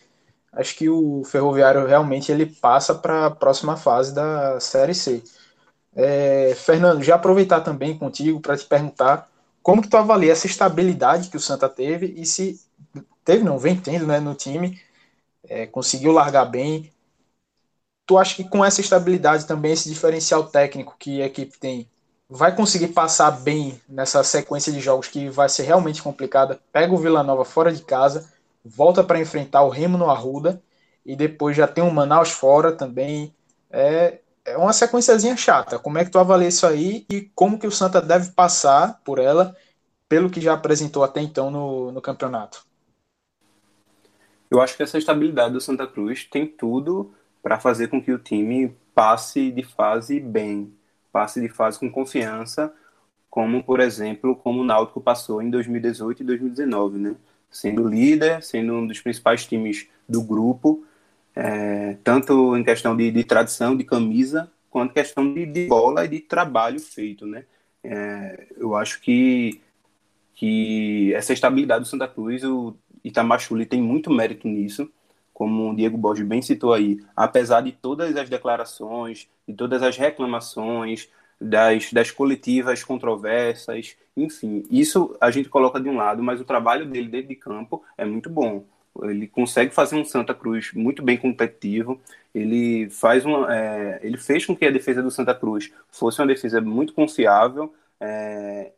acho 0.52 0.74
que 0.74 0.88
o 0.88 1.22
Ferroviário 1.24 1.86
realmente 1.86 2.32
ele 2.32 2.46
passa 2.46 2.92
para 2.96 3.26
a 3.26 3.30
próxima 3.30 3.76
fase 3.76 4.12
da 4.12 4.58
Série 4.58 4.94
C. 4.94 5.22
É, 5.94 6.54
Fernando, 6.54 7.02
já 7.02 7.16
aproveitar 7.16 7.60
também 7.60 7.96
contigo 7.96 8.40
para 8.40 8.56
te 8.56 8.64
perguntar 8.64 9.30
como 9.62 9.82
que 9.82 9.88
tu 9.88 9.96
avalia 9.96 10.32
essa 10.32 10.46
estabilidade 10.46 11.28
que 11.28 11.36
o 11.36 11.40
Santa 11.40 11.68
teve 11.68 12.06
e 12.16 12.24
se 12.26 12.60
teve, 13.24 13.44
não, 13.44 13.58
vem 13.58 13.76
tendo 13.80 14.06
né, 14.06 14.20
no 14.20 14.34
time, 14.34 14.80
é, 15.48 15.66
conseguiu 15.66 16.12
largar 16.12 16.46
bem. 16.46 16.90
Tu 18.06 18.18
acha 18.18 18.34
que 18.34 18.44
com 18.48 18.64
essa 18.64 18.80
estabilidade 18.80 19.46
também, 19.46 19.72
esse 19.72 19.88
diferencial 19.88 20.44
técnico 20.44 20.96
que 20.98 21.22
a 21.22 21.26
equipe 21.26 21.56
tem, 21.58 21.88
vai 22.28 22.54
conseguir 22.54 22.88
passar 22.88 23.30
bem 23.30 23.80
nessa 23.88 24.22
sequência 24.24 24.72
de 24.72 24.80
jogos 24.80 25.08
que 25.08 25.28
vai 25.28 25.48
ser 25.48 25.62
realmente 25.64 26.02
complicada? 26.02 26.60
Pega 26.72 26.92
o 26.92 26.98
Vila 26.98 27.22
Nova 27.22 27.44
fora 27.44 27.72
de 27.72 27.82
casa, 27.82 28.28
volta 28.64 29.04
para 29.04 29.20
enfrentar 29.20 29.62
o 29.62 29.68
Remo 29.68 29.96
no 29.96 30.10
Arruda 30.10 30.60
e 31.06 31.14
depois 31.14 31.56
já 31.56 31.66
tem 31.66 31.82
o 31.84 31.90
Manaus 31.92 32.30
fora 32.30 32.72
também. 32.72 33.34
É, 33.70 34.18
é 34.44 34.56
uma 34.56 34.72
sequenciazinha 34.72 35.36
chata. 35.36 35.78
Como 35.78 35.98
é 35.98 36.04
que 36.04 36.10
tu 36.10 36.18
avalia 36.18 36.48
isso 36.48 36.66
aí 36.66 37.06
e 37.10 37.22
como 37.34 37.58
que 37.58 37.66
o 37.66 37.70
Santa 37.70 38.00
deve 38.00 38.30
passar 38.32 39.00
por 39.04 39.18
ela, 39.18 39.56
pelo 40.08 40.30
que 40.30 40.40
já 40.40 40.54
apresentou 40.54 41.04
até 41.04 41.20
então 41.20 41.50
no, 41.50 41.92
no 41.92 42.00
campeonato? 42.00 42.64
Eu 44.50 44.60
acho 44.60 44.76
que 44.76 44.82
essa 44.82 44.98
estabilidade 44.98 45.54
do 45.54 45.60
Santa 45.60 45.86
Cruz 45.86 46.24
tem 46.24 46.46
tudo 46.46 47.14
para 47.42 47.58
fazer 47.58 47.88
com 47.88 48.02
que 48.02 48.12
o 48.12 48.18
time 48.18 48.76
passe 48.94 49.50
de 49.50 49.62
fase 49.62 50.20
bem, 50.20 50.72
passe 51.10 51.40
de 51.40 51.48
fase 51.48 51.78
com 51.78 51.90
confiança, 51.90 52.72
como 53.30 53.64
por 53.64 53.80
exemplo, 53.80 54.36
como 54.36 54.60
o 54.60 54.64
Náutico 54.64 55.00
passou 55.00 55.40
em 55.40 55.48
2018 55.48 56.22
e 56.22 56.26
2019, 56.26 56.98
né? 56.98 57.16
Sendo 57.50 57.88
líder, 57.88 58.42
sendo 58.42 58.74
um 58.74 58.86
dos 58.86 59.00
principais 59.00 59.46
times 59.46 59.88
do 60.06 60.22
grupo, 60.22 60.84
é, 61.34 61.96
tanto 62.04 62.56
em 62.56 62.64
questão 62.64 62.96
de, 62.96 63.10
de, 63.10 63.24
tradição, 63.24 63.76
de 63.76 63.84
camisa, 63.84 64.50
quanto 64.70 64.94
questão 64.94 65.32
de, 65.32 65.46
de, 65.46 65.66
bola 65.66 66.04
e 66.04 66.08
de 66.08 66.20
trabalho 66.20 66.80
feito, 66.80 67.26
né? 67.26 67.44
É, 67.84 68.46
eu 68.56 68.76
acho 68.76 69.00
que, 69.00 69.60
que 70.34 71.12
essa 71.14 71.32
estabilidade 71.32 71.84
do 71.84 71.88
Santa 71.88 72.06
Cruz, 72.06 72.44
o 72.44 72.76
Itamar 73.02 73.40
Chuli 73.40 73.66
tem 73.66 73.82
muito 73.82 74.10
mérito 74.10 74.46
nisso, 74.46 74.90
como 75.32 75.70
o 75.70 75.76
Diego 75.76 75.96
Borges 75.96 76.26
bem 76.26 76.42
citou 76.42 76.72
aí, 76.72 77.00
apesar 77.16 77.62
de 77.62 77.72
todas 77.72 78.14
as 78.16 78.28
declarações, 78.28 79.28
de 79.48 79.54
todas 79.54 79.82
as 79.82 79.96
reclamações, 79.96 81.08
das, 81.42 81.92
das 81.92 82.10
coletivas 82.10 82.84
controversas, 82.84 83.96
enfim, 84.16 84.64
isso 84.70 85.16
a 85.20 85.30
gente 85.30 85.48
coloca 85.48 85.80
de 85.80 85.88
um 85.88 85.96
lado, 85.96 86.22
mas 86.22 86.40
o 86.40 86.44
trabalho 86.44 86.86
dele 86.86 87.08
dentro 87.08 87.28
de 87.28 87.36
campo 87.36 87.82
é 87.96 88.04
muito 88.04 88.30
bom. 88.30 88.64
Ele 89.02 89.26
consegue 89.26 89.74
fazer 89.74 89.96
um 89.96 90.04
Santa 90.04 90.34
Cruz 90.34 90.72
muito 90.74 91.02
bem 91.02 91.16
competitivo. 91.16 92.00
Ele 92.34 92.90
faz 92.90 93.24
uma, 93.24 93.54
é, 93.54 94.00
ele 94.02 94.18
fez 94.18 94.44
com 94.44 94.54
que 94.56 94.64
a 94.64 94.70
defesa 94.70 95.02
do 95.02 95.10
Santa 95.10 95.34
Cruz 95.34 95.72
fosse 95.90 96.20
uma 96.20 96.26
defesa 96.26 96.60
muito 96.60 96.92
confiável. 96.92 97.74
É, 98.00 98.72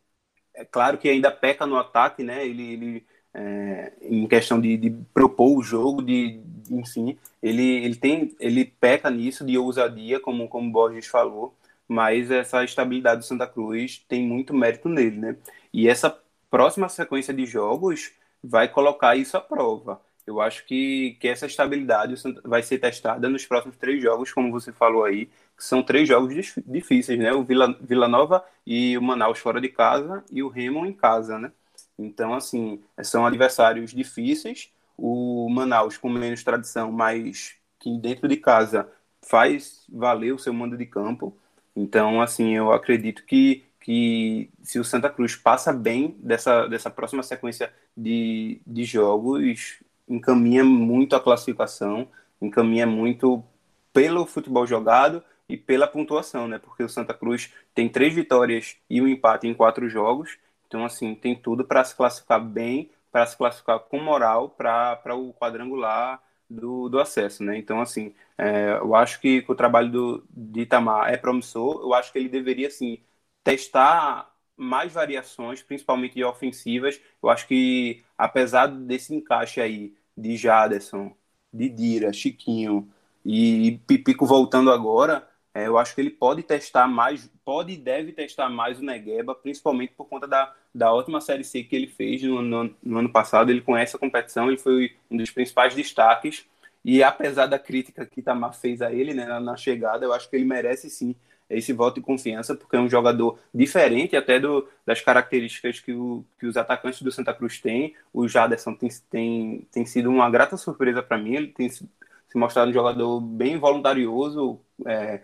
é 0.55 0.65
claro 0.65 0.99
que 0.99 1.09
ainda 1.09 1.31
peca 1.31 1.67
no 1.67 1.77
ataque, 1.77 2.23
né? 2.23 2.47
Ele, 2.47 2.63
ele 2.73 3.07
é, 3.35 3.93
em 4.03 4.27
questão 4.29 4.61
de, 4.61 4.77
de, 4.77 4.91
propor 5.13 5.59
o 5.59 5.63
jogo, 5.63 6.03
de, 6.03 6.39
de, 6.39 6.75
enfim, 6.75 7.19
ele, 7.43 7.85
ele 7.85 7.97
tem, 7.97 8.35
ele 8.39 8.65
peca 8.65 9.11
nisso 9.11 9.45
de 9.45 9.59
ousadia, 9.59 10.21
como 10.21 10.49
como 10.49 10.71
Borges 10.71 11.07
falou. 11.07 11.55
Mas 11.87 12.31
essa 12.31 12.65
estabilidade 12.65 13.21
do 13.21 13.27
Santa 13.27 13.47
Cruz 13.47 13.99
tem 14.09 14.23
muito 14.27 14.55
mérito 14.55 14.89
nele, 14.89 15.19
né? 15.19 15.37
E 15.73 15.89
essa 15.89 16.17
próxima 16.51 16.89
sequência 16.89 17.35
de 17.35 17.45
jogos 17.45 18.13
vai 18.43 18.69
colocar 18.69 19.17
isso 19.17 19.37
à 19.37 19.41
prova. 19.41 20.01
Eu 20.27 20.41
acho 20.41 20.65
que, 20.65 21.17
que 21.21 21.29
essa 21.29 21.47
estabilidade 21.47 22.15
vai 22.45 22.63
ser 22.63 22.79
testada 22.79 23.29
nos 23.29 23.45
próximos 23.45 23.77
três 23.77 24.03
jogos, 24.03 24.33
como 24.33 24.51
você 24.51 24.73
falou 24.73 25.05
aí, 25.05 25.27
que 25.57 25.65
são 25.65 25.83
três 25.83 26.09
jogos 26.09 26.55
difíceis, 26.67 27.19
né? 27.19 27.33
O 27.33 27.45
Vila, 27.45 27.77
Vila 27.81 28.09
Nova 28.09 28.45
e 28.67 28.97
o 28.97 29.03
Manaus 29.03 29.39
fora 29.39 29.61
de 29.61 29.69
casa 29.69 30.25
e 30.31 30.43
o 30.43 30.49
Remo 30.49 30.87
em 30.87 30.93
casa, 30.93 31.39
né? 31.39 31.53
Então, 31.99 32.35
assim, 32.35 32.83
são 33.03 33.27
adversários 33.27 33.93
difíceis. 33.93 34.71
O 34.97 35.49
Manaus 35.51 35.97
com 35.99 36.09
menos 36.09 36.43
tradição, 36.43 36.91
mas 36.91 37.57
que 37.79 37.97
dentro 37.99 38.27
de 38.29 38.37
casa 38.37 38.89
faz 39.23 39.85
valer 39.89 40.33
o 40.33 40.39
seu 40.39 40.53
mando 40.53 40.77
de 40.77 40.87
campo. 40.87 41.37
Então, 41.77 42.21
assim, 42.23 42.57
eu 42.57 42.73
acredito 42.73 43.25
que 43.25 43.65
que 43.85 44.51
se 44.63 44.79
o 44.79 44.85
Santa 44.85 45.11
Cruz 45.11 45.37
passa 45.37 45.71
bem 45.71 46.17
dessa, 46.19 46.67
dessa 46.67 46.91
próxima 46.91 47.23
sequência 47.23 47.71
de, 47.95 48.59
de 48.67 48.83
jogos, 48.83 49.79
encaminha 50.09 50.65
muito 50.65 51.17
a 51.17 51.21
classificação, 51.21 52.09
encaminha 52.41 52.87
muito 52.87 53.45
pelo 53.93 54.27
futebol 54.27 54.67
jogado 54.67 55.23
e 55.49 55.57
pela 55.57 55.87
pontuação, 55.87 56.49
né? 56.49 56.59
Porque 56.59 56.83
o 56.83 56.89
Santa 56.89 57.15
Cruz 57.15 57.53
tem 57.75 57.89
três 57.89 58.15
vitórias 58.15 58.77
e 58.89 59.01
um 59.01 59.09
empate 59.09 59.47
em 59.47 59.55
quatro 59.55 59.89
jogos, 59.89 60.39
então 60.67 60.85
assim 60.85 61.15
tem 61.15 61.35
tudo 61.37 61.65
para 61.65 61.85
se 61.85 61.95
classificar 61.95 62.41
bem, 62.45 62.91
para 63.13 63.27
se 63.27 63.37
classificar 63.37 63.79
com 63.81 64.01
moral 64.01 64.51
para 64.51 65.15
o 65.15 65.33
quadrangular 65.35 66.21
do, 66.49 66.89
do 66.89 67.01
acesso, 67.01 67.45
né? 67.45 67.57
Então 67.59 67.81
assim, 67.81 68.15
é, 68.39 68.79
eu 68.81 68.95
acho 68.95 69.21
que, 69.21 69.45
o 69.49 69.55
trabalho 69.55 69.91
do, 69.91 70.25
de 70.31 70.63
Itamar 70.63 71.13
é 71.13 71.17
promissor, 71.17 71.81
eu 71.83 71.95
acho 71.95 72.13
que 72.13 72.19
ele 72.19 72.29
deveria 72.29 72.69
assim 72.69 72.99
testar 73.45 74.34
mais 74.57 74.93
variações, 74.93 75.63
principalmente 75.63 76.15
de 76.15 76.25
ofensivas. 76.25 77.01
Eu 77.23 77.29
acho 77.29 77.47
que, 77.47 78.03
apesar 78.17 78.67
desse 78.67 79.15
encaixe 79.15 79.61
aí 79.61 79.95
de 80.17 80.37
Jaderson, 80.37 81.15
de 81.53 81.69
Dira, 81.69 82.13
Chiquinho 82.13 82.89
e 83.25 83.81
Pipico 83.87 84.27
voltando 84.27 84.71
agora, 84.71 85.29
é, 85.55 85.67
eu 85.69 85.79
acho 85.79 85.95
que 85.95 86.01
ele 86.01 86.11
pode 86.11 86.43
testar 86.43 86.89
mais, 86.89 87.31
pode 87.45 87.73
e 87.73 87.77
deve 87.77 88.13
testar 88.13 88.49
mais 88.49 88.81
o 88.81 88.85
Negueba, 88.85 89.35
principalmente 89.35 89.93
por 89.95 90.07
conta 90.07 90.27
da, 90.27 90.53
da 90.75 90.93
ótima 90.93 91.21
Série 91.21 91.45
C 91.45 91.63
que 91.63 91.77
ele 91.77 91.87
fez 91.87 92.23
no, 92.23 92.43
no, 92.43 92.77
no 92.83 92.99
ano 92.99 93.09
passado. 93.13 93.51
Ele 93.51 93.61
conhece 93.61 93.95
a 93.95 93.99
competição, 93.99 94.49
ele 94.49 94.59
foi 94.59 94.97
um 95.11 95.17
dos 95.17 95.31
principais 95.31 95.75
destaques. 95.75 96.45
E 96.85 97.03
apesar 97.03 97.47
da 97.47 97.59
crítica 97.59 98.05
que 98.05 98.21
Tamar 98.21 98.53
fez 98.53 98.83
a 98.83 98.93
ele 98.93 99.15
né, 99.15 99.25
na, 99.27 99.41
na 99.41 99.57
chegada, 99.57 100.05
eu 100.05 100.13
acho 100.13 100.29
que 100.29 100.37
ele 100.37 100.45
merece 100.45 100.91
sim 100.91 101.15
esse 101.57 101.73
voto 101.73 101.97
de 101.97 102.01
confiança, 102.01 102.55
porque 102.55 102.77
é 102.77 102.81
um 102.81 102.89
jogador 102.89 103.39
diferente 103.53 104.17
até 104.17 104.39
do, 104.39 104.67
das 104.85 105.01
características 105.01 105.81
que, 105.81 105.93
o, 105.93 106.25
que 106.39 106.47
os 106.47 106.57
atacantes 106.57 107.03
do 107.03 107.13
Santa 107.13 107.35
Cruz 107.35 107.61
têm. 107.61 107.95
O 108.13 108.29
Jaderson 108.29 108.75
tem, 108.75 108.91
tem, 109.11 109.69
tem 109.73 109.87
sido 109.87 110.11
uma 110.11 110.31
grata 110.31 110.57
surpresa 110.57 111.03
para 111.03 111.19
mim, 111.19 111.35
ele 111.35 111.49
tem 111.49 111.69
se 111.71 111.89
mostrado 112.35 112.71
um 112.71 112.75
jogador 112.75 113.21
bem 113.21 113.59
voluntarioso, 113.59 114.59
é, 114.87 115.21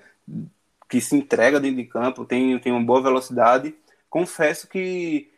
que 0.89 1.01
se 1.01 1.17
entrega 1.17 1.59
dentro 1.59 1.77
de 1.79 1.85
campo, 1.85 2.25
tem, 2.25 2.59
tem 2.59 2.73
uma 2.73 2.85
boa 2.85 3.03
velocidade. 3.03 3.75
Confesso 4.09 4.69
que 4.69 5.31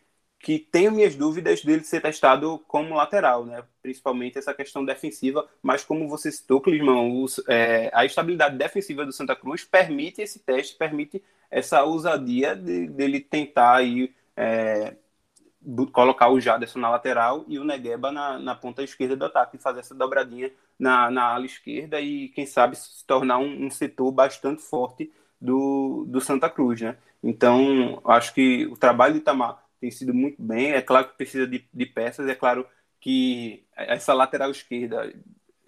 que 0.43 0.59
tenho 0.59 0.91
minhas 0.91 1.15
dúvidas 1.15 1.63
dele 1.63 1.85
ser 1.85 2.03
testado 2.03 2.59
como 2.67 2.97
lateral, 2.97 3.47
né? 3.47 3.63
principalmente 3.81 4.37
essa 4.37 4.53
questão 4.53 4.85
defensiva, 4.85 5.49
mas 5.63 5.85
como 5.85 6.09
você 6.09 6.33
citou, 6.33 6.61
Clismão, 6.61 7.25
é, 7.49 7.89
a 7.95 8.05
estabilidade 8.05 8.59
defensiva 8.59 9.07
do 9.07 9.13
Santa 9.13 9.37
Cruz 9.37 9.65
permite 9.65 10.21
esse 10.21 10.41
teste, 10.41 10.77
permite 10.77 11.23
essa 11.49 11.85
ousadia 11.85 12.57
de, 12.57 12.89
dele 12.89 13.21
tentar 13.21 13.77
aí, 13.77 14.13
é, 14.37 14.97
colocar 15.93 16.29
o 16.29 16.41
Jaderson 16.41 16.81
na 16.81 16.91
lateral 16.91 17.45
e 17.47 17.61
o 17.61 17.65
Negueba 17.65 18.11
na, 18.11 18.37
na 18.37 18.57
ponta 18.57 18.83
esquerda 18.83 19.15
do 19.15 19.25
ataque, 19.25 19.59
fazer 19.59 19.79
essa 19.79 19.95
dobradinha 19.95 20.51
na, 20.77 21.09
na 21.09 21.23
ala 21.23 21.47
esquerda 21.47 22.01
e, 22.01 22.31
quem 22.31 22.47
sabe, 22.47 22.77
se 22.77 23.07
tornar 23.07 23.39
um, 23.39 23.67
um 23.67 23.71
setor 23.71 24.11
bastante 24.11 24.61
forte 24.61 25.13
do, 25.41 26.05
do 26.09 26.21
Santa 26.21 26.51
Cruz, 26.51 26.81
né? 26.81 26.97
Então, 27.23 28.01
acho 28.05 28.35
que 28.35 28.67
o 28.67 28.77
trabalho 28.77 29.15
de 29.15 29.21
Itamar 29.21 29.63
tem 29.83 29.91
sido 29.91 30.15
muito 30.15 30.41
bem. 30.41 30.71
É 30.71 30.81
claro 30.81 31.09
que 31.09 31.17
precisa 31.17 31.45
de, 31.45 31.69
de 31.75 31.87
peças, 31.87 32.29
é 32.29 32.37
claro 32.37 32.65
que 33.01 33.65
essa 33.77 34.15
lateral 34.15 34.53
esquerda, 34.53 35.13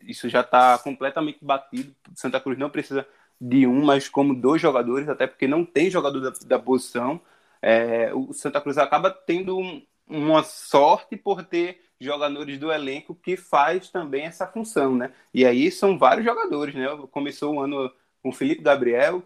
isso 0.03 0.29
já 0.29 0.41
está 0.41 0.79
completamente 0.79 1.45
batido. 1.45 1.93
Santa 2.15 2.41
Cruz 2.41 2.57
não 2.57 2.71
precisa 2.71 3.05
de 3.41 3.67
um, 3.67 3.85
mas 3.85 4.09
como 4.09 4.33
dois 4.33 4.63
jogadores, 4.63 5.09
até 5.09 5.27
porque 5.27 5.49
não 5.49 5.65
tem 5.65 5.91
jogador 5.91 6.21
da, 6.21 6.33
da 6.47 6.59
posição. 6.61 7.21
É, 7.61 8.15
o 8.15 8.33
Santa 8.33 8.61
Cruz 8.61 8.79
acaba 8.79 9.11
tendo 9.11 9.59
um, 9.59 9.85
uma 10.07 10.45
sorte 10.45 11.17
por 11.17 11.43
ter 11.43 11.81
jogadores 12.01 12.57
do 12.57 12.71
elenco 12.71 13.17
que 13.17 13.37
faz 13.37 13.91
também 13.91 14.27
essa 14.27 14.47
função, 14.47 14.95
né? 14.95 15.13
E 15.33 15.45
aí 15.45 15.73
são 15.73 15.99
vários 15.99 16.25
jogadores, 16.25 16.73
né? 16.73 16.87
Começou 17.11 17.55
o 17.55 17.61
ano 17.61 17.93
com 18.23 18.29
o 18.29 18.33
Felipe 18.33 18.63
Gabriel, 18.63 19.25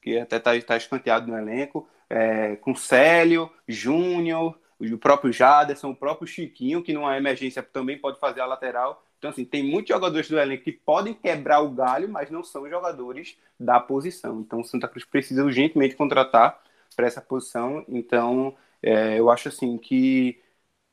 que 0.00 0.16
até 0.16 0.36
está 0.36 0.60
tá 0.60 0.76
escanteado 0.76 1.26
no 1.26 1.36
elenco 1.36 1.88
é, 2.10 2.56
com 2.56 2.74
Célio, 2.74 3.50
Júnior, 3.66 4.58
o 4.80 4.98
próprio 4.98 5.32
Jaderson, 5.32 5.90
o 5.90 5.96
próprio 5.96 6.26
Chiquinho, 6.26 6.82
que 6.82 6.92
numa 6.92 7.16
emergência 7.16 7.62
também 7.62 7.98
pode 7.98 8.18
fazer 8.20 8.40
a 8.40 8.46
lateral. 8.46 9.04
Então, 9.18 9.30
assim, 9.30 9.44
tem 9.44 9.64
muitos 9.64 9.88
jogadores 9.88 10.28
do 10.28 10.38
elenco 10.38 10.62
que 10.62 10.72
podem 10.72 11.12
quebrar 11.12 11.60
o 11.60 11.70
galho, 11.70 12.08
mas 12.08 12.30
não 12.30 12.44
são 12.44 12.68
jogadores 12.68 13.36
da 13.58 13.80
posição. 13.80 14.40
Então, 14.40 14.60
o 14.60 14.64
Santa 14.64 14.86
Cruz 14.86 15.04
precisa 15.04 15.44
urgentemente 15.44 15.96
contratar 15.96 16.60
para 16.94 17.06
essa 17.06 17.20
posição. 17.20 17.84
Então, 17.88 18.56
é, 18.82 19.18
eu 19.18 19.30
acho 19.30 19.48
assim 19.48 19.76
que. 19.76 20.40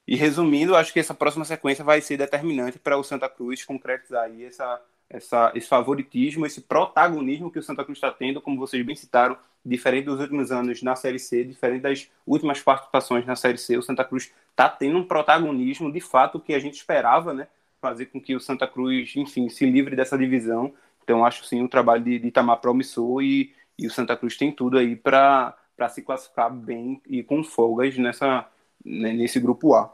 E 0.08 0.16
resumindo, 0.16 0.76
acho 0.76 0.94
que 0.94 1.00
essa 1.00 1.16
próxima 1.16 1.46
sequência 1.46 1.84
vai 1.84 2.00
ser 2.02 2.18
determinante 2.18 2.78
para 2.78 2.98
o 2.98 3.04
Santa 3.04 3.28
Cruz 3.30 3.66
concretizar 3.66 4.26
aí 4.26 4.44
essa, 4.46 4.82
essa, 5.10 5.52
esse 5.56 5.68
favoritismo, 5.68 6.46
esse 6.46 6.62
protagonismo 6.62 7.52
que 7.52 7.58
o 7.60 7.64
Santa 7.64 7.84
Cruz 7.84 7.98
está 7.98 8.12
tendo, 8.12 8.42
como 8.42 8.60
vocês 8.60 8.86
bem 8.86 8.96
citaram, 8.96 9.38
diferente 9.66 10.06
dos 10.06 10.20
últimos 10.20 10.52
anos 10.52 10.84
na 10.84 10.96
Série 10.96 11.18
C, 11.18 11.44
diferente 11.44 11.82
das 11.82 12.08
últimas 12.26 12.62
participações 12.62 13.26
na 13.26 13.36
Série 13.36 13.58
C, 13.58 13.78
o 13.78 13.82
Santa 13.82 14.06
Cruz 14.06 14.32
está 14.52 14.70
tendo 14.70 14.98
um 14.98 15.04
protagonismo, 15.04 15.92
de 15.92 16.00
fato, 16.00 16.40
que 16.40 16.54
a 16.54 16.60
gente 16.60 16.76
esperava, 16.76 17.34
né? 17.34 17.48
Fazer 17.82 18.06
com 18.06 18.22
que 18.22 18.36
o 18.36 18.40
Santa 18.40 18.68
Cruz, 18.68 19.14
enfim, 19.16 19.50
se 19.50 19.66
livre 19.66 19.96
dessa 19.96 20.18
divisão. 20.18 20.74
Então, 21.04 21.26
acho 21.26 21.44
sim 21.46 21.64
o 21.64 21.70
trabalho 21.70 22.04
de, 22.04 22.20
de 22.20 22.28
Itamar 22.28 22.58
promissor 22.58 23.22
e, 23.24 23.54
e 23.78 23.88
o 23.88 23.92
Santa 23.92 24.16
Cruz 24.16 24.38
tem 24.38 24.52
tudo 24.52 24.78
aí 24.78 24.96
para 24.96 25.56
se 25.90 26.02
classificar 26.02 26.54
bem 26.54 27.02
e 27.08 27.24
com 27.24 27.44
folgas 27.44 27.98
nessa, 27.98 28.48
né, 28.84 29.14
nesse 29.14 29.40
grupo 29.40 29.74
A. 29.74 29.94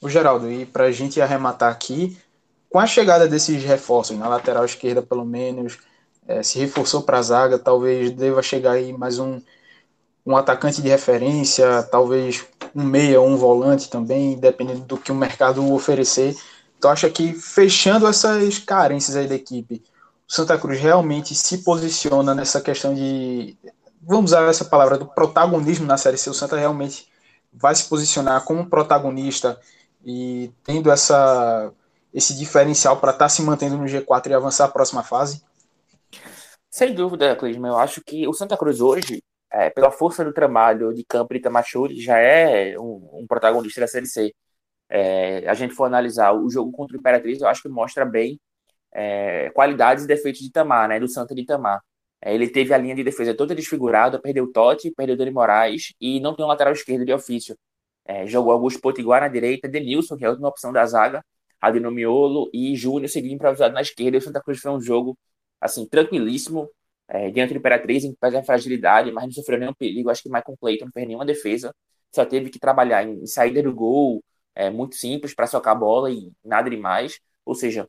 O 0.00 0.08
Geraldo, 0.08 0.50
e 0.50 0.64
para 0.64 0.84
a 0.84 0.92
gente 0.92 1.20
arrematar 1.20 1.70
aqui, 1.70 2.16
com 2.70 2.78
a 2.78 2.86
chegada 2.86 3.28
desses 3.28 3.62
reforços, 3.62 4.16
na 4.16 4.28
lateral 4.28 4.64
esquerda 4.64 5.02
pelo 5.02 5.24
menos, 5.24 5.78
é, 6.26 6.42
se 6.42 6.58
reforçou 6.58 7.02
para 7.02 7.18
a 7.18 7.22
zaga, 7.22 7.58
talvez 7.58 8.10
deva 8.10 8.42
chegar 8.42 8.72
aí 8.72 8.92
mais 8.92 9.18
um, 9.18 9.40
um 10.24 10.36
atacante 10.36 10.80
de 10.80 10.88
referência, 10.88 11.82
talvez 11.84 12.44
um 12.74 12.84
meia 12.84 13.20
um 13.20 13.36
volante 13.36 13.90
também, 13.90 14.38
dependendo 14.38 14.80
do 14.80 14.96
que 14.96 15.10
o 15.10 15.14
mercado 15.14 15.72
oferecer. 15.72 16.36
Então 16.78 16.90
acho 16.90 17.10
que 17.10 17.32
fechando 17.32 18.06
essas 18.06 18.58
carências 18.58 19.16
aí 19.16 19.26
da 19.26 19.34
equipe, 19.34 19.82
o 20.28 20.32
Santa 20.32 20.56
Cruz 20.56 20.78
realmente 20.78 21.34
se 21.34 21.58
posiciona 21.58 22.34
nessa 22.34 22.60
questão 22.60 22.94
de, 22.94 23.56
vamos 24.00 24.30
usar 24.30 24.48
essa 24.48 24.64
palavra, 24.64 24.96
do 24.96 25.06
protagonismo 25.06 25.86
na 25.86 25.96
Série 25.96 26.16
C. 26.16 26.30
O 26.30 26.34
Santa 26.34 26.56
realmente 26.56 27.08
vai 27.52 27.74
se 27.74 27.84
posicionar 27.84 28.44
como 28.44 28.70
protagonista 28.70 29.60
e 30.04 30.52
tendo 30.64 30.90
essa, 30.90 31.72
esse 32.14 32.34
diferencial 32.34 32.96
para 32.98 33.10
estar 33.10 33.24
tá 33.24 33.28
se 33.28 33.42
mantendo 33.42 33.76
no 33.76 33.84
G4 33.84 34.28
e 34.28 34.34
avançar 34.34 34.66
a 34.66 34.68
próxima 34.68 35.02
fase? 35.02 35.42
Sem 36.70 36.94
dúvida, 36.94 37.34
Clisma. 37.36 37.68
Eu 37.68 37.78
acho 37.78 38.02
que 38.02 38.26
o 38.28 38.32
Santa 38.32 38.56
Cruz 38.56 38.80
hoje, 38.80 39.22
é, 39.52 39.70
pela 39.70 39.90
força 39.90 40.24
do 40.24 40.32
trabalho 40.32 40.94
de 40.94 41.04
Campo 41.04 41.34
e 41.34 41.40
Tamachuri, 41.40 42.00
já 42.00 42.18
é 42.18 42.78
um, 42.78 43.22
um, 43.22 43.26
protagonista 43.26 43.80
da 43.80 43.88
Série 43.88 44.06
C. 44.06 44.32
É, 44.88 45.48
a 45.48 45.54
gente 45.54 45.74
for 45.74 45.84
analisar 45.84 46.32
o 46.32 46.48
jogo 46.50 46.72
contra 46.72 46.96
o 46.96 47.00
Imperatriz, 47.00 47.40
eu 47.40 47.48
acho 47.48 47.62
que 47.62 47.68
mostra 47.68 48.04
bem 48.04 48.40
é, 48.92 49.50
qualidades 49.50 50.04
e 50.04 50.06
defeitos 50.06 50.40
de 50.40 50.48
Itamar, 50.48 50.88
né, 50.88 51.00
do 51.00 51.08
Santa 51.08 51.34
de 51.34 51.42
Itamar. 51.42 51.80
É, 52.22 52.34
ele 52.34 52.48
teve 52.48 52.74
a 52.74 52.78
linha 52.78 52.94
de 52.94 53.04
defesa 53.04 53.34
toda 53.34 53.54
desfigurada, 53.54 54.20
perdeu 54.20 54.44
o 54.44 54.52
Totti, 54.52 54.92
perdeu 54.92 55.14
o 55.16 55.18
Dani 55.18 55.30
Moraes 55.32 55.94
e 56.00 56.20
não 56.20 56.34
tem 56.36 56.44
um 56.44 56.48
lateral 56.48 56.72
esquerdo 56.72 57.04
de 57.04 57.12
ofício. 57.12 57.56
É, 58.04 58.26
jogou 58.26 58.52
Augusto 58.52 58.80
Potiguar 58.80 59.20
na 59.22 59.28
direita, 59.28 59.68
Denilson, 59.68 60.16
que 60.16 60.24
é 60.24 60.28
a 60.28 60.30
última 60.30 60.48
opção 60.48 60.72
da 60.72 60.84
zaga, 60.86 61.24
Adeno 61.60 61.90
Miolo 61.90 62.50
e 62.52 62.76
Júnior 62.76 63.08
seguindo 63.08 63.34
improvisado 63.34 63.74
na 63.74 63.82
esquerda. 63.82 64.16
E 64.16 64.20
o 64.20 64.22
Santa 64.22 64.42
Cruz 64.42 64.60
foi 64.60 64.72
um 64.72 64.80
jogo 64.80 65.16
assim, 65.60 65.86
tranquilíssimo, 65.86 66.70
é, 67.08 67.30
diante 67.30 67.52
do 67.52 67.58
Imperatriz, 67.58 68.04
em 68.04 68.14
pés 68.14 68.34
a 68.34 68.42
fragilidade, 68.42 69.12
mas 69.12 69.24
não 69.24 69.32
sofreu 69.32 69.58
nenhum 69.58 69.74
perigo. 69.74 70.10
Acho 70.10 70.22
que 70.22 70.28
Michael 70.28 70.56
Clayton 70.60 70.84
não 70.86 70.92
fez 70.92 71.06
nenhuma 71.06 71.26
defesa, 71.26 71.74
só 72.14 72.24
teve 72.24 72.50
que 72.50 72.58
trabalhar 72.58 73.04
em, 73.06 73.26
saída 73.26 73.62
do 73.62 73.74
gol, 73.74 74.22
é, 74.54 74.70
muito 74.70 74.96
simples 74.96 75.34
para 75.34 75.46
socar 75.46 75.74
a 75.74 75.78
bola 75.78 76.10
e 76.10 76.32
nada 76.44 76.70
demais. 76.70 77.20
Ou 77.44 77.54
seja, 77.54 77.88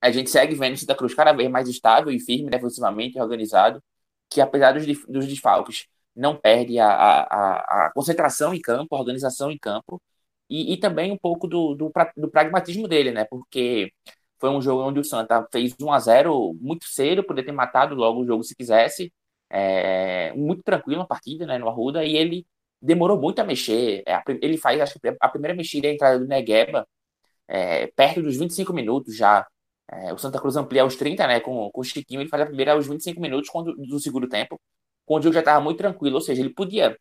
a 0.00 0.10
gente 0.10 0.30
segue 0.30 0.54
vendo 0.54 0.74
o 0.74 0.78
Santa 0.78 0.94
Cruz 0.94 1.14
cada 1.14 1.32
vez 1.32 1.50
mais 1.50 1.68
estável 1.68 2.12
e 2.12 2.20
firme 2.20 2.50
defensivamente, 2.50 3.18
organizado, 3.20 3.82
que 4.30 4.40
apesar 4.40 4.72
dos, 4.72 4.86
dos 5.06 5.26
desfalques, 5.26 5.86
não 6.14 6.36
perde 6.36 6.78
a, 6.78 6.88
a, 6.88 7.86
a, 7.86 7.92
concentração 7.92 8.54
em 8.54 8.60
campo, 8.60 8.96
a 8.96 8.98
organização 9.00 9.50
em 9.50 9.58
campo, 9.58 10.00
e, 10.48 10.72
e 10.74 10.76
também 10.78 11.12
um 11.12 11.18
pouco 11.18 11.46
do, 11.46 11.74
do, 11.74 11.92
do 12.16 12.30
pragmatismo 12.30 12.88
dele, 12.88 13.10
né? 13.12 13.24
Porque 13.24 13.92
foi 14.38 14.50
um 14.50 14.60
jogo 14.60 14.82
onde 14.82 15.00
o 15.00 15.04
Santa 15.04 15.46
fez 15.50 15.74
1 15.80 15.92
a 15.92 15.98
0 15.98 16.54
muito 16.60 16.86
cedo, 16.86 17.24
poder 17.24 17.44
ter 17.44 17.52
matado 17.52 17.94
logo 17.94 18.20
o 18.20 18.26
jogo 18.26 18.44
se 18.44 18.54
quisesse. 18.54 19.12
É, 19.50 20.32
muito 20.34 20.62
tranquilo 20.62 21.02
a 21.02 21.06
partida, 21.06 21.46
né, 21.46 21.58
no 21.58 21.68
Arruda, 21.68 22.04
e 22.04 22.16
ele 22.16 22.46
demorou 22.80 23.20
muito 23.20 23.40
a 23.40 23.44
mexer. 23.44 24.02
É, 24.06 24.22
ele 24.42 24.58
faz, 24.58 24.80
acho 24.80 24.98
que 25.00 25.16
a 25.20 25.28
primeira 25.28 25.56
mexida 25.56 25.86
é 25.88 25.90
a 25.90 25.94
entrada 25.94 26.18
do 26.18 26.26
Negueba, 26.26 26.86
é, 27.48 27.86
perto 27.88 28.22
dos 28.22 28.36
25 28.36 28.72
minutos 28.72 29.16
já. 29.16 29.46
É, 29.90 30.12
o 30.12 30.18
Santa 30.18 30.40
Cruz 30.40 30.56
amplia 30.56 30.82
aos 30.82 30.96
30, 30.96 31.26
né, 31.26 31.40
com, 31.40 31.70
com 31.70 31.80
o 31.80 31.84
Chiquinho, 31.84 32.20
ele 32.20 32.28
faz 32.28 32.42
a 32.42 32.46
primeira 32.46 32.72
aos 32.72 32.86
25 32.86 33.20
minutos 33.20 33.48
quando, 33.50 33.74
do 33.76 34.00
segundo 34.00 34.28
tempo, 34.28 34.60
quando 35.04 35.22
o 35.22 35.24
jogo 35.24 35.34
já 35.34 35.40
estava 35.40 35.60
muito 35.60 35.78
tranquilo, 35.78 36.16
ou 36.16 36.20
seja, 36.20 36.42
ele 36.42 36.50
podia 36.52 36.96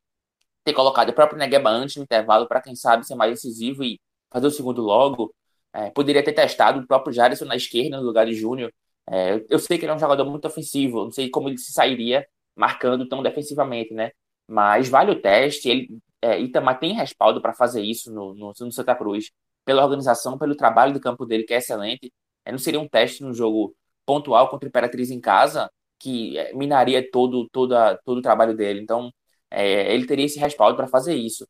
ter 0.64 0.74
colocado 0.74 1.10
o 1.10 1.14
próprio 1.14 1.40
Negueba 1.40 1.70
antes 1.70 1.96
no 1.98 2.04
intervalo 2.04 2.48
para, 2.48 2.62
quem 2.62 2.76
sabe, 2.76 3.06
ser 3.06 3.16
mais 3.16 3.32
decisivo 3.32 3.84
e 3.84 4.00
fazer 4.32 4.48
o 4.48 4.52
segundo 4.52 4.82
logo. 4.82 5.34
É, 5.76 5.90
poderia 5.92 6.24
ter 6.24 6.32
testado 6.34 6.80
o 6.80 6.88
próprio 6.88 7.14
Jaderson 7.14 7.46
na 7.46 7.56
esquerda 7.58 7.98
no 7.98 8.04
lugar 8.04 8.26
de 8.26 8.34
Júnior. 8.34 8.72
É, 9.10 9.44
eu 9.50 9.60
sei 9.60 9.78
que 9.78 9.84
ele 9.86 9.92
é 9.92 9.96
um 9.96 10.00
jogador 10.00 10.26
muito 10.26 10.48
ofensivo, 10.48 11.04
não 11.04 11.12
sei 11.12 11.30
como 11.30 11.50
ele 11.50 11.58
se 11.58 11.74
sairia 11.74 12.26
marcando 12.56 13.08
tão 13.08 13.22
defensivamente, 13.22 13.94
né? 13.94 14.12
Mas 14.48 14.88
vale 14.90 15.12
o 15.12 15.22
teste. 15.22 15.70
Ele, 15.70 15.90
é, 16.22 16.40
Itamar 16.40 16.80
tem 16.80 16.94
respaldo 16.94 17.42
para 17.42 17.54
fazer 17.54 17.82
isso 17.84 18.12
no, 18.14 18.34
no, 18.34 18.54
no, 18.58 18.72
Santa 18.72 18.96
Cruz, 18.96 19.32
pela 19.66 19.84
organização, 19.84 20.38
pelo 20.38 20.56
trabalho 20.56 20.94
do 20.94 21.00
campo 21.02 21.26
dele, 21.26 21.44
que 21.44 21.54
é 21.54 21.58
excelente. 21.58 22.12
É, 22.46 22.52
não 22.52 22.60
seria 22.60 22.80
um 22.80 22.88
teste 22.88 23.22
no 23.24 23.34
jogo 23.34 23.76
pontual 24.06 24.50
contra 24.50 24.68
o 24.68 24.70
Imperatriz 24.70 25.12
em 25.12 25.20
casa, 25.20 25.70
que 26.00 26.38
é, 26.38 26.54
minaria 26.54 27.10
todo, 27.12 27.50
toda, 27.52 27.98
todo 28.06 28.20
o 28.20 28.22
trabalho 28.22 28.56
dele. 28.56 28.80
Então, 28.82 29.12
é, 29.52 29.94
ele 29.94 30.06
teria 30.08 30.26
esse 30.26 30.40
respaldo 30.40 30.78
para 30.78 30.88
fazer 30.88 31.16
isso. 31.16 31.46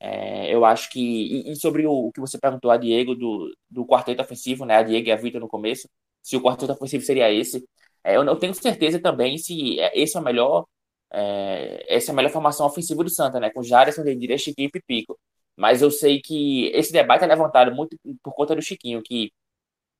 É, 0.00 0.52
eu 0.54 0.64
acho 0.64 0.90
que. 0.90 1.00
E, 1.00 1.52
e, 1.52 1.56
sobre 1.56 1.86
o, 1.86 1.92
o, 2.08 2.12
que 2.12 2.20
você 2.20 2.38
perguntou 2.38 2.70
a 2.70 2.76
Diego 2.76 3.14
do, 3.14 3.52
do 3.70 3.86
quarteto 3.86 4.22
ofensivo, 4.22 4.64
né? 4.64 4.76
A 4.76 4.82
Diego 4.82 5.08
e 5.08 5.12
a 5.12 5.16
Vitor 5.16 5.40
no 5.40 5.48
começo, 5.48 5.88
se 6.22 6.36
o 6.36 6.42
quarteto 6.42 6.72
ofensivo 6.72 7.04
seria 7.04 7.32
esse. 7.32 7.64
É, 8.04 8.16
eu 8.16 8.24
não 8.24 8.38
tenho 8.38 8.54
certeza 8.54 9.00
também 9.00 9.38
se 9.38 9.78
é, 9.80 9.98
esse 9.98 10.16
é 10.16 10.20
o 10.20 10.22
melhor. 10.22 10.66
É, 11.12 11.84
essa 11.94 12.10
é 12.10 12.12
a 12.12 12.16
melhor 12.16 12.30
formação 12.30 12.66
ofensiva 12.66 13.02
do 13.02 13.10
Santa, 13.10 13.40
né? 13.40 13.50
Com 13.50 13.62
Jairson, 13.62 14.02
Dedira, 14.04 14.38
Chiquinho 14.38 14.70
e 14.74 14.82
Pico. 14.82 15.18
Mas 15.56 15.82
eu 15.82 15.90
sei 15.90 16.20
que 16.20 16.66
esse 16.74 16.92
debate 16.92 17.24
é 17.24 17.26
levantado 17.26 17.74
muito 17.74 17.96
por 18.22 18.34
conta 18.34 18.54
do 18.54 18.62
Chiquinho, 18.62 19.02
que 19.02 19.32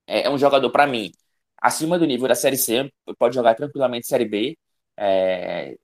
é, 0.06 0.22
é 0.24 0.30
um 0.30 0.38
jogador, 0.38 0.70
para 0.70 0.86
mim, 0.86 1.12
acima 1.58 1.98
do 1.98 2.06
nível 2.06 2.28
da 2.28 2.34
Série 2.34 2.56
C, 2.58 2.90
pode 3.18 3.34
jogar 3.34 3.54
tranquilamente 3.54 4.06
Série 4.06 4.26
B. 4.26 4.58
é, 4.96 5.76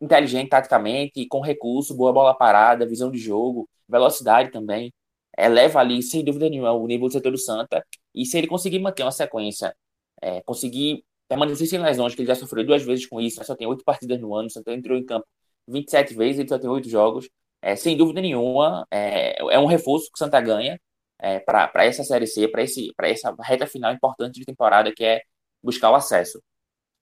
inteligente 0.00 0.48
taticamente, 0.48 1.26
com 1.26 1.40
recurso, 1.40 1.94
boa 1.96 2.12
bola 2.12 2.34
parada, 2.34 2.86
visão 2.86 3.10
de 3.10 3.18
jogo, 3.18 3.68
velocidade 3.88 4.50
também. 4.50 4.92
Eleva 5.38 5.80
ali, 5.80 6.02
sem 6.02 6.24
dúvida 6.24 6.48
nenhuma, 6.48 6.72
o 6.72 6.86
nível 6.86 7.08
do 7.08 7.12
setor 7.12 7.32
do 7.32 7.38
Santa. 7.38 7.84
E 8.14 8.26
se 8.26 8.36
ele 8.38 8.46
conseguir 8.46 8.78
manter 8.78 9.02
uma 9.02 9.12
sequência, 9.12 9.74
é, 10.20 10.40
conseguir 10.42 11.04
permanecer 11.28 11.66
sem 11.66 11.78
lesões, 11.80 12.14
que 12.14 12.20
ele 12.22 12.28
já 12.28 12.34
sofreu 12.34 12.64
duas 12.64 12.82
vezes 12.82 13.06
com 13.06 13.20
isso, 13.20 13.42
só 13.44 13.54
tem 13.56 13.66
oito 13.66 13.84
partidas 13.84 14.20
no 14.20 14.34
ano, 14.34 14.50
Santa 14.50 14.72
entrou 14.74 14.98
em 14.98 15.04
campo 15.04 15.26
27 15.68 16.14
vezes, 16.14 16.40
ele 16.40 16.48
só 16.48 16.58
tem 16.58 16.68
oito 16.70 16.88
jogos. 16.88 17.28
É, 17.62 17.76
sem 17.76 17.96
dúvida 17.96 18.20
nenhuma, 18.20 18.86
é, 18.90 19.38
é 19.40 19.58
um 19.58 19.66
reforço 19.66 20.06
que 20.06 20.16
o 20.16 20.18
Santa 20.18 20.40
ganha 20.40 20.80
é, 21.18 21.38
para 21.40 21.84
essa 21.86 22.02
Série 22.04 22.26
C, 22.26 22.48
para 22.48 22.62
essa 23.08 23.34
reta 23.40 23.66
final 23.66 23.92
importante 23.92 24.38
de 24.40 24.44
temporada, 24.44 24.92
que 24.94 25.04
é 25.04 25.22
buscar 25.62 25.90
o 25.90 25.94
acesso. 25.94 26.42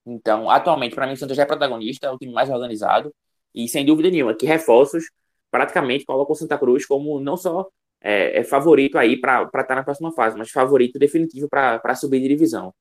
Então, 0.06 0.50
atualmente, 0.50 0.94
para 0.94 1.06
mim, 1.06 1.12
o 1.12 1.16
Santa 1.16 1.34
já 1.34 1.42
é 1.42 1.46
protagonista, 1.46 2.06
é 2.06 2.10
o 2.10 2.18
time 2.18 2.32
mais 2.32 2.48
organizado, 2.48 3.14
e 3.54 3.68
sem 3.68 3.84
dúvida 3.84 4.10
nenhuma, 4.10 4.34
que 4.34 4.46
reforços 4.46 5.04
praticamente 5.50 6.04
colocam 6.04 6.32
o 6.32 6.36
Santa 6.36 6.56
Cruz 6.56 6.86
como 6.86 7.20
não 7.20 7.36
só 7.36 7.68
é, 8.00 8.40
é 8.40 8.44
favorito 8.44 8.96
aí 8.96 9.20
para 9.20 9.42
estar 9.42 9.64
tá 9.64 9.74
na 9.74 9.84
próxima 9.84 10.12
fase, 10.12 10.36
mas 10.36 10.50
favorito 10.50 10.98
definitivo 10.98 11.48
para 11.48 11.94
subir 11.94 12.20
de 12.20 12.28
divisão. 12.28 12.72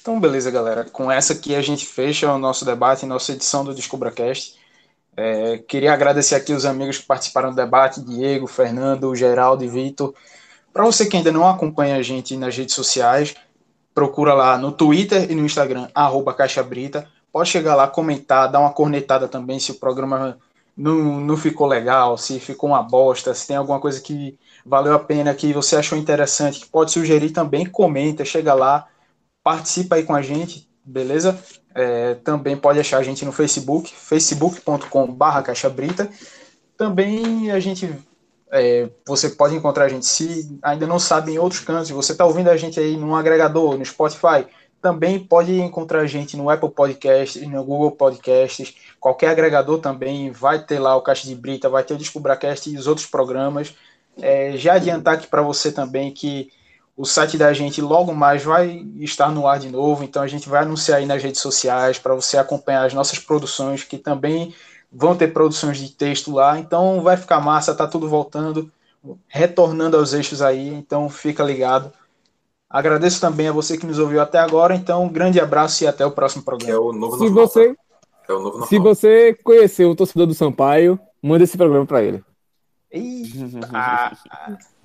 Então, 0.00 0.18
beleza, 0.18 0.50
galera. 0.50 0.84
Com 0.84 1.10
essa 1.10 1.34
aqui 1.34 1.54
a 1.54 1.60
gente 1.60 1.86
fecha 1.86 2.32
o 2.32 2.38
nosso 2.38 2.64
debate, 2.64 3.04
nossa 3.04 3.32
edição 3.32 3.64
do 3.64 3.74
DescubraCast. 3.74 4.58
É, 5.16 5.58
queria 5.58 5.92
agradecer 5.92 6.34
aqui 6.34 6.52
os 6.52 6.64
amigos 6.64 6.98
que 6.98 7.06
participaram 7.06 7.50
do 7.50 7.56
debate, 7.56 8.02
Diego, 8.02 8.46
Fernando, 8.46 9.14
Geraldo 9.14 9.62
e 9.62 9.68
Vitor. 9.68 10.14
Para 10.72 10.84
você 10.84 11.06
que 11.06 11.16
ainda 11.16 11.30
não 11.30 11.46
acompanha 11.46 11.96
a 11.96 12.02
gente 12.02 12.36
nas 12.36 12.56
redes 12.56 12.74
sociais, 12.74 13.34
procura 13.94 14.34
lá 14.34 14.56
no 14.56 14.72
Twitter 14.72 15.30
e 15.30 15.34
no 15.34 15.44
Instagram, 15.44 15.88
arroba 15.94 16.34
Caixa 16.34 16.62
Brita. 16.62 17.06
Pode 17.32 17.48
chegar 17.48 17.74
lá, 17.74 17.86
comentar, 17.86 18.50
dar 18.50 18.60
uma 18.60 18.72
cornetada 18.72 19.28
também 19.28 19.58
se 19.60 19.70
o 19.70 19.76
programa 19.76 20.38
não, 20.76 21.20
não 21.20 21.36
ficou 21.36 21.66
legal, 21.66 22.16
se 22.16 22.40
ficou 22.40 22.70
uma 22.70 22.82
bosta, 22.82 23.34
se 23.34 23.46
tem 23.46 23.56
alguma 23.56 23.78
coisa 23.78 24.00
que 24.00 24.38
valeu 24.64 24.94
a 24.94 24.98
pena, 24.98 25.34
que 25.34 25.52
você 25.52 25.76
achou 25.76 25.98
interessante, 25.98 26.60
que 26.60 26.66
pode 26.66 26.90
sugerir 26.90 27.30
também, 27.30 27.66
comenta, 27.66 28.24
chega 28.24 28.54
lá, 28.54 28.86
participa 29.42 29.96
aí 29.96 30.02
com 30.04 30.14
a 30.14 30.22
gente, 30.22 30.68
beleza? 30.84 31.38
É, 31.74 32.14
também 32.14 32.56
pode 32.56 32.80
achar 32.80 32.98
a 32.98 33.02
gente 33.02 33.24
no 33.24 33.32
Facebook, 33.32 33.94
facebook.com.br 33.94 35.42
caixabrita. 35.44 36.10
Também 36.76 37.50
a 37.50 37.60
gente, 37.60 37.92
é, 38.52 38.88
você 39.06 39.30
pode 39.30 39.54
encontrar 39.54 39.84
a 39.84 39.88
gente, 39.88 40.06
se 40.06 40.58
ainda 40.62 40.86
não 40.86 40.98
sabe, 40.98 41.32
em 41.32 41.38
outros 41.38 41.60
cantos, 41.60 41.90
você 41.90 42.12
está 42.12 42.24
ouvindo 42.24 42.48
a 42.48 42.56
gente 42.56 42.80
aí 42.80 42.96
num 42.96 43.14
agregador, 43.14 43.78
no 43.78 43.84
Spotify, 43.84 44.46
também 44.80 45.18
pode 45.18 45.60
encontrar 45.60 46.00
a 46.00 46.06
gente 46.06 46.36
no 46.36 46.48
Apple 46.48 46.70
Podcasts, 46.70 47.46
no 47.46 47.62
Google 47.62 47.92
Podcasts, 47.92 48.74
qualquer 48.98 49.28
agregador 49.28 49.78
também 49.78 50.30
vai 50.30 50.64
ter 50.64 50.78
lá 50.78 50.96
o 50.96 51.02
Caixa 51.02 51.26
de 51.26 51.34
Brita, 51.34 51.68
vai 51.68 51.84
ter 51.84 51.94
o 51.94 51.98
DescubraCast 51.98 52.70
e 52.70 52.76
os 52.76 52.86
outros 52.86 53.06
programas. 53.06 53.74
É, 54.20 54.56
já 54.56 54.74
adiantar 54.74 55.14
aqui 55.14 55.26
para 55.26 55.42
você 55.42 55.70
também 55.70 56.10
que 56.10 56.50
o 56.96 57.04
site 57.04 57.38
da 57.38 57.52
gente 57.52 57.80
logo 57.80 58.14
mais 58.14 58.42
vai 58.42 58.86
estar 58.98 59.30
no 59.30 59.46
ar 59.46 59.58
de 59.58 59.70
novo, 59.70 60.02
então 60.02 60.22
a 60.22 60.26
gente 60.26 60.48
vai 60.48 60.62
anunciar 60.62 60.98
aí 60.98 61.06
nas 61.06 61.22
redes 61.22 61.40
sociais 61.40 61.98
para 61.98 62.14
você 62.14 62.36
acompanhar 62.36 62.84
as 62.84 62.94
nossas 62.94 63.18
produções, 63.18 63.84
que 63.84 63.96
também 63.96 64.54
vão 64.92 65.16
ter 65.16 65.32
produções 65.32 65.78
de 65.78 65.90
texto 65.90 66.32
lá, 66.32 66.58
então 66.58 67.02
vai 67.02 67.16
ficar 67.16 67.40
massa, 67.40 67.74
tá 67.74 67.86
tudo 67.86 68.08
voltando, 68.08 68.70
retornando 69.28 69.96
aos 69.96 70.12
eixos 70.12 70.42
aí, 70.42 70.68
então 70.68 71.08
fica 71.08 71.42
ligado. 71.42 71.92
Agradeço 72.68 73.20
também 73.20 73.48
a 73.48 73.52
você 73.52 73.76
que 73.76 73.86
nos 73.86 73.98
ouviu 73.98 74.20
até 74.20 74.38
agora. 74.38 74.76
Então, 74.76 75.04
um 75.04 75.08
grande 75.08 75.40
abraço 75.40 75.82
e 75.82 75.88
até 75.88 76.06
o 76.06 76.12
próximo 76.12 76.44
programa. 76.44 76.72
É 76.72 76.78
o 76.78 76.92
novo 76.92 77.18
se 77.18 77.28
você, 77.28 77.74
é 78.28 78.32
o 78.32 78.38
novo 78.38 78.66
se 78.66 78.78
você 78.78 79.34
conheceu 79.42 79.90
o 79.90 79.96
torcedor 79.96 80.26
do 80.26 80.34
Sampaio, 80.34 80.98
manda 81.20 81.42
esse 81.42 81.56
programa 81.56 81.84
para 81.84 82.04
ele. 82.04 82.24
Ah, 83.72 84.12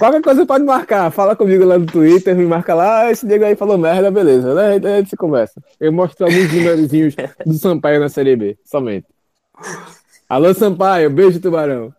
Qualquer 0.00 0.22
coisa 0.22 0.46
pode 0.46 0.64
marcar. 0.64 1.10
Fala 1.10 1.36
comigo 1.36 1.62
lá 1.62 1.78
no 1.78 1.84
Twitter, 1.84 2.34
me 2.34 2.46
marca 2.46 2.74
lá. 2.74 3.02
Ah, 3.02 3.10
esse 3.10 3.26
Diego 3.26 3.44
aí 3.44 3.54
falou 3.54 3.76
merda, 3.76 4.10
beleza. 4.10 4.54
Né? 4.54 4.76
A 4.76 4.96
gente 4.96 5.10
se 5.10 5.16
conversa. 5.16 5.62
Eu 5.78 5.92
mostro 5.92 6.24
alguns 6.24 6.50
númerozinhos 6.50 7.14
do 7.44 7.52
Sampaio 7.52 8.00
na 8.00 8.08
Série 8.08 8.34
B, 8.34 8.58
somente. 8.64 9.06
Alô, 10.26 10.54
Sampaio, 10.54 11.10
beijo, 11.10 11.38
tubarão. 11.38 11.94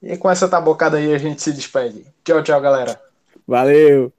E 0.00 0.16
com 0.16 0.30
essa 0.30 0.48
tabocada 0.48 0.98
aí 0.98 1.12
a 1.12 1.18
gente 1.18 1.42
se 1.42 1.52
despede. 1.52 2.06
Tchau, 2.22 2.44
tchau, 2.44 2.60
galera. 2.60 2.96
Valeu! 3.44 4.12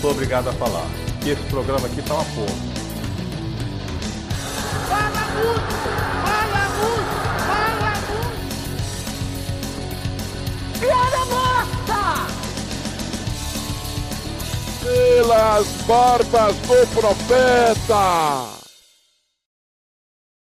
Sou 0.00 0.10
obrigado 0.12 0.48
a 0.48 0.52
falar 0.52 0.86
que 1.22 1.30
esse 1.30 1.42
programa 1.44 1.86
aqui 1.86 2.00
tá 2.02 2.14
uma 2.14 2.24
porra. 2.24 2.54
Fala 4.88 5.26
muito! 5.34 5.74
Fala 6.24 6.68
muito! 6.78 7.14
Fala 7.48 7.92
muito! 8.08 8.38
Piada 10.80 11.24
morta! 11.26 12.02
Pelas 14.82 15.66
barbas 15.86 16.56
do 16.56 16.86
profeta! 16.94 18.57